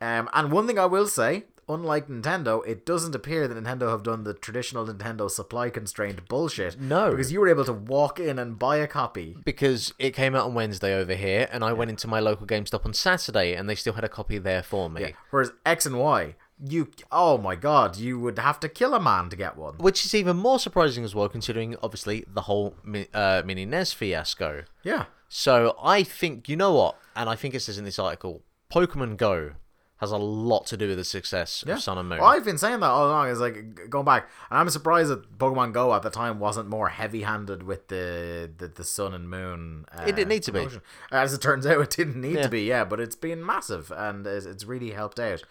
Um, 0.00 0.30
and 0.32 0.50
one 0.50 0.66
thing 0.66 0.78
I 0.78 0.86
will 0.86 1.06
say, 1.06 1.44
unlike 1.68 2.08
Nintendo, 2.08 2.66
it 2.66 2.86
doesn't 2.86 3.14
appear 3.14 3.48
that 3.48 3.56
Nintendo 3.56 3.90
have 3.90 4.02
done 4.02 4.24
the 4.24 4.34
traditional 4.34 4.86
Nintendo 4.86 5.30
supply 5.30 5.70
constrained 5.70 6.26
bullshit. 6.28 6.80
No. 6.80 7.10
Because 7.10 7.32
you 7.32 7.40
were 7.40 7.48
able 7.48 7.64
to 7.64 7.72
walk 7.72 8.20
in 8.20 8.38
and 8.38 8.58
buy 8.58 8.76
a 8.76 8.86
copy. 8.86 9.36
Because 9.44 9.92
it 9.98 10.12
came 10.12 10.34
out 10.34 10.46
on 10.46 10.54
Wednesday 10.54 10.94
over 10.94 11.14
here, 11.14 11.48
and 11.50 11.64
I 11.64 11.72
went 11.72 11.90
into 11.90 12.08
my 12.08 12.20
local 12.20 12.46
GameStop 12.46 12.84
on 12.84 12.94
Saturday, 12.94 13.54
and 13.54 13.68
they 13.68 13.74
still 13.74 13.94
had 13.94 14.04
a 14.04 14.08
copy 14.08 14.38
there 14.38 14.62
for 14.62 14.88
me. 14.88 15.14
Whereas 15.30 15.52
X 15.64 15.86
and 15.86 15.98
Y, 15.98 16.34
you, 16.64 16.90
oh 17.12 17.36
my 17.38 17.54
god, 17.56 17.96
you 17.96 18.18
would 18.18 18.38
have 18.38 18.60
to 18.60 18.68
kill 18.68 18.94
a 18.94 19.00
man 19.00 19.28
to 19.30 19.36
get 19.36 19.56
one. 19.56 19.74
Which 19.74 20.04
is 20.04 20.14
even 20.14 20.36
more 20.36 20.58
surprising 20.58 21.04
as 21.04 21.14
well, 21.14 21.28
considering 21.28 21.76
obviously 21.82 22.24
the 22.26 22.42
whole 22.42 22.74
uh, 23.12 23.42
mini 23.44 23.66
NES 23.66 23.92
fiasco. 23.92 24.64
Yeah. 24.82 25.06
So 25.28 25.76
I 25.82 26.02
think 26.02 26.48
you 26.48 26.56
know 26.56 26.72
what, 26.72 26.98
and 27.14 27.28
I 27.28 27.34
think 27.34 27.54
it 27.54 27.60
says 27.60 27.78
in 27.78 27.84
this 27.84 27.98
article, 27.98 28.42
Pokemon 28.72 29.16
Go 29.16 29.52
has 29.98 30.10
a 30.12 30.16
lot 30.18 30.66
to 30.66 30.76
do 30.76 30.88
with 30.88 30.98
the 30.98 31.04
success 31.04 31.64
Yeah. 31.66 31.74
of 31.74 31.82
Sun 31.82 31.96
and 31.98 32.08
Moon. 32.08 32.18
Well, 32.18 32.28
I've 32.28 32.44
been 32.44 32.58
saying 32.58 32.80
that 32.80 32.86
all 32.86 33.06
along. 33.08 33.28
Is 33.28 33.40
like 33.40 33.88
going 33.88 34.04
back, 34.04 34.28
and 34.50 34.58
I'm 34.58 34.68
surprised 34.68 35.08
that 35.10 35.38
Pokemon 35.38 35.72
Go 35.72 35.94
at 35.94 36.02
the 36.02 36.10
time 36.10 36.38
wasn't 36.38 36.68
more 36.68 36.88
heavy-handed 36.90 37.62
with 37.62 37.88
the 37.88 38.50
the, 38.58 38.68
the 38.68 38.84
Sun 38.84 39.14
and 39.14 39.28
Moon. 39.30 39.86
Uh, 39.96 40.02
It 40.06 40.14
didn't 40.16 40.28
need 40.28 40.42
to 40.44 40.52
be. 40.52 40.66
As 41.10 41.32
it 41.32 41.40
turns 41.40 41.66
out, 41.66 41.80
it 41.80 41.90
didn't 41.90 42.20
need 42.20 42.36
Yeah. 42.36 42.42
to 42.42 42.48
be. 42.48 42.62
Yeah, 42.64 42.84
but 42.84 43.00
it's 43.00 43.16
been 43.16 43.44
massive, 43.44 43.90
and 43.90 44.26
it's, 44.26 44.44
it's 44.46 44.64
really 44.64 44.90
helped 44.90 45.18
out. 45.18 45.42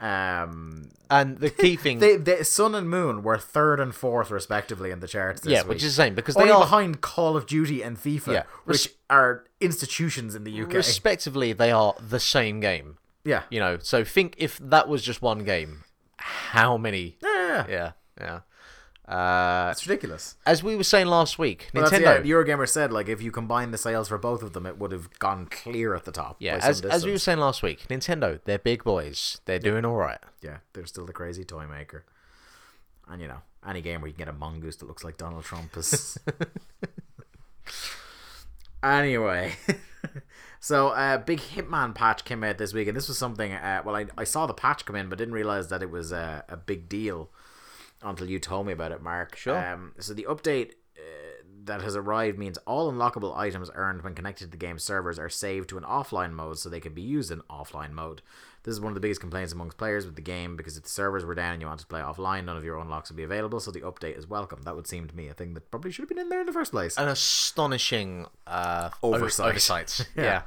Um, 0.00 0.90
and 1.10 1.38
the 1.38 1.50
key 1.50 1.74
thing, 1.84 1.98
they, 1.98 2.16
they, 2.16 2.42
Sun 2.44 2.74
and 2.74 2.88
Moon 2.88 3.22
were 3.22 3.36
third 3.38 3.80
and 3.80 3.92
fourth 3.94 4.30
respectively 4.30 4.90
in 4.90 5.00
the 5.00 5.08
charts. 5.08 5.40
This 5.40 5.52
yeah, 5.52 5.62
week. 5.62 5.70
which 5.70 5.82
is 5.82 5.96
the 5.96 6.02
same 6.02 6.14
because 6.14 6.34
they 6.36 6.50
are 6.50 6.60
behind 6.60 7.00
Call 7.00 7.36
of 7.36 7.46
Duty 7.46 7.82
and 7.82 7.98
FIFA, 7.98 8.26
Yeah. 8.32 8.42
which 8.64 8.86
Res- 8.86 8.94
are 9.10 9.44
institutions 9.60 10.34
in 10.36 10.44
the 10.44 10.52
UK. 10.62 10.74
respectively 10.74 11.52
they 11.52 11.70
are 11.72 11.94
the 12.00 12.20
same 12.20 12.60
game. 12.60 12.98
Yeah, 13.28 13.42
You 13.50 13.60
know, 13.60 13.78
so 13.80 14.04
think 14.04 14.34
if 14.38 14.58
that 14.58 14.88
was 14.88 15.02
just 15.02 15.22
one 15.22 15.44
game, 15.44 15.84
how 16.16 16.76
many? 16.76 17.16
yeah, 17.22 17.30
yeah, 17.30 17.66
yeah. 17.68 17.70
Yeah, 17.70 17.92
yeah. 18.26 18.40
Uh, 19.14 19.70
It's 19.70 19.86
ridiculous. 19.86 20.36
as 20.44 20.62
we 20.62 20.76
were 20.76 20.84
saying 20.84 21.06
last 21.06 21.38
week, 21.38 21.70
Well, 21.72 21.88
Nintendo. 21.90 22.22
yeah, 22.24 22.30
Eurogamer 22.30 22.68
said 22.68 22.92
like 22.92 23.08
if 23.08 23.22
you 23.22 23.30
combine 23.30 23.70
the 23.70 23.78
sales 23.78 24.08
for 24.08 24.18
both 24.18 24.42
of 24.42 24.52
them, 24.52 24.66
it 24.66 24.78
would 24.78 24.92
have 24.92 25.18
gone 25.18 25.46
clear 25.46 25.94
at 25.94 26.04
the 26.04 26.12
top. 26.12 26.36
Yeah, 26.40 26.58
as, 26.60 26.82
as 26.82 27.06
we 27.06 27.12
were 27.12 27.18
saying 27.18 27.38
last 27.38 27.62
week, 27.62 27.86
Nintendo, 27.88 28.38
they're 28.44 28.58
big 28.58 28.84
boys. 28.84 29.40
They're 29.46 29.58
doing 29.58 29.84
all 29.86 29.96
right. 29.96 30.18
yeah, 30.42 30.58
they're 30.74 30.84
still 30.86 31.06
the 31.06 31.12
crazy 31.14 31.44
toy 31.44 31.66
maker. 31.66 32.04
And 33.08 33.22
you 33.22 33.28
know, 33.28 33.38
any 33.66 33.80
game 33.80 34.02
where 34.02 34.08
you 34.08 34.14
can 34.14 34.26
get 34.26 34.34
a 34.34 34.36
mongoose 34.36 34.76
that 34.76 34.86
looks 34.86 35.04
like 35.04 35.16
Donald 35.16 35.44
Trump 35.44 35.74
is. 35.78 36.18
anyway, 38.82 39.54
so 40.60 40.88
a 40.88 41.14
uh, 41.14 41.18
big 41.18 41.40
Hitman 41.40 41.94
patch 41.94 42.24
came 42.24 42.42
out 42.44 42.58
this 42.58 42.74
week, 42.74 42.88
and 42.88 42.96
this 42.96 43.08
was 43.08 43.18
something. 43.18 43.52
Uh, 43.52 43.82
well, 43.84 43.96
I, 43.96 44.06
I 44.16 44.24
saw 44.24 44.46
the 44.46 44.54
patch 44.54 44.84
come 44.84 44.96
in, 44.96 45.08
but 45.08 45.18
didn't 45.18 45.34
realize 45.34 45.68
that 45.68 45.82
it 45.82 45.90
was 45.90 46.12
a, 46.12 46.44
a 46.48 46.56
big 46.56 46.88
deal 46.88 47.30
until 48.02 48.28
you 48.28 48.38
told 48.38 48.66
me 48.66 48.72
about 48.72 48.92
it, 48.92 49.02
Mark. 49.02 49.36
Sure. 49.36 49.56
Um, 49.56 49.92
so 49.98 50.14
the 50.14 50.26
update 50.28 50.72
uh, 50.96 51.42
that 51.64 51.82
has 51.82 51.96
arrived 51.96 52.38
means 52.38 52.58
all 52.58 52.92
unlockable 52.92 53.36
items 53.36 53.70
earned 53.74 54.02
when 54.02 54.14
connected 54.14 54.44
to 54.46 54.50
the 54.50 54.56
game's 54.56 54.82
servers 54.82 55.18
are 55.18 55.28
saved 55.28 55.68
to 55.70 55.78
an 55.78 55.84
offline 55.84 56.32
mode, 56.32 56.58
so 56.58 56.68
they 56.68 56.80
can 56.80 56.94
be 56.94 57.02
used 57.02 57.30
in 57.30 57.40
offline 57.50 57.92
mode. 57.92 58.22
This 58.64 58.72
is 58.72 58.80
one 58.80 58.90
of 58.90 58.94
the 58.94 59.00
biggest 59.00 59.20
complaints 59.20 59.52
amongst 59.52 59.76
players 59.78 60.04
with 60.04 60.16
the 60.16 60.22
game 60.22 60.56
because 60.56 60.76
if 60.76 60.82
the 60.82 60.88
servers 60.88 61.24
were 61.24 61.34
down 61.34 61.52
and 61.54 61.62
you 61.62 61.66
wanted 61.68 61.82
to 61.82 61.86
play 61.86 62.00
offline, 62.00 62.44
none 62.44 62.56
of 62.56 62.64
your 62.64 62.78
unlocks 62.78 63.10
would 63.10 63.16
be 63.16 63.22
available. 63.22 63.60
So 63.60 63.70
the 63.70 63.80
update 63.80 64.18
is 64.18 64.26
welcome. 64.26 64.62
That 64.62 64.76
would 64.76 64.86
seem 64.86 65.06
to 65.08 65.16
me 65.16 65.28
a 65.28 65.34
thing 65.34 65.54
that 65.54 65.70
probably 65.70 65.90
should 65.90 66.02
have 66.02 66.08
been 66.08 66.18
in 66.18 66.28
there 66.28 66.40
in 66.40 66.46
the 66.46 66.52
first 66.52 66.72
place. 66.72 66.96
An 66.98 67.08
astonishing 67.08 68.26
uh, 68.46 68.90
Oversight. 69.02 69.48
oversight. 69.48 70.08
Yeah. 70.16 70.24
yeah. 70.24 70.42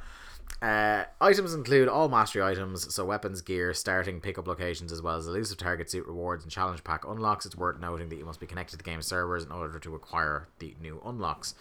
Uh, 0.60 1.04
items 1.20 1.54
include 1.54 1.88
all 1.88 2.08
mastery 2.08 2.40
items, 2.42 2.94
so 2.94 3.04
weapons, 3.04 3.40
gear, 3.40 3.74
starting 3.74 4.20
pickup 4.20 4.46
locations, 4.46 4.92
as 4.92 5.02
well 5.02 5.16
as 5.16 5.26
elusive 5.26 5.58
target 5.58 5.90
suit 5.90 6.06
rewards 6.06 6.44
and 6.44 6.52
challenge 6.52 6.84
pack 6.84 7.04
unlocks. 7.04 7.44
It's 7.44 7.56
worth 7.56 7.80
noting 7.80 8.08
that 8.10 8.16
you 8.16 8.24
must 8.24 8.38
be 8.38 8.46
connected 8.46 8.72
to 8.72 8.76
the 8.76 8.84
game's 8.84 9.06
servers 9.06 9.42
in 9.42 9.50
order 9.50 9.78
to 9.80 9.94
acquire 9.96 10.46
the 10.60 10.76
new 10.80 11.02
unlocks. 11.04 11.56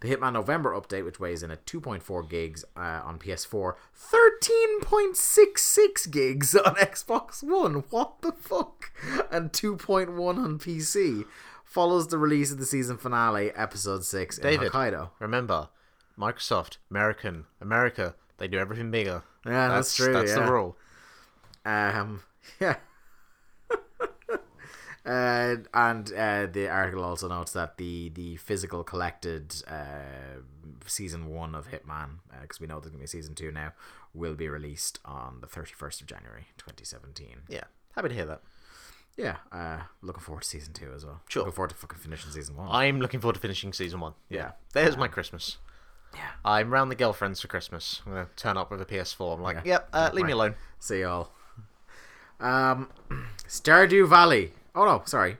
The 0.00 0.08
Hitman 0.08 0.34
November 0.34 0.78
update, 0.78 1.06
which 1.06 1.18
weighs 1.18 1.42
in 1.42 1.50
at 1.50 1.64
2.4 1.64 2.28
gigs 2.28 2.66
uh, 2.76 3.00
on 3.04 3.18
PS4, 3.18 3.76
13.66 4.12 6.10
gigs 6.10 6.54
on 6.54 6.74
Xbox 6.76 7.42
One. 7.42 7.84
What 7.90 8.20
the 8.20 8.32
fuck? 8.32 8.92
And 9.30 9.52
2.1 9.52 10.18
on 10.36 10.58
PC. 10.58 11.24
Follows 11.64 12.08
the 12.08 12.18
release 12.18 12.52
of 12.52 12.58
the 12.58 12.66
season 12.66 12.98
finale, 12.98 13.52
episode 13.52 14.04
6 14.04 14.38
in 14.38 14.42
David. 14.42 14.72
Hokkaido. 14.72 15.10
Remember, 15.18 15.68
Microsoft, 16.18 16.76
American, 16.90 17.46
America, 17.60 18.14
they 18.38 18.48
do 18.48 18.58
everything 18.58 18.90
bigger. 18.90 19.22
Yeah, 19.44 19.68
that's, 19.68 19.94
true. 19.94 20.12
That's 20.12 20.30
yeah. 20.30 20.44
the 20.44 20.52
rule. 20.52 20.76
Um, 21.64 22.22
yeah. 22.60 22.76
Uh, 25.06 25.56
and 25.72 26.12
uh, 26.12 26.46
the 26.46 26.68
article 26.68 27.04
also 27.04 27.28
notes 27.28 27.52
that 27.52 27.76
the 27.78 28.10
the 28.10 28.36
physical 28.36 28.82
collected 28.84 29.54
uh, 29.68 30.40
season 30.86 31.28
one 31.28 31.54
of 31.54 31.68
Hitman, 31.70 32.18
because 32.42 32.60
we 32.60 32.66
know 32.66 32.80
there's 32.80 32.90
gonna 32.90 33.02
be 33.02 33.06
season 33.06 33.34
two 33.34 33.50
now, 33.52 33.72
will 34.14 34.34
be 34.34 34.48
released 34.48 34.98
on 35.04 35.38
the 35.40 35.46
thirty 35.46 35.72
first 35.74 36.00
of 36.00 36.06
January, 36.06 36.46
twenty 36.58 36.84
seventeen. 36.84 37.42
Yeah, 37.48 37.64
happy 37.94 38.08
to 38.08 38.14
hear 38.14 38.26
that. 38.26 38.42
Yeah, 39.16 39.36
uh, 39.50 39.78
looking 40.02 40.20
forward 40.22 40.42
to 40.42 40.48
season 40.48 40.74
two 40.74 40.92
as 40.94 41.06
well. 41.06 41.22
Sure. 41.28 41.40
Looking 41.42 41.54
forward 41.54 41.70
to 41.70 41.76
fucking 41.76 41.98
finishing 41.98 42.30
season 42.32 42.54
one. 42.56 42.68
I'm 42.70 43.00
looking 43.00 43.20
forward 43.20 43.34
to 43.36 43.40
finishing 43.40 43.72
season 43.72 44.00
one. 44.00 44.12
Yeah, 44.28 44.38
Yeah. 44.38 44.50
there's 44.74 44.96
my 44.98 45.08
Christmas. 45.08 45.56
Yeah. 46.14 46.20
I'm 46.44 46.70
round 46.70 46.90
the 46.90 46.94
girlfriends 46.96 47.40
for 47.40 47.48
Christmas. 47.48 48.02
I'm 48.04 48.12
gonna 48.12 48.28
turn 48.36 48.56
up 48.58 48.70
with 48.70 48.80
a 48.82 48.84
PS4. 48.84 49.36
I'm 49.36 49.42
like, 49.42 49.56
Yeah. 49.56 49.62
yep, 49.64 49.88
uh, 49.92 50.10
leave 50.12 50.26
me 50.26 50.32
alone. 50.32 50.54
See 50.80 51.00
y'all. 51.00 51.30
Um, 52.40 52.90
Stardew 53.48 54.06
Valley. 54.08 54.52
Oh 54.76 54.84
no, 54.84 55.02
sorry. 55.06 55.38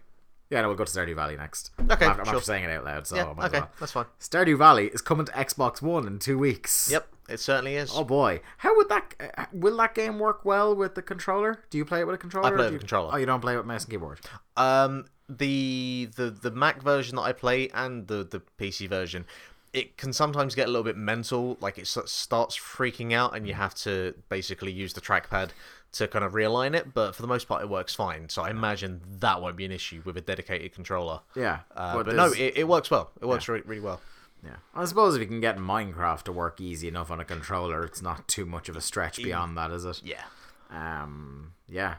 Yeah, 0.49 0.61
no, 0.63 0.69
we'll 0.69 0.77
go 0.77 0.85
to 0.85 0.91
Stardew 0.91 1.17
Valley 1.17 1.37
next. 1.37 1.73
Okay, 1.91 2.05
I'm, 2.07 2.13
I'm 2.13 2.25
sure. 2.25 2.37
after 2.37 2.41
saying 2.41 2.65
it 2.65 2.71
out 2.71 2.85
loud, 2.85 3.07
so 3.07 3.17
yeah, 3.17 3.27
I 3.29 3.33
might 3.35 3.45
as 3.47 3.51
okay, 3.51 3.61
well. 3.61 3.71
that's 3.81 3.93
fine. 3.93 4.05
Stardew 4.21 4.57
Valley 4.57 4.87
is 4.87 5.03
coming 5.03 5.27
to 5.27 5.33
Xbox 5.33 5.83
One 5.83 6.07
in 6.07 6.21
two 6.21 6.39
weeks. 6.39 6.89
Yep, 6.91 7.09
it 7.29 7.41
certainly 7.41 7.75
is. 7.75 7.91
Oh 7.93 8.05
boy, 8.05 8.41
how 8.59 8.77
would 8.77 8.89
that? 8.89 9.15
Uh, 9.37 9.45
will 9.53 9.77
that 9.79 9.95
game 9.95 10.19
work 10.21 10.45
well 10.45 10.75
with 10.75 10.95
the 10.95 11.03
controller? 11.03 11.65
Do 11.71 11.79
you 11.79 11.85
play 11.85 12.01
it 12.01 12.07
with 12.07 12.15
a 12.15 12.19
controller? 12.19 12.47
I 12.47 12.51
play 12.51 12.59
with 12.59 12.69
a 12.69 12.73
you- 12.73 12.79
controller. 12.79 13.11
Oh, 13.13 13.17
you 13.17 13.27
don't 13.27 13.41
play 13.41 13.55
it 13.55 13.57
with 13.57 13.67
mouse 13.67 13.85
and 13.85 13.91
keyboard. 13.91 14.21
Um, 14.57 15.07
the 15.29 16.09
the 16.15 16.31
the 16.31 16.53
Mac 16.53 16.81
version 16.81 17.17
that 17.17 17.23
I 17.23 17.33
play 17.33 17.69
and 17.75 18.07
the 18.07 18.23
the 18.23 18.41
PC 18.61 18.89
version, 18.89 19.27
it 19.73 19.97
can 19.97 20.13
sometimes 20.13 20.55
get 20.55 20.69
a 20.69 20.71
little 20.71 20.85
bit 20.85 20.97
mental. 20.97 21.57
Like 21.61 21.77
it 21.77 21.89
starts 21.89 22.57
freaking 22.57 23.13
out, 23.13 23.37
and 23.37 23.49
you 23.49 23.55
have 23.55 23.75
to 23.77 24.15
basically 24.29 24.71
use 24.71 24.93
the 24.93 25.01
trackpad 25.01 25.51
to 25.99 26.09
kind 26.09 26.25
of 26.25 26.33
realign 26.33 26.75
it. 26.77 26.93
But 26.95 27.15
for 27.15 27.23
the 27.23 27.29
most 27.29 27.47
part, 27.49 27.63
it 27.63 27.69
works 27.69 27.95
fine. 27.95 28.29
So 28.29 28.43
I 28.43 28.51
imagine 28.51 29.01
that 29.21 29.41
won't 29.43 29.57
be 29.57 29.65
an 29.65 29.73
issue 29.73 30.03
with 30.05 30.17
a 30.17 30.21
dedicated 30.21 30.73
controller. 30.73 31.21
Yeah, 31.35 31.61
Uh, 31.75 32.03
but 32.03 32.15
no, 32.15 32.27
it, 32.33 32.55
it 32.57 32.69
works 32.69 32.91
well. 32.91 33.11
It 33.21 33.27
works 33.27 33.49
really, 33.49 33.63
really 33.67 33.81
well. 33.81 34.01
yeah. 34.45 34.57
I 34.75 34.85
suppose 34.85 35.15
if 35.15 35.21
you 35.21 35.27
can 35.27 35.41
get 35.41 35.57
Minecraft 35.59 36.23
to 36.25 36.33
work 36.33 36.61
easy 36.61 36.89
enough 36.89 37.11
on 37.11 37.21
a 37.21 37.25
controller, 37.25 37.85
it's 37.85 38.03
not 38.03 38.27
too 38.29 38.47
much 38.47 38.69
of 38.69 38.77
a 38.77 38.81
stretch 38.81 39.17
beyond 39.17 39.57
that, 39.59 39.71
is 39.71 39.85
it? 39.85 40.03
Yeah. 40.05 40.23
Um, 40.71 41.53
yeah, 41.69 41.97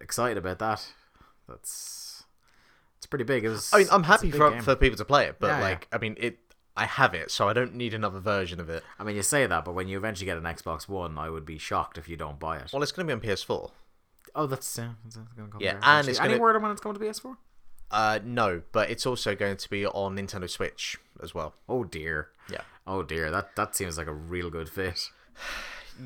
excited 0.00 0.36
about 0.38 0.58
that. 0.58 0.86
That's 1.48 2.24
it's 2.98 3.06
pretty 3.06 3.24
big. 3.24 3.44
It 3.44 3.48
was. 3.48 3.70
I 3.72 3.78
mean, 3.78 3.88
I'm 3.90 4.04
happy 4.04 4.30
for 4.30 4.50
game. 4.50 4.62
for 4.62 4.76
people 4.76 4.96
to 4.98 5.04
play 5.04 5.26
it, 5.26 5.36
but 5.40 5.48
Yeah, 5.48 5.58
yeah. 5.58 5.64
like, 5.64 5.88
I 5.92 5.98
mean, 5.98 6.16
it. 6.18 6.38
I 6.76 6.86
have 6.86 7.12
it, 7.14 7.30
so 7.30 7.48
I 7.48 7.52
don't 7.52 7.74
need 7.74 7.92
another 7.92 8.18
version 8.18 8.58
of 8.58 8.70
it. 8.70 8.82
I 8.98 9.04
mean, 9.04 9.14
you 9.16 9.22
say 9.22 9.46
that, 9.46 9.64
but 9.64 9.74
when 9.74 9.88
you 9.88 9.96
eventually 9.98 10.24
get 10.26 10.38
an 10.38 10.44
Xbox 10.44 10.88
One, 10.88 11.18
I 11.18 11.28
would 11.28 11.44
be 11.44 11.58
shocked 11.58 11.98
if 11.98 12.08
you 12.08 12.16
don't 12.16 12.38
buy 12.40 12.56
it. 12.58 12.70
Well, 12.72 12.82
it's 12.82 12.92
going 12.92 13.06
to 13.06 13.14
be 13.16 13.28
on 13.30 13.36
PS4. 13.36 13.70
Oh, 14.34 14.46
that's 14.46 14.78
yeah. 14.78 14.92
It's 15.06 15.16
gonna 15.16 15.48
come 15.50 15.60
Yeah, 15.60 15.72
there 15.72 15.80
and 15.82 15.84
eventually. 15.84 16.10
it's 16.12 16.20
any 16.20 16.28
gonna- 16.30 16.40
word 16.40 16.56
on 16.56 16.62
when 16.62 16.70
it's 16.70 16.80
coming 16.80 16.98
to 16.98 17.04
PS4? 17.04 17.36
Uh, 17.90 18.18
no, 18.24 18.62
but 18.72 18.88
it's 18.88 19.04
also 19.04 19.34
going 19.34 19.58
to 19.58 19.68
be 19.68 19.84
on 19.86 20.16
Nintendo 20.16 20.48
Switch 20.48 20.96
as 21.22 21.34
well. 21.34 21.52
Oh 21.68 21.84
dear. 21.84 22.28
Yeah. 22.50 22.62
Oh 22.86 23.02
dear. 23.02 23.30
That 23.30 23.54
that 23.56 23.76
seems 23.76 23.98
like 23.98 24.06
a 24.06 24.14
real 24.14 24.48
good 24.50 24.68
fit. 24.70 25.10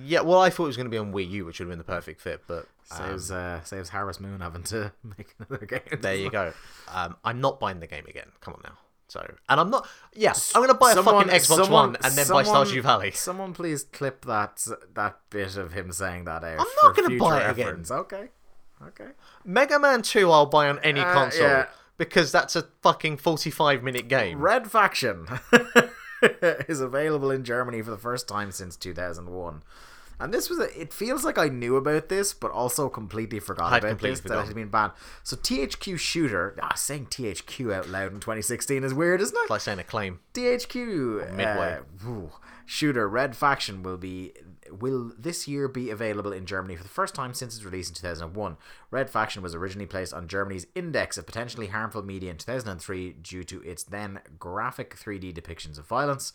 Yeah, 0.04 0.22
well, 0.22 0.40
I 0.40 0.50
thought 0.50 0.64
it 0.64 0.66
was 0.66 0.76
going 0.76 0.86
to 0.86 0.90
be 0.90 0.98
on 0.98 1.12
Wii 1.12 1.30
U, 1.30 1.44
which 1.44 1.60
would 1.60 1.66
have 1.66 1.70
been 1.70 1.78
the 1.78 1.84
perfect 1.84 2.20
fit, 2.20 2.42
but 2.48 2.66
um, 2.90 3.06
Saves 3.10 3.30
uh 3.30 3.62
saves 3.62 3.88
Harvest 3.90 4.20
Moon 4.20 4.40
having 4.40 4.64
to 4.64 4.90
make 5.16 5.32
another 5.38 5.64
game. 5.64 6.00
there 6.00 6.16
you 6.16 6.28
go. 6.40 6.52
Um, 6.92 7.14
I'm 7.24 7.40
not 7.40 7.60
buying 7.60 7.78
the 7.78 7.86
game 7.86 8.04
again. 8.08 8.32
Come 8.40 8.54
on 8.54 8.60
now. 8.64 8.78
So, 9.08 9.20
and 9.48 9.60
I'm 9.60 9.70
not. 9.70 9.86
Yeah, 10.14 10.32
I'm 10.54 10.60
going 10.62 10.68
to 10.68 10.74
buy 10.74 10.92
a 10.92 11.02
fucking 11.02 11.30
Xbox 11.32 11.42
someone- 11.46 11.70
One 11.70 11.96
and 12.02 12.14
then 12.14 12.26
buy 12.28 12.42
someone- 12.42 12.66
Stardew 12.66 12.82
Valley. 12.82 13.10
Someone 13.12 13.52
please 13.52 13.84
clip 13.84 14.24
that 14.24 14.66
that 14.94 15.18
bit 15.30 15.56
of 15.56 15.72
him 15.72 15.92
saying 15.92 16.24
that 16.24 16.42
out. 16.42 16.58
I'm 16.60 16.66
not 16.82 16.96
gonna 16.96 17.16
buy 17.18 17.44
it 17.46 17.50
again. 17.52 17.84
Okay. 17.88 18.28
Okay. 18.88 19.08
Mega 19.44 19.78
Man 19.78 20.02
2, 20.02 20.30
I'll 20.30 20.44
buy 20.46 20.68
on 20.68 20.78
any 20.80 21.00
Uh, 21.00 21.12
console 21.12 21.46
yeah. 21.46 21.66
because 21.96 22.30
that's 22.32 22.54
a 22.56 22.66
fucking 22.82 23.16
45 23.16 23.82
minute 23.82 24.06
game. 24.08 24.38
Red 24.40 24.70
Faction 24.70 25.26
is 26.22 26.80
available 26.80 27.30
in 27.30 27.44
Germany 27.44 27.80
for 27.82 27.90
the 27.90 27.96
first 27.98 28.26
time 28.28 28.50
since 28.52 28.76
2001. 28.76 29.62
And 30.18 30.32
this 30.32 30.48
was 30.48 30.58
a, 30.58 30.80
it 30.80 30.92
feels 30.92 31.24
like 31.24 31.36
I 31.36 31.48
knew 31.48 31.76
about 31.76 32.08
this, 32.08 32.32
but 32.32 32.50
also 32.50 32.88
completely 32.88 33.38
forgot 33.38 33.72
I'd 33.72 33.78
about 33.78 33.88
completely 33.90 34.14
this, 34.14 34.20
that 34.20 34.40
it 34.40 34.46
had 34.46 34.54
been 34.54 34.68
banned. 34.68 34.92
So 35.22 35.36
THQ 35.36 35.98
Shooter, 35.98 36.56
ah, 36.62 36.74
saying 36.74 37.06
THQ 37.06 37.72
out 37.74 37.88
loud 37.88 38.12
in 38.12 38.20
2016 38.20 38.82
is 38.82 38.94
weird, 38.94 39.20
isn't 39.20 39.36
it? 39.36 39.40
It's 39.42 39.50
like 39.50 39.60
saying 39.60 39.78
acclaim. 39.78 40.20
DHQ 40.32 41.34
Midway. 41.34 41.78
uh, 41.78 42.08
ooh, 42.08 42.32
shooter 42.64 43.08
Red 43.08 43.36
Faction 43.36 43.82
will 43.82 43.98
be 43.98 44.32
will 44.70 45.12
this 45.18 45.46
year 45.46 45.68
be 45.68 45.90
available 45.90 46.32
in 46.32 46.46
Germany 46.46 46.76
for 46.76 46.82
the 46.82 46.88
first 46.88 47.14
time 47.14 47.34
since 47.34 47.54
its 47.54 47.64
release 47.64 47.88
in 47.88 47.94
2001. 47.94 48.56
Red 48.90 49.10
Faction 49.10 49.42
was 49.42 49.54
originally 49.54 49.86
placed 49.86 50.12
on 50.12 50.28
Germany's 50.28 50.66
index 50.74 51.16
of 51.16 51.26
potentially 51.26 51.68
harmful 51.68 52.02
media 52.02 52.30
in 52.30 52.36
2003 52.36 53.12
due 53.22 53.44
to 53.44 53.62
its 53.62 53.84
then 53.84 54.20
graphic 54.38 54.96
3D 54.96 55.32
depictions 55.34 55.78
of 55.78 55.86
violence. 55.86 56.32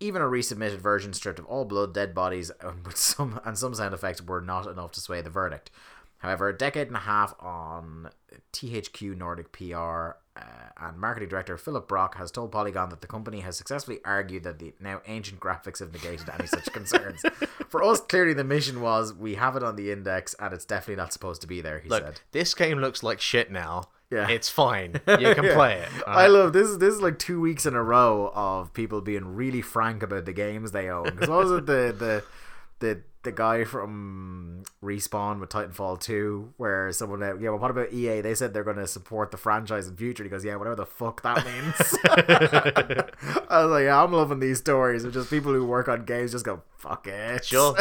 Even 0.00 0.22
a 0.22 0.26
resubmitted 0.26 0.78
version 0.78 1.12
stripped 1.12 1.38
of 1.38 1.44
all 1.46 1.64
blood, 1.64 1.92
dead 1.94 2.14
bodies, 2.14 2.50
and 2.60 2.84
with 2.86 2.96
some 2.96 3.40
and 3.44 3.56
some 3.58 3.74
sound 3.74 3.94
effects 3.94 4.22
were 4.22 4.40
not 4.40 4.66
enough 4.66 4.92
to 4.92 5.00
sway 5.00 5.20
the 5.20 5.30
verdict. 5.30 5.70
However, 6.18 6.48
a 6.48 6.56
decade 6.56 6.88
and 6.88 6.96
a 6.96 7.00
half 7.00 7.34
on 7.40 8.10
THQ 8.52 9.16
Nordic 9.16 9.52
PR 9.52 10.16
uh, 10.36 10.42
and 10.78 10.98
marketing 10.98 11.30
director 11.30 11.56
Philip 11.56 11.88
Brock 11.88 12.16
has 12.16 12.30
told 12.30 12.52
Polygon 12.52 12.90
that 12.90 13.00
the 13.00 13.06
company 13.06 13.40
has 13.40 13.56
successfully 13.56 14.00
argued 14.04 14.42
that 14.44 14.58
the 14.58 14.74
now 14.80 15.00
ancient 15.06 15.40
graphics 15.40 15.78
have 15.78 15.94
negated 15.94 16.28
any 16.28 16.46
such 16.46 16.64
concerns. 16.72 17.22
For 17.70 17.82
us, 17.82 18.00
clearly 18.02 18.34
the 18.34 18.44
mission 18.44 18.82
was 18.82 19.14
we 19.14 19.36
have 19.36 19.56
it 19.56 19.62
on 19.62 19.76
the 19.76 19.90
index 19.90 20.34
and 20.38 20.52
it's 20.52 20.66
definitely 20.66 20.96
not 20.96 21.14
supposed 21.14 21.40
to 21.40 21.46
be 21.46 21.62
there. 21.62 21.78
He 21.78 21.88
Look, 21.88 22.02
said. 22.02 22.20
this 22.32 22.52
game 22.52 22.80
looks 22.80 23.02
like 23.02 23.20
shit 23.20 23.50
now. 23.50 23.84
Yeah. 24.10 24.28
It's 24.28 24.48
fine. 24.48 25.00
You 25.06 25.34
can 25.34 25.44
Yeah. 25.44 25.54
play 25.54 25.74
it. 25.78 25.88
I 26.06 26.26
love 26.26 26.52
this. 26.52 26.76
This 26.76 26.94
is 26.94 27.00
like 27.00 27.18
two 27.18 27.40
weeks 27.40 27.64
in 27.66 27.74
a 27.74 27.82
row 27.82 28.32
of 28.34 28.72
people 28.74 29.00
being 29.00 29.34
really 29.36 29.62
frank 29.62 30.02
about 30.02 30.24
the 30.24 30.32
games 30.32 30.72
they 30.72 30.88
own. 30.88 31.04
Because 31.04 31.28
what 31.28 31.38
was 31.44 31.52
it 31.52 31.66
the 31.66 31.94
the 31.98 32.24
the 32.80 33.00
the 33.22 33.30
guy 33.32 33.64
from 33.64 34.62
Respawn 34.82 35.40
with 35.40 35.50
Titanfall 35.50 36.00
two, 36.00 36.54
where 36.56 36.90
someone 36.90 37.22
uh, 37.22 37.34
yeah, 37.34 37.50
well, 37.50 37.58
what 37.58 37.70
about 37.70 37.92
EA? 37.92 38.22
They 38.22 38.34
said 38.34 38.54
they're 38.54 38.64
going 38.64 38.78
to 38.78 38.86
support 38.86 39.30
the 39.30 39.36
franchise 39.36 39.86
in 39.86 39.96
future. 39.96 40.24
He 40.24 40.30
goes, 40.30 40.42
yeah, 40.44 40.56
whatever 40.56 40.76
the 40.76 40.86
fuck 40.86 41.20
that 41.22 41.44
means. 41.44 41.98
I 43.50 43.62
was 43.62 43.70
like, 43.70 43.84
yeah, 43.84 44.02
I'm 44.02 44.12
loving 44.12 44.40
these 44.40 44.58
stories 44.58 45.04
of 45.04 45.12
just 45.12 45.28
people 45.30 45.52
who 45.52 45.66
work 45.66 45.86
on 45.88 46.04
games 46.06 46.32
just 46.32 46.44
go 46.46 46.62
fuck 46.78 47.06
it. 47.06 47.44
Sure. 47.44 47.76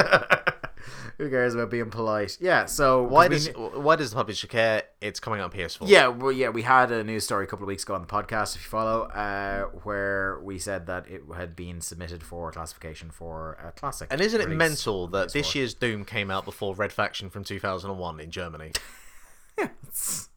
Who 1.19 1.29
cares 1.29 1.53
about 1.53 1.69
being 1.69 1.91
polite? 1.91 2.37
Yeah. 2.39 2.65
So 2.65 3.03
Why 3.03 3.27
we 3.27 3.35
does 3.35 3.49
why 3.49 3.97
does 3.97 4.09
the 4.09 4.15
publisher 4.15 4.47
care? 4.47 4.83
It's 5.01 5.19
coming 5.19 5.41
out 5.41 5.53
on 5.53 5.59
PS4. 5.59 5.87
yeah, 5.87 6.07
well, 6.07 6.31
yeah, 6.31 6.49
we 6.49 6.61
had 6.61 6.91
a 6.91 7.03
news 7.03 7.25
story 7.25 7.43
a 7.43 7.47
couple 7.47 7.65
of 7.65 7.67
weeks 7.67 7.83
ago 7.83 7.93
on 7.93 8.01
the 8.01 8.07
podcast, 8.07 8.55
if 8.55 8.63
you 8.63 8.69
follow, 8.69 9.03
uh, 9.03 9.65
where 9.83 10.39
we 10.41 10.57
said 10.57 10.87
that 10.87 11.07
it 11.09 11.23
had 11.35 11.55
been 11.55 11.81
submitted 11.81 12.23
for 12.23 12.51
classification 12.51 13.11
for 13.11 13.57
a 13.63 13.71
classic. 13.73 14.07
And 14.11 14.21
isn't 14.21 14.39
it 14.39 14.49
mental 14.49 15.07
that 15.09 15.33
this 15.33 15.51
PS4. 15.51 15.55
year's 15.55 15.73
Doom 15.73 16.05
came 16.05 16.31
out 16.31 16.45
before 16.45 16.73
Red 16.73 16.93
Faction 16.93 17.29
from 17.29 17.43
2001 17.43 18.19
in 18.21 18.31
Germany? 18.31 18.71
That's 19.57 20.29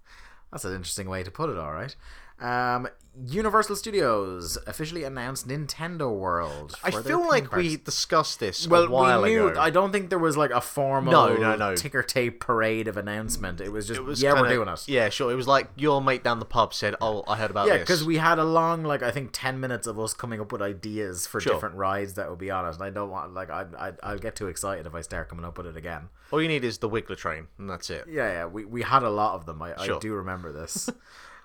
an 0.64 0.74
interesting 0.74 1.08
way 1.08 1.22
to 1.22 1.30
put 1.30 1.48
it, 1.48 1.56
all 1.56 1.72
right. 1.72 1.94
Um, 2.40 2.88
Universal 3.14 3.76
Studios 3.76 4.56
officially 4.66 5.04
announced 5.04 5.46
Nintendo 5.46 6.10
World. 6.10 6.74
I 6.82 6.90
feel 6.90 7.20
like 7.28 7.54
we 7.54 7.76
discussed 7.76 8.40
this 8.40 8.66
Well, 8.66 8.84
a 8.84 8.90
while 8.90 9.20
we 9.22 9.34
knew. 9.34 9.48
ago. 9.48 9.60
I 9.60 9.68
don't 9.68 9.92
think 9.92 10.08
there 10.08 10.18
was 10.18 10.38
like 10.38 10.50
a 10.50 10.62
formal 10.62 11.12
No, 11.12 11.34
no, 11.36 11.54
no. 11.56 11.76
ticker 11.76 12.02
tape 12.02 12.40
parade 12.40 12.88
of 12.88 12.96
announcement. 12.96 13.60
It 13.60 13.68
was 13.70 13.86
just 13.86 14.00
It 14.00 14.04
was 14.04 14.22
yeah, 14.22 14.30
kinda- 14.32 14.42
we're 14.48 14.54
doing 14.54 14.68
it. 14.68 14.88
Yeah, 14.88 15.10
sure. 15.10 15.30
It 15.30 15.34
was 15.34 15.46
like 15.46 15.68
your 15.76 16.00
mate 16.00 16.24
down 16.24 16.38
the 16.38 16.46
pub 16.46 16.72
said, 16.72 16.96
"Oh, 17.02 17.22
I 17.28 17.36
heard 17.36 17.50
about 17.50 17.66
Yeah, 17.66 17.74
this." 17.74 17.80
Yeah, 17.80 17.84
because 17.84 18.04
we 18.04 18.16
had 18.16 18.38
a 18.38 18.44
long, 18.44 18.82
like 18.82 19.02
I 19.02 19.10
think, 19.10 19.28
ten 19.34 19.60
minutes 19.60 19.86
of 19.86 19.98
us 20.00 20.14
coming 20.14 20.40
up 20.40 20.50
with 20.50 20.62
ideas 20.62 21.26
for 21.26 21.38
Sure. 21.38 21.52
different 21.52 21.74
rides 21.74 22.14
that 22.14 22.30
would 22.30 22.38
be 22.38 22.50
on 22.50 22.64
it, 22.66 22.74
and 22.74 22.82
I 22.82 22.88
don't 22.88 23.10
want 23.10 23.34
like 23.34 23.50
I, 23.50 23.66
I 23.78 23.92
I'll 24.02 24.18
get 24.18 24.36
too 24.36 24.48
excited 24.48 24.86
if 24.86 24.94
I 24.94 25.02
start 25.02 25.28
coming 25.28 25.44
up 25.44 25.58
with 25.58 25.66
it 25.66 25.76
again. 25.76 26.08
all 26.30 26.40
you 26.40 26.48
need 26.48 26.64
is 26.64 26.78
the 26.78 26.88
Wiggler 26.88 27.16
train, 27.18 27.48
and 27.58 27.68
that's 27.68 27.90
it. 27.90 28.06
Yeah, 28.08 28.32
yeah, 28.32 28.46
we, 28.46 28.64
we 28.64 28.80
had 28.80 29.02
a 29.02 29.10
lot 29.10 29.34
of 29.34 29.44
them. 29.44 29.60
I, 29.60 29.74
I 29.78 29.98
do 29.98 30.14
remember 30.14 30.50
this. 30.50 30.88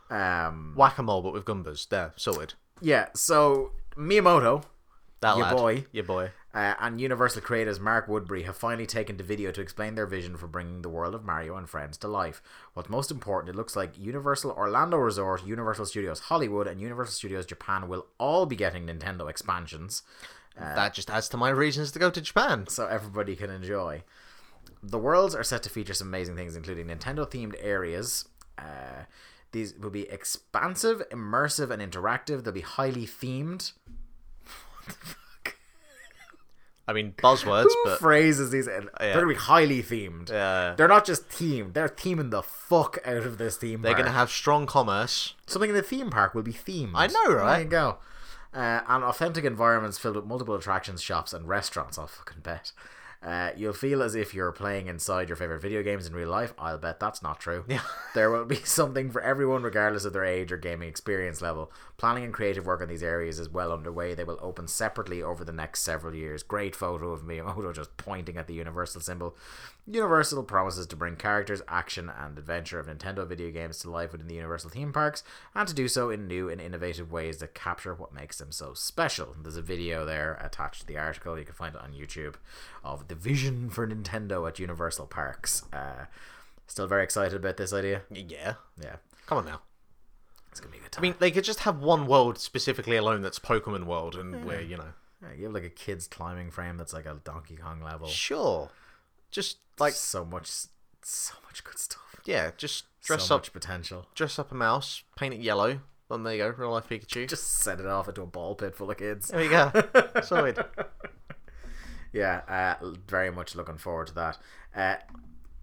um, 0.10 0.74
Whack 0.76 0.98
a 0.98 1.04
mole, 1.04 1.22
but 1.22 1.34
with 1.34 1.46
Goombas. 1.46 1.88
There, 1.90 2.14
sorted. 2.16 2.54
yeah, 2.82 3.10
so 3.14 3.72
Miyamoto 3.96 4.64
That 5.22 5.38
Your 5.38 5.46
lad. 5.46 5.56
boy. 5.58 5.86
Your 5.92 6.04
boy. 6.04 6.32
uh, 6.54 6.74
and 6.80 7.00
Universal 7.02 7.42
creators 7.42 7.80
Mark 7.80 8.08
Woodbury 8.08 8.44
have 8.44 8.56
finally 8.56 8.86
taken 8.86 9.18
to 9.18 9.24
video 9.24 9.52
to 9.52 9.62
explain 9.62 9.96
their 9.96 10.06
vision 10.06 10.38
for 10.38 10.48
bringing 10.48 10.82
the 10.82 10.90
world 10.90 11.14
of 11.16 11.24
Mario 11.24 11.56
and 11.58 11.68
friends 11.70 11.98
to 12.00 12.08
life. 12.08 12.42
What's 12.74 12.90
most 12.90 13.12
important, 13.12 13.54
it 13.54 13.58
looks 13.58 13.76
like 13.76 13.98
Universal 13.98 14.52
Orlando 14.52 14.98
Resort, 14.98 15.46
Universal 15.46 15.86
Studios 15.88 16.20
Hollywood, 16.22 16.68
and 16.68 16.80
Universal 16.80 17.14
Studios 17.14 17.46
Japan 17.46 17.88
will 17.88 18.06
all 18.20 18.46
be 18.46 18.56
getting 18.56 18.86
Nintendo 18.86 19.30
expansions. 19.30 20.04
that 20.56 20.94
just 20.94 21.10
adds 21.10 21.30
to 21.30 21.38
my 21.38 21.50
reasons 21.50 21.92
to 21.92 22.00
go 22.00 22.10
to 22.10 22.22
Japan. 22.22 22.66
so 22.68 22.88
everybody 22.88 23.36
can 23.36 23.50
enjoy. 23.50 24.04
The 24.84 24.98
worlds 25.00 25.34
are 25.36 25.44
set 25.44 25.64
to 25.64 25.70
feature 25.70 25.94
some 25.94 26.08
amazing 26.08 26.36
things, 26.36 26.56
including 26.56 26.88
Nintendo 26.88 27.28
themed 27.30 27.56
areas. 27.60 28.26
Uh, 28.58 29.04
these 29.52 29.74
will 29.76 29.90
be 29.90 30.10
expansive, 30.10 31.02
immersive, 31.10 31.72
and 31.72 31.82
interactive. 31.82 32.44
They'll 32.44 32.54
be 32.54 32.62
highly 32.62 33.06
themed. 33.06 33.74
I 36.90 36.94
mean, 36.94 37.14
buzzwords, 37.18 37.64
Who 37.64 37.76
but 37.84 38.00
phrases 38.00 38.52
these? 38.52 38.66
They're 38.66 38.82
going 38.82 39.20
to 39.20 39.28
be 39.28 39.36
highly 39.36 39.84
themed. 39.84 40.30
Yeah. 40.30 40.74
They're 40.78 40.88
not 40.88 41.06
just 41.06 41.28
themed. 41.28 41.74
They're 41.74 41.90
theming 41.90 42.32
the 42.32 42.42
fuck 42.42 42.98
out 43.06 43.18
of 43.26 43.38
this 43.38 43.58
theme 43.58 43.80
park. 43.80 43.84
they're 43.84 43.92
park. 43.92 43.98
going 44.06 44.14
to 44.14 44.18
have 44.18 44.30
strong 44.30 44.66
commerce. 44.68 45.34
Something 45.48 45.72
in 45.72 45.76
the 45.76 45.82
theme 45.82 46.10
park 46.10 46.34
will 46.34 46.44
be 46.44 46.54
themed. 46.54 46.92
I 46.96 47.08
know, 47.08 47.34
right? 47.34 47.56
There 47.56 47.64
you 47.64 47.70
go. 47.70 47.98
Uh, 48.54 48.82
and 48.88 49.04
authentic 49.04 49.44
environments 49.44 49.98
filled 49.98 50.16
with 50.16 50.26
multiple 50.26 50.56
attractions, 50.56 51.02
shops, 51.02 51.34
and 51.34 51.48
restaurants. 51.48 51.98
I'll 51.98 52.08
fucking 52.08 52.42
bet. 52.42 52.72
Uh, 53.22 53.50
you'll 53.58 53.74
feel 53.74 54.04
as 54.04 54.14
if 54.14 54.34
you're 54.34 54.52
playing 54.52 54.88
inside 54.88 55.28
your 55.28 55.36
favorite 55.36 55.62
video 55.62 55.82
games 55.82 56.06
in 56.06 56.14
real 56.14 56.30
life. 56.30 56.54
I'll 56.58 56.78
bet 56.78 57.00
that's 57.00 57.22
not 57.24 57.40
true. 57.40 57.66
Yeah. 57.68 57.82
There 58.14 58.32
will 58.32 58.46
be 58.46 58.56
something 58.56 59.12
for 59.12 59.22
everyone, 59.22 59.62
regardless 59.62 60.06
of 60.06 60.14
their 60.14 60.26
age 60.26 60.52
or 60.52 60.58
gaming 60.58 60.90
experience 60.90 61.40
level. 61.42 61.72
Planning 61.98 62.24
and 62.24 62.34
creative 62.34 62.66
work 62.66 62.82
on 62.82 62.88
these 62.88 63.04
areas 63.04 63.38
is 63.38 63.50
well 63.50 63.72
underway. 63.72 64.16
They 64.16 64.24
will 64.24 64.40
open 64.42 64.68
separately 64.68 65.22
over 65.22 65.44
the 65.44 65.52
next 65.52 65.82
several 65.82 66.16
years. 66.16 66.42
Great 66.42 66.76
photo 66.76 67.12
of 67.12 67.22
Miyamoto 67.24 67.74
just 67.76 67.96
pointing 67.98 68.38
at 68.38 68.48
the 68.48 68.56
Universal 68.56 69.02
symbol. 69.02 69.36
Universal 69.90 70.44
promises 70.44 70.86
to 70.88 70.98
bring 70.98 71.16
characters, 71.16 71.62
action, 71.70 72.12
and 72.20 72.38
adventure 72.38 72.78
of 72.78 72.88
Nintendo 72.88 73.26
video 73.26 73.50
games 73.52 73.80
to 73.80 73.90
life 73.90 74.12
within 74.12 74.28
the 74.28 74.36
Universal 74.36 74.72
theme 74.72 74.92
parks, 74.92 75.24
and 75.56 75.66
to 75.66 75.74
do 75.74 75.88
so 75.88 76.10
in 76.10 76.28
new 76.28 76.50
and 76.50 76.60
innovative 76.60 77.10
ways 77.10 77.38
that 77.38 77.54
capture 77.56 77.94
what 77.96 78.14
makes 78.14 78.38
them 78.38 78.52
so 78.52 78.74
special. 78.74 79.34
There's 79.42 79.56
a 79.56 79.62
video 79.62 80.06
there 80.06 80.38
attached 80.44 80.82
to 80.82 80.88
the 80.88 80.98
article. 80.98 81.40
You 81.40 81.46
can 81.46 81.54
find 81.56 81.74
it 81.74 81.82
on 81.82 81.94
YouTube 81.94 82.36
of 82.84 83.08
the 83.08 83.16
vision 83.16 83.70
for 83.70 83.88
Nintendo 83.88 84.46
at 84.46 84.60
Universal 84.60 85.08
Parks. 85.08 85.64
Uh, 85.72 86.06
still 86.68 86.88
very 86.88 87.04
excited 87.06 87.38
about 87.38 87.56
this 87.56 87.72
idea. 87.72 88.02
Yeah. 88.12 88.56
Yeah, 88.82 88.98
Come 89.26 89.38
on 89.38 89.46
now. 89.46 89.62
it's 90.52 90.60
gonna 90.60 90.72
be 90.74 90.80
a 90.80 90.82
good 90.82 90.92
time. 90.92 91.02
I 91.02 91.08
mean, 91.08 91.16
they 91.20 91.32
could 91.32 91.46
just 91.46 91.60
have 91.60 91.80
one 91.80 92.08
world 92.08 92.38
specifically 92.40 92.98
alone 92.98 93.22
that's 93.22 93.40
Pokemon 93.40 93.86
World, 93.86 94.16
and 94.16 94.44
where 94.44 94.60
you 94.62 94.76
know, 94.76 94.92
Yeah, 95.22 95.32
you 95.32 95.46
have 95.46 95.54
like 95.54 95.64
a 95.64 95.70
kid's 95.70 96.08
climbing 96.10 96.52
frame 96.52 96.76
that's 96.76 96.92
like 96.94 97.06
a 97.06 97.22
Donkey 97.24 97.56
Kong 97.56 97.82
level. 97.82 98.08
sure, 98.10 98.70
just 99.32 99.58
Like 99.80 99.94
so 99.94 100.24
much, 100.26 100.50
so 101.04 101.36
much 101.46 101.64
good 101.64 101.78
stuff. 101.80 102.16
yeah, 102.26 102.52
just 102.58 102.86
dress 103.02 103.26
so 103.28 103.36
up, 103.36 103.42
much 103.42 103.54
potential. 103.54 104.08
dress 104.16 104.38
up 104.40 104.52
a 104.52 104.56
mouse, 104.56 105.04
paint 105.16 105.34
it 105.34 105.40
yellow. 105.42 105.80
And 106.10 106.26
there 106.26 106.34
you 106.36 106.40
go, 106.44 106.50
real 106.58 106.72
life 106.72 106.88
Pikachu. 106.90 107.28
Just 107.28 107.46
send 107.58 107.82
it 107.82 107.86
off 107.86 108.08
into 108.08 108.22
a 108.22 108.26
ball 108.28 108.56
pit 108.56 108.76
full 108.76 108.90
of 108.90 108.98
kids. 108.98 109.28
there 109.28 109.44
you 109.44 109.50
go. 109.50 109.72
Sorted. 110.24 110.58
Yeah, 112.14 112.42
uh, 112.82 112.94
very 113.08 113.30
much 113.32 113.56
looking 113.56 113.78
forward 113.78 114.08
to 114.08 114.14
that. 114.16 114.38
Uh, 114.76 114.96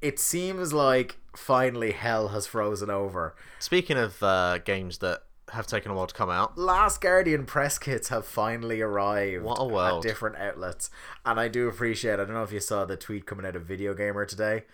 it 0.03 0.19
seems 0.19 0.73
like 0.75 1.17
finally 1.35 1.93
hell 1.93 2.29
has 2.29 2.47
frozen 2.47 2.91
over. 2.91 3.35
Speaking 3.59 3.97
of 3.97 4.23
uh, 4.23 4.59
games 4.59 4.99
that 4.99 5.23
have 5.55 5.67
taken 5.67 5.91
a 5.91 5.95
while 5.95 6.07
to 6.07 6.15
come 6.15 6.31
out, 6.31 6.57
Last 6.59 7.01
Guardian 7.01 7.47
press 7.47 7.79
kits 7.79 8.09
have 8.09 8.27
finally 8.27 8.81
arrived 8.81 9.43
What 9.45 9.59
a 9.61 9.65
world. 9.65 10.05
at 10.05 10.09
different 10.09 10.37
outlets, 10.37 10.91
and 11.25 11.41
I 11.41 11.49
do 11.49 11.69
appreciate. 11.69 12.15
I 12.15 12.17
don't 12.25 12.33
know 12.35 12.43
if 12.43 12.53
you 12.53 12.61
saw 12.61 12.85
the 12.85 12.97
tweet 12.97 13.27
coming 13.27 13.47
out 13.47 13.57
of 13.57 13.63
Video 13.65 13.95
Gamer 13.95 14.25
today 14.27 14.65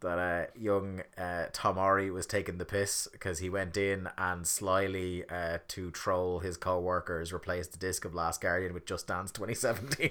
that 0.00 0.18
uh, 0.18 0.46
young 0.58 1.00
uh, 1.16 1.44
Tom 1.52 1.78
Orry 1.78 2.10
was 2.10 2.26
taking 2.26 2.58
the 2.58 2.64
piss 2.64 3.06
because 3.12 3.38
he 3.38 3.48
went 3.48 3.76
in 3.76 4.08
and 4.18 4.44
slyly 4.44 5.22
uh, 5.30 5.58
to 5.68 5.92
troll 5.92 6.40
his 6.40 6.56
co-workers 6.56 7.32
replaced 7.32 7.70
the 7.70 7.78
disc 7.78 8.04
of 8.04 8.12
Last 8.12 8.40
Guardian 8.40 8.74
with 8.74 8.84
Just 8.84 9.06
Dance 9.06 9.30
2017. 9.30 10.10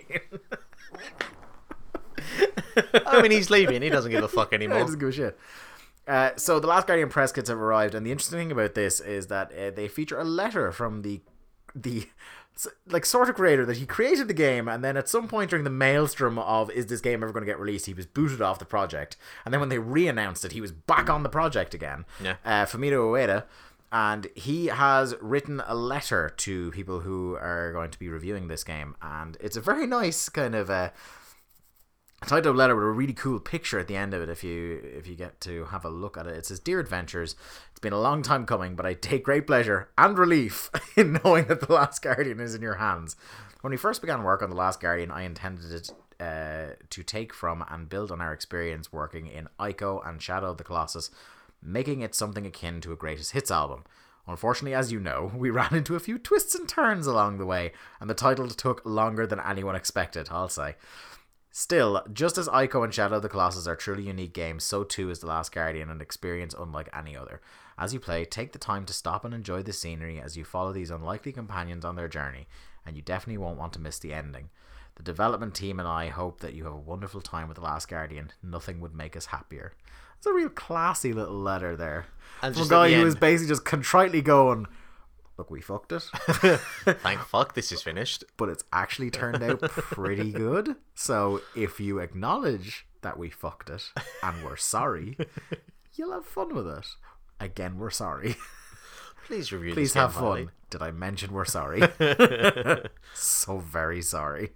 I 3.06 3.22
mean, 3.22 3.32
he's 3.32 3.50
leaving. 3.50 3.82
He 3.82 3.90
doesn't 3.90 4.12
give 4.12 4.24
a 4.24 4.28
fuck 4.28 4.54
anymore. 4.54 4.80
doesn't 4.80 5.00
give 5.00 5.10
a 5.10 5.12
shit. 5.12 5.40
Uh, 6.12 6.36
so 6.36 6.60
the 6.60 6.68
Last 6.68 6.88
Guardian 6.88 7.08
press 7.08 7.32
kits 7.32 7.48
have 7.48 7.58
arrived, 7.58 7.96
and 7.96 8.06
the 8.06 8.12
interesting 8.12 8.38
thing 8.38 8.52
about 8.52 8.76
this 8.76 9.00
is 9.00 9.28
that 9.28 9.50
uh, 9.54 9.72
they 9.72 9.88
feature 9.88 10.20
a 10.20 10.26
letter 10.26 10.74
from 10.74 11.04
the 11.04 11.22
the 11.74 12.10
like 12.86 13.06
sort 13.06 13.30
of 13.30 13.36
creator 13.36 13.66
that 13.66 13.78
he 13.78 13.86
created 13.86 14.28
the 14.28 14.34
game, 14.34 14.68
and 14.68 14.84
then 14.84 14.98
at 14.98 15.08
some 15.08 15.30
point 15.30 15.50
during 15.50 15.64
the 15.64 15.70
maelstrom 15.70 16.38
of 16.38 16.70
is 16.72 16.88
this 16.88 17.00
game 17.00 17.24
ever 17.24 17.32
going 17.32 17.46
to 17.46 17.50
get 17.50 17.58
released, 17.58 17.86
he 17.86 17.94
was 17.94 18.06
booted 18.06 18.42
off 18.42 18.60
the 18.60 18.66
project, 18.66 19.16
and 19.46 19.54
then 19.54 19.62
when 19.62 19.70
they 19.70 19.80
re-announced 19.80 20.44
it, 20.44 20.52
he 20.52 20.60
was 20.60 20.74
back 20.74 21.10
on 21.10 21.24
the 21.24 21.30
project 21.30 21.74
again. 21.74 22.04
Yeah. 22.22 22.36
Uh, 22.44 22.66
Fumito 22.66 23.00
Ueda. 23.10 23.46
And 23.94 24.28
he 24.36 24.68
has 24.68 25.16
written 25.20 25.62
a 25.68 25.76
letter 25.76 26.32
to 26.38 26.72
people 26.72 27.02
who 27.02 27.36
are 27.36 27.74
going 27.74 27.92
to 27.92 28.00
be 28.00 28.08
reviewing 28.08 28.48
this 28.48 28.64
game, 28.64 28.96
and 29.02 29.38
it's 29.42 29.58
a 29.58 29.62
very 29.62 29.86
nice 29.86 30.30
kind 30.30 30.56
of 30.56 30.70
uh, 30.70 30.92
up 32.24 32.56
letter 32.56 32.76
with 32.76 32.86
a 32.86 32.92
really 32.92 33.14
cool 33.14 33.40
picture 33.40 33.80
at 33.80 33.88
the 33.88 33.96
end 33.96 34.14
of 34.14 34.22
it 34.22 34.30
if 34.30 34.44
you 34.44 34.80
if 34.98 35.08
you 35.08 35.16
get 35.16 35.42
to 35.42 35.66
have 35.66 35.84
a 35.84 35.90
look 35.90 36.18
at 36.18 36.28
it 36.28 36.36
it 36.36 36.46
says 36.46 36.60
dear 36.60 36.80
adventures 36.80 37.36
it's 37.72 37.80
been 37.80 37.94
a 37.94 38.00
long 38.00 38.22
time 38.22 38.46
coming 38.46 38.76
but 38.76 38.86
i 38.86 38.94
take 38.94 39.24
great 39.24 39.48
pleasure 39.48 39.90
and 39.98 40.18
relief 40.18 40.70
in 40.96 41.20
knowing 41.24 41.46
that 41.46 41.62
the 41.62 41.74
last 41.74 42.02
guardian 42.02 42.40
is 42.40 42.56
in 42.56 42.62
your 42.62 42.76
hands 42.76 43.16
when 43.62 43.72
we 43.72 43.78
first 43.78 44.02
began 44.02 44.24
work 44.24 44.42
on 44.42 44.50
the 44.50 44.56
last 44.56 44.80
guardian 44.80 45.12
i 45.12 45.24
intended 45.24 45.72
it 45.72 45.92
uh, 46.22 46.76
to 46.92 47.02
take 47.02 47.34
from 47.34 47.66
and 47.70 47.90
build 47.90 48.12
on 48.12 48.22
our 48.22 48.32
experience 48.32 48.94
working 48.94 49.26
in 49.26 49.50
Ico 49.60 50.08
and 50.08 50.22
Shadow 50.22 50.52
of 50.52 50.58
the 50.58 50.64
Colossus, 50.64 51.10
making 51.64 52.02
it 52.02 52.14
something 52.14 52.46
akin 52.46 52.80
to 52.82 52.92
a 52.92 52.96
greatest 52.96 53.32
hits 53.32 53.50
album. 53.50 53.84
Unfortunately, 54.28 54.76
as 54.76 54.92
you 54.92 55.00
know, 55.00 55.32
we 55.36 55.50
ran 55.50 55.74
into 55.74 55.96
a 55.96 56.00
few 56.00 56.20
twists 56.20 56.54
and 56.54 56.70
turns 56.70 57.08
along 57.08 57.40
the 57.40 57.46
way, 57.46 57.72
and 58.00 58.08
the 58.08 58.14
title 58.14 58.48
took 58.50 58.86
longer 58.86 59.26
than 59.26 59.40
anyone 59.40 59.76
expected, 59.76 60.28
I'll 60.30 60.48
say. 60.48 60.76
Still, 61.52 62.02
just 62.14 62.38
as 62.38 62.48
Ico 62.48 62.84
and 62.84 62.94
Shadow 62.94 63.18
of 63.18 63.22
the 63.24 63.30
Colossus 63.30 63.68
are 63.68 63.76
truly 63.76 64.04
unique 64.04 64.34
games, 64.34 64.64
so 64.64 64.84
too 64.86 65.10
is 65.10 65.20
The 65.20 65.28
Last 65.28 65.52
Guardian 65.52 65.90
an 65.90 66.00
experience 66.00 66.56
unlike 66.58 66.88
any 66.98 67.16
other. 67.16 67.42
As 67.78 67.94
you 67.94 68.00
play, 68.00 68.24
take 68.24 68.54
the 68.54 68.60
time 68.60 68.86
to 68.86 68.94
stop 68.94 69.26
and 69.26 69.34
enjoy 69.34 69.62
the 69.62 69.74
scenery 69.74 70.20
as 70.22 70.38
you 70.38 70.46
follow 70.46 70.72
these 70.72 70.90
unlikely 70.92 71.34
companions 71.34 71.84
on 71.84 71.96
their 71.98 72.08
journey, 72.08 72.48
and 72.86 72.96
you 72.96 73.02
definitely 73.02 73.38
won't 73.38 73.60
want 73.60 73.74
to 73.74 73.82
miss 73.82 74.00
the 74.00 74.14
ending. 74.14 74.50
The 74.96 75.04
development 75.04 75.54
team 75.54 75.78
and 75.80 75.88
I 75.88 76.08
hope 76.08 76.40
that 76.40 76.54
you 76.54 76.64
have 76.66 76.74
a 76.74 76.78
wonderful 76.78 77.22
time 77.22 77.50
with 77.50 77.56
The 77.56 77.64
Last 77.64 77.90
Guardian. 77.90 78.32
Nothing 78.42 78.80
would 78.80 78.96
make 78.96 79.18
us 79.18 79.28
happier. 79.28 79.74
It's 80.18 80.28
a 80.28 80.34
real 80.34 80.50
classy 80.50 81.12
little 81.12 81.40
letter 81.40 81.76
there. 81.76 82.06
And 82.42 82.54
From 82.54 82.62
a 82.62 82.64
just 82.64 82.70
guy 82.70 82.90
the 82.90 82.96
who 82.96 83.08
end- 83.08 83.20
basically 83.20 83.50
just 83.50 83.66
contritely 83.66 84.22
going, 84.22 84.68
Look, 85.42 85.50
we 85.50 85.60
fucked 85.60 85.92
it. 85.92 86.04
Thank 87.02 87.22
fuck, 87.22 87.56
this 87.56 87.72
is 87.72 87.82
finished. 87.82 88.24
but 88.38 88.48
it's 88.48 88.64
actually 88.72 89.10
turned 89.10 89.42
out 89.42 89.60
pretty 89.72 90.32
good. 90.32 90.76
So 90.94 91.42
if 91.56 91.80
you 91.80 91.98
acknowledge 91.98 92.86
that 93.02 93.18
we 93.18 93.32
fucked 93.32 93.72
it 93.72 93.92
and 94.22 94.44
we're 94.46 94.56
sorry, 94.56 95.18
you'll 95.96 96.12
have 96.12 96.28
fun 96.28 96.54
with 96.54 96.68
it. 96.68 96.86
Again, 97.40 97.80
we're 97.80 97.90
sorry. 97.90 98.36
Please 99.26 99.52
review 99.52 99.74
Please 99.74 99.96
have 99.96 100.14
fun. 100.14 100.52
Did 100.70 100.84
I 100.84 100.92
mention 100.92 101.34
we're 101.34 101.46
sorry? 101.46 101.82
so 103.16 103.58
very 103.58 104.04
sorry. 104.04 104.52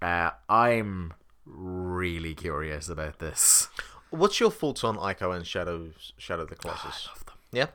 Uh, 0.00 0.30
I'm 0.48 1.12
really 1.44 2.34
curious 2.34 2.88
about 2.88 3.18
this. 3.18 3.68
What's 4.08 4.40
your 4.40 4.50
thoughts 4.50 4.84
on 4.84 4.96
Ico 4.96 5.36
and 5.36 5.46
Shadows, 5.46 6.14
Shadow 6.16 6.46
the 6.46 6.54
Colossus? 6.56 7.08
I 7.08 7.10
love 7.10 7.26
them. 7.26 7.34
Yeah? 7.52 7.66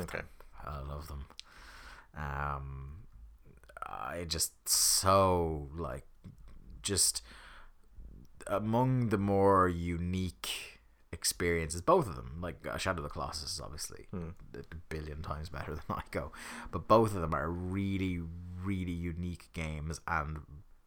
okay. 0.00 0.22
I 0.66 0.80
love 0.80 1.08
them. 1.08 1.26
Um, 2.16 3.04
I 3.82 4.24
just 4.26 4.68
so 4.68 5.68
like 5.76 6.06
just 6.82 7.22
among 8.46 9.08
the 9.08 9.18
more 9.18 9.68
unique 9.68 10.80
experiences, 11.12 11.80
both 11.80 12.06
of 12.06 12.16
them. 12.16 12.38
Like 12.40 12.66
uh, 12.66 12.76
Shadow 12.76 12.98
of 12.98 13.04
the 13.04 13.10
Colossus 13.10 13.54
is 13.54 13.60
obviously 13.60 14.06
a 14.12 14.58
a 14.58 14.76
billion 14.88 15.22
times 15.22 15.48
better 15.48 15.74
than 15.88 15.96
Ico, 15.96 16.30
but 16.70 16.88
both 16.88 17.14
of 17.14 17.20
them 17.20 17.34
are 17.34 17.50
really, 17.50 18.20
really 18.62 18.92
unique 18.92 19.52
games, 19.52 20.00
and 20.06 20.38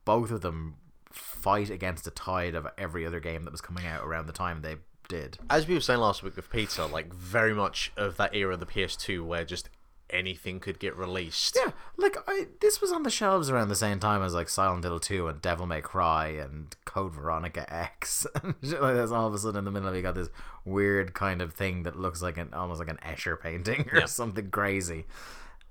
both 0.05 0.31
of 0.31 0.41
them 0.41 0.75
fight 1.11 1.69
against 1.69 2.05
the 2.05 2.11
tide 2.11 2.55
of 2.55 2.67
every 2.77 3.05
other 3.05 3.19
game 3.19 3.43
that 3.43 3.51
was 3.51 3.61
coming 3.61 3.85
out 3.85 4.03
around 4.03 4.25
the 4.25 4.33
time 4.33 4.61
they 4.61 4.77
did. 5.07 5.37
As 5.49 5.67
we 5.67 5.75
were 5.75 5.81
saying 5.81 5.99
last 5.99 6.23
week 6.23 6.35
with 6.35 6.49
Peter, 6.49 6.85
like 6.85 7.13
very 7.13 7.53
much 7.53 7.91
of 7.95 8.17
that 8.17 8.35
era 8.35 8.53
of 8.55 8.59
the 8.59 8.65
PS2 8.65 9.23
where 9.25 9.45
just 9.45 9.69
anything 10.13 10.59
could 10.59 10.79
get 10.79 10.95
released. 10.95 11.57
Yeah, 11.61 11.71
like 11.97 12.15
I 12.27 12.47
this 12.61 12.79
was 12.79 12.91
on 12.91 13.03
the 13.03 13.09
shelves 13.09 13.49
around 13.49 13.69
the 13.69 13.75
same 13.75 13.99
time 13.99 14.21
as 14.21 14.33
like 14.33 14.47
Silent 14.49 14.83
Hill 14.83 14.99
2 14.99 15.27
and 15.27 15.41
Devil 15.41 15.65
May 15.65 15.81
Cry 15.81 16.27
and 16.27 16.75
Code 16.85 17.13
Veronica 17.13 17.65
X. 17.73 18.25
and 18.43 18.55
shit 18.63 18.81
like 18.81 18.95
this 18.95 19.11
all 19.11 19.27
of 19.27 19.33
a 19.33 19.37
sudden 19.39 19.59
in 19.59 19.65
the 19.65 19.71
middle 19.71 19.89
of 19.89 19.93
it, 19.95 19.97
you 19.97 20.03
got 20.03 20.15
this 20.15 20.29
weird 20.65 21.13
kind 21.13 21.41
of 21.41 21.53
thing 21.53 21.83
that 21.83 21.99
looks 21.99 22.21
like 22.21 22.37
an 22.37 22.53
almost 22.53 22.79
like 22.79 22.89
an 22.89 22.99
Escher 23.05 23.39
painting 23.39 23.89
or 23.93 23.99
Yeah. 23.99 24.05
something 24.05 24.49
crazy. 24.51 25.05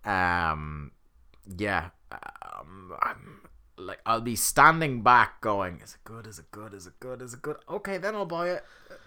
Um 0.05 0.91
yeah, 1.57 1.91
um, 2.11 2.93
I'm 3.01 3.41
like 3.77 4.01
I'll 4.07 4.21
be 4.21 4.37
standing 4.37 5.03
back 5.03 5.41
going, 5.41 5.81
is 5.83 5.95
it 5.95 6.05
good? 6.05 6.27
Is 6.27 6.39
it 6.39 6.51
good? 6.51 6.73
Is 6.75 6.87
it 6.87 6.99
good? 7.01 7.23
Is 7.23 7.35
it 7.35 7.43
good? 7.43 7.57
Okay, 7.69 7.99
then 7.99 8.15
I'll 8.15 8.27
buy 8.27 8.51
it. 8.51 8.65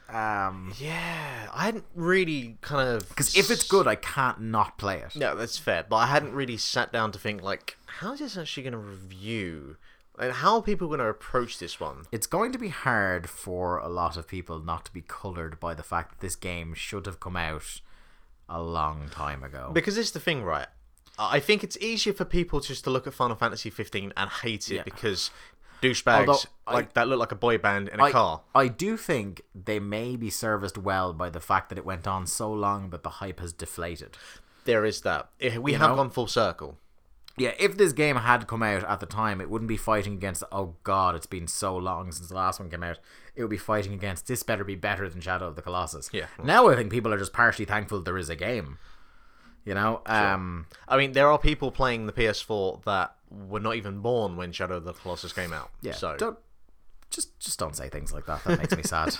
Um 0.10 0.74
Yeah, 0.78 1.48
I 1.54 1.66
hadn't 1.66 1.86
really 1.96 2.58
kind 2.62 2.88
of 2.90 3.10
because 3.10 3.36
if 3.36 3.50
it's 3.50 3.68
good, 3.68 3.88
I 3.88 3.96
can't 3.96 4.42
not 4.42 4.78
play 4.78 5.00
it. 5.00 5.16
No, 5.16 5.36
that's 5.36 5.58
fair. 5.58 5.86
But 5.90 5.96
I 5.98 6.06
hadn't 6.08 6.34
really 6.34 6.58
sat 6.58 6.92
down 6.94 7.12
to 7.14 7.20
think 7.20 7.42
like, 7.42 7.78
how 7.88 8.14
is 8.14 8.20
this 8.20 8.38
actually 8.38 8.64
going 8.64 8.74
to 8.74 8.78
review, 8.78 9.78
and 10.20 10.32
how 10.34 10.56
are 10.56 10.62
people 10.62 10.88
going 10.88 11.00
to 11.00 11.08
approach 11.08 11.58
this 11.60 11.80
one? 11.80 12.06
it's 12.12 12.28
going 12.28 12.52
to 12.52 12.60
be 12.60 12.70
hard 12.70 13.28
for 13.30 13.78
a 13.80 13.88
lot 13.90 14.16
of 14.18 14.28
people 14.28 14.60
not 14.60 14.86
to 14.86 14.94
be 14.94 15.02
colored 15.02 15.60
by 15.60 15.74
the 15.74 15.84
fact 15.84 16.12
that 16.12 16.20
this 16.20 16.36
game 16.36 16.74
should 16.74 17.06
have 17.06 17.20
come 17.20 17.36
out 17.36 17.82
a 18.48 18.62
long 18.62 19.10
time 19.10 19.44
ago. 19.44 19.72
Because 19.74 19.96
this 19.96 20.08
is 20.08 20.12
the 20.12 20.20
thing, 20.20 20.44
right? 20.44 20.68
I 21.18 21.40
think 21.40 21.64
it's 21.64 21.78
easier 21.78 22.14
for 22.14 22.26
people 22.26 22.60
just 22.60 22.84
to 22.84 22.90
look 22.90 23.08
at 23.08 23.14
Final 23.14 23.38
Fantasy 23.38 23.70
15 23.70 24.12
and 24.18 24.30
hate 24.30 24.70
it 24.70 24.76
Yeah. 24.76 24.84
because 24.84 25.32
douchebags 25.82 26.28
Although 26.28 26.40
I- 26.68 26.74
like 26.74 26.94
that 26.94 27.08
look 27.08 27.20
like 27.20 27.32
a 27.32 27.36
boy 27.36 27.58
band 27.58 27.90
in 27.90 28.00
a 28.00 28.04
I, 28.06 28.12
car. 28.12 28.42
I 28.54 28.68
do 28.68 28.98
think 28.98 29.42
they 29.54 29.80
may 29.80 30.16
be 30.16 30.30
serviced 30.30 30.78
well 30.78 31.14
by 31.14 31.30
the 31.30 31.40
fact 31.40 31.70
that 31.70 31.78
it 31.78 31.86
went 31.86 32.08
on 32.08 32.26
so 32.28 32.52
long 32.52 32.90
that 32.92 33.04
the 33.04 33.10
hype 33.10 33.40
has 33.40 33.54
deflated. 33.54 34.18
There 34.66 34.84
is 34.86 35.02
that. 35.02 35.30
We 35.60 35.74
You 35.74 35.78
have 35.78 35.92
know? 35.92 35.96
gone 35.98 36.10
full 36.10 36.28
circle. 36.28 36.78
Yeah, 37.38 37.52
if 37.60 37.76
this 37.78 37.92
game 37.92 38.16
had 38.16 38.48
come 38.48 38.64
out 38.64 38.86
at 38.86 39.02
the 39.02 39.06
time, 39.06 39.42
it 39.42 39.50
wouldn't 39.50 39.68
be 39.68 39.76
fighting 39.76 40.14
against, 40.14 40.42
oh 40.54 40.76
god, 40.84 41.16
it's 41.16 41.26
been 41.26 41.48
so 41.48 41.76
long 41.76 42.14
since 42.14 42.30
the 42.30 42.36
last 42.36 42.62
one 42.62 42.70
came 42.70 42.82
out. 42.82 42.98
It 43.36 43.42
would 43.44 43.50
be 43.50 43.58
fighting 43.58 43.94
against, 43.94 44.28
this 44.28 44.42
better 44.42 44.64
be 44.64 44.76
better 44.76 45.10
than 45.10 45.20
Shadow 45.20 45.48
of 45.50 45.58
the 45.58 45.62
Colossus. 45.62 46.10
Yeah. 46.14 46.28
Now 46.42 46.70
I 46.70 46.76
think 46.78 46.92
people 46.92 47.14
are 47.14 47.18
just 47.18 47.34
partially 47.34 47.66
thankful 47.66 48.02
there 48.02 48.18
is 48.18 48.30
a 48.30 48.38
game. 48.38 48.78
You 49.66 49.74
know? 49.74 50.02
Um, 50.06 50.68
I 50.88 50.96
mean, 50.96 51.12
there 51.12 51.28
are 51.30 51.38
people 51.38 51.72
playing 51.72 52.06
the 52.06 52.14
PS4 52.14 52.84
that 52.86 53.16
were 53.48 53.60
not 53.60 53.76
even 53.76 54.00
born 54.00 54.36
when 54.38 54.52
Shadow 54.52 54.78
of 54.78 54.84
the 54.86 54.94
Colossus 54.94 55.34
came 55.34 55.52
out. 55.54 55.70
yeah. 55.82 55.94
So 55.94 56.16
Don't, 56.18 56.38
just, 57.10 57.38
just 57.40 57.60
don't 57.60 57.76
say 57.76 57.90
things 57.90 58.14
like 58.14 58.26
that. 58.26 58.44
That 58.46 58.60
makes 58.60 58.76
me 58.76 58.84
sad. 58.84 59.16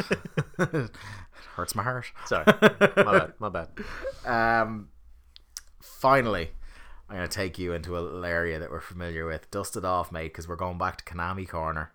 it 0.60 0.92
hurts 1.56 1.76
my 1.76 1.84
heart. 1.84 2.06
sorry, 2.26 2.46
my 2.98 3.20
bad, 3.20 3.34
my 3.40 3.50
bad. 3.50 3.70
Um, 4.26 4.90
finally, 5.82 6.50
I'm 7.10 7.18
going 7.18 7.28
to 7.30 7.34
take 7.36 7.60
you 7.60 7.74
into 7.74 7.98
a 7.98 8.02
little 8.02 8.26
area 8.26 8.60
that 8.60 8.72
we're 8.72 8.80
familiar 8.82 9.26
with. 9.26 9.50
Dust 9.52 9.76
it 9.78 9.86
off, 9.86 10.12
mate, 10.12 10.30
because 10.34 10.48
we're 10.48 10.56
going 10.56 10.78
back 10.78 10.98
to 10.98 11.04
Konami 11.04 11.48
Corner. 11.48 11.92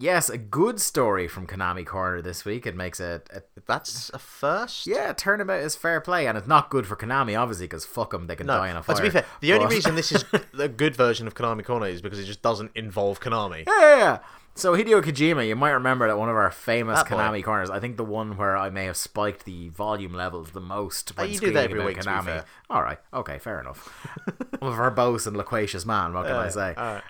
Yes, 0.00 0.30
a 0.30 0.38
good 0.38 0.80
story 0.80 1.28
from 1.28 1.46
Konami 1.46 1.84
Corner 1.84 2.22
this 2.22 2.46
week. 2.46 2.66
It 2.66 2.74
makes 2.74 3.00
it, 3.00 3.28
a 3.34 3.42
That's 3.66 4.10
a 4.14 4.18
first. 4.18 4.86
yeah, 4.86 5.12
turnabout 5.12 5.60
is 5.60 5.76
fair 5.76 6.00
play, 6.00 6.26
and 6.26 6.38
it's 6.38 6.46
not 6.48 6.70
good 6.70 6.86
for 6.86 6.96
Konami, 6.96 7.38
obviously, 7.38 7.66
because 7.66 7.84
fuck 7.84 8.12
them, 8.12 8.26
they 8.26 8.34
can 8.34 8.46
No, 8.46 8.56
die 8.56 8.70
in 8.70 8.76
a 8.76 8.82
fire. 8.82 8.96
but 8.96 9.00
to 9.00 9.02
be 9.02 9.10
fair, 9.10 9.26
the 9.40 9.52
only 9.52 9.66
reason 9.76 9.96
this 9.96 10.10
is 10.10 10.24
the 10.54 10.68
good 10.68 10.96
version 10.96 11.26
of 11.26 11.34
Konami 11.34 11.62
Corner 11.64 11.86
is 11.86 12.00
because 12.00 12.18
it 12.18 12.24
just 12.24 12.40
doesn't 12.40 12.70
involve 12.74 13.20
Konami. 13.20 13.64
Yeah, 13.66 13.80
yeah, 13.80 13.96
yeah. 13.98 14.18
So 14.56 14.76
Hideo 14.76 15.00
Kojima, 15.02 15.46
you 15.46 15.54
might 15.54 15.70
remember 15.70 16.08
that 16.08 16.18
one 16.18 16.28
of 16.28 16.34
our 16.34 16.50
famous 16.50 16.98
That. 17.02 17.06
Konami 17.10 17.42
corners. 17.42 17.70
I 17.70 17.78
think 17.78 17.96
the 17.96 18.04
one 18.04 18.36
where 18.36 18.56
I 18.56 18.68
may 18.68 18.86
have 18.86 18.96
spiked 18.96 19.44
the 19.44 19.68
volume 19.68 20.12
levels 20.12 20.50
the 20.50 20.60
most. 20.60 21.16
When 21.16 21.26
Oh, 21.26 21.30
you 21.30 21.38
do 21.38 21.52
that 21.52 21.64
every 21.70 21.82
week, 21.84 21.98
Konami. 21.98 22.44
All 22.68 22.82
right, 22.82 22.98
okay, 23.14 23.38
fair 23.38 23.60
enough. 23.60 23.88
I'm 24.60 24.68
a 24.68 24.72
verbose 24.72 25.26
and 25.26 25.36
loquacious 25.36 25.86
man. 25.86 26.12
What 26.14 26.26
can 26.26 26.36
I 26.36 26.48
say? 26.48 26.74
all 26.76 27.00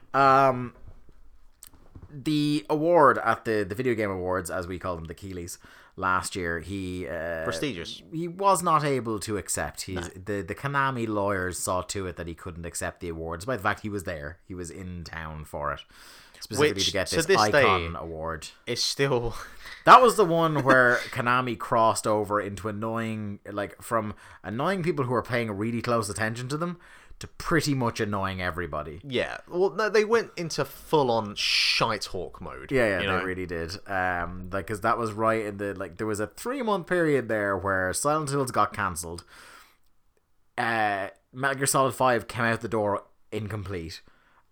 Um, 0.49 0.75
the 2.13 2.65
award 2.69 3.19
at 3.19 3.45
the 3.45 3.65
the 3.69 3.75
video 3.75 3.95
game 3.95 4.11
awards, 4.11 4.51
as 4.51 4.67
we 4.67 4.79
call 4.79 4.97
them, 4.97 5.07
the 5.07 5.15
Keighleys, 5.15 5.59
last 5.97 6.35
year, 6.37 6.61
he 6.61 7.07
uh, 7.07 7.45
Prestigious. 7.45 8.03
he 8.13 8.29
was 8.29 8.63
not 8.63 8.85
able 8.85 9.19
to 9.21 9.37
accept. 9.37 9.83
He's 9.83 10.09
the 10.11 10.43
the 10.43 10.55
Konami 10.55 11.09
lawyers 11.09 11.59
saw 11.59 11.83
to 11.83 12.07
it 12.07 12.17
that 12.17 12.27
he 12.27 12.35
couldn't 12.35 12.67
accept 12.67 13.01
the 13.01 13.09
awards. 13.09 13.45
By 13.45 13.57
the 13.57 13.63
fact 13.63 13.81
he 13.81 13.89
was 13.89 14.05
there, 14.05 14.39
he 14.47 14.55
was 14.55 14.71
in 14.71 15.05
town 15.05 15.45
for 15.45 15.73
it, 15.73 15.81
specifically 16.41 16.75
Which, 16.75 16.87
to 16.87 16.93
get 16.93 17.07
to 17.09 17.17
this, 17.17 17.27
this 17.27 17.49
day- 17.51 17.61
icon 17.63 17.97
award. 17.97 18.49
It's 18.67 18.83
still 18.83 19.35
That 19.85 20.03
was 20.03 20.17
the 20.17 20.25
one 20.25 20.63
where 20.63 20.97
Konami 21.11 21.59
crossed 21.59 22.07
over 22.07 22.41
into 22.41 22.69
annoying, 22.69 23.39
like 23.51 23.81
from 23.81 24.15
annoying 24.43 24.83
people 24.83 25.07
who 25.07 25.15
are 25.15 25.23
paying 25.23 25.51
really 25.53 25.81
close 25.81 26.11
attention 26.11 26.49
to 26.49 26.57
them 26.57 26.79
to 27.21 27.27
pretty 27.29 27.75
much 27.75 28.01
annoying 28.01 28.43
everybody. 28.43 29.01
yeah. 29.05 29.39
Well, 29.49 29.71
no, 29.71 29.89
they 29.89 30.05
went 30.05 30.31
into 30.37 30.65
full 30.65 31.11
on 31.11 31.35
shite 31.37 32.07
hawk 32.07 32.41
mode. 32.41 32.73
Yeah, 32.73 32.87
yeah, 32.89 33.01
you 33.03 33.19
they 33.19 33.25
really 33.25 33.47
did. 33.47 33.77
Um, 33.89 34.49
like, 34.53 34.67
cause 34.67 34.81
that 34.81 34.99
was 34.99 35.13
right 35.13 35.45
in 35.47 35.59
the 35.59 35.75
like 35.75 35.99
there 35.99 36.07
was 36.07 36.19
a 36.21 36.27
three 36.27 36.63
month 36.63 36.87
period 36.87 37.29
there 37.29 37.57
where 37.57 37.93
Silent 37.93 38.31
Hills 38.31 38.51
got 38.51 38.73
cancelled. 38.73 39.25
Uh, 40.59 41.09
Metal 41.33 41.57
Gear 41.57 41.67
Solid 41.67 41.95
Five 41.95 42.29
came 42.29 42.45
out 42.45 42.61
the 42.61 42.69
door 42.69 43.05
incomplete, 43.33 44.03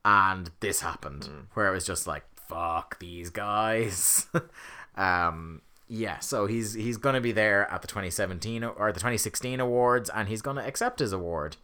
and 0.05 0.51
this 0.61 0.81
happened 0.81 1.25
Hmm. 1.25 1.41
where 1.55 1.69
it 1.69 1.73
was 1.73 1.85
just 1.87 2.07
like 2.07 2.25
fuck 2.49 2.99
these 2.99 3.31
guys. 3.31 4.27
um, 4.97 5.63
yeah, 5.89 6.19
so 6.19 6.47
he's 6.47 6.75
he's 6.75 6.97
gonna 6.97 7.21
be 7.21 7.33
there 7.33 7.71
at 7.71 7.83
the 7.83 7.89
2017 7.89 8.63
or 8.65 8.93
the 8.93 9.01
2016 9.01 9.61
awards, 9.61 10.11
and 10.11 10.29
he's 10.29 10.43
gonna 10.43 10.63
accept 10.63 10.99
his 11.01 11.13
award. 11.13 11.57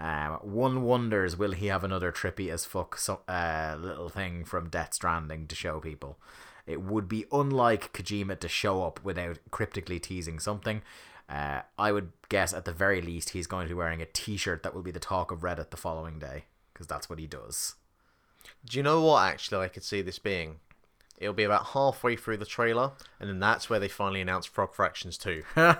Um, 0.00 0.38
one 0.40 0.82
wonders, 0.82 1.36
will 1.36 1.52
he 1.52 1.66
have 1.66 1.84
another 1.84 2.10
trippy 2.10 2.50
as 2.50 2.64
fuck 2.64 2.96
so, 2.96 3.20
uh, 3.28 3.76
little 3.78 4.08
thing 4.08 4.44
from 4.44 4.70
Death 4.70 4.94
Stranding 4.94 5.46
to 5.46 5.54
show 5.54 5.78
people? 5.78 6.16
It 6.66 6.80
would 6.80 7.06
be 7.06 7.26
unlike 7.30 7.92
Kojima 7.92 8.40
to 8.40 8.48
show 8.48 8.82
up 8.82 9.04
without 9.04 9.38
cryptically 9.50 9.98
teasing 9.98 10.40
something. 10.40 10.80
Uh, 11.28 11.60
I 11.78 11.92
would 11.92 12.12
guess 12.30 12.54
at 12.54 12.64
the 12.64 12.72
very 12.72 13.02
least 13.02 13.30
he's 13.30 13.46
going 13.46 13.66
to 13.66 13.74
be 13.74 13.78
wearing 13.78 14.00
a 14.00 14.06
T-shirt 14.06 14.62
that 14.62 14.74
will 14.74 14.82
be 14.82 14.90
the 14.90 14.98
talk 14.98 15.30
of 15.30 15.40
Reddit 15.40 15.68
the 15.68 15.76
following 15.76 16.18
day 16.18 16.44
because 16.72 16.86
that's 16.86 17.10
what 17.10 17.18
he 17.18 17.26
does. 17.26 17.74
Do 18.64 18.78
you 18.78 18.82
know 18.82 19.02
what? 19.02 19.28
Actually, 19.28 19.66
I 19.66 19.68
could 19.68 19.84
see 19.84 20.00
this 20.00 20.18
being. 20.18 20.60
It'll 21.18 21.34
be 21.34 21.44
about 21.44 21.66
halfway 21.66 22.16
through 22.16 22.38
the 22.38 22.46
trailer, 22.46 22.92
and 23.20 23.28
then 23.28 23.38
that's 23.38 23.68
where 23.68 23.78
they 23.78 23.88
finally 23.88 24.22
announce 24.22 24.46
Frog 24.46 24.74
Fractions 24.74 25.18
2. 25.18 25.44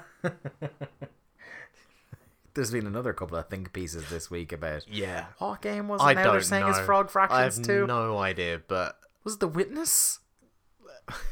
There's 2.54 2.70
been 2.72 2.86
another 2.86 3.12
couple 3.12 3.36
of 3.36 3.48
think 3.48 3.72
pieces 3.72 4.08
this 4.08 4.30
week 4.30 4.52
about 4.52 4.88
Yeah. 4.88 5.26
what 5.38 5.62
game 5.62 5.88
was 5.88 6.00
I 6.00 6.12
it 6.12 6.14
now 6.16 6.32
they're 6.32 6.40
saying 6.42 6.64
know. 6.64 6.70
it's 6.70 6.80
Frog 6.80 7.10
Fractions 7.10 7.38
I 7.38 7.42
have 7.44 7.62
too? 7.62 7.86
no 7.86 8.18
idea, 8.18 8.60
but 8.66 8.98
Was 9.24 9.34
it 9.34 9.40
The 9.40 9.48
Witness? 9.48 10.18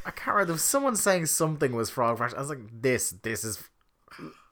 I 0.04 0.10
can't 0.10 0.28
remember. 0.28 0.44
There 0.46 0.52
was 0.54 0.62
someone 0.64 0.96
saying 0.96 1.26
something 1.26 1.74
was 1.74 1.90
Frog 1.90 2.18
Fractions. 2.18 2.36
I 2.38 2.40
was 2.40 2.48
like, 2.50 2.82
this, 2.82 3.10
this 3.22 3.44
is 3.44 3.62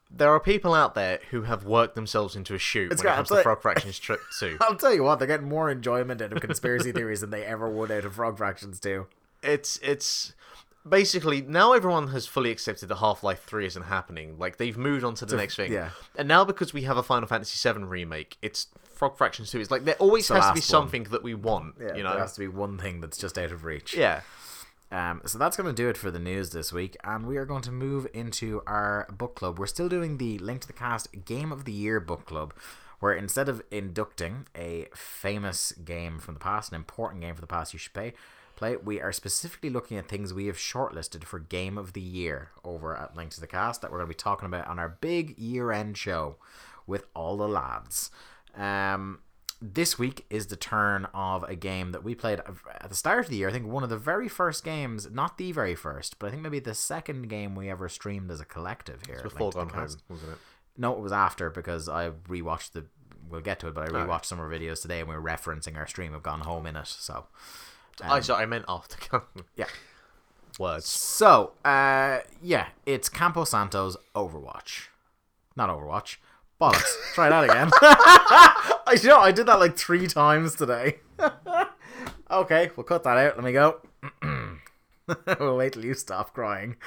there 0.09 0.29
are 0.31 0.39
people 0.39 0.73
out 0.73 0.95
there 0.95 1.19
who 1.31 1.41
have 1.41 1.65
worked 1.65 1.95
themselves 1.95 2.33
into 2.35 2.53
a 2.55 2.57
shoot 2.57 2.91
It's 2.93 3.03
when 3.03 3.07
it 3.07 3.09
got- 3.11 3.15
comes 3.17 3.29
to 3.29 3.43
Frog 3.43 3.61
Fractions 3.61 3.99
Trip 3.99 4.21
2. 4.39 4.57
I'll 4.61 4.75
tell 4.75 4.93
you 4.93 5.03
what, 5.03 5.19
they're 5.19 5.27
getting 5.27 5.49
more 5.49 5.69
enjoyment 5.69 6.21
out 6.21 6.31
of 6.31 6.39
conspiracy 6.41 6.91
theories 6.93 7.21
than 7.21 7.29
they 7.29 7.43
ever 7.43 7.69
would 7.69 7.91
out 7.91 8.05
of 8.05 8.15
Frog 8.15 8.37
Fractions 8.37 8.79
too. 8.79 9.07
It's 9.43 9.77
it's 9.83 10.33
basically 10.89 11.41
now 11.41 11.73
everyone 11.73 12.07
has 12.09 12.25
fully 12.25 12.51
accepted 12.51 12.89
that 12.89 12.97
Half 12.97 13.23
Life 13.23 13.43
Three 13.43 13.65
isn't 13.65 13.83
happening. 13.83 14.37
Like 14.37 14.57
they've 14.57 14.77
moved 14.77 15.03
on 15.03 15.15
to 15.15 15.25
the 15.25 15.35
next 15.35 15.55
thing. 15.55 15.71
yeah. 15.71 15.89
And 16.17 16.27
now 16.27 16.43
because 16.45 16.73
we 16.73 16.83
have 16.83 16.97
a 16.97 17.03
Final 17.03 17.27
Fantasy 17.27 17.71
VII 17.71 17.83
remake, 17.83 18.37
it's 18.41 18.67
Frog 18.93 19.17
Fractions 19.17 19.51
Two. 19.51 19.59
It's 19.59 19.71
like 19.71 19.85
there 19.85 19.95
always 19.95 20.27
the 20.27 20.35
has 20.35 20.45
to 20.45 20.53
be 20.53 20.59
last 20.59 20.73
one. 20.73 20.81
something 20.81 21.03
that 21.05 21.23
we 21.23 21.33
want. 21.33 21.75
Yeah, 21.79 21.95
you 21.95 22.03
know. 22.03 22.11
there 22.11 22.19
has 22.21 22.33
to 22.33 22.39
be 22.39 22.47
one 22.47 22.77
thing 22.77 23.01
that's 23.01 23.17
just 23.17 23.37
out 23.37 23.51
of 23.51 23.63
reach. 23.65 23.95
Yeah. 23.95 24.21
Um, 24.89 25.21
so 25.25 25.37
that's 25.37 25.57
going 25.57 25.67
to 25.67 25.73
do 25.73 25.89
it 25.89 25.97
for 25.97 26.11
the 26.11 26.19
news 26.19 26.51
this 26.51 26.71
week, 26.71 26.95
and 27.03 27.27
we 27.27 27.35
are 27.35 27.45
going 27.45 27.61
to 27.63 27.71
move 27.73 28.07
into 28.13 28.61
our 28.65 29.05
book 29.11 29.35
club. 29.35 29.59
We're 29.59 29.67
still 29.67 29.89
doing 29.89 30.17
the 30.17 30.37
Link 30.39 30.61
to 30.61 30.67
the 30.67 30.73
Cast 30.73 31.25
Game 31.25 31.51
of 31.51 31.65
the 31.65 31.73
Year 31.73 31.99
book 31.99 32.25
club, 32.25 32.53
where 33.01 33.13
instead 33.13 33.49
of 33.49 33.61
inducting 33.69 34.47
a 34.55 34.87
famous 34.95 35.73
game 35.73 36.19
from 36.19 36.35
the 36.35 36.39
past, 36.39 36.71
an 36.71 36.75
important 36.77 37.21
game 37.21 37.35
from 37.35 37.41
the 37.41 37.47
past 37.47 37.73
you 37.73 37.79
should 37.79 37.91
play, 37.93 38.13
play, 38.57 38.75
we 38.75 38.99
are 38.99 39.11
specifically 39.13 39.69
looking 39.69 39.97
at 39.97 40.07
things 40.07 40.33
we 40.33 40.47
have 40.47 40.57
shortlisted 40.57 41.23
for 41.23 41.39
Game 41.39 41.77
of 41.77 41.93
the 41.93 42.01
Year 42.01 42.49
over 42.63 42.95
at 42.97 43.15
Link 43.15 43.31
to 43.31 43.39
the 43.39 43.47
Cast 43.47 43.81
that 43.81 43.91
we're 43.91 43.99
going 43.99 44.09
to 44.09 44.15
be 44.15 44.17
talking 44.17 44.47
about 44.47 44.67
on 44.67 44.79
our 44.79 44.89
big 44.89 45.37
year-end 45.37 45.97
show 45.97 46.35
with 46.85 47.05
all 47.13 47.37
the 47.37 47.47
lads. 47.47 48.11
Um, 48.55 49.19
this 49.61 49.97
week 49.97 50.25
is 50.29 50.47
the 50.47 50.55
turn 50.55 51.07
of 51.13 51.43
a 51.43 51.55
game 51.55 51.91
that 51.91 52.03
we 52.03 52.13
played 52.13 52.39
at 52.79 52.89
the 52.89 52.95
start 52.95 53.19
of 53.25 53.29
the 53.29 53.37
year. 53.37 53.49
I 53.49 53.51
think 53.51 53.65
one 53.67 53.83
of 53.83 53.89
the 53.89 53.97
very 53.97 54.27
first 54.27 54.63
games, 54.63 55.09
not 55.11 55.37
the 55.37 55.51
very 55.51 55.73
first, 55.75 56.19
but 56.19 56.27
I 56.27 56.29
think 56.31 56.43
maybe 56.43 56.59
the 56.59 56.75
second 56.75 57.27
game 57.29 57.55
we 57.55 57.69
ever 57.69 57.89
streamed 57.89 58.29
as 58.29 58.39
a 58.39 58.45
collective 58.45 59.01
here. 59.07 59.19
Link 59.29 59.37
Gone 59.55 59.69
Home, 59.69 59.79
wasn't 60.09 60.31
it? 60.33 60.37
No, 60.77 60.93
it 60.93 60.99
was 60.99 61.11
after 61.11 61.49
because 61.49 61.89
I 61.89 62.11
rewatched 62.29 62.73
the. 62.73 62.85
We'll 63.29 63.41
get 63.41 63.59
to 63.61 63.67
it, 63.67 63.73
but 63.73 63.89
I 63.89 63.91
rewatched 64.05 64.25
some 64.25 64.39
of 64.39 64.45
our 64.45 64.51
videos 64.51 64.81
today, 64.81 64.99
and 64.99 65.09
we 65.09 65.15
were 65.15 65.21
referencing 65.21 65.75
our 65.75 65.87
stream 65.87 66.13
of 66.13 66.23
Gone 66.23 66.41
Home 66.41 66.65
in 66.67 66.75
it. 66.77 66.87
So, 66.87 67.25
I 68.03 68.19
sorry, 68.21 68.43
I 68.43 68.45
meant 68.45 68.65
after. 68.67 68.97
Um, 69.13 69.45
yeah. 69.55 69.67
Words. 70.59 70.87
So, 70.87 71.53
uh, 71.63 72.19
yeah, 72.41 72.67
it's 72.85 73.09
Campo 73.09 73.43
Santo's 73.43 73.95
Overwatch. 74.15 74.87
Not 75.55 75.69
Overwatch. 75.69 76.17
Bollocks. 76.59 76.95
Try 77.13 77.29
that 77.29 77.43
again. 77.43 77.69
I 77.81 78.97
you 79.01 79.09
know 79.09 79.19
I 79.19 79.31
did 79.31 79.45
that 79.45 79.59
like 79.59 79.77
three 79.77 80.07
times 80.07 80.55
today. 80.55 80.97
okay, 82.31 82.71
we'll 82.75 82.83
cut 82.83 83.03
that 83.03 83.17
out. 83.17 83.37
Let 83.37 83.43
me 83.43 83.51
go. 83.53 83.81
we'll 85.39 85.57
wait 85.57 85.73
till 85.73 85.85
you 85.85 85.93
stop 85.93 86.33
crying. 86.33 86.77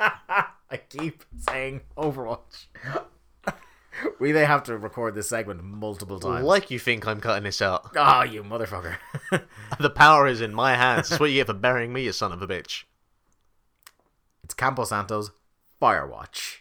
I 0.00 0.76
keep 0.88 1.24
saying 1.38 1.82
Overwatch. 1.96 2.66
We 4.18 4.32
may 4.32 4.44
have 4.44 4.62
to 4.64 4.76
record 4.76 5.14
this 5.14 5.28
segment 5.28 5.62
multiple 5.62 6.18
times. 6.20 6.44
Like 6.44 6.70
you 6.70 6.78
think 6.78 7.06
I'm 7.06 7.20
cutting 7.20 7.44
this 7.44 7.60
out. 7.62 7.90
Oh, 7.96 8.22
you 8.22 8.42
motherfucker. 8.42 8.96
The 9.78 9.90
power 9.90 10.26
is 10.26 10.40
in 10.40 10.52
my 10.54 10.74
hands. 10.74 11.08
That's 11.08 11.20
what 11.20 11.30
you 11.30 11.36
get 11.36 11.46
for 11.46 11.52
burying 11.54 11.92
me, 11.92 12.02
you 12.04 12.12
son 12.12 12.32
of 12.32 12.42
a 12.42 12.46
bitch. 12.46 12.84
it's 14.44 14.52
Campo 14.54 14.84
Santo's 14.84 15.30
Firewatch. 15.80 16.58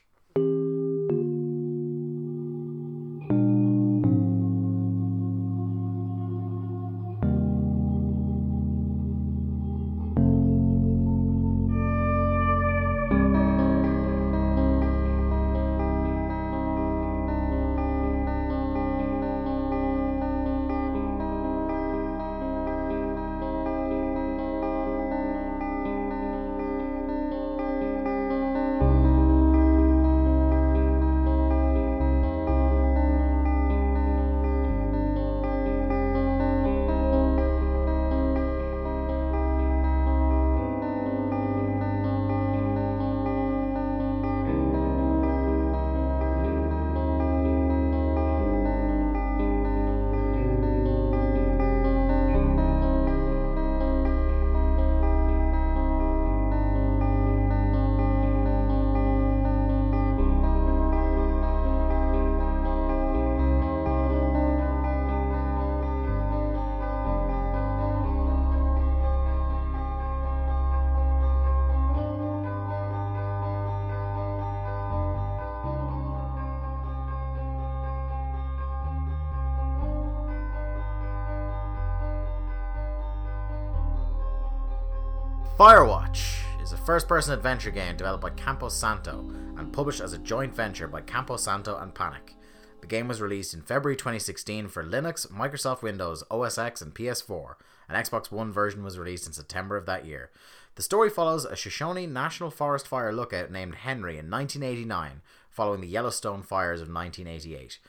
Firewatch 85.59 86.41
is 86.63 86.71
a 86.71 86.77
first 86.77 87.09
person 87.09 87.33
adventure 87.33 87.69
game 87.69 87.97
developed 87.97 88.21
by 88.21 88.29
Campo 88.29 88.69
Santo 88.69 89.29
and 89.57 89.73
published 89.73 89.99
as 89.99 90.13
a 90.13 90.17
joint 90.17 90.55
venture 90.55 90.87
by 90.87 91.01
Campo 91.01 91.35
Santo 91.35 91.77
and 91.79 91.93
Panic. 91.93 92.35
The 92.79 92.87
game 92.87 93.09
was 93.09 93.19
released 93.19 93.53
in 93.53 93.61
February 93.61 93.97
2016 93.97 94.69
for 94.69 94.85
Linux, 94.85 95.29
Microsoft 95.29 95.81
Windows, 95.81 96.23
OS 96.31 96.57
X, 96.57 96.81
and 96.81 96.95
PS4. 96.95 97.55
An 97.89 98.01
Xbox 98.01 98.31
One 98.31 98.53
version 98.53 98.85
was 98.85 98.97
released 98.97 99.27
in 99.27 99.33
September 99.33 99.75
of 99.75 99.85
that 99.85 100.05
year. 100.05 100.29
The 100.75 100.81
story 100.81 101.09
follows 101.09 101.43
a 101.43 101.57
Shoshone 101.57 102.07
National 102.07 102.51
Forest 102.51 102.87
fire 102.87 103.11
lookout 103.11 103.51
named 103.51 103.75
Henry 103.75 104.17
in 104.17 104.31
1989, 104.31 105.21
following 105.49 105.81
the 105.81 105.87
Yellowstone 105.87 106.41
fires 106.41 106.79
of 106.79 106.87
1988. 106.87 107.79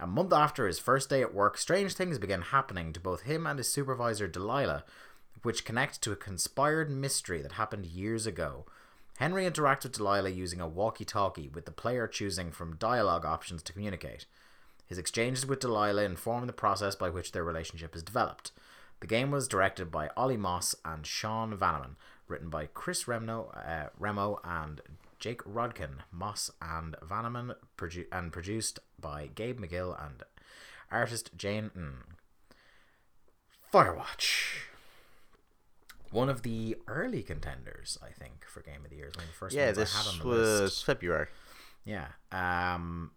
A 0.00 0.06
month 0.06 0.32
after 0.32 0.66
his 0.66 0.80
first 0.80 1.08
day 1.08 1.20
at 1.20 1.34
work, 1.34 1.58
strange 1.58 1.94
things 1.94 2.18
began 2.18 2.42
happening 2.42 2.92
to 2.92 2.98
both 2.98 3.22
him 3.22 3.46
and 3.46 3.58
his 3.58 3.70
supervisor 3.70 4.26
Delilah, 4.26 4.82
which 5.42 5.64
connect 5.64 6.02
to 6.02 6.12
a 6.12 6.16
conspired 6.16 6.90
mystery 6.90 7.42
that 7.42 7.52
happened 7.52 7.86
years 7.86 8.26
ago. 8.26 8.66
Henry 9.18 9.44
interacts 9.44 9.82
with 9.82 9.92
Delilah 9.92 10.30
using 10.30 10.60
a 10.60 10.68
walkie 10.68 11.04
talkie, 11.04 11.48
with 11.48 11.66
the 11.66 11.70
player 11.70 12.06
choosing 12.06 12.50
from 12.50 12.76
dialogue 12.76 13.24
options 13.24 13.62
to 13.62 13.72
communicate. 13.72 14.26
His 14.86 14.98
exchanges 14.98 15.46
with 15.46 15.60
Delilah 15.60 16.04
inform 16.04 16.46
the 16.46 16.52
process 16.52 16.96
by 16.96 17.10
which 17.10 17.32
their 17.32 17.44
relationship 17.44 17.94
is 17.94 18.02
developed. 18.02 18.50
The 19.00 19.06
game 19.06 19.30
was 19.30 19.48
directed 19.48 19.90
by 19.90 20.10
Olly 20.16 20.36
Moss 20.36 20.74
and 20.84 21.06
Sean 21.06 21.56
Vanaman, 21.56 21.96
written 22.28 22.48
by 22.48 22.66
Chris 22.66 23.04
Remno, 23.04 23.54
uh, 23.56 23.90
Remo 23.98 24.40
and 24.42 24.80
Jake 25.18 25.42
Rodkin, 25.44 25.98
Moss 26.10 26.50
and 26.60 26.96
Vanaman, 27.02 27.54
produ- 27.76 28.06
and 28.10 28.32
produced 28.32 28.78
by 28.98 29.28
Gabe 29.34 29.60
McGill 29.60 30.02
and 30.02 30.22
artist 30.90 31.30
Jane. 31.36 31.70
Firewatch. 33.72 34.69
One 36.10 36.28
of 36.28 36.42
the 36.42 36.76
early 36.88 37.22
contenders, 37.22 37.98
I 38.02 38.10
think, 38.10 38.44
for 38.46 38.62
Game 38.62 38.84
of 38.84 38.90
the 38.90 38.96
Year. 38.96 39.06
It's 39.06 39.16
one 39.16 39.24
of 39.24 39.30
the 39.30 39.36
first 39.36 39.54
Yeah, 39.54 39.70
this 39.72 39.94
had 39.94 40.12
on 40.12 40.18
the 40.18 40.26
was 40.26 40.60
list. 40.60 40.84
February. 40.84 41.28
Yeah. 41.84 42.08
Um 42.32 43.12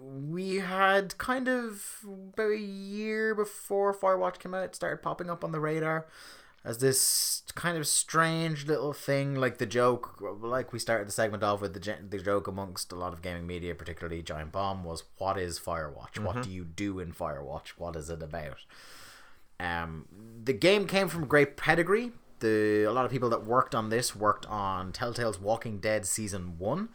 we 0.00 0.56
had 0.56 1.16
kind 1.18 1.48
of 1.48 2.04
about 2.34 2.50
a 2.50 2.58
year 2.58 3.34
before 3.34 3.94
Firewatch 3.94 4.38
came 4.40 4.54
out, 4.54 4.64
it 4.64 4.74
started 4.74 5.02
popping 5.02 5.30
up 5.30 5.44
on 5.44 5.52
the 5.52 5.60
radar 5.60 6.06
as 6.64 6.78
this 6.78 7.42
kind 7.54 7.76
of 7.76 7.86
strange 7.86 8.66
little 8.66 8.92
thing, 8.92 9.34
like 9.34 9.58
the 9.58 9.66
joke, 9.66 10.20
like 10.40 10.72
we 10.72 10.78
started 10.78 11.08
the 11.08 11.12
segment 11.12 11.42
off 11.42 11.60
with 11.60 11.74
the 11.74 11.96
the 12.08 12.18
joke 12.18 12.46
amongst 12.46 12.92
a 12.92 12.96
lot 12.96 13.12
of 13.12 13.22
gaming 13.22 13.46
media, 13.46 13.74
particularly 13.74 14.22
Giant 14.22 14.52
Bomb, 14.52 14.84
was 14.84 15.02
what 15.18 15.38
is 15.38 15.58
Firewatch? 15.58 16.18
What 16.18 16.42
do 16.42 16.50
you 16.50 16.64
do 16.64 17.00
in 17.00 17.12
Firewatch? 17.12 17.70
What 17.76 17.96
is 17.96 18.10
it 18.10 18.22
about? 18.22 18.58
Um, 19.62 20.06
the 20.44 20.52
game 20.52 20.86
came 20.86 21.08
from 21.08 21.26
great 21.26 21.56
pedigree. 21.56 22.10
The 22.40 22.82
a 22.82 22.90
lot 22.90 23.04
of 23.04 23.12
people 23.12 23.30
that 23.30 23.44
worked 23.46 23.74
on 23.74 23.90
this 23.90 24.16
worked 24.16 24.44
on 24.46 24.92
Telltale's 24.92 25.40
Walking 25.40 25.78
Dead 25.78 26.04
season 26.04 26.58
one, 26.58 26.88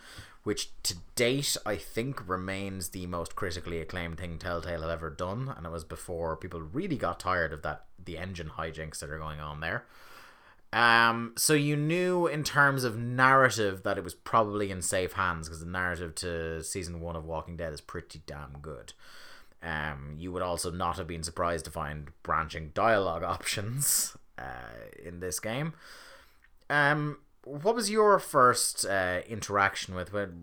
which 0.44 0.72
to 0.84 0.96
date 1.16 1.56
I 1.66 1.78
think 1.78 2.28
remains 2.28 2.90
the 2.90 3.08
most 3.08 3.36
critically 3.36 3.80
acclaimed 3.80 4.20
thing 4.20 4.38
Telltale 4.38 4.82
have 4.82 4.90
ever 4.90 5.10
done, 5.10 5.54
and 5.56 5.66
it 5.66 5.72
was 5.72 5.86
before 5.86 6.36
people 6.36 6.62
really 6.62 6.98
got 6.98 7.22
tired 7.22 7.54
of 7.54 7.62
that 7.62 7.86
the 8.04 8.18
engine 8.18 8.52
hijinks 8.58 9.00
that 9.00 9.10
are 9.10 9.20
going 9.20 9.40
on 9.40 9.62
there. 9.62 9.86
Um, 10.74 11.34
so 11.38 11.54
you 11.54 11.78
knew 11.78 12.28
in 12.28 12.44
terms 12.44 12.84
of 12.84 12.98
narrative 12.98 13.84
that 13.84 13.98
it 13.98 14.04
was 14.04 14.14
probably 14.14 14.70
in 14.70 14.82
safe 14.82 15.14
hands 15.14 15.48
because 15.48 15.62
the 15.62 15.66
narrative 15.66 16.14
to 16.16 16.62
season 16.62 17.00
one 17.00 17.16
of 17.16 17.24
Walking 17.24 17.56
Dead 17.56 17.72
is 17.72 17.80
pretty 17.80 18.22
damn 18.26 18.58
good. 18.62 18.92
Um, 19.64 20.16
you 20.18 20.32
would 20.32 20.44
also 20.44 20.72
not 20.72 20.98
have 20.98 21.08
been 21.08 21.24
surprised 21.24 21.66
to 21.66 21.72
find 21.72 22.10
branching 22.24 22.72
dialogue 22.74 23.24
options 23.36 24.16
uh, 24.38 24.44
in 25.04 25.20
this 25.20 25.40
game. 25.40 25.74
Um, 26.70 27.18
what 27.44 27.76
was 27.76 27.90
your 27.90 28.20
first 28.20 28.86
uh, 28.86 29.22
interaction 29.28 29.96
with 29.96 30.14
with 30.14 30.34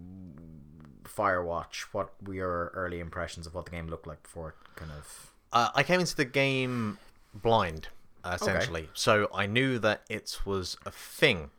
Firewatch? 1.05 1.83
What 1.93 2.13
were 2.23 2.35
your 2.35 2.73
early 2.75 2.99
impressions 2.99 3.47
of 3.47 3.55
what 3.55 3.67
the 3.67 3.71
game 3.71 3.89
looked 3.89 4.07
like 4.07 4.23
before 4.23 4.51
it 4.51 4.77
kind 4.77 4.91
of? 4.91 5.31
Uh, 5.53 5.69
I 5.75 5.83
came 5.83 6.01
into 6.01 6.17
the 6.17 6.25
game 6.25 6.99
blind, 7.35 7.89
essentially. 8.25 8.89
So 8.95 9.29
I 9.33 9.47
knew 9.47 9.79
that 9.79 10.03
it 10.09 10.41
was 10.45 10.77
a 10.85 10.91
thing, 10.91 11.51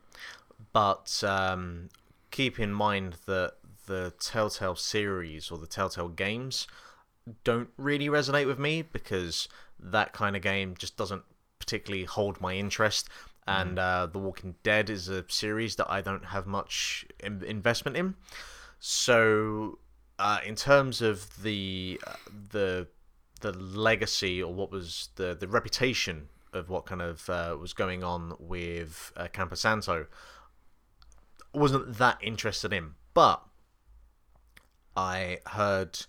but 0.73 1.23
um, 1.25 1.89
keep 2.31 2.59
in 2.59 2.73
mind 2.73 3.17
that 3.27 3.53
the 3.85 4.13
Telltale 4.19 4.75
series 4.75 5.51
or 5.51 5.57
the 5.57 5.67
Telltale 5.67 6.09
games 6.09 6.67
don't 7.43 7.69
really 7.77 8.07
resonate 8.07 8.47
with 8.47 8.59
me 8.59 8.81
because 8.81 9.47
that 9.79 10.13
kind 10.13 10.35
of 10.35 10.41
game 10.41 10.75
just 10.77 10.97
doesn't 10.97 11.23
particularly 11.59 12.05
hold 12.05 12.39
my 12.41 12.53
interest. 12.55 13.09
And 13.47 13.77
uh, 13.77 14.07
The 14.07 14.19
Walking 14.19 14.55
Dead 14.63 14.89
is 14.89 15.07
a 15.07 15.23
series 15.27 15.75
that 15.75 15.89
I 15.89 16.01
don't 16.01 16.25
have 16.25 16.47
much 16.47 17.05
in- 17.19 17.43
investment 17.43 17.95
in. 17.95 18.15
So, 18.79 19.77
uh, 20.17 20.39
in 20.45 20.55
terms 20.55 21.01
of 21.01 21.43
the 21.43 21.99
uh, 22.05 22.13
the 22.51 22.87
the 23.41 23.51
legacy 23.51 24.41
or 24.41 24.53
what 24.53 24.71
was 24.71 25.09
the 25.15 25.35
the 25.39 25.47
reputation 25.47 26.29
of 26.53 26.69
what 26.69 26.85
kind 26.85 27.01
of 27.01 27.29
uh, 27.29 27.55
was 27.59 27.73
going 27.73 28.03
on 28.03 28.33
with 28.39 29.11
uh, 29.15 29.27
Campo 29.31 29.55
Santo, 29.55 30.07
wasn't 31.53 31.97
that 31.97 32.17
interested 32.21 32.73
in. 32.73 32.95
But 33.13 33.43
I 34.95 35.39
heard 35.47 36.05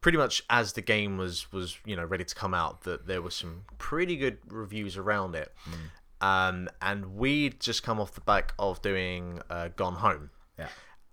pretty 0.00 0.18
much 0.18 0.42
as 0.48 0.72
the 0.74 0.82
game 0.82 1.18
was 1.18 1.50
was 1.52 1.78
you 1.84 1.96
know 1.96 2.04
ready 2.04 2.24
to 2.24 2.34
come 2.34 2.54
out 2.54 2.82
that 2.82 3.06
there 3.06 3.22
were 3.22 3.30
some 3.30 3.62
pretty 3.78 4.16
good 4.16 4.38
reviews 4.48 4.96
around 4.96 5.34
it. 5.34 5.52
Um, 6.20 6.68
and 6.82 7.14
we'd 7.16 7.60
just 7.60 7.84
come 7.84 8.00
off 8.00 8.12
the 8.14 8.20
back 8.20 8.52
of 8.58 8.82
doing 8.82 9.40
uh, 9.50 9.68
Gone 9.76 9.94
Home. 9.94 10.30
Yeah. 10.58 10.66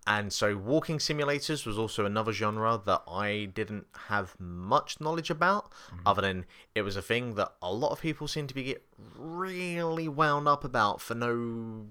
And 0.08 0.32
so 0.32 0.56
walking 0.56 1.00
simulators 1.00 1.66
was 1.66 1.80
also 1.80 2.06
another 2.06 2.32
genre 2.32 2.80
that 2.86 3.02
I 3.08 3.50
didn't 3.54 3.88
have 4.08 4.36
much 4.40 5.02
knowledge 5.02 5.32
about, 5.32 5.72
other 6.06 6.22
than 6.22 6.46
it 6.76 6.84
was 6.84 6.96
a 6.96 7.02
thing 7.02 7.34
that 7.36 7.54
a 7.62 7.74
lot 7.74 7.92
of 7.92 8.02
people 8.02 8.28
seem 8.28 8.46
to 8.46 8.54
be 8.54 8.64
get 8.64 8.86
really 9.18 10.08
wound 10.08 10.48
up 10.48 10.64
about 10.64 11.02
for 11.02 11.16
no 11.16 11.88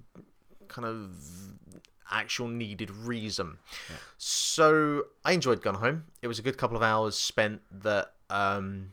kind 0.68 0.86
of 0.86 1.10
actual 2.10 2.48
needed 2.48 2.90
reason. 2.90 3.59
So 4.18 5.05
I 5.24 5.32
enjoyed 5.32 5.62
Gone 5.62 5.76
Home. 5.76 6.05
It 6.22 6.28
was 6.28 6.39
a 6.39 6.43
good 6.43 6.59
couple 6.59 6.76
of 6.76 6.82
hours 6.82 7.16
spent 7.16 7.62
that 7.82 8.12
um, 8.31 8.90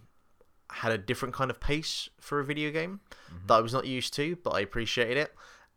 had 0.70 0.92
a 0.92 0.98
different 0.98 1.34
kind 1.34 1.52
of 1.52 1.60
pace 1.60 2.10
for 2.20 2.40
a 2.40 2.46
video 2.46 2.72
game 2.72 3.02
that 3.48 3.56
I 3.56 3.62
was 3.62 3.74
not 3.74 3.86
used 3.86 4.14
to, 4.16 4.38
but 4.44 4.52
I 4.52 4.62
appreciated 4.62 5.18
it. 5.18 5.34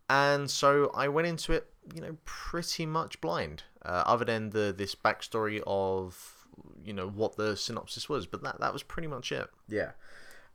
And 0.08 0.50
so 0.50 0.90
I 0.94 1.08
went 1.08 1.26
into 1.26 1.52
it, 1.52 1.72
you 1.94 2.00
know, 2.00 2.16
pretty 2.24 2.84
much 2.86 3.20
blind, 3.20 3.62
uh, 3.84 4.04
other 4.06 4.24
than 4.24 4.50
the 4.50 4.74
this 4.76 4.94
backstory 4.94 5.62
of, 5.66 6.46
you 6.84 6.92
know, 6.92 7.08
what 7.08 7.36
the 7.36 7.56
synopsis 7.56 8.08
was. 8.08 8.26
But 8.26 8.42
that 8.42 8.60
that 8.60 8.72
was 8.72 8.82
pretty 8.82 9.08
much 9.08 9.32
it. 9.32 9.48
Yeah. 9.68 9.92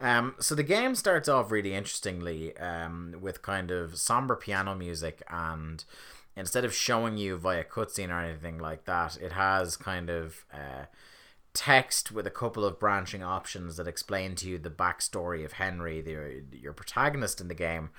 Um, 0.01 0.35
so 0.39 0.55
the 0.55 0.63
game 0.63 0.95
starts 0.95 1.27
off 1.27 1.51
really 1.51 1.73
interestingly 1.73 2.55
um, 2.57 3.15
with 3.19 3.41
kind 3.41 3.69
of 3.71 3.97
somber 3.97 4.35
piano 4.35 4.75
music, 4.75 5.23
and 5.29 5.83
instead 6.39 6.63
of 6.63 6.73
showing 6.73 7.17
you 7.17 7.37
via 7.37 7.63
cutscene 7.63 8.09
or 8.09 8.19
anything 8.19 8.57
like 8.57 8.85
that, 8.85 9.17
it 9.17 9.33
has 9.33 9.75
kind 9.75 10.09
of 10.09 10.45
uh, 10.53 10.85
text 11.53 12.11
with 12.11 12.25
a 12.25 12.31
couple 12.31 12.63
of 12.63 12.79
branching 12.79 13.21
options 13.21 13.75
that 13.75 13.87
explain 13.87 14.35
to 14.35 14.47
you 14.47 14.57
the 14.57 14.69
backstory 14.69 15.43
of 15.43 15.53
Henry, 15.53 16.01
the, 16.01 16.43
your 16.57 16.73
protagonist 16.73 17.41
in 17.41 17.49
the 17.49 17.53
game, 17.53 17.89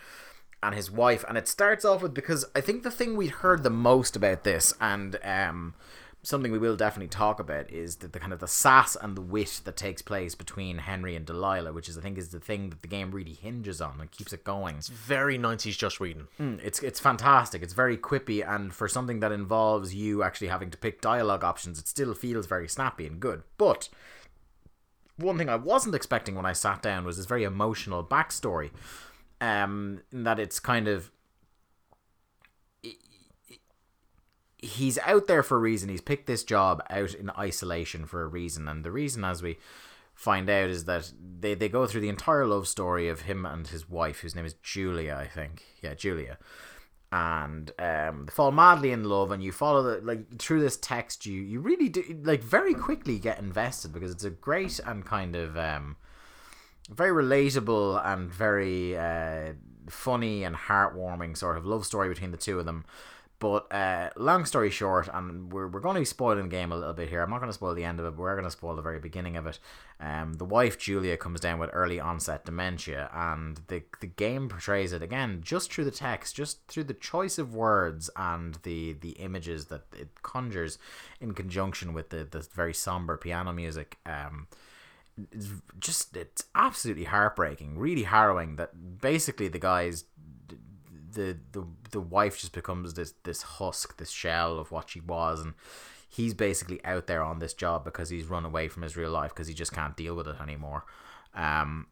and 0.63 0.75
his 0.75 0.91
wife. 0.91 1.25
And 1.29 1.37
it 1.37 1.49
starts 1.49 1.85
off 1.85 2.03
with 2.03 2.15
because 2.15 2.47
I 2.57 2.63
think 2.63 2.83
the 2.83 2.91
thing 2.91 3.17
we'd 3.17 3.31
heard 3.31 3.63
the 3.63 3.71
most 3.71 4.17
about 4.17 4.45
this, 4.45 4.73
and 4.81 5.19
um, 5.23 5.75
something 6.23 6.53
we 6.53 6.59
will 6.59 6.77
definitely 6.77 7.09
talk 7.09 7.41
about, 7.41 7.71
is 7.71 7.97
the, 7.97 8.09
the 8.09 8.19
kind 8.19 8.33
of 8.33 8.41
the 8.41 8.49
sass 8.49 8.97
and 8.97 9.17
the 9.17 9.23
wit 9.23 9.63
that 9.65 9.77
takes 9.77 10.03
place 10.03 10.35
between 10.35 10.79
Henry 10.79 11.17
and 11.17 11.25
Delilah, 11.25 11.73
which 11.73 11.89
is 11.89 11.97
I 11.97 12.03
think 12.03 12.19
is 12.19 12.29
the 12.29 12.41
thing 12.41 12.71
that 12.71 12.83
the 12.83 12.89
game 12.89 13.11
really 13.11 13.33
hinges 13.33 13.81
on 13.81 14.01
and 14.01 14.11
keeps 14.11 14.33
it 14.33 14.45
going. 14.45 14.77
It's 14.77 14.89
very 14.89 15.39
90s 15.39 15.77
Joss 15.79 15.99
Whedon. 15.99 16.29
Mm, 16.39 16.61
it's 16.63 16.81
it's 16.81 17.01
fantastic. 17.01 17.63
It's 17.63 17.73
very 17.73 17.97
quippy, 17.97 18.47
and 18.47 18.73
for 18.73 18.89
something 18.89 19.21
that 19.21 19.33
involves 19.33 19.95
you 19.95 20.23
actually 20.23 20.49
having 20.49 20.71
to 20.71 20.79
pick 20.79 21.01
dialogue 21.01 21.45
options, 21.45 21.79
it 21.79 21.89
still 21.89 22.15
feels 22.15 22.47
very 22.47 22.69
snappy 22.69 23.07
and 23.07 23.21
good. 23.21 23.43
But 23.57 23.89
one 25.17 25.39
thing 25.39 25.49
I 25.49 25.57
wasn't 25.57 25.95
expecting 25.95 26.35
when 26.35 26.47
I 26.47 26.53
sat 26.53 26.83
down 26.83 27.05
was 27.05 27.17
this 27.17 27.27
very 27.27 27.45
emotional 27.45 28.05
backstory. 28.05 28.71
Um, 29.43 30.03
in 30.13 30.25
that 30.25 30.39
it's 30.39 30.61
kind 30.61 30.87
of 30.87 31.11
he's 34.63 34.99
out 34.99 35.27
there 35.27 35.43
for 35.43 35.57
a 35.57 35.61
reason. 35.61 35.89
He's 35.89 36.01
picked 36.01 36.27
this 36.27 36.45
job 36.45 36.83
out 36.91 37.15
in 37.15 37.31
isolation 37.31 38.07
for 38.07 38.23
a 38.23 38.29
reason, 38.29 38.69
and 38.69 38.85
the 38.85 38.91
reason, 38.91 39.25
as 39.25 39.43
we 39.43 39.59
find 40.15 40.49
out, 40.51 40.71
is 40.71 40.85
that 40.85 41.13
they 41.41 41.55
they 41.55 41.69
go 41.69 41.87
through 41.87 42.03
the 42.03 42.09
entire 42.09 42.47
love 42.47 42.69
story 42.69 43.09
of 43.09 43.23
him 43.23 43.47
and 43.47 43.67
his 43.67 43.89
wife, 43.89 44.21
whose 44.21 44.35
name 44.35 44.47
is 44.47 44.55
Julia, 44.63 45.17
I 45.19 45.27
think. 45.27 45.65
Yeah, 45.83 45.95
Julia. 45.95 46.39
And 47.13 47.73
um, 47.79 48.27
they 48.27 48.33
fall 48.33 48.53
madly 48.53 48.93
in 48.93 49.05
love, 49.05 49.31
and 49.33 49.43
you 49.43 49.51
follow 49.51 49.83
the 49.83 50.05
like 50.05 50.39
through 50.39 50.61
this 50.61 50.77
text. 50.77 51.27
You 51.27 51.41
you 51.41 51.61
really 51.61 51.89
do 51.89 52.21
like 52.23 52.43
very 52.43 52.75
quickly 52.75 53.19
get 53.19 53.39
invested 53.39 53.93
because 53.93 54.13
it's 54.13 54.25
a 54.25 54.31
great 54.31 54.79
and 54.87 55.05
kind 55.05 55.35
of 55.35 55.57
um, 55.57 55.97
very 56.89 57.11
relatable 57.11 58.05
and 58.05 58.33
very 58.33 58.97
uh, 58.97 59.55
funny 59.89 60.45
and 60.45 60.55
heartwarming 60.55 61.37
sort 61.37 61.57
of 61.57 61.67
love 61.67 61.85
story 61.85 62.09
between 62.09 62.31
the 62.31 62.37
two 62.37 62.59
of 62.59 62.67
them. 62.67 62.85
But 63.41 63.73
uh, 63.73 64.11
long 64.17 64.45
story 64.45 64.69
short, 64.69 65.09
and 65.11 65.51
we're, 65.51 65.67
we're 65.67 65.81
going 65.81 65.95
to 65.95 66.03
be 66.03 66.05
spoiling 66.05 66.43
the 66.43 66.51
game 66.51 66.73
a 66.73 66.77
little 66.77 66.93
bit 66.93 67.09
here. 67.09 67.23
I'm 67.23 67.31
not 67.31 67.39
going 67.39 67.49
to 67.49 67.55
spoil 67.55 67.75
the 67.75 67.85
end 67.85 67.99
of 67.99 68.05
it, 68.05 68.11
but 68.11 68.19
we're 68.21 68.35
going 68.35 68.45
to 68.45 68.51
spoil 68.51 68.77
the 68.77 68.83
very 68.83 68.99
beginning 69.01 69.39
of 69.39 69.47
it. 69.47 69.59
Um, 69.99 70.35
the 70.35 70.45
wife, 70.45 70.79
Julia, 70.79 71.17
comes 71.17 71.41
down 71.41 71.59
with 71.59 71.71
early 71.73 71.99
onset 71.99 72.45
dementia, 72.45 73.09
and 73.15 73.59
the, 73.69 73.83
the 74.01 74.09
game 74.09 74.51
portrays 74.51 74.93
it 74.93 75.03
again 75.03 75.41
just 75.43 75.73
through 75.73 75.87
the 75.87 75.91
text, 75.91 76.37
just 76.37 76.67
through 76.69 76.85
the 76.85 76.93
choice 76.93 77.39
of 77.39 77.55
words 77.55 78.11
and 78.15 78.59
the, 78.63 78.93
the 78.93 79.13
images 79.13 79.67
that 79.67 79.85
it 79.99 80.23
conjures 80.23 80.79
in 81.19 81.33
conjunction 81.33 81.95
with 81.95 82.11
the, 82.11 82.29
the 82.31 82.47
very 82.53 82.75
somber 82.75 83.17
piano 83.17 83.55
music. 83.55 83.97
Um, 84.05 84.49
it's 85.33 85.49
just 85.79 86.17
it's 86.17 86.45
absolutely 86.55 87.05
heartbreaking, 87.05 87.79
really 87.79 88.05
harrowing 88.05 88.57
that 88.57 89.01
basically 89.01 89.49
the 89.49 89.59
guys 89.59 90.05
the 91.13 91.39
the 91.53 91.65
the 91.91 92.01
wife 92.01 92.39
just 92.39 92.53
becomes 92.53 92.95
this 92.95 93.15
this 93.25 93.43
husk, 93.43 93.97
this 93.99 94.11
shell 94.11 94.59
of 94.59 94.71
what 94.71 94.91
she 94.91 95.01
was, 95.01 95.41
and 95.41 95.55
he's 96.09 96.35
basically 96.35 96.85
out 96.85 97.07
there 97.07 97.23
on 97.23 97.39
this 97.39 97.55
job 97.55 97.85
because 97.85 98.11
he's 98.11 98.27
run 98.27 98.45
away 98.45 98.69
from 98.69 98.83
his 98.83 98.97
real 98.97 99.11
life 99.11 99.31
because 99.31 99.49
he 99.49 99.55
just 99.55 99.73
can't 99.73 99.97
deal 99.97 100.15
with 100.15 100.27
it 100.27 100.41
anymore. 100.41 100.85
Um, 101.35 101.87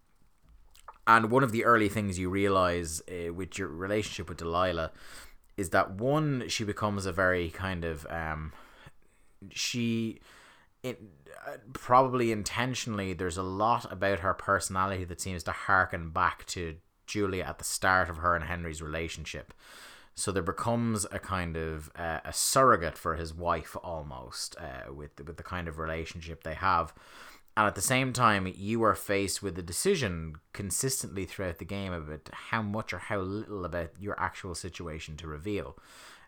and 1.07 1.31
one 1.31 1.43
of 1.43 1.53
the 1.53 1.65
early 1.65 1.89
things 1.89 2.19
you 2.19 2.29
realize 2.29 3.01
uh, 3.11 3.33
with 3.33 3.59
your 3.59 3.69
relationship 3.69 4.29
with 4.29 4.39
Delilah 4.39 4.93
is 5.57 5.71
that 5.71 5.93
one, 5.93 6.45
she 6.49 6.65
becomes 6.65 7.07
a 7.07 7.13
very 7.13 7.49
kind 7.49 7.85
of 7.85 8.07
um, 8.11 8.53
she 9.51 10.21
it 10.83 11.03
uh, 11.47 11.57
probably 11.73 12.31
intentionally 12.31 13.13
there's 13.13 13.37
a 13.37 13.43
lot 13.43 13.91
about 13.91 14.21
her 14.21 14.35
personality 14.35 15.05
that 15.05 15.21
seems 15.21 15.43
to 15.43 15.53
harken 15.53 16.11
back 16.11 16.47
to 16.47 16.77
Julia 17.09 17.45
at 17.45 17.59
the 17.59 17.65
start 17.65 18.09
of 18.09 18.19
her 18.19 18.37
and 18.37 18.45
Henry's 18.45 18.83
relationship. 18.83 19.53
So 20.15 20.33
there 20.33 20.43
becomes 20.43 21.07
a 21.13 21.19
kind 21.19 21.57
of 21.57 21.91
uh, 21.97 22.21
a 22.25 22.33
surrogate 22.33 22.99
for 22.99 23.15
his 23.15 23.33
wife 23.33 23.77
almost 23.83 24.57
uh, 24.59 24.93
with 24.93 25.21
with 25.25 25.37
the 25.37 25.43
kind 25.43 25.69
of 25.69 25.79
relationship 25.79 26.43
they 26.43 26.55
have. 26.55 26.93
And 27.57 27.67
at 27.67 27.75
the 27.75 27.81
same 27.81 28.13
time, 28.13 28.53
you 28.57 28.85
are 28.85 28.95
faced 28.95 29.43
with 29.43 29.59
a 29.59 29.63
decision 29.63 30.37
consistently 30.53 31.25
throughout 31.25 31.59
the 31.59 31.65
game 31.65 31.93
about 31.93 32.29
how 32.33 32.63
much 32.63 32.93
or 32.93 32.99
how 32.99 33.19
little 33.19 33.65
about 33.65 33.91
your 33.99 34.19
actual 34.19 34.55
situation 34.55 35.17
to 35.17 35.27
reveal. 35.27 35.77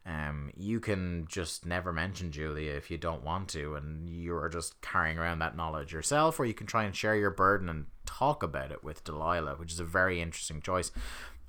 Um, 0.07 0.51
you 0.57 0.81
can 0.81 1.27
just 1.29 1.67
never 1.67 1.93
mention 1.93 2.33
Julia 2.33 2.73
if 2.73 2.91
you 2.91 2.97
don't 2.97 3.23
want 3.23 3.49
to, 3.51 3.75
and 3.75 4.09
you're 4.09 4.49
just 4.49 4.81
carrying 4.81 5.19
around 5.19 5.41
that 5.41 5.57
knowledge 5.57 5.93
yourself, 5.93 6.41
or 6.41 6.47
you 6.47 6.55
can 6.55 6.67
try 6.67 6.85
and 6.85 6.97
share 6.97 7.17
your 7.17 7.31
burden 7.31 7.69
and 7.69 7.87
talk 8.07 8.43
about 8.43 8.73
it 8.73 8.83
with 8.83 9.05
Delilah, 9.05 9.57
which 9.57 9.73
is 9.73 9.81
a 9.81 9.85
very 9.85 10.21
interesting 10.21 10.61
choice. 10.63 10.91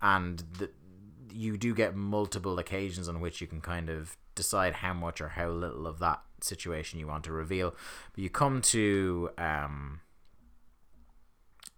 And 0.02 0.44
the, 0.58 0.70
you 1.34 1.58
do 1.58 1.74
get 1.74 1.96
multiple 1.96 2.60
occasions 2.60 3.08
on 3.08 3.22
which 3.22 3.40
you 3.40 3.48
can 3.48 3.62
kind 3.62 3.90
of 3.90 4.18
decide 4.36 4.76
how 4.76 4.94
much 4.94 5.22
or 5.22 5.30
how 5.30 5.50
little 5.50 5.88
of 5.88 6.00
that 6.00 6.22
situation 6.42 7.00
you 7.00 7.08
want 7.08 7.24
to 7.24 7.32
reveal. 7.32 7.74
But 8.14 8.24
you 8.24 8.30
come 8.30 8.62
to 8.64 9.30
um, 9.38 10.02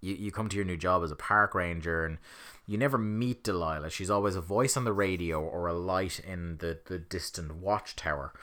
you, 0.03 0.15
you 0.15 0.31
come 0.31 0.49
to 0.49 0.55
your 0.55 0.65
new 0.65 0.77
job 0.77 1.03
as 1.03 1.11
a 1.11 1.15
park 1.15 1.55
ranger 1.55 2.05
and 2.05 2.17
you 2.65 2.77
never 2.77 2.97
meet 2.97 3.43
Delilah. 3.43 3.89
She's 3.89 4.09
always 4.09 4.35
a 4.35 4.41
voice 4.41 4.77
on 4.77 4.85
the 4.85 4.93
radio 4.93 5.41
or 5.41 5.67
a 5.67 5.73
light 5.73 6.19
in 6.19 6.57
the, 6.57 6.79
the 6.85 6.97
distant 6.97 7.55
watchtower. 7.55 8.33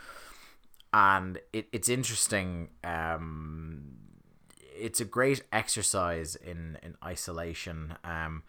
And 0.93 1.39
it, 1.53 1.69
it's 1.73 1.89
interesting. 1.89 2.69
Um, 2.85 3.97
it's 4.77 5.01
a 5.01 5.05
great 5.05 5.43
exercise 5.53 6.37
in, 6.37 6.79
in 6.83 6.97
isolation. 7.05 7.95
Um, 8.05 8.43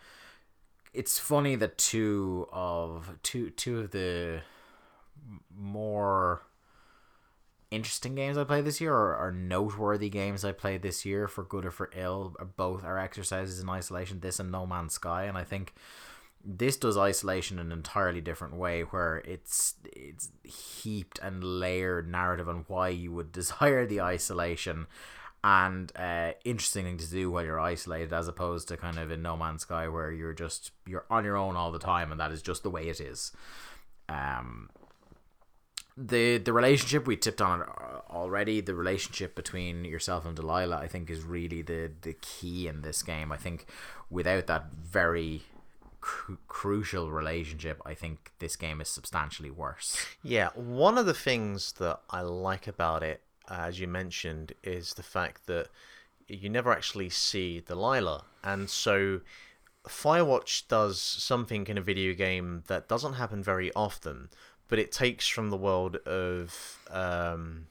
it's 0.93 1.19
funny 1.19 1.55
that 1.55 1.77
two 1.77 2.47
of 2.51 3.17
two 3.23 3.49
two 3.51 3.79
of 3.79 3.91
the 3.91 4.41
more 5.55 6.41
interesting 7.71 8.15
games 8.15 8.37
I 8.37 8.43
played 8.43 8.65
this 8.65 8.81
year 8.81 8.93
or, 8.93 9.17
or 9.17 9.31
noteworthy 9.31 10.09
games 10.09 10.43
I 10.43 10.51
played 10.51 10.81
this 10.81 11.05
year 11.05 11.27
for 11.27 11.43
good 11.43 11.65
or 11.65 11.71
for 11.71 11.89
ill 11.95 12.35
both 12.57 12.83
are 12.83 12.99
exercises 12.99 13.59
in 13.59 13.69
isolation. 13.69 14.19
This 14.19 14.39
and 14.39 14.51
No 14.51 14.67
Man's 14.67 14.93
Sky 14.93 15.23
and 15.23 15.37
I 15.37 15.45
think 15.45 15.73
this 16.43 16.75
does 16.75 16.97
isolation 16.97 17.59
in 17.59 17.67
an 17.67 17.71
entirely 17.71 18.21
different 18.21 18.55
way 18.55 18.81
where 18.81 19.17
it's 19.25 19.75
it's 19.85 20.29
heaped 20.43 21.19
and 21.19 21.43
layered 21.43 22.09
narrative 22.09 22.49
on 22.49 22.65
why 22.67 22.89
you 22.89 23.11
would 23.11 23.31
desire 23.31 23.85
the 23.85 24.01
isolation 24.01 24.87
and 25.43 25.91
uh, 25.95 26.33
interesting 26.45 26.85
thing 26.85 26.97
to 26.97 27.09
do 27.09 27.31
while 27.31 27.43
you're 27.43 27.59
isolated 27.59 28.13
as 28.13 28.27
opposed 28.27 28.67
to 28.67 28.77
kind 28.77 28.99
of 28.99 29.09
in 29.09 29.21
No 29.23 29.35
Man's 29.35 29.61
Sky 29.61 29.87
where 29.87 30.11
you're 30.11 30.33
just 30.33 30.71
you're 30.85 31.05
on 31.09 31.23
your 31.23 31.37
own 31.37 31.55
all 31.55 31.71
the 31.71 31.79
time 31.79 32.11
and 32.11 32.19
that 32.19 32.31
is 32.31 32.41
just 32.41 32.63
the 32.63 32.69
way 32.69 32.89
it 32.89 32.99
is. 32.99 33.31
Um 34.09 34.69
the 35.97 36.37
the 36.37 36.53
relationship 36.53 37.05
we 37.05 37.17
tipped 37.17 37.41
on 37.41 37.63
already 38.09 38.61
the 38.61 38.75
relationship 38.75 39.35
between 39.35 39.85
yourself 39.85 40.25
and 40.25 40.35
Delilah 40.35 40.77
I 40.77 40.87
think 40.87 41.09
is 41.09 41.23
really 41.23 41.61
the 41.61 41.91
the 42.01 42.13
key 42.21 42.67
in 42.67 42.81
this 42.81 43.03
game. 43.03 43.31
I 43.31 43.37
think 43.37 43.65
without 44.09 44.47
that 44.47 44.65
very 44.73 45.43
cru- 45.99 46.37
crucial 46.47 47.11
relationship 47.11 47.81
I 47.85 47.93
think 47.93 48.31
this 48.39 48.55
game 48.55 48.81
is 48.81 48.89
substantially 48.89 49.51
worse. 49.51 50.05
Yeah, 50.23 50.49
one 50.55 50.97
of 50.97 51.05
the 51.05 51.13
things 51.13 51.73
that 51.73 51.99
I 52.09 52.21
like 52.21 52.67
about 52.67 53.03
it, 53.03 53.21
as 53.49 53.79
you 53.79 53.87
mentioned, 53.87 54.53
is 54.63 54.93
the 54.93 55.03
fact 55.03 55.47
that 55.47 55.67
you 56.27 56.49
never 56.49 56.71
actually 56.71 57.09
see 57.09 57.59
Delilah, 57.59 58.23
and 58.43 58.69
so 58.69 59.21
Firewatch 59.87 60.67
does 60.67 61.01
something 61.01 61.65
in 61.67 61.77
a 61.77 61.81
video 61.81 62.13
game 62.13 62.63
that 62.67 62.87
doesn't 62.87 63.13
happen 63.13 63.43
very 63.43 63.73
often, 63.75 64.29
but 64.71 64.79
it 64.79 64.89
takes 64.89 65.27
from 65.27 65.49
the 65.49 65.57
world 65.57 65.97
of 66.07 66.79
um, 66.89 67.67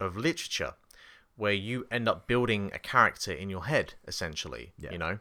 of 0.00 0.16
literature, 0.16 0.72
where 1.36 1.52
you 1.52 1.86
end 1.90 2.08
up 2.08 2.26
building 2.26 2.70
a 2.74 2.78
character 2.78 3.32
in 3.32 3.50
your 3.50 3.66
head, 3.66 3.92
essentially. 4.08 4.72
Yeah. 4.78 4.92
You 4.92 4.98
know, 4.98 5.18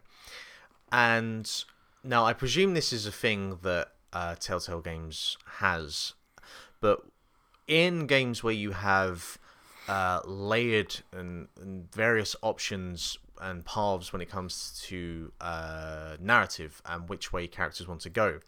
and 0.89 1.63
now 2.01 2.23
I 2.23 2.31
presume 2.31 2.73
this 2.75 2.93
is 2.93 3.05
a 3.05 3.11
thing 3.11 3.59
that 3.61 3.89
uh, 4.13 4.35
Telltale 4.39 4.79
Games 4.79 5.37
has, 5.59 6.13
but 6.79 7.01
in 7.67 8.07
games 8.07 8.41
where 8.41 8.53
you 8.53 8.71
have 8.71 9.37
uh, 9.89 10.21
layered 10.23 11.01
and, 11.11 11.49
and 11.59 11.91
various 11.91 12.37
options 12.41 13.17
and 13.41 13.65
paths 13.65 14.13
when 14.13 14.21
it 14.21 14.29
comes 14.29 14.81
to 14.85 15.33
uh, 15.41 16.15
narrative 16.21 16.81
and 16.85 17.09
which 17.09 17.33
way 17.33 17.47
characters 17.47 17.85
want 17.85 17.99
to 17.99 18.09
go. 18.09 18.39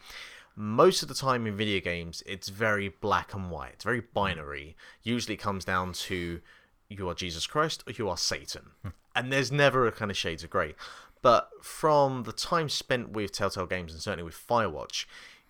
Most 0.56 1.02
of 1.02 1.10
the 1.10 1.16
time 1.16 1.48
in 1.48 1.56
video 1.56 1.80
games, 1.80 2.22
it's 2.26 2.50
very 2.50 2.90
black 2.90 3.34
and 3.34 3.50
white, 3.50 3.74
it's 3.74 3.84
very 3.84 4.02
hmm. 4.02 4.08
binary. 4.14 4.76
Usually, 5.02 5.36
it 5.36 5.42
comes 5.42 5.66
down 5.66 5.94
to 5.94 6.42
you 6.90 7.10
are 7.10 7.16
Jesus 7.16 7.48
Christ 7.48 7.84
or 7.88 7.94
you 7.94 8.08
are 8.10 8.18
Satan, 8.18 8.72
hmm. 8.82 8.90
and 9.16 9.32
there's 9.32 9.52
never 9.52 9.88
a 9.88 9.92
kind 9.92 10.12
of 10.12 10.18
shades 10.18 10.44
of 10.44 10.50
grey. 10.50 10.76
But 11.22 11.50
from 11.62 12.24
the 12.24 12.34
time 12.34 12.68
spent 12.68 13.12
with 13.12 13.32
Telltale 13.32 13.66
Games 13.66 13.94
and 13.94 14.02
certainly 14.02 14.26
with 14.26 14.36
Firewatch, 14.36 15.06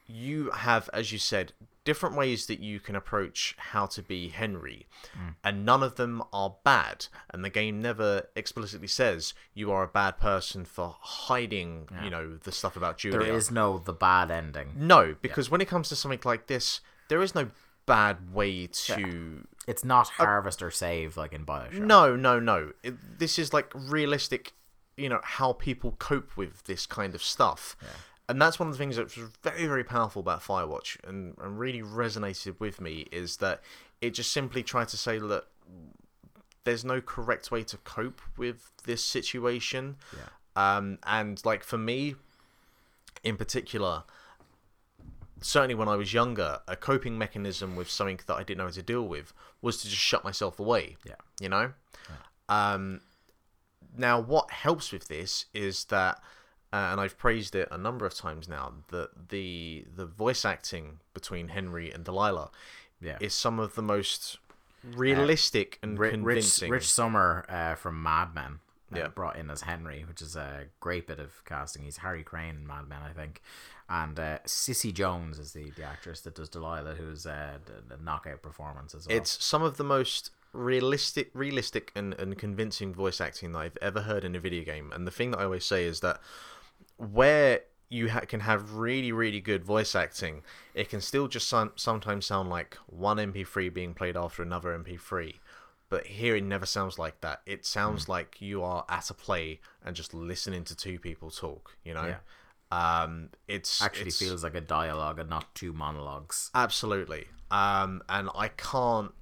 you 0.06 0.52
have, 0.52 0.90
as 0.94 1.12
you 1.12 1.18
said, 1.18 1.54
different 1.86 2.16
ways 2.16 2.46
that 2.46 2.60
you 2.60 2.80
can 2.80 2.96
approach 2.96 3.56
how 3.58 3.86
to 3.86 4.02
be 4.02 4.30
Henry, 4.30 4.88
mm. 5.18 5.36
and 5.44 5.66
none 5.66 5.84
of 5.84 5.96
them 5.96 6.24
are 6.32 6.56
bad. 6.64 7.08
And 7.30 7.44
the 7.44 7.50
game 7.50 7.82
never 7.82 8.28
explicitly 8.36 8.88
says 8.88 9.34
you 9.54 9.72
are 9.72 9.84
a 9.84 9.88
bad 9.88 10.18
person 10.18 10.66
for 10.66 10.96
hiding, 11.00 11.90
you 12.04 12.10
know, 12.10 12.38
the 12.38 12.52
stuff 12.52 12.76
about 12.76 12.98
Julia. 12.98 13.20
there 13.20 13.36
is 13.36 13.52
no 13.52 13.80
the 13.80 13.94
bad 13.94 14.32
ending 14.32 14.74
no, 14.76 15.16
because 15.22 15.50
when 15.50 15.62
it 15.62 15.68
comes 15.68 15.90
to 15.90 15.96
something 15.96 16.20
like 16.24 16.48
this, 16.48 16.82
there 17.10 17.22
is 17.22 17.36
no 17.36 17.50
bad 17.86 18.34
way 18.34 18.68
to. 18.68 19.46
it's 19.68 19.84
not 19.84 20.08
uh, 20.20 20.26
harvest 20.26 20.62
or 20.62 20.72
save 20.72 21.18
like 21.18 21.34
in 21.34 21.46
Bioshock 21.46 21.80
No, 21.80 22.16
no, 22.16 22.40
no. 22.40 22.72
It, 22.82 23.20
this 23.20 23.38
is 23.38 23.54
like 23.54 23.72
realistic, 23.76 24.54
you 24.96 25.10
know, 25.10 25.20
how 25.24 25.54
people 25.54 25.96
cope 26.00 26.38
with 26.38 26.64
this 26.64 26.86
kind 26.86 27.16
of 27.16 27.24
stuff. 27.24 27.76
And 28.30 28.42
that's 28.42 28.58
one 28.58 28.70
of 28.70 28.74
the 28.74 28.78
things 28.78 28.96
that 28.96 29.04
was 29.04 29.30
very, 29.44 29.68
very 29.68 29.84
powerful 29.84 30.22
about 30.22 30.42
Firewatch 30.42 30.98
and, 31.08 31.36
and 31.42 31.60
really 31.60 31.82
resonated 31.82 32.60
with 32.60 32.80
me 32.80 33.08
is 33.12 33.38
that 33.38 33.62
it 34.02 34.12
just 34.14 34.32
simply 34.32 34.64
tried 34.64 34.88
to 34.90 34.98
say 34.98 35.20
that 35.20 35.46
there's 36.64 36.86
no 36.86 37.02
correct 37.02 37.52
way 37.52 37.64
to 37.64 37.78
cope 37.78 38.22
with 38.38 38.72
this 38.86 39.04
situation. 39.04 39.98
Yeah. 40.16 40.78
Um, 40.78 41.00
and 41.06 41.44
like 41.46 41.64
for 41.64 41.78
me, 41.78 42.16
in 43.24 43.36
particular, 43.36 44.04
certainly 45.42 45.76
when 45.76 45.90
I 45.90 45.98
was 45.98 46.14
younger, 46.14 46.60
a 46.68 46.78
coping 46.78 47.18
mechanism 47.18 47.76
with 47.76 47.90
something 47.90 48.20
that 48.28 48.36
I 48.36 48.44
didn't 48.44 48.60
know 48.60 48.66
how 48.66 48.72
to 48.72 48.82
deal 48.82 49.06
with 49.06 49.34
was 49.62 49.82
to 49.82 49.90
just 49.90 50.02
shut 50.02 50.24
myself 50.24 50.60
away. 50.60 50.96
Yeah. 51.06 51.16
You 51.42 51.50
know? 51.50 51.74
Um, 52.50 53.02
now, 53.98 54.20
what 54.20 54.52
helps 54.52 54.92
with 54.92 55.08
this 55.08 55.46
is 55.54 55.86
that, 55.86 56.22
uh, 56.74 56.90
and 56.92 57.00
I've 57.00 57.18
praised 57.18 57.56
it 57.56 57.68
a 57.72 57.78
number 57.78 58.06
of 58.06 58.14
times 58.16 58.50
now, 58.50 58.74
that 58.90 59.30
the 59.30 59.86
the 59.96 60.06
voice 60.06 60.44
acting 60.44 61.00
between 61.14 61.50
Henry 61.50 61.92
and 61.92 62.04
Delilah 62.04 62.50
Yeah. 63.00 63.18
is 63.22 63.34
some 63.34 63.60
of 63.60 63.76
the 63.76 63.82
most 63.84 64.40
realistic 64.96 65.80
and 65.82 65.98
Ri- 65.98 66.10
Rich, 66.10 66.14
convincing. 66.14 66.72
Rich 66.72 66.90
Sommer 66.92 67.46
uh, 67.48 67.76
from 67.76 68.02
Mad 68.04 68.34
Men 68.36 68.60
uh, 68.94 68.98
Yeah. 68.98 69.08
brought 69.08 69.38
in 69.38 69.50
as 69.50 69.62
Henry, 69.62 70.04
which 70.08 70.22
is 70.22 70.36
a 70.36 70.66
great 70.80 71.08
bit 71.08 71.20
of 71.20 71.44
casting. 71.46 71.84
He's 71.84 71.98
Harry 71.98 72.24
Crane 72.24 72.56
in 72.56 72.68
Mad 72.68 72.88
Men, 72.88 73.00
I 73.02 73.14
think, 73.14 73.42
and 73.90 74.20
uh, 74.20 74.40
Cissy 74.46 74.92
Jones 74.92 75.40
is 75.40 75.54
the, 75.54 75.70
the 75.72 75.84
actress 75.84 76.22
that 76.22 76.36
does 76.36 76.50
Delilah, 76.50 76.96
who's 76.96 77.26
uh, 77.26 77.58
the, 77.66 77.96
the 77.96 78.04
knockout 78.04 78.42
performance 78.42 78.94
as 78.96 79.08
well. 79.08 79.16
It's 79.18 79.44
some 79.44 79.62
of 79.64 79.78
the 79.78 79.84
most 79.84 80.32
realistic, 80.54 81.32
realistic 81.34 81.92
and, 81.96 82.14
and 82.16 82.38
convincing 82.38 82.94
voice 82.94 83.20
acting 83.20 83.54
that 83.54 83.60
I've 83.60 83.78
ever 83.82 84.02
heard 84.02 84.24
in 84.24 84.36
a 84.36 84.40
video 84.40 84.64
game. 84.64 84.92
And 84.94 85.08
the 85.08 85.12
thing 85.12 85.32
that 85.32 85.40
I 85.40 85.46
always 85.46 85.66
say 85.66 85.86
is 85.86 86.00
that 86.02 86.20
where 86.98 87.62
you 87.90 88.10
ha- 88.10 88.22
can 88.22 88.40
have 88.42 88.74
really, 88.74 89.12
really 89.12 89.40
good 89.40 89.64
voice 89.64 89.94
acting, 89.96 90.42
it 90.74 90.90
can 90.90 91.00
still 91.02 91.28
just 91.28 91.48
some- 91.48 91.74
sometimes 91.76 92.26
sound 92.26 92.50
like 92.50 92.76
one 92.88 93.18
MP3 93.20 93.70
being 93.70 93.94
played 93.94 94.18
after 94.18 94.42
another 94.42 94.74
MP3. 94.74 95.40
But 95.90 96.08
here 96.08 96.36
it 96.36 96.44
never 96.44 96.66
sounds 96.66 96.98
like 96.98 97.22
that. 97.22 97.42
It 97.46 97.66
sounds 97.68 98.10
like 98.10 98.42
you 98.42 98.64
are 98.64 98.84
at 98.90 99.12
a 99.12 99.14
play 99.14 99.60
and 99.86 99.96
just 99.96 100.12
listening 100.14 100.64
to 100.66 100.76
two 100.76 100.98
people 100.98 101.30
talk. 101.30 101.76
You 101.84 101.94
know, 101.94 102.16
um, 102.72 103.30
it's 103.48 103.80
actually 103.80 104.08
it's- 104.08 104.18
feels 104.18 104.44
like 104.44 104.56
a 104.56 104.62
dialogue 104.62 105.20
and 105.20 105.30
not 105.30 105.54
two 105.54 105.72
monologues. 105.72 106.50
Absolutely. 106.56 107.28
Um, 107.52 108.02
and 108.10 108.30
I 108.34 108.48
can't 108.48 109.14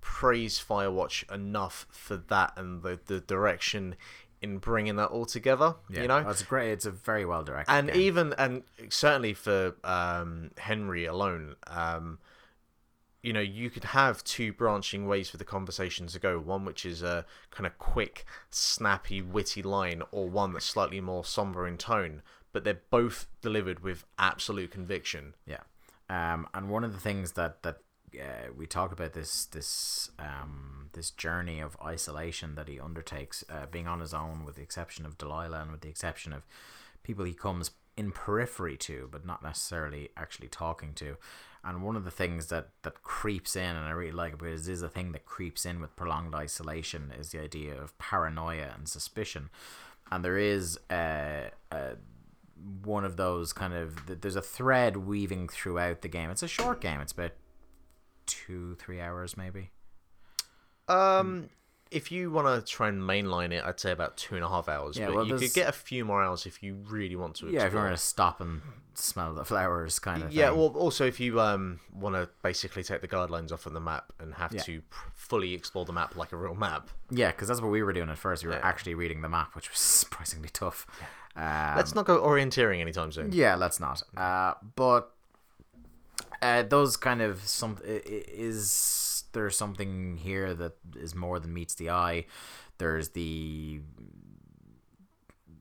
praise 0.00 0.58
Firewatch 0.58 1.30
enough 1.30 1.86
for 1.90 2.16
that 2.16 2.54
and 2.56 2.82
the, 2.82 2.98
the 3.04 3.20
direction 3.20 3.96
in 4.42 4.58
bringing 4.58 4.96
that 4.96 5.06
all 5.06 5.24
together. 5.24 5.74
Yeah, 5.88 6.02
You 6.02 6.08
know, 6.08 6.28
it's 6.28 6.42
great. 6.42 6.70
It's 6.72 6.86
a 6.86 6.90
very 6.90 7.24
well 7.24 7.42
directed. 7.42 7.72
and 7.72 7.88
game. 7.88 8.00
even 8.00 8.34
and 8.38 8.62
certainly 8.88 9.34
for 9.34 9.74
um, 9.84 10.50
Henry 10.58 11.06
alone, 11.06 11.56
um, 11.66 12.18
you 13.22 13.32
know, 13.32 13.40
you 13.40 13.70
could 13.70 13.84
have 13.84 14.22
two 14.22 14.52
branching 14.52 15.06
ways 15.06 15.28
for 15.30 15.36
the 15.36 15.44
conversation 15.44 16.06
to 16.06 16.18
go. 16.18 16.38
One 16.38 16.64
which 16.64 16.86
is 16.86 17.02
a 17.02 17.24
kind 17.50 17.66
of 17.66 17.76
quick, 17.78 18.24
snappy, 18.50 19.20
witty 19.20 19.62
line, 19.62 20.02
or 20.12 20.28
one 20.28 20.52
that's 20.52 20.66
slightly 20.66 21.00
more 21.00 21.24
somber 21.24 21.66
in 21.66 21.76
tone. 21.76 22.22
But 22.52 22.64
they're 22.64 22.80
both 22.90 23.26
delivered 23.42 23.80
with 23.80 24.04
absolute 24.18 24.70
conviction. 24.70 25.34
Yeah, 25.44 25.60
um, 26.08 26.46
and 26.54 26.70
one 26.70 26.84
of 26.84 26.92
the 26.92 27.00
things 27.00 27.32
that 27.32 27.62
that 27.64 27.78
uh, 28.20 28.52
we 28.56 28.66
talk 28.66 28.92
about 28.92 29.12
this 29.12 29.46
this 29.46 30.10
um, 30.18 30.90
this 30.92 31.10
journey 31.10 31.60
of 31.60 31.76
isolation 31.84 32.54
that 32.54 32.68
he 32.68 32.80
undertakes, 32.80 33.44
uh, 33.50 33.66
being 33.70 33.86
on 33.86 34.00
his 34.00 34.14
own, 34.14 34.44
with 34.44 34.56
the 34.56 34.62
exception 34.62 35.06
of 35.06 35.18
Delilah 35.18 35.62
and 35.62 35.70
with 35.70 35.80
the 35.80 35.88
exception 35.88 36.32
of 36.32 36.46
people 37.02 37.24
he 37.24 37.34
comes 37.34 37.70
in 37.96 38.12
periphery 38.12 38.76
to, 38.76 39.08
but 39.10 39.24
not 39.24 39.42
necessarily 39.42 40.10
actually 40.16 40.48
talking 40.48 40.92
to. 40.94 41.16
And 41.64 41.82
one 41.82 41.96
of 41.96 42.04
the 42.04 42.10
things 42.10 42.46
that 42.46 42.68
that 42.82 43.02
creeps 43.02 43.56
in, 43.56 43.76
and 43.76 43.86
I 43.86 43.90
really 43.90 44.12
like 44.12 44.34
it 44.34 44.38
because 44.38 44.68
it 44.68 44.72
is 44.72 44.82
a 44.82 44.88
thing 44.88 45.12
that 45.12 45.26
creeps 45.26 45.66
in 45.66 45.80
with 45.80 45.96
prolonged 45.96 46.34
isolation, 46.34 47.12
is 47.18 47.30
the 47.30 47.42
idea 47.42 47.80
of 47.80 47.96
paranoia 47.98 48.72
and 48.76 48.88
suspicion. 48.88 49.50
And 50.10 50.24
there 50.24 50.38
is 50.38 50.78
uh, 50.90 51.50
a 51.72 51.96
one 52.84 53.04
of 53.04 53.16
those 53.16 53.52
kind 53.52 53.74
of 53.74 54.06
th- 54.06 54.20
there's 54.20 54.36
a 54.36 54.42
thread 54.42 54.96
weaving 54.96 55.48
throughout 55.48 56.02
the 56.02 56.08
game. 56.08 56.30
It's 56.30 56.42
a 56.42 56.48
short 56.48 56.80
game. 56.80 57.00
It's 57.00 57.12
about 57.12 57.32
two 58.26 58.74
three 58.76 59.00
hours 59.00 59.36
maybe. 59.36 59.70
Um, 60.88 61.48
if 61.90 62.10
you 62.10 62.30
want 62.30 62.46
to 62.46 62.70
try 62.70 62.88
and 62.88 63.00
mainline 63.00 63.52
it, 63.52 63.64
I'd 63.64 63.78
say 63.80 63.92
about 63.92 64.16
two 64.16 64.34
and 64.34 64.44
a 64.44 64.48
half 64.48 64.68
hours. 64.68 64.96
Yeah, 64.98 65.06
but 65.06 65.14
well, 65.16 65.26
you 65.26 65.36
could 65.38 65.52
get 65.54 65.68
a 65.68 65.72
few 65.72 66.04
more 66.04 66.22
hours 66.22 66.46
if 66.46 66.62
you 66.62 66.74
really 66.88 67.16
want 67.16 67.36
to. 67.36 67.46
Yeah, 67.46 67.50
if 67.50 67.54
you 67.54 67.60
explore. 67.66 67.84
want 67.84 67.96
to 67.96 68.02
stop 68.04 68.40
and 68.40 68.60
smell 68.94 69.34
the 69.34 69.44
flowers, 69.44 69.98
kind 69.98 70.22
of. 70.22 70.32
Yeah, 70.32 70.50
thing. 70.50 70.58
well, 70.58 70.68
also 70.76 71.06
if 71.06 71.20
you 71.20 71.40
um 71.40 71.80
want 71.92 72.14
to 72.16 72.28
basically 72.42 72.82
take 72.82 73.00
the 73.02 73.08
guidelines 73.08 73.52
off 73.52 73.66
of 73.66 73.72
the 73.72 73.80
map 73.80 74.12
and 74.20 74.34
have 74.34 74.52
Yeah. 74.52 74.62
to 74.62 74.80
pr- 74.90 75.10
fully 75.14 75.54
explore 75.54 75.84
the 75.84 75.92
map 75.92 76.16
like 76.16 76.32
a 76.32 76.36
real 76.36 76.54
map. 76.54 76.90
yeah, 77.10 77.30
because 77.30 77.48
that's 77.48 77.60
what 77.60 77.70
we 77.70 77.82
were 77.82 77.92
doing 77.92 78.08
at 78.10 78.18
first. 78.18 78.42
We 78.44 78.48
were 78.50 78.56
Yeah. 78.56 78.60
actually 78.66 78.94
reading 78.94 79.22
the 79.22 79.28
map, 79.28 79.54
which 79.54 79.70
was 79.70 79.78
surprisingly 80.02 80.48
tough. 80.48 80.86
Um, 81.36 81.76
Let's 81.76 81.94
not 81.94 82.06
go 82.06 82.20
orienteering 82.22 82.80
anytime 82.80 83.12
soon. 83.12 83.30
Yeah, 83.32 83.56
let's 83.56 83.78
not. 83.78 84.02
Uh, 84.16 84.54
but 84.74 85.12
uh, 86.46 86.62
those 86.62 86.96
kind 86.96 87.20
of 87.22 87.42
some 87.44 87.78
is 87.84 89.24
there 89.32 89.50
something 89.50 90.16
here 90.16 90.54
that 90.54 90.76
is 90.96 91.14
more 91.14 91.38
than 91.38 91.52
meets 91.52 91.74
the 91.74 91.90
eye. 91.90 92.26
There's 92.78 93.10
the 93.10 93.80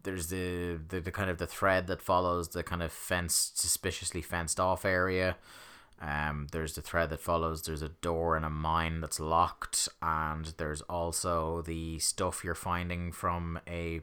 there's 0.03 0.27
the, 0.27 0.79
the, 0.87 0.99
the 0.99 1.11
kind 1.11 1.31
of 1.31 1.39
the 1.39 1.47
thread 1.47 1.87
that 1.87 1.99
follows 2.01 2.49
the 2.49 2.61
kind 2.61 2.83
of 2.83 2.91
fenced 2.91 3.59
suspiciously 3.59 4.21
fenced 4.21 4.59
off 4.59 4.85
area. 4.85 5.35
Um, 5.99 6.47
there's 6.51 6.75
the 6.75 6.81
thread 6.81 7.09
that 7.09 7.21
follows. 7.21 7.63
There's 7.63 7.81
a 7.81 7.89
door 7.89 8.37
in 8.37 8.43
a 8.43 8.49
mine 8.49 9.01
that's 9.01 9.19
locked, 9.19 9.89
and 10.01 10.45
there's 10.57 10.81
also 10.81 11.63
the 11.63 11.97
stuff 11.99 12.43
you're 12.43 12.53
finding 12.53 13.11
from 13.11 13.59
a 13.67 14.01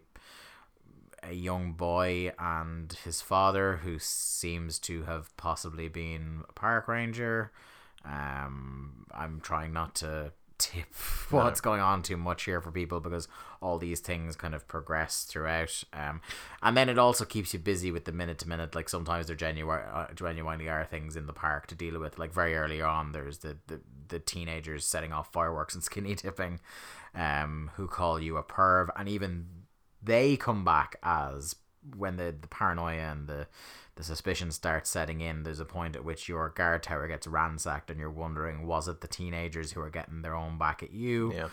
a 1.22 1.32
young 1.32 1.72
boy 1.72 2.32
and 2.38 2.92
his 3.04 3.20
father, 3.20 3.76
who 3.82 3.98
seems 3.98 4.78
to 4.80 5.04
have 5.04 5.36
possibly 5.36 5.88
been 5.88 6.42
a 6.48 6.52
park 6.52 6.88
ranger. 6.88 7.52
Um, 8.04 9.06
I'm 9.12 9.40
trying 9.40 9.72
not 9.72 9.94
to 9.96 10.32
tip 10.62 10.94
what's 11.30 11.60
going 11.60 11.80
on 11.80 12.02
too 12.02 12.16
much 12.16 12.44
here 12.44 12.60
for 12.60 12.70
people 12.70 13.00
because 13.00 13.28
all 13.60 13.78
these 13.78 14.00
things 14.00 14.36
kind 14.36 14.54
of 14.54 14.66
progress 14.68 15.24
throughout. 15.24 15.82
Um, 15.92 16.20
and 16.62 16.76
then 16.76 16.88
it 16.88 16.98
also 16.98 17.24
keeps 17.24 17.52
you 17.52 17.58
busy 17.58 17.90
with 17.90 18.04
the 18.04 18.12
minute 18.12 18.38
to 18.38 18.48
minute. 18.48 18.74
Like 18.74 18.88
sometimes 18.88 19.26
there 19.26 19.36
genuine, 19.36 19.80
uh, 19.80 20.12
genuinely 20.14 20.68
are 20.68 20.84
things 20.84 21.16
in 21.16 21.26
the 21.26 21.32
park 21.32 21.66
to 21.68 21.74
deal 21.74 21.98
with. 21.98 22.18
Like 22.18 22.32
very 22.32 22.54
early 22.56 22.80
on, 22.80 23.12
there's 23.12 23.38
the 23.38 23.56
the, 23.66 23.80
the 24.08 24.18
teenagers 24.18 24.84
setting 24.84 25.12
off 25.12 25.32
fireworks 25.32 25.74
and 25.74 25.82
skinny 25.84 26.14
dipping, 26.14 26.60
um, 27.14 27.70
who 27.74 27.86
call 27.86 28.20
you 28.20 28.36
a 28.36 28.42
perv, 28.42 28.88
and 28.96 29.08
even 29.08 29.46
they 30.02 30.36
come 30.36 30.64
back 30.64 30.96
as 31.02 31.56
when 31.96 32.16
the, 32.16 32.34
the 32.40 32.48
paranoia 32.48 32.98
and 33.12 33.26
the 33.26 33.46
the 33.96 34.02
suspicion 34.04 34.50
starts 34.50 34.88
setting 34.88 35.20
in 35.20 35.42
there's 35.42 35.60
a 35.60 35.64
point 35.66 35.94
at 35.96 36.04
which 36.04 36.28
your 36.28 36.48
guard 36.48 36.82
tower 36.82 37.06
gets 37.08 37.26
ransacked 37.26 37.90
and 37.90 38.00
you're 38.00 38.10
wondering 38.10 38.66
was 38.66 38.88
it 38.88 39.00
the 39.00 39.08
teenagers 39.08 39.72
who 39.72 39.80
are 39.80 39.90
getting 39.90 40.22
their 40.22 40.34
own 40.34 40.56
back 40.58 40.82
at 40.82 40.92
you? 40.92 41.32
Yeah. 41.34 41.48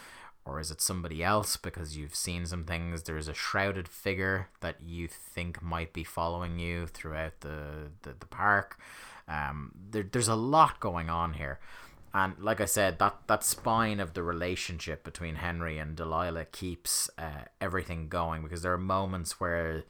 or 0.46 0.60
is 0.60 0.72
it 0.72 0.82
somebody 0.82 1.24
else? 1.24 1.58
Because 1.58 1.98
you've 1.98 2.16
seen 2.16 2.46
some 2.46 2.64
things. 2.64 3.04
There's 3.04 3.28
a 3.28 3.34
shrouded 3.34 3.88
figure 3.88 4.48
that 4.62 4.78
you 4.82 5.08
think 5.08 5.62
might 5.62 5.92
be 5.94 6.04
following 6.04 6.58
you 6.60 6.88
throughout 6.88 7.42
the 7.42 7.92
the, 8.04 8.16
the 8.20 8.26
park. 8.28 8.80
Um 9.28 9.72
there, 9.92 10.04
there's 10.10 10.28
a 10.30 10.36
lot 10.36 10.80
going 10.80 11.10
on 11.10 11.34
here 11.34 11.60
and 12.14 12.34
like 12.40 12.60
I 12.60 12.66
said, 12.66 13.00
that 13.00 13.16
that 13.28 13.44
spine 13.44 14.00
of 14.00 14.14
the 14.14 14.24
relationship 14.24 15.04
between 15.04 15.36
Henry 15.36 15.78
and 15.78 15.96
Delilah 15.96 16.46
keeps 16.46 17.10
uh, 17.18 17.46
everything 17.62 18.10
going 18.10 18.42
because 18.42 18.62
there 18.64 18.74
are 18.74 18.78
moments 18.78 19.40
where 19.40 19.84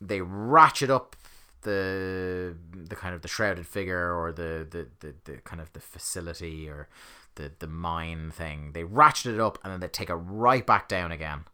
they 0.00 0.20
ratchet 0.20 0.90
up 0.90 1.16
the 1.62 2.56
the 2.72 2.96
kind 2.96 3.14
of 3.14 3.22
the 3.22 3.28
shrouded 3.28 3.66
figure 3.66 4.12
or 4.12 4.32
the 4.32 4.66
the, 4.68 4.86
the, 5.00 5.14
the 5.24 5.36
kind 5.38 5.60
of 5.60 5.72
the 5.72 5.80
facility 5.80 6.68
or 6.68 6.88
the 7.36 7.52
the 7.58 7.68
mine 7.68 8.30
thing. 8.30 8.72
They 8.72 8.84
ratchet 8.84 9.34
it 9.34 9.40
up 9.40 9.58
and 9.62 9.72
then 9.72 9.80
they 9.80 9.88
take 9.88 10.10
it 10.10 10.14
right 10.14 10.66
back 10.66 10.88
down 10.88 11.12
again. 11.12 11.44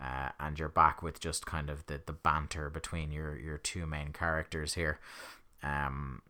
Uh, 0.00 0.30
and 0.40 0.58
you're 0.58 0.70
back 0.70 1.02
with 1.02 1.20
just 1.20 1.44
kind 1.44 1.68
of 1.68 1.84
the, 1.86 2.00
the 2.06 2.12
banter 2.12 2.70
between 2.70 3.12
your, 3.12 3.38
your 3.38 3.58
two 3.58 3.86
main 3.86 4.14
characters 4.14 4.72
here. 4.72 4.98
Um, 5.62 6.22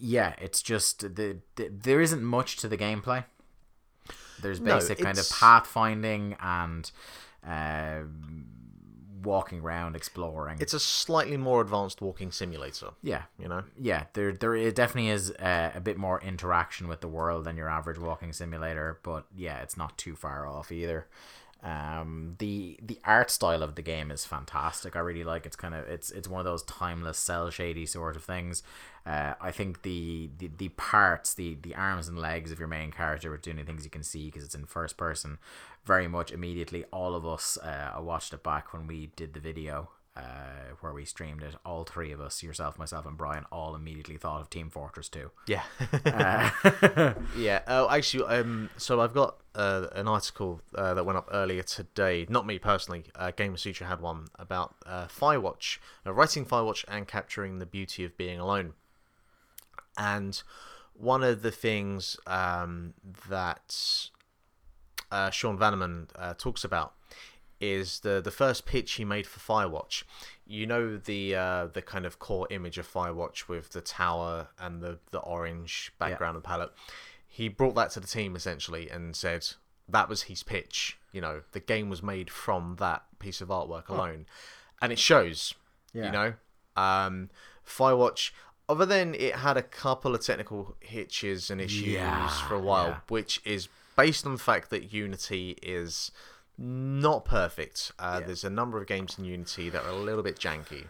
yeah, 0.00 0.34
it's 0.40 0.62
just 0.62 1.00
the, 1.14 1.38
the 1.56 1.68
there 1.68 2.00
isn't 2.00 2.22
much 2.22 2.56
to 2.58 2.68
the 2.68 2.76
gameplay. 2.78 3.24
There's 4.42 4.60
No, 4.60 4.74
basic 4.76 4.98
kind 4.98 5.18
of 5.18 5.24
pathfinding 5.26 6.36
and 6.40 6.90
uh, 7.46 8.06
walking 9.22 9.60
around 9.60 9.96
exploring. 9.96 10.56
It's 10.60 10.72
a 10.72 10.80
slightly 10.80 11.36
more 11.36 11.60
advanced 11.60 12.00
walking 12.00 12.32
simulator. 12.32 12.90
yeah, 13.02 13.24
You 13.38 13.48
know. 13.48 13.64
yeah. 13.78 14.04
There 14.14 14.32
there 14.32 14.54
it 14.56 14.74
definitely 14.74 15.10
is 15.10 15.30
uh, 15.32 15.72
a 15.74 15.80
bit 15.80 15.98
more 15.98 16.20
interaction 16.22 16.88
with 16.88 17.00
the 17.00 17.08
world 17.08 17.44
than 17.44 17.56
your 17.56 17.68
average 17.68 17.98
walking 17.98 18.32
simulator, 18.32 18.98
but 19.02 19.26
yeah, 19.36 19.58
it's 19.60 19.76
not 19.76 19.98
too 19.98 20.16
far 20.16 20.46
off 20.46 20.72
either. 20.72 21.06
Um, 21.62 22.36
the 22.38 22.78
the 22.82 22.98
art 23.04 23.30
style 23.30 23.62
of 23.62 23.74
the 23.74 23.82
game 23.82 24.10
is 24.10 24.24
fantastic. 24.24 24.96
I 24.96 25.00
really 25.00 25.24
like. 25.24 25.44
It's 25.44 25.56
kind 25.56 25.74
of 25.74 25.86
it's 25.88 26.10
it's 26.10 26.28
one 26.28 26.40
of 26.40 26.46
those 26.46 26.62
timeless 26.62 27.18
cell 27.18 27.50
shady 27.50 27.84
sort 27.86 28.16
of 28.16 28.24
things. 28.24 28.62
Uh, 29.04 29.34
I 29.40 29.50
think 29.50 29.82
the, 29.82 30.30
the 30.38 30.50
the 30.56 30.68
parts, 30.70 31.34
the 31.34 31.58
the 31.60 31.74
arms 31.74 32.08
and 32.08 32.18
legs 32.18 32.50
of 32.50 32.58
your 32.58 32.68
main 32.68 32.90
character, 32.92 33.30
with 33.30 33.42
doing 33.42 33.62
things 33.64 33.84
you 33.84 33.90
can 33.90 34.02
see 34.02 34.26
because 34.26 34.44
it's 34.44 34.54
in 34.54 34.64
first 34.64 34.96
person, 34.96 35.38
very 35.84 36.08
much 36.08 36.32
immediately. 36.32 36.84
All 36.92 37.14
of 37.14 37.26
us, 37.26 37.58
uh, 37.58 37.92
I 37.94 38.00
watched 38.00 38.32
it 38.32 38.42
back 38.42 38.72
when 38.72 38.86
we 38.86 39.10
did 39.16 39.34
the 39.34 39.40
video. 39.40 39.90
Uh, 40.20 40.74
where 40.80 40.92
we 40.92 41.04
streamed 41.04 41.42
it, 41.42 41.54
all 41.64 41.84
three 41.84 42.12
of 42.12 42.20
us, 42.20 42.42
yourself, 42.42 42.78
myself, 42.78 43.06
and 43.06 43.16
Brian, 43.16 43.44
all 43.50 43.74
immediately 43.74 44.16
thought 44.16 44.40
of 44.40 44.50
Team 44.50 44.70
Fortress 44.70 45.08
2. 45.08 45.30
Yeah. 45.46 45.62
Uh, 46.04 47.14
Yeah. 47.36 47.62
Oh, 47.66 47.88
actually, 47.88 48.24
um, 48.24 48.70
so 48.76 49.00
I've 49.00 49.14
got 49.14 49.36
uh, 49.54 49.86
an 49.92 50.08
article 50.08 50.60
uh, 50.74 50.94
that 50.94 51.04
went 51.04 51.16
up 51.18 51.28
earlier 51.32 51.62
today. 51.62 52.26
Not 52.28 52.46
me 52.46 52.58
personally. 52.58 53.04
Uh, 53.14 53.32
Gamasutra 53.36 53.86
had 53.88 54.00
one 54.00 54.28
about 54.38 54.74
uh, 54.86 55.06
Firewatch, 55.06 55.78
uh, 56.06 56.12
writing 56.12 56.44
Firewatch 56.44 56.84
and 56.88 57.06
capturing 57.06 57.58
the 57.58 57.66
beauty 57.66 58.04
of 58.04 58.16
being 58.16 58.38
alone. 58.38 58.74
And 59.96 60.42
one 60.94 61.22
of 61.22 61.42
the 61.42 61.50
things 61.50 62.16
um, 62.26 62.94
that 63.28 64.10
uh, 65.10 65.30
Sean 65.30 65.58
Vanaman 65.58 66.08
uh, 66.16 66.34
talks 66.34 66.64
about 66.64 66.94
is 67.60 68.00
the 68.00 68.20
the 68.20 68.30
first 68.30 68.66
pitch 68.66 68.92
he 68.92 69.04
made 69.04 69.26
for 69.26 69.40
Firewatch. 69.40 70.04
You 70.46 70.66
know 70.66 70.96
the 70.96 71.34
uh, 71.34 71.66
the 71.66 71.82
kind 71.82 72.06
of 72.06 72.18
core 72.18 72.46
image 72.50 72.78
of 72.78 72.90
Firewatch 72.90 73.48
with 73.48 73.70
the 73.70 73.80
tower 73.80 74.48
and 74.58 74.80
the 74.82 74.98
the 75.10 75.20
orange 75.20 75.92
background 75.98 76.36
and 76.36 76.44
palette. 76.44 76.72
He 77.26 77.48
brought 77.48 77.74
that 77.76 77.90
to 77.92 78.00
the 78.00 78.06
team 78.06 78.34
essentially 78.34 78.90
and 78.90 79.14
said 79.14 79.46
that 79.88 80.08
was 80.08 80.22
his 80.22 80.42
pitch. 80.42 80.98
You 81.12 81.20
know, 81.20 81.42
the 81.52 81.60
game 81.60 81.88
was 81.90 82.02
made 82.02 82.30
from 82.30 82.76
that 82.80 83.04
piece 83.18 83.40
of 83.40 83.48
artwork 83.48 83.88
alone, 83.88 84.26
and 84.80 84.92
it 84.92 84.98
shows. 84.98 85.54
Yeah. 85.92 86.06
You 86.06 86.12
know, 86.12 86.32
um, 86.76 87.30
Firewatch. 87.66 88.30
Other 88.68 88.86
than 88.86 89.14
it 89.16 89.34
had 89.34 89.56
a 89.56 89.62
couple 89.64 90.14
of 90.14 90.24
technical 90.24 90.76
hitches 90.78 91.50
and 91.50 91.60
issues 91.60 91.88
Yeah, 91.88 92.28
for 92.46 92.54
a 92.54 92.60
while, 92.60 92.86
yeah. 92.86 92.98
which 93.08 93.40
is 93.44 93.68
based 93.96 94.24
on 94.24 94.32
the 94.32 94.38
fact 94.38 94.70
that 94.70 94.92
Unity 94.92 95.58
is 95.60 96.12
not 96.60 97.24
perfect. 97.24 97.90
Uh, 97.98 98.18
Yeah. 98.20 98.26
There's 98.26 98.44
a 98.44 98.50
number 98.50 98.78
of 98.80 98.86
games 98.86 99.18
in 99.18 99.24
Unity 99.24 99.70
that 99.70 99.82
are 99.84 99.88
a 99.90 99.96
little 99.96 100.22
bit 100.22 100.38
janky. 100.38 100.86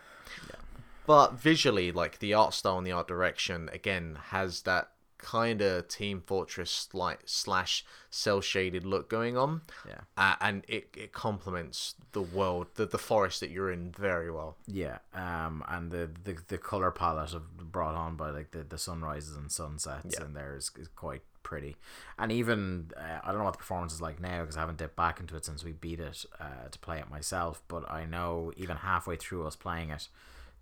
But 1.07 1.33
visually, 1.35 1.91
like 1.93 2.19
the 2.19 2.35
art 2.35 2.55
style 2.55 2.79
and 2.79 2.87
the 2.87 2.93
art 2.93 3.09
direction, 3.09 3.69
again, 3.73 4.19
has 4.29 4.63
that 4.63 4.91
kind 5.19 5.61
of 5.61 5.87
Team 5.89 6.23
Fortress 6.25 6.89
like 6.93 7.21
slash 7.27 7.85
cell 8.11 8.41
shaded 8.41 8.87
look 8.87 9.11
going 9.11 9.37
on. 9.37 9.63
Yeah. 9.87 10.01
Uh, 10.17 10.37
and 10.41 10.65
it, 10.69 10.89
it 10.97 11.13
complements 11.13 11.95
the 12.13 12.23
world, 12.23 12.69
the, 12.75 12.87
the 12.87 12.99
forest 12.99 13.41
that 13.41 13.51
you're 13.51 13.71
in 13.73 13.91
very 13.91 14.31
well. 14.31 14.57
Yeah, 14.67 14.99
um, 15.15 15.65
and 15.69 15.91
the, 15.91 16.11
the 16.25 16.37
the 16.49 16.59
color 16.59 16.91
palette 16.91 17.35
of 17.35 17.73
brought 17.73 17.95
on 17.95 18.17
by 18.17 18.31
like 18.31 18.53
the, 18.53 18.63
the 18.63 18.79
sunrises 18.79 19.37
and 19.37 19.51
sunsets 19.51 20.15
Yeah. 20.19 20.25
in 20.27 20.35
there 20.35 20.55
is, 20.57 20.71
is 20.79 20.89
quite 20.89 21.23
pretty, 21.43 21.77
and 22.19 22.31
even 22.31 22.91
uh, 22.97 23.21
I 23.23 23.29
don't 23.29 23.39
know 23.39 23.45
what 23.45 23.55
the 23.55 23.59
performance 23.59 23.93
is 23.93 24.01
like 24.01 24.21
now 24.21 24.41
because 24.41 24.57
I 24.57 24.61
haven't 24.61 24.79
dipped 24.79 24.97
back 24.97 25.21
into 25.21 25.37
it 25.37 25.45
since 25.45 25.65
we 25.65 25.73
beat 25.73 26.01
it 26.01 26.25
uh, 26.41 26.69
to 26.71 26.79
play 26.79 26.99
it 26.99 27.11
myself. 27.11 27.63
But 27.69 27.91
I 27.91 28.05
know 28.05 28.53
even 28.57 28.77
halfway 28.77 29.17
through 29.17 29.47
us 29.47 29.57
playing 29.57 29.91
it, 29.91 30.09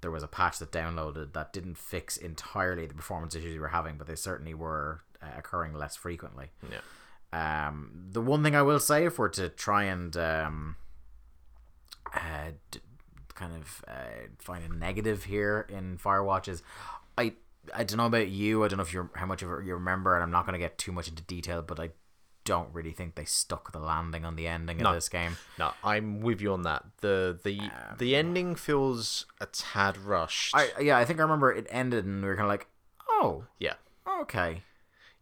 there 0.01 0.11
was 0.11 0.23
a 0.23 0.29
patch 0.29 0.59
that 0.59 0.73
downloaded 0.73 1.33
that 1.33 1.53
didn't 1.53 1.79
fix 1.79 2.17
entirely 2.17 2.87
the 2.87 2.95
performance 2.95 3.35
issues 3.35 3.53
we 3.53 3.59
were 3.59 3.69
having, 3.69 3.97
but 3.97 4.07
they 4.07 4.15
certainly 4.15 4.55
were 4.55 5.03
uh, 5.23 5.27
occurring 5.37 5.75
less 5.75 5.97
frequently. 5.97 6.51
Yeah. 6.71 6.79
Um, 7.33 8.07
the 8.11 8.21
one 8.23 8.43
thing 8.43 8.57
I 8.57 8.63
will 8.63 8.81
say, 8.81 9.05
if 9.05 9.19
we're 9.19 9.29
to 9.31 9.49
try 9.51 9.85
and 9.85 10.17
um, 10.17 10.77
uh, 12.15 12.53
d- 12.71 12.81
kind 13.35 13.53
of 13.55 13.85
uh, 13.87 14.29
find 14.39 14.65
a 14.65 14.75
negative 14.75 15.25
here 15.25 15.67
in 15.69 15.99
Firewatch 15.99 16.49
is, 16.49 16.63
I 17.17 17.35
I 17.75 17.85
don't 17.85 17.97
know 17.99 18.07
about 18.07 18.29
you. 18.29 18.65
I 18.65 18.69
don't 18.69 18.77
know 18.79 18.83
if 18.83 18.93
you're 18.93 19.11
how 19.15 19.27
much 19.27 19.43
of 19.43 19.51
it 19.51 19.65
you 19.65 19.75
remember, 19.75 20.15
and 20.15 20.23
I'm 20.23 20.31
not 20.31 20.47
going 20.47 20.53
to 20.55 20.59
get 20.59 20.79
too 20.79 20.93
much 20.93 21.09
into 21.09 21.23
detail, 21.23 21.63
but 21.63 21.79
I 21.81 21.91
don't 22.45 22.73
really 22.73 22.93
think 22.93 23.15
they 23.15 23.25
stuck 23.27 23.73
the 23.73 23.79
landing 23.79 24.25
on 24.25 24.35
the 24.37 24.47
ending 24.49 24.79
No. 24.79 24.89
of 24.91 24.95
this 24.95 25.09
game. 25.11 25.37
No, 25.59 25.73
I'm 25.85 26.21
with 26.21 26.41
you 26.41 26.53
on 26.53 26.63
that. 26.63 26.85
The 27.01 27.39
the 27.43 27.59
um, 27.61 27.71
the 27.99 28.17
ending 28.17 28.55
feels 28.55 29.27
a 29.41 29.47
tad 29.47 29.99
rushed. 29.99 30.55
I 30.57 30.69
yeah, 30.81 30.97
I 30.99 31.05
think 31.05 31.19
I 31.19 31.23
remember 31.23 31.53
it 31.53 31.67
ended, 31.71 32.05
and 32.07 32.23
we 32.23 32.29
were 32.29 32.37
kind 32.37 32.47
of 32.47 32.51
like, 32.51 32.67
oh, 33.09 33.45
yeah. 33.59 33.75
okay. 34.23 34.63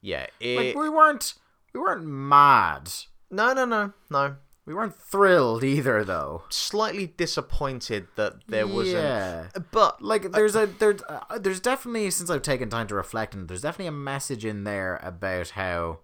Yeah. 0.00 0.26
It, 0.40 0.56
Like 0.56 0.76
we 0.76 0.88
weren't 0.88 1.34
we 1.72 1.80
weren't 1.80 2.04
mad. 2.06 2.90
no, 3.30 3.52
no, 3.52 3.64
no, 3.64 3.92
no. 4.10 4.36
We 4.66 4.74
weren't 4.74 4.96
thrilled 4.96 5.62
either, 5.62 6.02
though. 6.02 6.42
Slightly 6.48 7.06
disappointed 7.06 8.08
that 8.16 8.34
there 8.48 8.66
wasn't. 8.66 8.96
Yeah. 8.96 9.46
But 9.70 10.02
like 10.02 10.32
there's 10.32 10.56
a 10.56 10.66
there's 10.66 11.02
uh, 11.08 11.38
there's 11.38 11.60
definitely 11.60 12.10
since 12.10 12.28
I've 12.30 12.42
taken 12.42 12.68
time 12.68 12.88
to 12.88 12.96
reflect 12.96 13.32
and 13.34 13.48
there's 13.48 13.62
definitely 13.62 13.86
a 13.86 13.92
message 13.92 14.44
in 14.44 14.64
there 14.64 14.96
about 15.04 15.50
how 15.50 16.00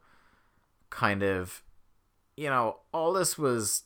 kind 0.90 1.22
of 1.24 1.62
you 2.36 2.48
know 2.48 2.76
all 2.92 3.12
this 3.12 3.36
was 3.36 3.82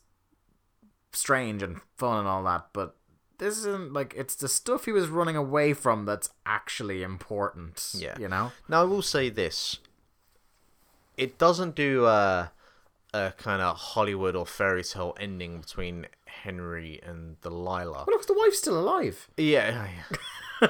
strange 1.12 1.62
and 1.62 1.80
fun 1.96 2.18
and 2.18 2.28
all 2.28 2.42
that 2.44 2.66
but 2.72 2.96
this 3.38 3.56
isn't 3.58 3.92
like 3.92 4.12
it's 4.16 4.34
the 4.34 4.48
stuff 4.48 4.84
he 4.84 4.92
was 4.92 5.08
running 5.08 5.36
away 5.36 5.72
from 5.72 6.04
that's 6.04 6.28
actually 6.44 7.02
important 7.02 7.92
Yeah. 7.96 8.18
you 8.18 8.28
know 8.28 8.52
Now 8.68 8.82
I 8.82 8.84
will 8.84 9.02
say 9.02 9.30
this: 9.30 9.78
it 11.16 11.38
doesn't 11.38 11.74
do 11.74 12.04
a, 12.06 12.50
a 13.16 13.34
kind 13.36 13.62
of 13.62 13.76
Hollywood 13.76 14.36
or 14.36 14.46
fairy 14.46 14.84
tale 14.84 15.14
ending 15.18 15.60
between 15.60 16.06
Henry 16.26 17.00
and 17.02 17.40
Delilah. 17.40 18.04
well 18.06 18.16
look 18.16 18.26
the 18.26 18.34
wife's 18.34 18.58
still 18.58 18.78
alive 18.78 19.28
Yeah, 19.36 19.86
yeah. 20.60 20.68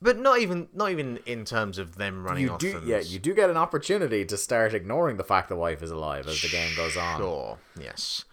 but 0.00 0.18
not 0.18 0.38
even 0.40 0.68
not 0.74 0.90
even 0.90 1.18
in 1.26 1.44
terms 1.44 1.78
of 1.78 1.96
them 1.96 2.24
running 2.24 2.44
you 2.44 2.50
off. 2.52 2.58
do 2.58 2.82
yeah 2.84 3.00
you 3.00 3.18
do 3.18 3.34
get 3.34 3.50
an 3.50 3.56
opportunity 3.56 4.24
to 4.24 4.36
start 4.36 4.74
ignoring 4.74 5.16
the 5.16 5.24
fact 5.24 5.48
the 5.48 5.56
wife 5.56 5.82
is 5.82 5.90
alive 5.90 6.26
as 6.26 6.40
the 6.42 6.48
game 6.48 6.74
goes 6.76 6.96
on 6.96 7.20
Sure, 7.20 7.58
yes. 7.80 8.24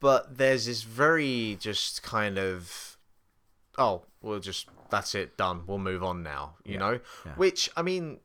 But 0.00 0.36
there's 0.38 0.66
this 0.66 0.82
very 0.82 1.56
just 1.60 2.02
kind 2.02 2.36
of, 2.36 2.96
oh, 3.78 4.02
we'll 4.20 4.40
just 4.40 4.66
that's 4.90 5.14
it, 5.14 5.36
done. 5.36 5.62
We'll 5.64 5.78
move 5.78 6.02
on 6.02 6.24
now. 6.24 6.54
You 6.64 6.76
know, 6.78 6.98
yeah. 7.24 7.32
which 7.36 7.70
I 7.76 7.82
mean, 7.82 8.18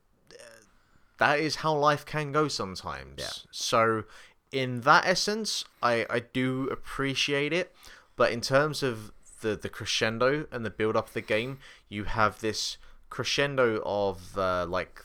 that 1.18 1.38
is 1.40 1.56
how 1.56 1.74
life 1.74 2.06
can 2.06 2.32
go 2.32 2.48
sometimes. 2.48 3.18
Yeah. 3.18 3.30
So, 3.50 4.04
in 4.50 4.80
that 4.82 5.06
essence, 5.06 5.64
I 5.82 6.06
I 6.08 6.20
do 6.20 6.68
appreciate 6.70 7.52
it, 7.52 7.74
but 8.16 8.32
in 8.32 8.40
terms 8.40 8.82
of 8.82 9.12
the 9.40 9.56
the 9.56 9.68
crescendo 9.68 10.46
and 10.50 10.64
the 10.64 10.70
build 10.70 10.96
up 10.96 11.08
of 11.08 11.14
the 11.14 11.20
game, 11.20 11.58
you 11.88 12.04
have 12.04 12.40
this 12.40 12.78
crescendo 13.10 13.82
of 13.84 14.38
uh, 14.38 14.66
like 14.66 15.04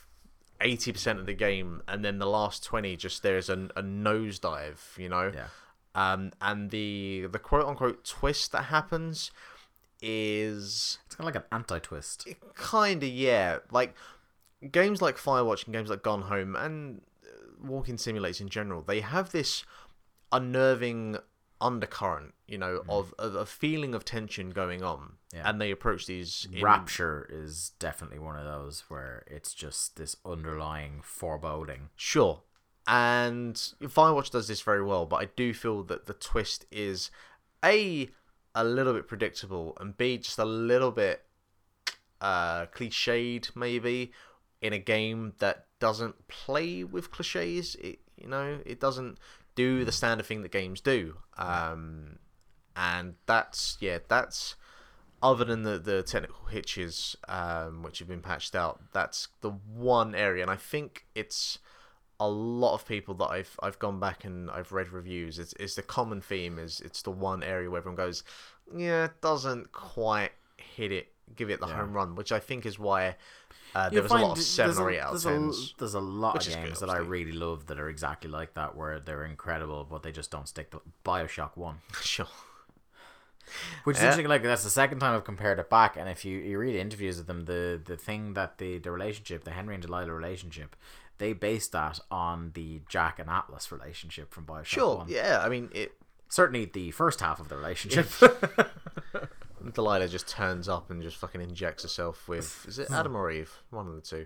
eighty 0.62 0.92
percent 0.92 1.20
of 1.20 1.26
the 1.26 1.34
game, 1.34 1.82
and 1.88 2.04
then 2.04 2.20
the 2.20 2.28
last 2.28 2.64
twenty, 2.64 2.96
just 2.96 3.24
there's 3.24 3.50
a, 3.50 3.70
a 3.76 3.84
nosedive, 3.84 4.98
you 4.98 5.10
know. 5.10 5.32
Yeah. 5.34 5.48
Um, 5.96 6.32
and 6.42 6.72
the 6.72 7.28
the 7.32 7.40
quote 7.40 7.66
unquote 7.66 8.04
twist 8.04 8.52
that 8.52 8.66
happens 8.66 9.32
is 10.02 10.98
it's 11.06 11.16
kind 11.16 11.30
of 11.30 11.34
like 11.34 11.44
an 11.44 11.48
anti-twist 11.52 12.28
kind 12.56 13.02
of 13.04 13.10
yeah, 13.10 13.60
like 13.72 13.96
games 14.72 15.02
like 15.02 15.18
Firewatch 15.18 15.66
and 15.66 15.74
games 15.74 15.90
like 15.90 16.04
Gone 16.04 16.24
Home 16.24 16.56
and 16.56 17.02
uh, 17.24 17.28
walking 17.64 17.98
simulators 17.98 18.42
in 18.42 18.50
general. 18.50 18.82
They 18.82 19.02
have 19.02 19.32
this 19.32 19.64
unnerving 20.32 21.18
undercurrent, 21.62 22.34
you 22.48 22.58
know, 22.58 22.84
of, 22.90 23.14
of 23.18 23.36
a 23.36 23.46
feeling 23.46 23.94
of 23.96 24.04
tension 24.06 24.50
going 24.50 24.84
on, 24.84 24.98
Mm. 25.34 25.38
Yeah. 25.38 25.50
and 25.50 25.60
they 25.62 25.72
approach 25.72 26.06
these 26.06 26.48
in, 26.54 26.62
Rapture 26.62 27.28
is 27.32 27.72
definitely 27.80 28.20
one 28.20 28.36
of 28.36 28.46
those 28.46 28.84
where 28.88 29.24
it's 29.28 29.54
just 29.54 29.96
this 29.96 30.16
underlying 30.26 31.02
foreboding. 31.04 31.90
Sure. 31.96 32.44
And 32.86 33.56
Firewatch 33.82 34.30
does 34.30 34.48
this 34.48 34.62
very 34.62 34.84
well, 34.84 35.06
but 35.06 35.16
I 35.18 35.26
do 35.36 35.54
feel 35.54 35.84
that 35.86 36.06
the 36.06 36.14
twist 36.14 36.66
is 36.72 37.10
A 37.64 38.10
a 38.54 38.64
little 38.64 38.94
bit 38.94 39.08
predictable 39.08 39.76
and 39.80 39.96
B 39.98 40.18
just 40.18 40.38
a 40.38 40.46
little 40.46 40.92
bit 40.92 41.24
uh 42.22 42.66
cliched 42.68 43.56
maybe 43.56 44.12
in 44.64 44.74
a 44.74 44.80
game 44.80 45.34
that 45.40 45.68
doesn't 45.80 46.28
play 46.28 46.84
with 46.84 47.12
cliches. 47.12 47.76
It 47.76 48.00
you 48.18 48.28
know, 48.28 48.60
it 48.66 48.80
doesn't 48.80 49.18
do 49.56 49.86
the 49.86 49.92
standard 49.92 50.26
thing 50.26 50.42
that 50.42 50.52
games 50.52 50.82
do. 50.82 51.18
Um 51.38 52.18
and 52.76 53.16
that's 53.28 53.78
yeah, 53.80 54.00
that's 54.08 54.56
other 55.22 55.46
than 55.46 55.64
the, 55.64 55.80
the 55.80 56.04
technical 56.04 56.46
hitches 56.48 57.16
um, 57.30 57.82
which 57.82 58.00
have 58.00 58.10
been 58.10 58.20
patched 58.22 58.56
out, 58.56 58.82
that's 58.92 59.30
the 59.40 59.52
one 59.52 60.14
area, 60.14 60.42
and 60.42 60.52
I 60.52 60.58
think 60.58 61.06
it's 61.16 61.60
a 62.20 62.28
lot 62.28 62.74
of 62.74 62.86
people 62.86 63.14
that 63.16 63.30
I've 63.30 63.58
I've 63.62 63.80
gone 63.80 64.00
back 64.00 64.26
and 64.26 64.50
I've 64.52 64.72
read 64.74 64.90
reviews. 64.90 65.40
It's 65.40 65.54
it's 65.60 65.76
the 65.76 65.82
common 65.82 66.20
theme 66.20 66.60
is 66.60 66.82
it's 66.82 67.02
the 67.04 67.12
one 67.12 67.42
area 67.42 67.70
where 67.70 67.80
everyone 67.80 67.96
goes, 67.96 68.24
yeah, 68.76 69.06
it 69.06 69.22
doesn't 69.22 69.72
quite 69.72 70.32
hit 70.58 70.92
it, 70.92 71.14
give 71.36 71.50
it 71.50 71.60
the 71.62 71.68
Yeah. 71.68 71.78
home 71.78 71.94
run, 71.94 72.16
which 72.16 72.32
I 72.34 72.40
think 72.40 72.66
is 72.66 72.78
why 72.78 73.16
uh, 73.76 73.90
there 73.90 74.02
was 74.04 74.12
a 74.12 74.16
lot 74.16 74.38
of 74.38 74.44
seven 74.44 74.78
or 74.78 74.92
eight 74.92 75.00
out 75.00 75.12
there's 75.12 75.26
a, 75.26 75.52
there's 75.80 75.94
a 75.94 76.00
lot 76.00 76.36
of 76.36 76.42
is 76.48 76.56
good, 76.56 76.66
games 76.66 76.80
that 76.80 76.90
I 76.90 76.98
really 76.98 77.32
love 77.32 77.68
that 77.68 77.80
are 77.80 77.90
exactly 77.90 78.30
like 78.30 78.54
that, 78.54 78.76
where 78.76 79.00
they're 79.00 79.26
incredible, 79.26 79.86
but 79.90 80.04
they 80.04 80.12
just 80.12 80.32
don't 80.32 80.48
stick. 80.48 80.72
To 80.72 80.82
Bioshock 81.06 81.56
One, 81.58 81.78
sure. 82.02 82.28
which 83.84 83.98
is 83.98 84.02
Yeah. 84.04 84.08
interesting. 84.10 84.28
Like 84.30 84.44
that's 84.44 84.64
the 84.64 84.70
second 84.70 85.00
time 85.00 85.16
I've 85.16 85.24
compared 85.24 85.60
it 85.60 85.70
back, 85.70 85.98
and 85.98 86.08
if 86.10 86.24
you, 86.26 86.38
you 86.40 86.58
read 86.58 86.76
interviews 86.76 87.18
with 87.18 87.28
them, 87.28 87.46
the 87.46 87.82
the 87.84 87.98
thing 87.98 88.34
that 88.36 88.58
the 88.58 88.78
the 88.78 88.92
relationship, 88.92 89.44
the 89.44 89.52
Henry 89.52 89.76
and 89.76 89.84
Delilah 89.84 90.14
relationship, 90.14 90.76
they 91.18 91.34
based 91.34 91.72
that 91.74 92.00
on 92.12 92.52
the 92.54 92.82
Jack 92.90 93.20
and 93.20 93.30
Atlas 93.30 93.72
relationship 93.72 94.34
from 94.34 94.46
Bioshock 94.46 94.66
Sure, 94.66 94.98
One. 94.98 95.08
yeah. 95.10 95.42
I 95.44 95.50
mean, 95.50 95.70
it 95.74 95.94
Certainly 96.30 96.66
the 96.74 96.90
first 96.90 97.20
half 97.20 97.40
of 97.40 97.48
the 97.50 97.56
relationship. 97.56 98.08
Delilah 99.72 100.08
just 100.08 100.28
turns 100.28 100.68
up 100.68 100.90
and 100.90 101.02
just 101.02 101.18
fucking 101.18 101.42
injects 101.42 101.84
herself 101.84 102.28
with 102.28 102.66
is 102.68 102.80
it 102.80 102.92
Adam 102.92 103.16
or 103.16 103.32
Eve? 103.32 103.52
One 103.70 103.88
of 103.88 103.96
the 103.96 104.02
two. 104.02 104.26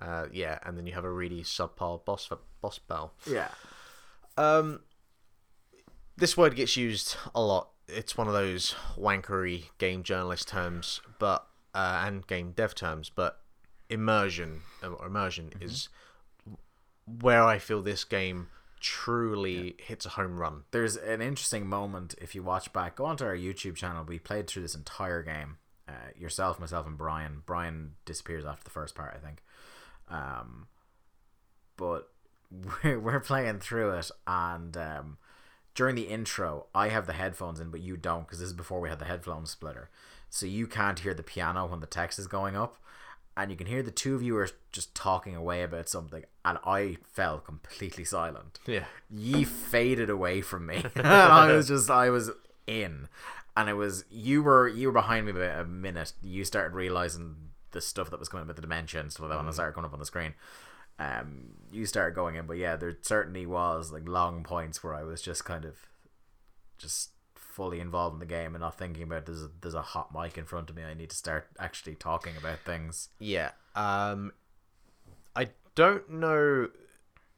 Uh, 0.00 0.26
yeah, 0.32 0.58
and 0.64 0.76
then 0.76 0.86
you 0.86 0.92
have 0.92 1.04
a 1.04 1.10
really 1.10 1.42
subpar 1.42 2.04
boss 2.04 2.28
boss 2.60 2.78
battle. 2.78 3.12
yeah. 3.30 3.48
Um, 4.36 4.80
this 6.16 6.36
word 6.36 6.56
gets 6.56 6.76
used 6.76 7.16
a 7.34 7.40
lot. 7.40 7.70
It's 7.86 8.16
one 8.16 8.26
of 8.26 8.32
those 8.32 8.74
wankery 8.98 9.66
game 9.78 10.02
journalist 10.02 10.48
terms, 10.48 11.00
but 11.18 11.46
uh, 11.74 12.02
and 12.06 12.26
game 12.26 12.52
dev 12.52 12.74
terms. 12.74 13.10
But 13.14 13.40
immersion 13.88 14.62
or 14.82 15.06
immersion 15.06 15.52
is 15.60 15.88
where 17.06 17.44
I 17.44 17.58
feel 17.58 17.82
this 17.82 18.04
game 18.04 18.48
truly 18.84 19.74
hits 19.78 20.04
a 20.04 20.10
home 20.10 20.38
run. 20.38 20.64
There's 20.70 20.98
an 20.98 21.22
interesting 21.22 21.66
moment 21.66 22.14
if 22.20 22.34
you 22.34 22.42
watch 22.42 22.70
back. 22.74 22.96
Go 22.96 23.06
onto 23.06 23.24
our 23.24 23.34
YouTube 23.34 23.76
channel. 23.76 24.04
We 24.04 24.18
played 24.18 24.46
through 24.46 24.60
this 24.60 24.74
entire 24.74 25.22
game. 25.22 25.56
Uh, 25.88 26.10
yourself, 26.14 26.60
myself, 26.60 26.86
and 26.86 26.98
Brian. 26.98 27.42
Brian 27.46 27.92
disappears 28.04 28.44
after 28.44 28.62
the 28.62 28.70
first 28.70 28.94
part, 28.94 29.16
I 29.16 29.26
think. 29.26 29.42
Um, 30.10 30.66
but 31.78 32.10
we're, 32.84 33.00
we're 33.00 33.20
playing 33.20 33.60
through 33.60 33.92
it, 33.92 34.10
and 34.26 34.76
um, 34.76 35.16
during 35.74 35.94
the 35.94 36.08
intro, 36.08 36.66
I 36.74 36.88
have 36.88 37.06
the 37.06 37.14
headphones 37.14 37.60
in, 37.60 37.70
but 37.70 37.80
you 37.80 37.96
don't 37.96 38.26
because 38.26 38.38
this 38.38 38.48
is 38.48 38.54
before 38.54 38.80
we 38.80 38.90
had 38.90 38.98
the 38.98 39.06
headphone 39.06 39.46
splitter. 39.46 39.88
So 40.28 40.44
you 40.44 40.66
can't 40.66 40.98
hear 40.98 41.14
the 41.14 41.22
piano 41.22 41.66
when 41.66 41.80
the 41.80 41.86
text 41.86 42.18
is 42.18 42.26
going 42.26 42.54
up, 42.54 42.76
and 43.36 43.50
you 43.50 43.56
can 43.56 43.66
hear 43.66 43.82
the 43.82 43.90
two 43.90 44.14
of 44.14 44.22
you 44.22 44.36
are 44.36 44.48
just 44.72 44.94
talking 44.94 45.34
away 45.34 45.62
about 45.62 45.88
something, 45.88 46.24
and 46.44 46.58
I 46.64 46.98
fell 47.12 47.38
completely 47.38 48.04
silent. 48.04 48.58
Yeah. 48.66 48.84
Ye 49.10 49.44
faded 49.44 50.10
away 50.10 50.40
from 50.40 50.66
me, 50.66 50.84
I 50.96 51.52
was 51.52 51.68
just 51.68 51.90
I 51.90 52.10
was 52.10 52.30
in, 52.66 53.08
and 53.56 53.68
it 53.68 53.74
was 53.74 54.04
you 54.10 54.42
were 54.42 54.68
you 54.68 54.88
were 54.88 54.92
behind 54.92 55.26
me 55.26 55.32
about 55.32 55.60
a 55.60 55.64
minute. 55.64 56.12
You 56.22 56.44
started 56.44 56.74
realizing 56.74 57.36
the 57.72 57.80
stuff 57.80 58.10
that 58.10 58.20
was 58.20 58.28
coming 58.28 58.42
up 58.42 58.48
with 58.48 58.56
the 58.56 58.62
dementia 58.62 59.00
and 59.00 59.12
stuff 59.12 59.28
that 59.28 59.36
when 59.36 59.52
started 59.52 59.74
coming 59.74 59.88
up 59.88 59.92
on 59.92 59.98
the 59.98 60.06
screen 60.06 60.34
um 60.98 61.46
you 61.72 61.84
started 61.84 62.14
going 62.14 62.36
in 62.36 62.46
but 62.46 62.56
yeah 62.56 62.76
there 62.76 62.96
certainly 63.02 63.44
was 63.44 63.92
like 63.92 64.06
long 64.08 64.44
points 64.44 64.82
where 64.82 64.94
i 64.94 65.02
was 65.02 65.20
just 65.20 65.44
kind 65.44 65.64
of 65.64 65.74
just 66.78 67.10
fully 67.54 67.78
involved 67.80 68.14
in 68.14 68.20
the 68.20 68.26
game 68.26 68.54
and 68.54 68.62
not 68.62 68.76
thinking 68.76 69.04
about 69.04 69.26
there's 69.26 69.42
a, 69.42 69.50
there's 69.60 69.74
a 69.74 69.82
hot 69.82 70.10
mic 70.12 70.36
in 70.36 70.44
front 70.44 70.68
of 70.68 70.76
me 70.76 70.82
i 70.82 70.92
need 70.92 71.10
to 71.10 71.16
start 71.16 71.46
actually 71.58 71.94
talking 71.94 72.36
about 72.36 72.58
things 72.60 73.08
Yeah. 73.18 73.50
Um, 73.74 74.32
I 75.34 75.48
don't 75.74 76.08
know. 76.10 76.68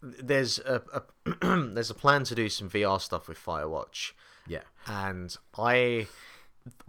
There's 0.02 0.58
a, 0.58 0.82
a 0.92 1.02
there's 1.74 1.90
a 1.90 1.94
plan 1.94 2.24
to 2.24 2.34
do 2.34 2.48
some 2.48 2.68
VR 2.68 3.00
stuff 3.00 3.28
with 3.28 3.38
Firewatch, 3.38 4.12
yeah 4.46 4.60
and 4.86 5.36
I 5.56 6.06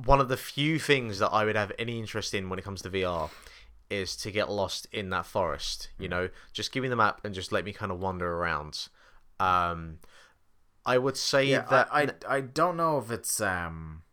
one 0.05 0.19
of 0.19 0.27
the 0.27 0.37
few 0.37 0.79
things 0.79 1.19
that 1.19 1.29
I 1.29 1.45
would 1.45 1.55
have 1.55 1.71
any 1.79 1.99
interest 1.99 2.33
in 2.33 2.49
when 2.49 2.59
it 2.59 2.65
comes 2.65 2.81
to 2.81 2.89
VR 2.89 3.29
is 3.89 4.15
to 4.17 4.31
get 4.31 4.49
lost 4.49 4.87
in 4.91 5.09
that 5.11 5.25
forest. 5.25 5.89
You 5.97 6.09
know, 6.09 6.29
just 6.51 6.71
give 6.71 6.83
me 6.83 6.89
the 6.89 6.95
map 6.95 7.21
and 7.23 7.33
just 7.33 7.51
let 7.51 7.63
me 7.63 7.73
kind 7.73 7.91
of 7.91 7.99
wander 7.99 8.31
around. 8.31 8.89
Um, 9.39 9.99
I 10.87 10.97
would 10.97 11.17
say 11.17 11.45
yeah 11.45 11.65
that 11.69 11.89
I, 11.91 12.03
I 12.03 12.37
i 12.37 12.41
don't 12.41 12.77
know 12.77 12.97
if 12.97 13.11
it's 13.11 13.39
um 13.41 14.03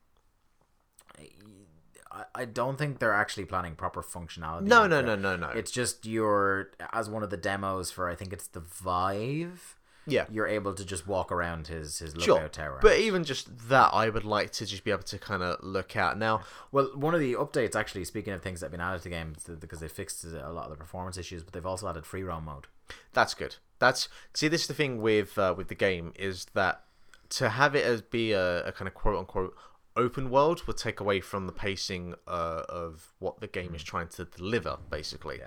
I, 2.10 2.24
I 2.34 2.44
don't 2.44 2.76
think 2.76 2.98
they're 2.98 3.14
actually 3.14 3.44
planning 3.46 3.74
proper 3.76 4.02
functionality 4.02 4.64
no, 4.64 4.86
no, 4.86 5.00
no, 5.00 5.14
no, 5.14 5.36
no. 5.36 5.48
it's 5.48 5.70
just 5.70 6.04
your 6.04 6.70
as 6.92 7.08
one 7.08 7.22
of 7.22 7.30
the 7.30 7.36
demos 7.36 7.90
for 7.90 8.10
i 8.10 8.14
think 8.14 8.32
it's 8.32 8.48
the 8.48 8.60
vive 8.60 9.76
yeah, 10.06 10.26
you're 10.30 10.46
able 10.46 10.74
to 10.74 10.84
just 10.84 11.06
walk 11.06 11.32
around 11.32 11.68
his 11.68 11.98
his 11.98 12.16
lookout 12.16 12.40
sure. 12.40 12.48
tower. 12.48 12.78
But 12.82 12.98
even 12.98 13.24
just 13.24 13.68
that, 13.68 13.90
I 13.92 14.08
would 14.08 14.24
like 14.24 14.50
to 14.52 14.66
just 14.66 14.84
be 14.84 14.90
able 14.90 15.04
to 15.04 15.18
kind 15.18 15.42
of 15.42 15.62
look 15.62 15.96
at 15.96 16.18
now. 16.18 16.42
well, 16.72 16.90
one 16.94 17.14
of 17.14 17.20
the 17.20 17.34
updates 17.34 17.74
actually, 17.74 18.04
speaking 18.04 18.32
of 18.32 18.42
things 18.42 18.60
that 18.60 18.66
have 18.66 18.72
been 18.72 18.80
added 18.80 19.02
to 19.02 19.08
games, 19.08 19.44
th- 19.44 19.60
because 19.60 19.80
they 19.80 19.88
fixed 19.88 20.24
a 20.24 20.52
lot 20.52 20.64
of 20.64 20.70
the 20.70 20.76
performance 20.76 21.16
issues, 21.16 21.42
but 21.42 21.52
they've 21.52 21.64
also 21.64 21.88
added 21.88 22.04
free 22.04 22.22
roam 22.22 22.44
mode. 22.44 22.66
That's 23.12 23.34
good. 23.34 23.56
That's 23.78 24.08
see. 24.34 24.48
This 24.48 24.62
is 24.62 24.66
the 24.68 24.74
thing 24.74 25.00
with 25.00 25.36
uh, 25.38 25.54
with 25.56 25.68
the 25.68 25.74
game 25.74 26.12
is 26.16 26.46
that 26.54 26.82
to 27.30 27.50
have 27.50 27.74
it 27.74 27.84
as 27.84 28.02
be 28.02 28.32
a, 28.32 28.64
a 28.66 28.72
kind 28.72 28.86
of 28.88 28.94
quote 28.94 29.18
unquote 29.18 29.54
open 29.96 30.28
world 30.30 30.66
would 30.66 30.76
take 30.76 31.00
away 31.00 31.20
from 31.20 31.46
the 31.46 31.52
pacing 31.52 32.14
uh, 32.26 32.62
of 32.68 33.12
what 33.18 33.40
the 33.40 33.46
game 33.46 33.74
is 33.74 33.82
trying 33.82 34.08
to 34.08 34.24
deliver, 34.24 34.76
basically. 34.90 35.40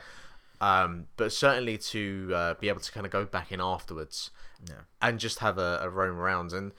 Um, 0.59 1.05
but 1.17 1.31
certainly 1.31 1.77
to 1.77 2.31
uh, 2.33 2.53
be 2.55 2.67
able 2.69 2.79
to 2.79 2.91
kind 2.91 3.05
of 3.05 3.11
go 3.11 3.25
back 3.25 3.51
in 3.51 3.61
afterwards 3.61 4.31
Yeah. 4.67 4.81
and 5.01 5.19
just 5.19 5.39
have 5.39 5.57
a, 5.59 5.79
a 5.83 5.89
roam 5.89 6.17
around 6.17 6.51
and 6.53 6.71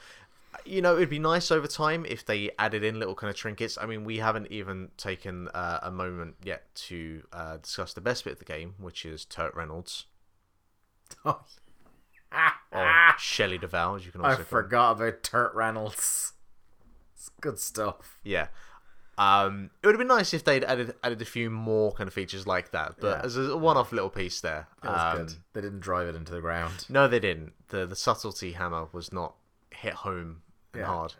you 0.64 0.82
know 0.82 0.96
it'd 0.96 1.10
be 1.10 1.20
nice 1.20 1.52
over 1.52 1.68
time 1.68 2.04
if 2.08 2.24
they 2.26 2.50
added 2.58 2.82
in 2.82 2.98
little 2.98 3.14
kind 3.14 3.30
of 3.30 3.36
trinkets 3.36 3.78
i 3.80 3.86
mean 3.86 4.02
we 4.02 4.16
haven't 4.18 4.50
even 4.50 4.88
taken 4.96 5.46
uh, 5.48 5.78
a 5.82 5.90
moment 5.92 6.34
yet 6.42 6.74
to 6.74 7.22
uh, 7.32 7.58
discuss 7.58 7.92
the 7.92 8.00
best 8.00 8.24
bit 8.24 8.32
of 8.32 8.38
the 8.40 8.44
game 8.44 8.74
which 8.78 9.04
is 9.06 9.24
turt 9.24 9.54
reynolds 9.54 10.06
Oh, 11.24 11.40
or 12.72 12.90
Shelley 13.18 13.58
Duvall, 13.58 13.96
as 13.96 14.06
you 14.06 14.12
can 14.12 14.20
I 14.20 14.30
also 14.30 14.36
call 14.36 14.40
him. 14.42 14.46
forgot 14.64 14.90
about 15.00 15.22
Turt 15.22 15.54
Reynolds. 15.54 16.32
It's 17.14 17.30
good 17.40 17.58
stuff. 17.58 18.18
Yeah. 18.22 18.48
Um, 19.16 19.70
it 19.82 19.86
would 19.86 19.94
have 19.94 19.98
been 19.98 20.06
nice 20.06 20.32
if 20.32 20.44
they'd 20.44 20.62
added 20.62 20.94
added 21.02 21.20
a 21.20 21.24
few 21.24 21.50
more 21.50 21.90
kind 21.92 22.06
of 22.06 22.14
features 22.14 22.46
like 22.46 22.70
that, 22.70 22.94
but 23.00 23.18
Yeah. 23.18 23.24
as 23.24 23.36
a 23.36 23.56
one-off 23.56 23.90
little 23.90 24.10
piece 24.10 24.40
there. 24.40 24.68
It 24.84 24.88
was 24.88 25.14
um, 25.18 25.26
good. 25.26 25.34
They 25.54 25.60
didn't 25.62 25.80
drive 25.80 26.06
it 26.06 26.14
into 26.14 26.32
the 26.32 26.40
ground. 26.40 26.86
No, 26.88 27.08
they 27.08 27.18
didn't. 27.18 27.52
the 27.68 27.84
The 27.84 27.96
subtlety 27.96 28.52
hammer 28.52 28.86
was 28.92 29.12
not 29.12 29.34
hit 29.74 29.94
home 29.94 30.42
and 30.72 30.80
Yeah, 30.82 30.86
hard. 30.86 31.14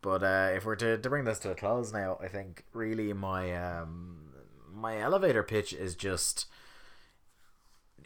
But 0.00 0.22
uh, 0.22 0.52
if 0.56 0.64
we're 0.64 0.76
to, 0.76 0.96
to 0.98 1.08
bring 1.10 1.24
this 1.24 1.38
to 1.40 1.50
a 1.50 1.54
close 1.54 1.92
now, 1.92 2.18
I 2.22 2.28
think 2.28 2.64
really 2.72 3.12
my 3.12 3.54
um, 3.54 4.32
my 4.72 4.98
elevator 4.98 5.42
pitch 5.42 5.72
is 5.74 5.94
just 5.94 6.46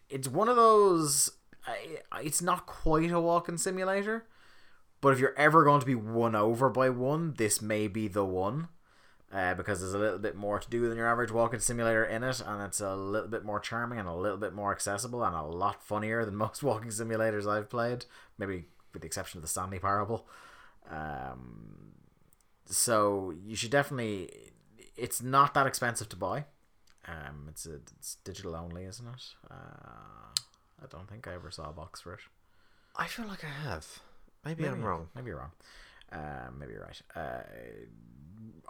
it's 0.09 0.29
one 0.29 0.49
of 0.49 0.57
those. 0.57 1.31
It's 2.21 2.43
not 2.43 2.67
quite 2.67 3.11
a 3.11 3.21
walking 3.21 3.59
simulator, 3.59 4.27
but 5.01 5.13
if 5.13 5.19
you're 5.19 5.37
ever 5.37 5.65
going 5.65 5.81
to 5.81 5.87
be 5.87 5.95
won 5.95 6.35
over 6.35 6.69
by 6.69 6.91
one, 6.91 7.35
this 7.37 7.61
may 7.61 7.89
be 7.89 8.09
the 8.09 8.25
one. 8.25 8.69
Uh, 9.33 9.55
because 9.55 9.81
there's 9.81 9.93
a 9.93 9.99
little 9.99 10.21
bit 10.21 10.37
more 10.37 10.61
to 10.61 10.71
do 10.71 10.89
than 10.89 10.97
your 10.97 11.09
average 11.09 11.33
walking 11.33 11.59
simulator 11.59 12.05
in 12.05 12.23
it, 12.23 12.41
and 12.41 12.63
it's 12.63 12.81
a 12.81 12.95
little 12.95 13.29
bit 13.29 13.45
more 13.45 13.59
charming 13.59 13.99
and 13.99 14.09
a 14.09 14.15
little 14.15 14.39
bit 14.39 14.55
more 14.55 14.71
accessible 14.71 15.25
and 15.25 15.35
a 15.35 15.43
lot 15.43 15.83
funnier 15.83 16.25
than 16.25 16.37
most 16.37 16.63
walking 16.63 16.91
simulators 16.91 17.47
I've 17.47 17.69
played. 17.69 18.05
Maybe 18.39 18.67
with 18.93 19.03
the 19.03 19.07
exception 19.07 19.39
of 19.39 19.43
the 19.43 19.49
Stanley 19.49 19.81
Parable. 19.81 20.29
Um, 20.89 21.93
so 22.67 23.35
you 23.45 23.57
should 23.57 23.71
definitely. 23.71 24.31
It's 24.97 25.21
not 25.21 25.55
that 25.55 25.67
expensive 25.67 26.09
to 26.11 26.17
buy. 26.17 26.45
Um, 27.09 27.47
it's 27.49 27.67
a, 27.67 27.75
it's 27.99 28.17
digital 28.25 28.57
only, 28.57 28.85
isn't 28.85 29.07
it? 29.07 29.23
Uh, 29.51 29.55
I 30.83 30.87
don't 30.91 31.09
think 31.09 31.27
I 31.29 31.35
ever 31.35 31.51
saw 31.51 31.71
a 31.71 31.73
box 31.73 32.01
for 32.01 32.15
it. 32.15 32.21
I 32.97 33.07
feel 33.07 33.27
like 33.27 33.45
I 33.45 33.69
have. 33.69 33.87
Maybe, 34.45 34.67
I'm 34.67 34.83
wrong. 34.83 35.09
Maybe 35.15 35.29
you're 35.29 35.39
wrong. 35.39 35.53
Uh, 36.13 36.51
maybe 36.59 36.73
you're 36.73 36.83
right. 36.83 37.03
Uh, 37.15 37.43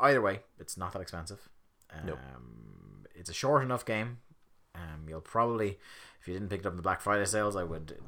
either 0.00 0.20
way, 0.20 0.40
it's 0.58 0.76
not 0.76 0.92
that 0.92 1.02
expensive. 1.02 1.48
Um, 1.92 2.06
Nope. 2.06 2.18
It's 3.14 3.30
a 3.30 3.34
short 3.34 3.62
enough 3.62 3.84
game. 3.84 4.18
Um, 4.74 5.06
you'll 5.08 5.20
probably, 5.20 5.78
if 6.20 6.28
you 6.28 6.34
didn't 6.34 6.48
pick 6.48 6.60
it 6.60 6.66
up 6.66 6.72
in 6.72 6.76
the 6.76 6.82
Black 6.82 7.00
Friday 7.00 7.24
sales, 7.24 7.56
I 7.56 7.64
would 7.64 7.98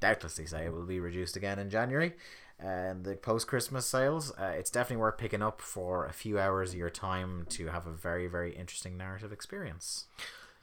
doubtlessly 0.00 0.46
say 0.46 0.64
it 0.64 0.72
will 0.72 0.84
be 0.84 0.98
reduced 1.00 1.36
again 1.36 1.58
in 1.58 1.70
January. 1.70 2.14
And 2.58 3.04
the 3.04 3.16
post 3.16 3.46
Christmas 3.46 3.86
sales, 3.86 4.32
uh, 4.38 4.54
it's 4.56 4.70
definitely 4.70 5.02
worth 5.02 5.18
picking 5.18 5.42
up 5.42 5.60
for 5.60 6.06
a 6.06 6.12
few 6.12 6.38
hours 6.38 6.70
of 6.72 6.78
your 6.78 6.90
time 6.90 7.46
to 7.50 7.66
have 7.66 7.86
a 7.86 7.92
very, 7.92 8.28
very 8.28 8.56
interesting 8.56 8.96
narrative 8.96 9.30
experience. 9.30 10.06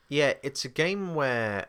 Yeah, 0.10 0.34
it's 0.42 0.66
a 0.66 0.70
game 0.70 1.14
where 1.14 1.68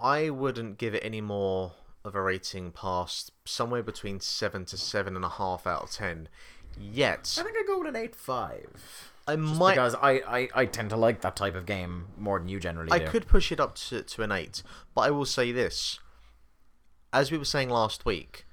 I 0.00 0.30
wouldn't 0.30 0.78
give 0.78 0.94
it 0.94 1.04
any 1.04 1.20
more 1.20 1.72
of 2.04 2.14
a 2.14 2.22
rating 2.22 2.72
past 2.72 3.32
somewhere 3.44 3.82
between 3.82 4.20
seven 4.20 4.64
to 4.66 4.76
seven 4.76 5.14
and 5.14 5.24
a 5.24 5.28
half 5.28 5.66
out 5.66 5.84
of 5.84 5.90
ten. 5.90 6.28
Yet 6.80 7.36
I 7.38 7.42
think 7.42 7.56
I 7.56 7.64
go 7.66 7.78
with 7.78 7.88
an 7.88 7.96
eight 7.96 8.16
five. 8.16 9.12
I 9.26 9.36
Just 9.36 9.58
might 9.58 9.74
because 9.74 9.94
I, 9.94 10.22
I, 10.26 10.48
I 10.54 10.66
tend 10.66 10.90
to 10.90 10.96
like 10.96 11.20
that 11.20 11.36
type 11.36 11.54
of 11.54 11.64
game 11.66 12.06
more 12.18 12.38
than 12.38 12.48
you 12.48 12.58
generally 12.58 12.88
do. 12.88 12.94
I 12.94 12.98
do. 12.98 13.06
could 13.06 13.28
push 13.28 13.52
it 13.52 13.60
up 13.60 13.76
to, 13.76 14.02
to 14.02 14.22
an 14.22 14.32
8, 14.32 14.62
but 14.94 15.02
I 15.02 15.10
will 15.10 15.24
say 15.24 15.52
this. 15.52 16.00
As 17.12 17.30
we 17.30 17.38
were 17.38 17.44
saying 17.44 17.68
last 17.68 18.04
week, 18.04 18.46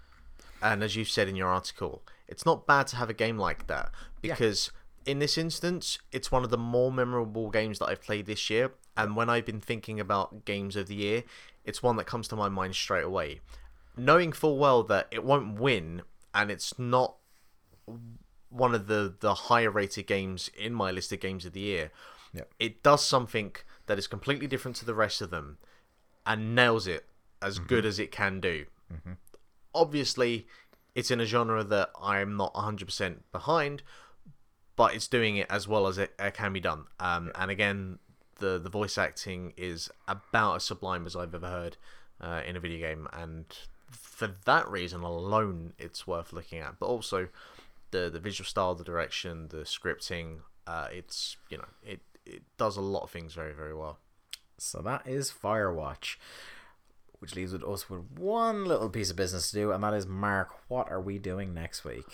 and 0.61 0.83
as 0.83 0.95
you've 0.95 1.09
said 1.09 1.27
in 1.27 1.35
your 1.35 1.49
article, 1.49 2.03
it's 2.27 2.45
not 2.45 2.67
bad 2.67 2.87
to 2.87 2.95
have 2.95 3.09
a 3.09 3.13
game 3.13 3.37
like 3.37 3.67
that 3.67 3.91
because 4.21 4.71
in 5.05 5.19
this 5.19 5.37
instance, 5.37 5.97
it's 6.11 6.31
one 6.31 6.43
of 6.43 6.49
the 6.49 6.57
more 6.57 6.91
memorable 6.91 7.49
games 7.49 7.79
that 7.79 7.87
I've 7.87 8.01
played 8.01 8.25
this 8.25 8.49
year. 8.49 8.73
And 8.95 9.15
when 9.15 9.29
I've 9.29 9.45
been 9.45 9.61
thinking 9.61 9.99
about 9.99 10.45
games 10.45 10.75
of 10.75 10.87
the 10.87 10.95
year, 10.95 11.23
it's 11.63 11.81
one 11.81 11.95
that 11.95 12.05
comes 12.05 12.27
to 12.27 12.35
my 12.35 12.49
mind 12.49 12.75
straight 12.75 13.05
away. 13.05 13.39
Knowing 13.97 14.31
full 14.31 14.57
well 14.57 14.83
that 14.83 15.07
it 15.11 15.23
won't 15.23 15.59
win 15.59 16.03
and 16.33 16.51
it's 16.51 16.77
not 16.77 17.15
one 18.49 18.75
of 18.75 18.87
the, 18.87 19.15
the 19.19 19.33
higher 19.33 19.71
rated 19.71 20.05
games 20.05 20.49
in 20.57 20.73
my 20.73 20.91
list 20.91 21.11
of 21.11 21.19
games 21.19 21.45
of 21.45 21.53
the 21.53 21.59
year, 21.61 21.91
Yep. 22.33 22.51
it 22.59 22.83
does 22.83 23.03
something 23.03 23.55
that 23.87 23.97
is 23.97 24.05
completely 24.05 24.45
different 24.45 24.77
to 24.77 24.85
the 24.85 24.93
rest 24.93 25.21
of 25.21 25.31
them 25.31 25.57
and 26.25 26.53
nails 26.53 26.85
it 26.85 27.05
as 27.41 27.57
mm-hmm. 27.57 27.67
good 27.67 27.85
as 27.85 27.97
it 27.97 28.11
can 28.11 28.39
do. 28.39 28.65
Mm-hmm. 28.93 29.13
Obviously, 29.79 30.47
it's 30.95 31.11
in 31.11 31.21
a 31.21 31.25
genre 31.25 31.63
that 31.63 31.89
I'm 32.01 32.35
not 32.35 32.53
100% 32.53 33.17
behind, 33.31 33.83
but 34.75 34.93
it's 34.93 35.07
doing 35.07 35.37
it 35.37 35.47
as 35.49 35.67
well 35.67 35.87
as 35.87 35.97
it, 35.97 36.13
it 36.19 36.33
can 36.33 36.53
be 36.53 36.59
done. 36.59 36.85
Um, 36.99 37.31
And 37.35 37.49
again, 37.49 37.99
the, 38.39 38.59
the 38.59 38.69
voice 38.69 38.97
acting 38.97 39.53
is 39.55 39.89
about 40.07 40.57
as 40.57 40.63
sublime 40.65 41.05
as 41.05 41.15
I've 41.15 41.35
ever 41.35 41.47
heard 41.47 41.77
uh, 42.19 42.41
in 42.45 42.55
a 42.55 42.59
video 42.59 42.79
game. 42.87 43.07
And 43.13 43.45
for 43.89 44.35
that 44.45 44.67
reason 44.69 45.01
alone, 45.01 45.73
it's 45.77 46.05
worth 46.05 46.33
looking 46.33 46.59
at. 46.59 46.79
But 46.79 46.87
also, 46.87 47.29
the, 47.91 48.09
the 48.09 48.19
visual 48.19 48.45
style, 48.45 48.75
the 48.75 48.83
direction, 48.83 49.47
the 49.49 49.63
scripting, 49.63 50.39
uh, 50.67 50.87
it's, 50.91 51.37
you 51.49 51.57
know, 51.57 51.69
it, 51.83 52.01
it 52.25 52.43
does 52.57 52.77
a 52.77 52.81
lot 52.81 53.03
of 53.03 53.11
things 53.11 53.33
very, 53.33 53.53
very 53.53 53.73
well. 53.73 53.99
So 54.57 54.81
that 54.81 55.07
is 55.07 55.31
Firewatch. 55.31 56.17
Which 57.19 57.35
leaves 57.35 57.51
with 57.53 57.63
us 57.63 57.89
with 57.89 58.01
one 58.17 58.65
little 58.65 58.89
piece 58.89 59.09
of 59.11 59.15
business 59.15 59.51
to 59.51 59.55
do, 59.57 59.71
and 59.71 59.83
that 59.83 59.93
is 59.93 60.07
Mark. 60.07 60.49
What 60.69 60.89
are 60.91 61.01
we 61.01 61.17
doing 61.19 61.53
next 61.53 61.83
week? 61.85 62.05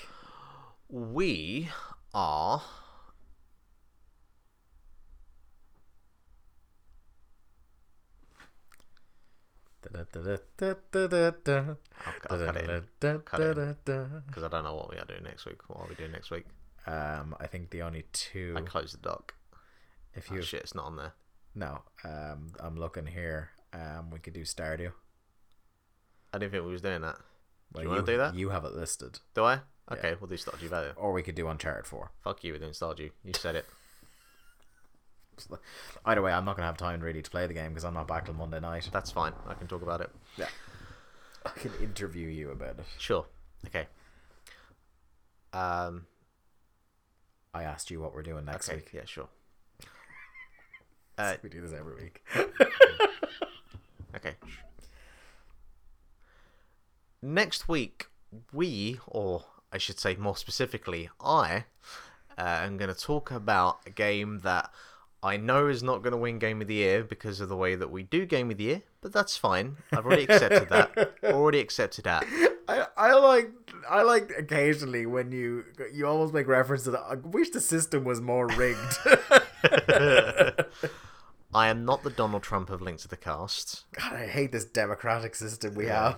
We 0.89 1.69
are. 2.13 2.61
I'll, 12.05 12.13
I'll 12.29 12.37
cut 12.47 12.55
it 12.57 12.69
in. 12.69 13.19
Cut 13.25 13.39
it 13.41 13.57
in. 13.57 13.75
Because 14.27 14.43
I 14.43 14.47
don't 14.47 14.63
know 14.63 14.75
what 14.75 14.89
we 14.89 14.97
are 14.97 15.05
doing 15.05 15.23
next 15.23 15.45
week. 15.45 15.59
What 15.67 15.81
are 15.81 15.87
we 15.89 15.95
doing 15.95 16.11
next 16.11 16.31
week? 16.31 16.45
Um, 16.87 17.35
I 17.39 17.47
think 17.47 17.69
the 17.69 17.81
only 17.83 18.05
two. 18.13 18.55
I 18.57 18.61
closed 18.61 18.93
the 18.95 19.01
doc. 19.09 19.35
If 20.13 20.31
Oh 20.31 20.35
you 20.35 20.41
shit, 20.41 20.61
it's 20.61 20.75
not 20.75 20.85
on 20.85 20.95
there. 20.95 21.13
no, 21.53 21.81
um, 22.03 22.53
I'm 22.59 22.77
looking 22.77 23.05
here. 23.05 23.49
Um, 23.75 24.09
we 24.09 24.19
could 24.19 24.33
do 24.33 24.41
Stardew. 24.43 24.91
I 26.33 26.37
didn't 26.37 26.51
think 26.53 26.63
we 26.65 26.71
was 26.71 26.81
doing 26.81 27.01
that. 27.01 27.17
Well, 27.73 27.83
you 27.83 27.89
want 27.89 28.05
to 28.05 28.11
do 28.13 28.17
that? 28.17 28.33
You 28.35 28.49
have 28.49 28.63
it 28.63 28.73
listed, 28.73 29.19
Do 29.33 29.43
I? 29.43 29.59
Okay, 29.91 30.15
we'll 30.19 30.29
do 30.29 30.35
Stardew 30.35 30.69
Valley. 30.69 30.89
or 30.95 31.11
we 31.11 31.21
could 31.21 31.35
do 31.35 31.47
Uncharted 31.47 31.85
Four. 31.85 32.11
Fuck 32.23 32.43
you, 32.43 32.53
we're 32.53 32.59
doing 32.59 32.71
Stardew. 32.71 33.11
You 33.23 33.33
said 33.33 33.55
it. 33.57 33.65
Either 36.05 36.21
way, 36.21 36.31
I'm 36.31 36.45
not 36.45 36.55
gonna 36.55 36.67
have 36.67 36.77
time 36.77 37.01
really 37.01 37.21
to 37.21 37.29
play 37.29 37.45
the 37.47 37.53
game 37.53 37.71
because 37.71 37.83
I'm 37.83 37.93
not 37.93 38.07
back 38.07 38.25
till 38.25 38.33
Monday 38.33 38.59
night. 38.61 38.89
That's 38.93 39.11
fine. 39.11 39.33
I 39.47 39.53
can 39.55 39.67
talk 39.67 39.81
about 39.81 39.99
it. 40.01 40.09
Yeah, 40.37 40.47
I 41.45 41.49
can 41.49 41.71
interview 41.83 42.27
you 42.29 42.51
about 42.51 42.79
it. 42.79 42.85
Sure. 42.97 43.25
Okay. 43.67 43.87
Um. 45.53 46.05
I 47.53 47.63
asked 47.63 47.89
you 47.91 47.99
what 48.01 48.13
we're 48.13 48.23
doing 48.23 48.45
next 48.45 48.67
Okay. 48.69 48.77
week. 48.77 48.89
Yeah. 48.93 49.05
Sure. 49.05 49.27
Uh, 51.17 51.35
we 51.41 51.47
do 51.49 51.61
this 51.61 51.71
every 51.71 51.95
week. 51.95 52.21
Okay. 54.15 54.35
Next 57.21 57.67
week, 57.67 58.07
we, 58.53 58.99
or 59.07 59.45
I 59.71 59.77
should 59.77 59.99
say 59.99 60.15
more 60.15 60.37
specifically, 60.37 61.09
I 61.19 61.65
uh, 62.37 62.41
am 62.63 62.77
going 62.77 62.93
to 62.93 62.99
talk 62.99 63.31
about 63.31 63.79
a 63.85 63.89
game 63.89 64.39
that 64.43 64.71
I 65.23 65.37
know 65.37 65.67
is 65.67 65.81
not 65.81 66.03
going 66.03 66.11
to 66.11 66.17
win 66.17 66.37
Game 66.37 66.61
of 66.61 66.67
the 66.67 66.75
Year 66.75 67.03
because 67.03 67.41
of 67.41 67.49
the 67.49 67.55
way 67.55 67.75
that 67.75 67.89
we 67.89 68.03
do 68.03 68.27
Game 68.27 68.51
of 68.51 68.57
the 68.57 68.65
Year, 68.65 68.83
but 69.01 69.11
that's 69.11 69.35
fine. 69.35 69.77
I've 69.91 70.05
already 70.05 70.23
accepted 70.23 70.69
that. 70.69 71.15
Already 71.23 71.59
accepted 71.59 72.03
that. 72.05 72.25
I, 72.67 72.85
I 72.97 73.13
like 73.13 73.51
I 73.89 74.01
like 74.01 74.31
occasionally 74.37 75.05
when 75.05 75.31
you 75.31 75.65
you 75.93 76.07
almost 76.07 76.33
make 76.33 76.47
reference 76.47 76.83
to 76.83 76.91
that. 76.91 77.03
I 77.07 77.15
wish 77.15 77.49
the 77.51 77.61
system 77.61 78.03
was 78.03 78.21
more 78.21 78.47
rigged. 78.47 78.97
I 81.55 81.69
am 81.69 81.85
not 81.85 82.03
the 82.03 82.09
Donald 82.09 82.43
Trump 82.43 82.69
of 82.69 82.81
Link 82.81 82.99
to 82.99 83.07
the 83.07 83.15
Cast. 83.15 83.85
God, 83.93 84.11
I 84.11 84.27
hate 84.27 84.51
this 84.51 84.65
democratic 84.65 85.35
system 85.35 85.73
we 85.73 85.85
have. 85.85 86.17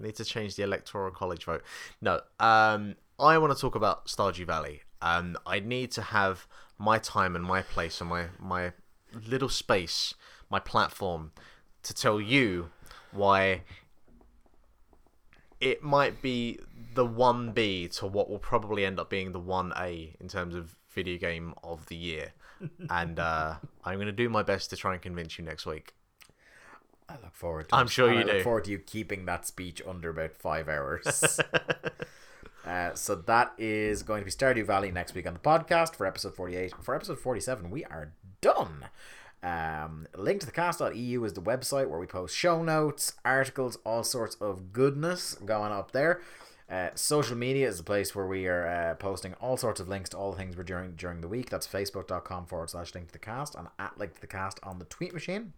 Need 0.00 0.16
to 0.16 0.24
change 0.24 0.56
the 0.56 0.64
electoral 0.64 1.12
college 1.12 1.44
vote. 1.44 1.62
No, 2.00 2.20
um, 2.40 2.96
I 3.16 3.38
want 3.38 3.54
to 3.54 3.60
talk 3.60 3.76
about 3.76 4.06
Stardew 4.06 4.44
Valley. 4.44 4.82
Um, 5.00 5.36
I 5.46 5.60
need 5.60 5.92
to 5.92 6.02
have 6.02 6.48
my 6.78 6.98
time 6.98 7.36
and 7.36 7.44
my 7.44 7.62
place 7.62 8.00
and 8.00 8.10
my 8.10 8.24
my 8.40 8.72
little 9.28 9.48
space, 9.48 10.14
my 10.50 10.58
platform, 10.58 11.30
to 11.84 11.94
tell 11.94 12.20
you 12.20 12.70
why 13.12 13.62
it 15.60 15.84
might 15.84 16.20
be 16.20 16.58
the 16.94 17.06
one 17.06 17.52
B 17.52 17.86
to 17.86 18.06
what 18.08 18.28
will 18.28 18.40
probably 18.40 18.84
end 18.84 18.98
up 18.98 19.08
being 19.08 19.30
the 19.30 19.38
one 19.38 19.72
A 19.78 20.16
in 20.18 20.26
terms 20.26 20.56
of 20.56 20.74
video 20.90 21.18
game 21.18 21.54
of 21.62 21.86
the 21.86 21.94
year. 21.94 22.32
And 22.90 23.18
uh, 23.18 23.54
I'm 23.84 23.94
going 23.96 24.06
to 24.06 24.12
do 24.12 24.28
my 24.28 24.42
best 24.42 24.70
to 24.70 24.76
try 24.76 24.92
and 24.94 25.02
convince 25.02 25.38
you 25.38 25.44
next 25.44 25.66
week. 25.66 25.94
I 27.08 27.14
look 27.14 27.34
forward 27.34 27.68
to 27.68 27.74
I'm 27.74 27.86
it. 27.86 27.90
sure 27.90 28.08
And 28.08 28.16
you 28.16 28.20
I 28.22 28.24
look 28.26 28.36
do. 28.38 28.42
forward 28.42 28.64
to 28.64 28.70
you 28.70 28.78
keeping 28.78 29.26
that 29.26 29.46
speech 29.46 29.82
under 29.86 30.10
about 30.10 30.32
five 30.34 30.68
hours. 30.68 31.40
uh, 32.66 32.94
so 32.94 33.14
that 33.16 33.52
is 33.58 34.02
going 34.02 34.20
to 34.20 34.24
be 34.24 34.30
Stardew 34.30 34.64
Valley 34.66 34.90
next 34.90 35.14
week 35.14 35.26
on 35.26 35.34
the 35.34 35.40
podcast 35.40 35.94
for 35.96 36.06
episode 36.06 36.34
48. 36.34 36.74
For 36.80 36.94
episode 36.94 37.18
47, 37.18 37.70
we 37.70 37.84
are 37.84 38.12
done. 38.40 38.86
Um, 39.42 40.06
link 40.16 40.38
to 40.40 40.46
the 40.46 40.52
cast.eu 40.52 41.24
is 41.24 41.32
the 41.32 41.42
website 41.42 41.88
where 41.88 41.98
we 41.98 42.06
post 42.06 42.34
show 42.36 42.62
notes, 42.62 43.14
articles, 43.24 43.76
all 43.84 44.04
sorts 44.04 44.36
of 44.36 44.72
goodness 44.72 45.34
going 45.44 45.72
up 45.72 45.90
there. 45.90 46.20
Uh, 46.72 46.88
social 46.94 47.36
media 47.36 47.68
is 47.68 47.76
the 47.76 47.82
place 47.82 48.14
where 48.14 48.26
we 48.26 48.46
are 48.46 48.66
uh, 48.66 48.94
posting 48.94 49.34
all 49.34 49.58
sorts 49.58 49.78
of 49.78 49.88
links 49.88 50.08
to 50.08 50.16
all 50.16 50.30
the 50.30 50.38
things 50.38 50.56
we're 50.56 50.62
doing 50.62 50.94
during 50.96 51.20
the 51.20 51.28
week. 51.28 51.50
That's 51.50 51.66
facebook.com 51.66 52.46
forward 52.46 52.70
slash 52.70 52.94
link 52.94 53.08
to 53.08 53.12
the 53.12 53.18
cast 53.18 53.54
and 53.54 53.68
at 53.78 53.98
link 53.98 54.14
to 54.14 54.20
the 54.22 54.26
cast 54.26 54.58
on 54.62 54.78
the 54.78 54.86
tweet 54.86 55.12
machine. 55.12 55.52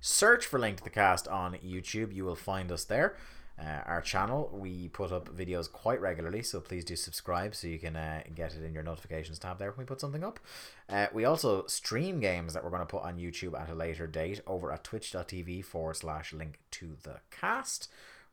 Search 0.00 0.46
for 0.46 0.58
Link 0.58 0.78
to 0.78 0.84
the 0.84 0.90
Cast 0.90 1.28
on 1.28 1.52
YouTube. 1.56 2.14
You 2.14 2.24
will 2.24 2.34
find 2.34 2.72
us 2.72 2.84
there. 2.84 3.16
Uh, 3.60 3.82
our 3.84 4.00
channel, 4.00 4.48
we 4.50 4.88
put 4.88 5.12
up 5.12 5.28
videos 5.28 5.70
quite 5.70 6.00
regularly, 6.00 6.42
so 6.42 6.58
please 6.60 6.82
do 6.82 6.96
subscribe 6.96 7.54
so 7.54 7.68
you 7.68 7.78
can 7.78 7.94
uh, 7.94 8.22
get 8.34 8.54
it 8.54 8.64
in 8.64 8.72
your 8.72 8.82
notifications 8.82 9.38
tab 9.38 9.58
there 9.58 9.70
when 9.72 9.80
we 9.80 9.84
put 9.84 10.00
something 10.00 10.24
up. 10.24 10.40
Uh, 10.88 11.08
we 11.12 11.26
also 11.26 11.66
stream 11.66 12.18
games 12.18 12.54
that 12.54 12.64
we're 12.64 12.70
going 12.70 12.80
to 12.80 12.86
put 12.86 13.02
on 13.02 13.18
YouTube 13.18 13.60
at 13.60 13.68
a 13.68 13.74
later 13.74 14.06
date 14.06 14.40
over 14.46 14.72
at 14.72 14.82
twitch.tv 14.82 15.62
forward 15.62 15.96
slash 15.96 16.32
link 16.32 16.58
to 16.70 16.96
the 17.02 17.16
cast, 17.30 17.90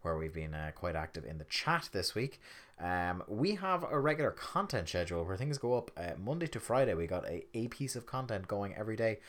where 0.08 0.18
we've 0.18 0.34
been 0.34 0.54
uh, 0.54 0.72
quite 0.74 0.96
active 0.96 1.26
in 1.26 1.38
the 1.38 1.44
chat 1.46 1.90
this 1.92 2.16
week. 2.16 2.40
Um, 2.80 3.24
we 3.28 3.56
have 3.56 3.86
a 3.90 4.00
regular 4.00 4.32
content 4.32 4.88
schedule 4.88 5.26
where 5.26 5.36
things 5.36 5.58
go 5.58 5.76
up 5.76 5.92
uh, 5.98 6.12
Monday 6.18 6.48
to 6.48 6.60
Friday. 6.60 6.94
We 6.94 7.08
got 7.08 7.28
a, 7.28 7.46
a 7.54 7.68
piece 7.68 7.96
of 7.96 8.06
content 8.06 8.48
going 8.48 8.74
every 8.76 8.96
day. 8.96 9.20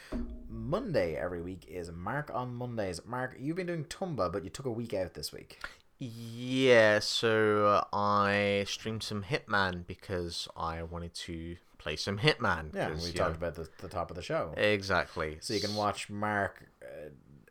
Monday 0.48 1.16
every 1.16 1.42
week 1.42 1.66
is 1.68 1.90
Mark 1.90 2.30
on 2.32 2.54
Mondays. 2.54 3.00
Mark, 3.06 3.36
you've 3.40 3.56
been 3.56 3.66
doing 3.66 3.84
Tumba, 3.84 4.28
but 4.30 4.44
you 4.44 4.50
took 4.50 4.66
a 4.66 4.70
week 4.70 4.94
out 4.94 5.14
this 5.14 5.32
week. 5.32 5.58
Yeah, 5.98 7.00
so 7.00 7.66
uh, 7.66 7.96
I 7.96 8.64
streamed 8.68 9.02
some 9.02 9.24
Hitman 9.24 9.84
because 9.86 10.46
I 10.56 10.84
wanted 10.84 11.14
to 11.14 11.56
play 11.78 11.96
some 11.96 12.18
Hitman. 12.18 12.72
Yeah, 12.72 12.90
we 12.90 13.12
talked 13.12 13.40
know, 13.40 13.48
about 13.48 13.54
the, 13.56 13.68
the 13.78 13.88
top 13.88 14.10
of 14.10 14.16
the 14.16 14.22
show. 14.22 14.52
exactly. 14.56 15.38
So 15.40 15.54
you 15.54 15.60
can 15.60 15.74
watch 15.74 16.08
Mark 16.08 16.68
uh, 16.82 17.08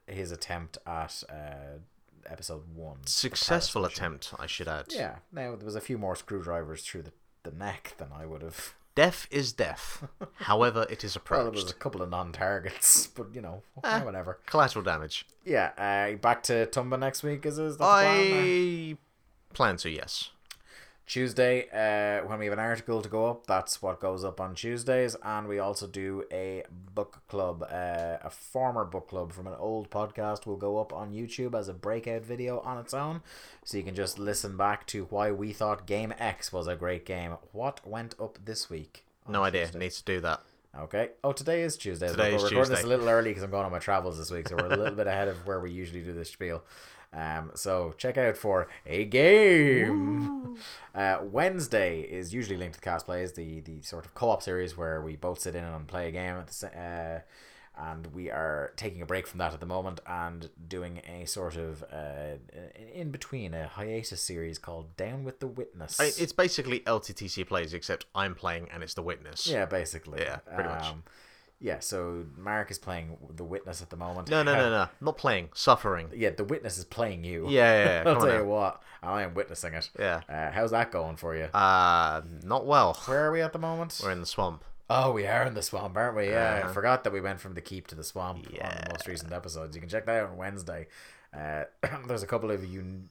his 0.07 0.31
attempt 0.31 0.77
at 0.85 1.23
uh, 1.29 1.79
episode 2.27 2.63
one. 2.75 2.97
successful 3.05 3.85
attempt, 3.85 4.33
I 4.39 4.45
should 4.47 4.67
add. 4.67 4.87
Yeah. 4.89 5.15
Now 5.31 5.55
there 5.55 5.65
was 5.65 5.75
a 5.75 5.81
few 5.81 5.97
more 5.97 6.15
screwdrivers 6.15 6.83
through 6.83 7.03
the, 7.03 7.13
the 7.43 7.51
neck 7.51 7.93
than 7.97 8.09
I 8.13 8.25
would 8.25 8.41
have. 8.41 8.73
Death 8.95 9.27
is 9.29 9.53
death. 9.53 10.07
However, 10.35 10.87
it 10.89 11.03
is 11.03 11.15
Well, 11.15 11.21
approached. 11.23 11.43
there 11.55 11.63
was 11.63 11.71
a 11.71 11.75
couple 11.75 12.01
of 12.01 12.09
non-targets, 12.09 13.07
but 13.15 13.27
you 13.33 13.41
know, 13.41 13.61
Eh. 13.83 14.01
whatever. 14.01 14.39
Collateral 14.47 14.83
damage. 14.83 15.25
Yeah. 15.45 15.71
Uh, 15.77 16.15
back 16.17 16.41
to 16.43 16.65
Tumba 16.65 16.97
next 16.97 17.21
week. 17.23 17.45
Is, 17.45 17.59
is 17.59 17.77
that 17.77 17.83
the 18.01 18.03
plan, 18.03 18.97
I 19.51 19.53
plan 19.53 19.77
to, 19.77 19.89
yes. 19.91 20.31
Tuesday, 21.07 21.67
uh, 21.71 22.27
when 22.27 22.37
we 22.37 22.45
have 22.47 22.53
an 22.53 22.59
article 22.59 23.01
to 23.01 23.07
go 23.07 23.27
up, 23.27 23.47
that's 23.47 23.81
what 23.81 24.01
goes 24.01 24.25
up 24.25 24.41
on 24.41 24.53
Tuesdays, 24.53 25.15
and 25.23 25.47
we 25.47 25.57
also 25.57 25.87
do 25.87 26.25
a 26.33 26.63
book 26.93 27.21
club. 27.29 27.63
Uh, 27.63 28.17
a 28.21 28.29
former 28.29 28.83
book 28.83 29.07
club 29.07 29.31
from 29.31 29.47
an 29.47 29.53
old 29.57 29.89
podcast 29.89 30.45
will 30.45 30.57
go 30.57 30.79
up 30.79 30.91
on 30.91 31.13
YouTube 31.13 31.57
as 31.57 31.69
a 31.69 31.73
breakout 31.73 32.25
video 32.25 32.59
on 32.59 32.77
its 32.77 32.93
own, 32.93 33.21
so 33.63 33.77
you 33.77 33.83
can 33.83 33.95
just 33.95 34.19
listen 34.19 34.57
back 34.57 34.85
to 34.87 35.05
why 35.05 35.31
we 35.31 35.53
thought 35.53 35.87
Game 35.87 36.13
X 36.19 36.51
was 36.51 36.67
a 36.67 36.75
great 36.75 37.05
game. 37.05 37.37
What 37.53 37.87
went 37.87 38.13
up 38.19 38.37
this 38.43 38.69
week? 38.69 39.05
No 39.29 39.43
idea. 39.45 39.67
Tuesday? 39.67 39.79
Need 39.79 39.91
to 39.91 40.03
do 40.03 40.19
that. 40.19 40.41
Okay. 40.77 41.11
Oh, 41.23 41.31
today 41.31 41.61
is 41.63 41.77
Tuesday. 41.77 42.09
Today 42.09 42.31
We're 42.31 42.37
is 42.37 42.43
recording 42.43 42.71
this 42.71 42.83
a 42.83 42.87
little 42.87 43.07
early 43.07 43.29
because 43.31 43.43
I'm 43.43 43.49
going 43.49 43.65
on 43.65 43.71
my 43.71 43.79
travels 43.79 44.17
this 44.17 44.29
week, 44.29 44.49
so 44.49 44.57
we're 44.57 44.65
a 44.65 44.77
little 44.77 44.95
bit 44.95 45.07
ahead 45.07 45.29
of 45.29 45.47
where 45.47 45.61
we 45.61 45.71
usually 45.71 46.01
do 46.01 46.11
this 46.11 46.31
spiel. 46.31 46.63
Um, 47.17 47.51
so 47.55 47.93
check 47.97 48.17
out 48.17 48.37
for 48.37 48.67
a 48.85 49.05
game. 49.05 50.43
Uh, 50.95 51.19
Wednesday 51.21 52.01
is 52.01 52.33
usually 52.33 52.57
linked 52.57 52.73
to 52.73 52.81
Cast 52.81 53.05
Plays, 53.05 53.33
the 53.33 53.59
the 53.59 53.79
sort 53.83 54.05
of 54.05 54.15
co-op 54.15 54.41
series 54.41 54.75
where 54.75 54.99
we 54.99 55.15
both 55.15 55.39
sit 55.39 55.53
in 55.53 55.63
and 55.63 55.87
play 55.87 56.07
a 56.07 56.11
game 56.11 56.35
at 56.35 56.47
the 56.47 56.53
sa- 56.53 56.67
uh, 56.69 57.19
and 57.77 58.07
we 58.07 58.31
are 58.31 58.73
taking 58.75 59.03
a 59.03 59.05
break 59.05 59.27
from 59.27 59.37
that 59.37 59.53
at 59.53 59.59
the 59.59 59.67
moment 59.67 59.99
and 60.07 60.49
doing 60.67 61.01
a 61.07 61.25
sort 61.25 61.55
of 61.57 61.83
uh, 61.93 62.37
in 62.91 63.11
between 63.11 63.53
a 63.53 63.67
hiatus 63.67 64.19
series 64.19 64.57
called 64.57 64.97
Down 64.97 65.23
with 65.23 65.39
the 65.39 65.45
Witness. 65.47 65.99
It's 65.99 66.33
basically 66.33 66.79
LTTC 66.79 67.45
plays, 67.45 67.75
except 67.75 68.07
I'm 68.15 68.33
playing 68.33 68.67
and 68.73 68.81
it's 68.81 68.95
the 68.95 69.03
witness. 69.03 69.45
yeah, 69.45 69.65
basically. 69.67 70.21
Yeah, 70.21 70.37
pretty 70.37 70.69
much. 70.69 70.85
Yeah, 71.59 71.79
so 71.79 72.25
Mark 72.37 72.69
is 72.69 72.77
playing 72.77 73.17
the 73.35 73.43
Witness 73.43 73.81
at 73.81 73.89
the 73.89 73.95
moment. 73.97 74.29
No, 74.29 74.43
no, 74.43 74.53
no, 74.53 74.69
no. 74.69 74.87
Not 75.01 75.17
playing. 75.17 75.49
Suffering. 75.55 76.09
Yeah, 76.15 76.29
the 76.29 76.43
Witness 76.43 76.77
is 76.77 76.85
playing 76.85 77.23
you. 77.23 77.47
Yeah, 77.49 77.83
yeah, 77.83 78.03
yeah. 78.03 78.09
I'll 78.13 78.21
tell 78.21 78.37
you 78.37 78.45
what, 78.45 78.81
I 79.01 79.23
am 79.23 79.33
witnessing 79.33 79.73
it. 79.73 79.89
Yeah. 79.97 80.21
Uh, 80.29 80.51
how's 80.51 80.69
that 80.71 80.91
going 80.91 81.15
for 81.15 81.35
you? 81.35 81.45
Uh, 81.45 82.21
not 82.43 82.65
well. 82.67 82.93
Where 83.05 83.25
are 83.25 83.31
we 83.31 83.41
at 83.41 83.53
the 83.53 83.59
moment? 83.59 83.99
We're 84.03 84.11
in 84.11 84.19
the 84.19 84.27
swamp. 84.27 84.63
Oh, 84.89 85.11
we 85.11 85.25
are 85.27 85.43
in 85.45 85.53
the 85.55 85.63
swamp, 85.63 85.97
aren't 85.97 86.15
we? 86.15 86.29
Yeah, 86.29 86.53
I 86.53 86.59
Uh-huh. 86.61 86.73
forgot 86.73 87.03
that 87.03 87.11
we 87.11 87.21
went 87.21 87.39
from 87.41 87.55
the 87.55 87.61
keep 87.61 87.87
to 87.87 87.95
the 87.95 88.03
swamp 88.03 88.37
on 88.47 88.53
the 88.53 88.89
most 88.91 89.07
recent 89.07 89.33
episodes. 89.33 89.75
You 89.75 89.81
can 89.81 89.89
check 89.89 90.05
that 90.05 90.23
out 90.23 90.29
on 90.29 90.37
Wednesday. 90.37 90.87
Uh, 91.35 91.63
there's 92.07 92.23
a 92.23 92.27
couple 92.27 92.51
of 92.51 92.63
un- 92.63 93.09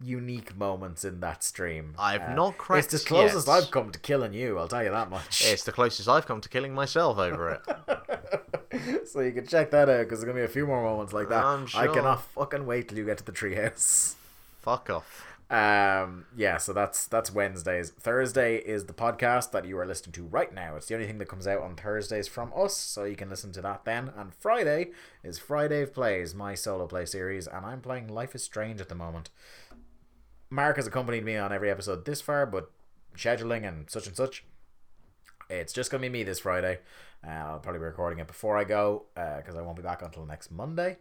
unique 0.00 0.56
moments 0.56 1.04
in 1.04 1.20
that 1.20 1.42
stream. 1.42 1.94
I've 1.98 2.22
Uh, 2.22 2.34
not 2.34 2.48
It's 2.50 2.58
cracked 2.58 2.90
the 2.90 2.98
closest 2.98 3.46
yet. 3.46 3.54
I've 3.54 3.70
come 3.70 3.90
to 3.90 3.98
killing 3.98 4.32
you. 4.32 4.58
I'll 4.58 4.68
tell 4.68 4.82
you 4.84 4.90
that 4.90 5.10
much. 5.10 5.44
It's 5.44 5.64
the 5.64 5.72
closest 5.72 6.08
I've 6.08 6.26
come 6.26 6.40
to 6.40 6.48
killing 6.48 6.74
myself 6.74 7.18
over 7.18 7.50
it. 7.50 9.06
so 9.08 9.20
you 9.20 9.32
can 9.32 9.46
check 9.46 9.70
that 9.70 9.88
out 9.88 10.00
because 10.00 10.20
there's 10.20 10.24
gonna 10.24 10.40
be 10.40 10.44
a 10.44 10.48
few 10.48 10.66
more 10.66 10.82
moments 10.82 11.12
like 11.12 11.28
that. 11.28 11.44
I'm 11.44 11.66
I 11.74 11.86
cannot 11.86 12.22
fucking 12.22 12.66
wait 12.66 12.88
till 12.88 12.98
you 12.98 13.06
get 13.06 13.18
to 13.18 13.24
the 13.24 13.32
treehouse. 13.32 14.14
Fuck 14.62 14.90
off. 14.90 15.26
Um, 15.50 16.24
yeah, 16.34 16.56
so 16.56 16.72
that's 16.72 17.06
that's 17.06 17.30
Wednesdays. 17.32 17.90
Thursday 17.90 18.56
is 18.56 18.86
the 18.86 18.94
podcast 18.94 19.50
that 19.52 19.66
you 19.66 19.78
are 19.78 19.86
listening 19.86 20.12
to 20.14 20.24
right 20.24 20.52
now. 20.52 20.74
It's 20.74 20.86
the 20.86 20.94
only 20.94 21.06
thing 21.06 21.18
that 21.18 21.28
comes 21.28 21.46
out 21.46 21.60
on 21.60 21.76
Thursdays 21.76 22.26
from 22.26 22.50
us, 22.56 22.74
so 22.74 23.04
you 23.04 23.14
can 23.14 23.28
listen 23.28 23.52
to 23.52 23.62
that 23.62 23.84
then. 23.84 24.10
And 24.16 24.34
Friday 24.34 24.92
is 25.22 25.38
Friday 25.38 25.82
of 25.82 25.92
Plays, 25.92 26.34
my 26.34 26.54
solo 26.54 26.86
play 26.86 27.04
series, 27.04 27.46
and 27.46 27.64
I'm 27.66 27.82
playing 27.82 28.08
Life 28.08 28.34
is 28.34 28.42
Strange 28.42 28.80
at 28.80 28.88
the 28.88 28.94
moment. 28.94 29.28
Mark 30.54 30.76
has 30.76 30.86
accompanied 30.86 31.24
me 31.24 31.36
on 31.36 31.52
every 31.52 31.70
episode 31.70 32.04
this 32.04 32.20
far, 32.20 32.46
but 32.46 32.70
scheduling 33.16 33.66
and 33.66 33.90
such 33.90 34.06
and 34.06 34.16
such. 34.16 34.44
It's 35.50 35.72
just 35.72 35.90
gonna 35.90 36.02
be 36.02 36.08
me 36.08 36.22
this 36.22 36.38
Friday. 36.38 36.78
Uh, 37.26 37.30
I'll 37.30 37.58
probably 37.58 37.80
be 37.80 37.86
recording 37.86 38.20
it 38.20 38.26
before 38.28 38.56
I 38.56 38.64
go 38.64 39.06
because 39.14 39.56
I 39.56 39.62
won't 39.62 39.76
be 39.76 39.82
back 39.82 40.02
until 40.02 40.24
next 40.24 40.50
Monday. 40.50 40.98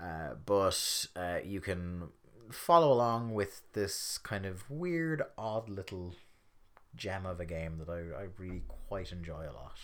Uh, 0.00 0.34
but 0.44 1.06
uh, 1.16 1.38
you 1.44 1.60
can 1.60 2.08
follow 2.50 2.92
along 2.92 3.34
with 3.34 3.62
this 3.72 4.18
kind 4.18 4.44
of 4.44 4.68
weird, 4.70 5.22
odd 5.36 5.68
little 5.68 6.14
gem 6.96 7.24
of 7.24 7.38
a 7.40 7.44
game 7.44 7.78
that 7.78 7.88
I, 7.88 8.22
I 8.22 8.26
really 8.36 8.62
quite 8.88 9.12
enjoy 9.12 9.44
a 9.48 9.54
lot. 9.54 9.78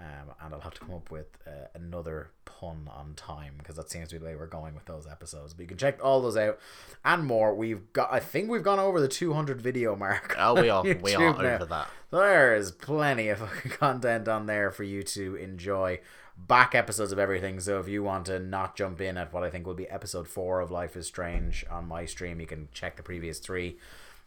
Um, 0.00 0.34
and 0.42 0.54
I'll 0.54 0.60
have 0.60 0.72
to 0.74 0.80
come 0.80 0.94
up 0.94 1.10
with 1.10 1.26
uh, 1.46 1.66
another 1.74 2.30
pun 2.46 2.88
on 2.90 3.12
time 3.16 3.54
because 3.58 3.76
that 3.76 3.90
seems 3.90 4.08
to 4.08 4.14
be 4.14 4.18
the 4.20 4.24
way 4.24 4.34
we're 4.34 4.46
going 4.46 4.74
with 4.74 4.86
those 4.86 5.06
episodes. 5.06 5.52
But 5.52 5.62
you 5.62 5.68
can 5.68 5.76
check 5.76 6.02
all 6.02 6.22
those 6.22 6.38
out 6.38 6.58
and 7.04 7.26
more. 7.26 7.54
We've 7.54 7.92
got, 7.92 8.10
I 8.10 8.18
think 8.18 8.48
we've 8.48 8.62
gone 8.62 8.78
over 8.78 8.98
the 8.98 9.08
200 9.08 9.60
video 9.60 9.94
mark. 9.96 10.34
Oh, 10.38 10.60
we 10.60 10.70
are 10.70 10.82
we 11.02 11.14
are 11.14 11.34
now. 11.42 11.54
over 11.56 11.66
that. 11.66 11.88
There 12.10 12.56
is 12.56 12.72
plenty 12.72 13.28
of 13.28 13.40
content 13.78 14.26
on 14.26 14.46
there 14.46 14.70
for 14.70 14.84
you 14.84 15.02
to 15.02 15.36
enjoy. 15.36 16.00
Back 16.38 16.74
episodes 16.74 17.12
of 17.12 17.18
everything. 17.18 17.60
So 17.60 17.78
if 17.78 17.86
you 17.86 18.02
want 18.02 18.24
to 18.26 18.38
not 18.38 18.76
jump 18.76 19.02
in 19.02 19.18
at 19.18 19.34
what 19.34 19.42
I 19.42 19.50
think 19.50 19.66
will 19.66 19.74
be 19.74 19.88
episode 19.90 20.26
four 20.26 20.60
of 20.60 20.70
Life 20.70 20.96
is 20.96 21.06
Strange 21.06 21.66
on 21.70 21.86
my 21.86 22.06
stream, 22.06 22.40
you 22.40 22.46
can 22.46 22.68
check 22.72 22.96
the 22.96 23.02
previous 23.02 23.38
three. 23.38 23.76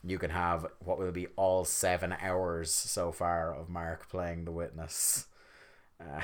You 0.03 0.19
can 0.19 0.29
have 0.29 0.67
what 0.79 0.99
will 0.99 1.11
be 1.11 1.27
all 1.35 1.65
seven 1.65 2.15
hours 2.21 2.71
so 2.71 3.11
far 3.11 3.55
of 3.55 3.69
Mark 3.69 4.07
playing 4.09 4.45
The 4.45 4.51
Witness. 4.51 5.25
Uh, 6.11 6.21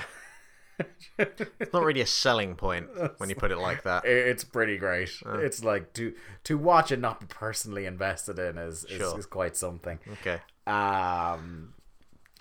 It's 1.18 1.72
not 1.74 1.84
really 1.84 2.00
a 2.00 2.06
selling 2.06 2.54
point 2.54 2.88
when 3.18 3.28
you 3.28 3.34
put 3.34 3.50
it 3.50 3.58
like 3.58 3.82
that. 3.82 4.06
it's 4.06 4.44
pretty 4.44 4.78
great. 4.78 5.10
It's 5.26 5.62
like 5.62 5.92
to 5.94 6.14
to 6.44 6.56
watch 6.56 6.90
and 6.90 7.02
not 7.02 7.20
be 7.20 7.26
personally 7.26 7.84
invested 7.84 8.38
in 8.38 8.56
is 8.56 8.84
is, 8.84 8.96
Sure. 8.96 9.18
is 9.18 9.26
quite 9.26 9.56
something. 9.56 9.98
Okay. 10.12 10.40
Um, 10.66 11.74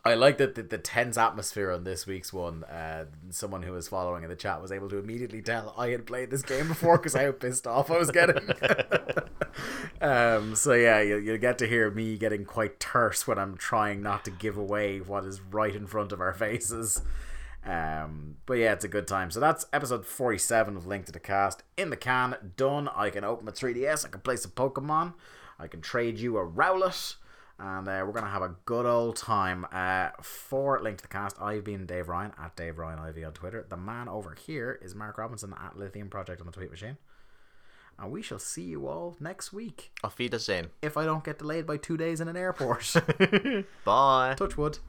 I 0.05 0.13
like 0.13 0.37
that 0.37 0.55
the, 0.55 0.63
the 0.63 0.77
tense 0.77 1.17
atmosphere 1.17 1.69
on 1.71 1.83
this 1.83 2.07
week's 2.07 2.31
one. 2.31 2.63
Uh, 2.63 3.05
someone 3.29 3.63
who 3.63 3.73
was 3.73 3.89
following 3.89 4.23
in 4.23 4.29
the 4.29 4.37
chat 4.37 4.61
was 4.61 4.71
able 4.71 4.87
to 4.89 4.97
immediately 4.97 5.41
tell 5.41 5.73
I 5.77 5.89
had 5.89 6.05
played 6.05 6.31
this 6.31 6.41
game 6.41 6.69
before 6.69 6.97
because 6.97 7.15
how 7.15 7.33
pissed 7.33 7.67
off 7.67 7.91
I 7.91 7.97
was 7.97 8.09
getting. 8.11 8.49
um, 10.01 10.55
so 10.55 10.71
yeah, 10.73 11.01
you 11.01 11.17
you 11.17 11.37
get 11.37 11.57
to 11.59 11.67
hear 11.67 11.91
me 11.91 12.17
getting 12.17 12.45
quite 12.45 12.79
terse 12.79 13.27
when 13.27 13.37
I'm 13.37 13.57
trying 13.57 14.01
not 14.01 14.23
to 14.25 14.31
give 14.31 14.57
away 14.57 14.99
what 14.99 15.25
is 15.25 15.41
right 15.41 15.75
in 15.75 15.87
front 15.87 16.13
of 16.13 16.21
our 16.21 16.33
faces. 16.33 17.01
Um, 17.65 18.37
but 18.45 18.53
yeah, 18.53 18.73
it's 18.73 18.85
a 18.85 18.89
good 18.89 19.07
time. 19.07 19.31
So 19.31 19.39
that's 19.39 19.65
episode 19.73 20.05
47 20.05 20.77
of 20.77 20.87
Link 20.87 21.05
to 21.05 21.11
the 21.11 21.19
Cast. 21.19 21.63
In 21.77 21.89
the 21.89 21.97
can, 21.97 22.35
done. 22.55 22.89
I 22.95 23.09
can 23.09 23.23
open 23.23 23.45
my 23.45 23.51
3DS. 23.51 24.05
I 24.05 24.09
can 24.09 24.21
play 24.21 24.37
some 24.37 24.51
Pokemon. 24.51 25.13
I 25.59 25.67
can 25.67 25.81
trade 25.81 26.17
you 26.19 26.37
a 26.37 26.47
Rowlet. 26.47 27.15
And 27.61 27.89
uh, 27.89 28.03
we're 28.05 28.13
going 28.13 28.23
to 28.23 28.31
have 28.31 28.41
a 28.41 28.55
good 28.63 28.85
old 28.85 29.17
time. 29.17 29.67
Uh, 29.73 30.09
for 30.21 30.79
Link 30.81 30.97
to 30.99 31.01
the 31.01 31.09
Cast, 31.09 31.35
I've 31.41 31.65
been 31.65 31.85
Dave 31.85 32.07
Ryan 32.07 32.31
at 32.41 32.55
Dave 32.55 32.77
Ryan 32.77 33.05
IV 33.09 33.25
on 33.25 33.33
Twitter. 33.33 33.65
The 33.67 33.75
man 33.75 34.07
over 34.07 34.33
here 34.33 34.79
is 34.81 34.95
Mark 34.95 35.17
Robinson 35.17 35.53
at 35.61 35.77
Lithium 35.77 36.09
Project 36.09 36.39
on 36.39 36.47
the 36.47 36.53
Tweet 36.53 36.71
Machine. 36.71 36.97
And 37.99 38.13
we 38.13 38.21
shall 38.21 38.39
see 38.39 38.61
you 38.63 38.87
all 38.87 39.17
next 39.19 39.51
week 39.51 39.91
Auf 40.05 40.17
Wiedersehen. 40.17 40.69
if 40.81 40.95
I 40.95 41.03
don't 41.03 41.21
get 41.21 41.37
delayed 41.39 41.65
by 41.67 41.75
two 41.75 41.97
days 41.97 42.21
in 42.21 42.29
an 42.29 42.37
airport. 42.37 42.93
Bye. 43.83 44.35
Touch 44.37 44.55
wood. 44.57 44.79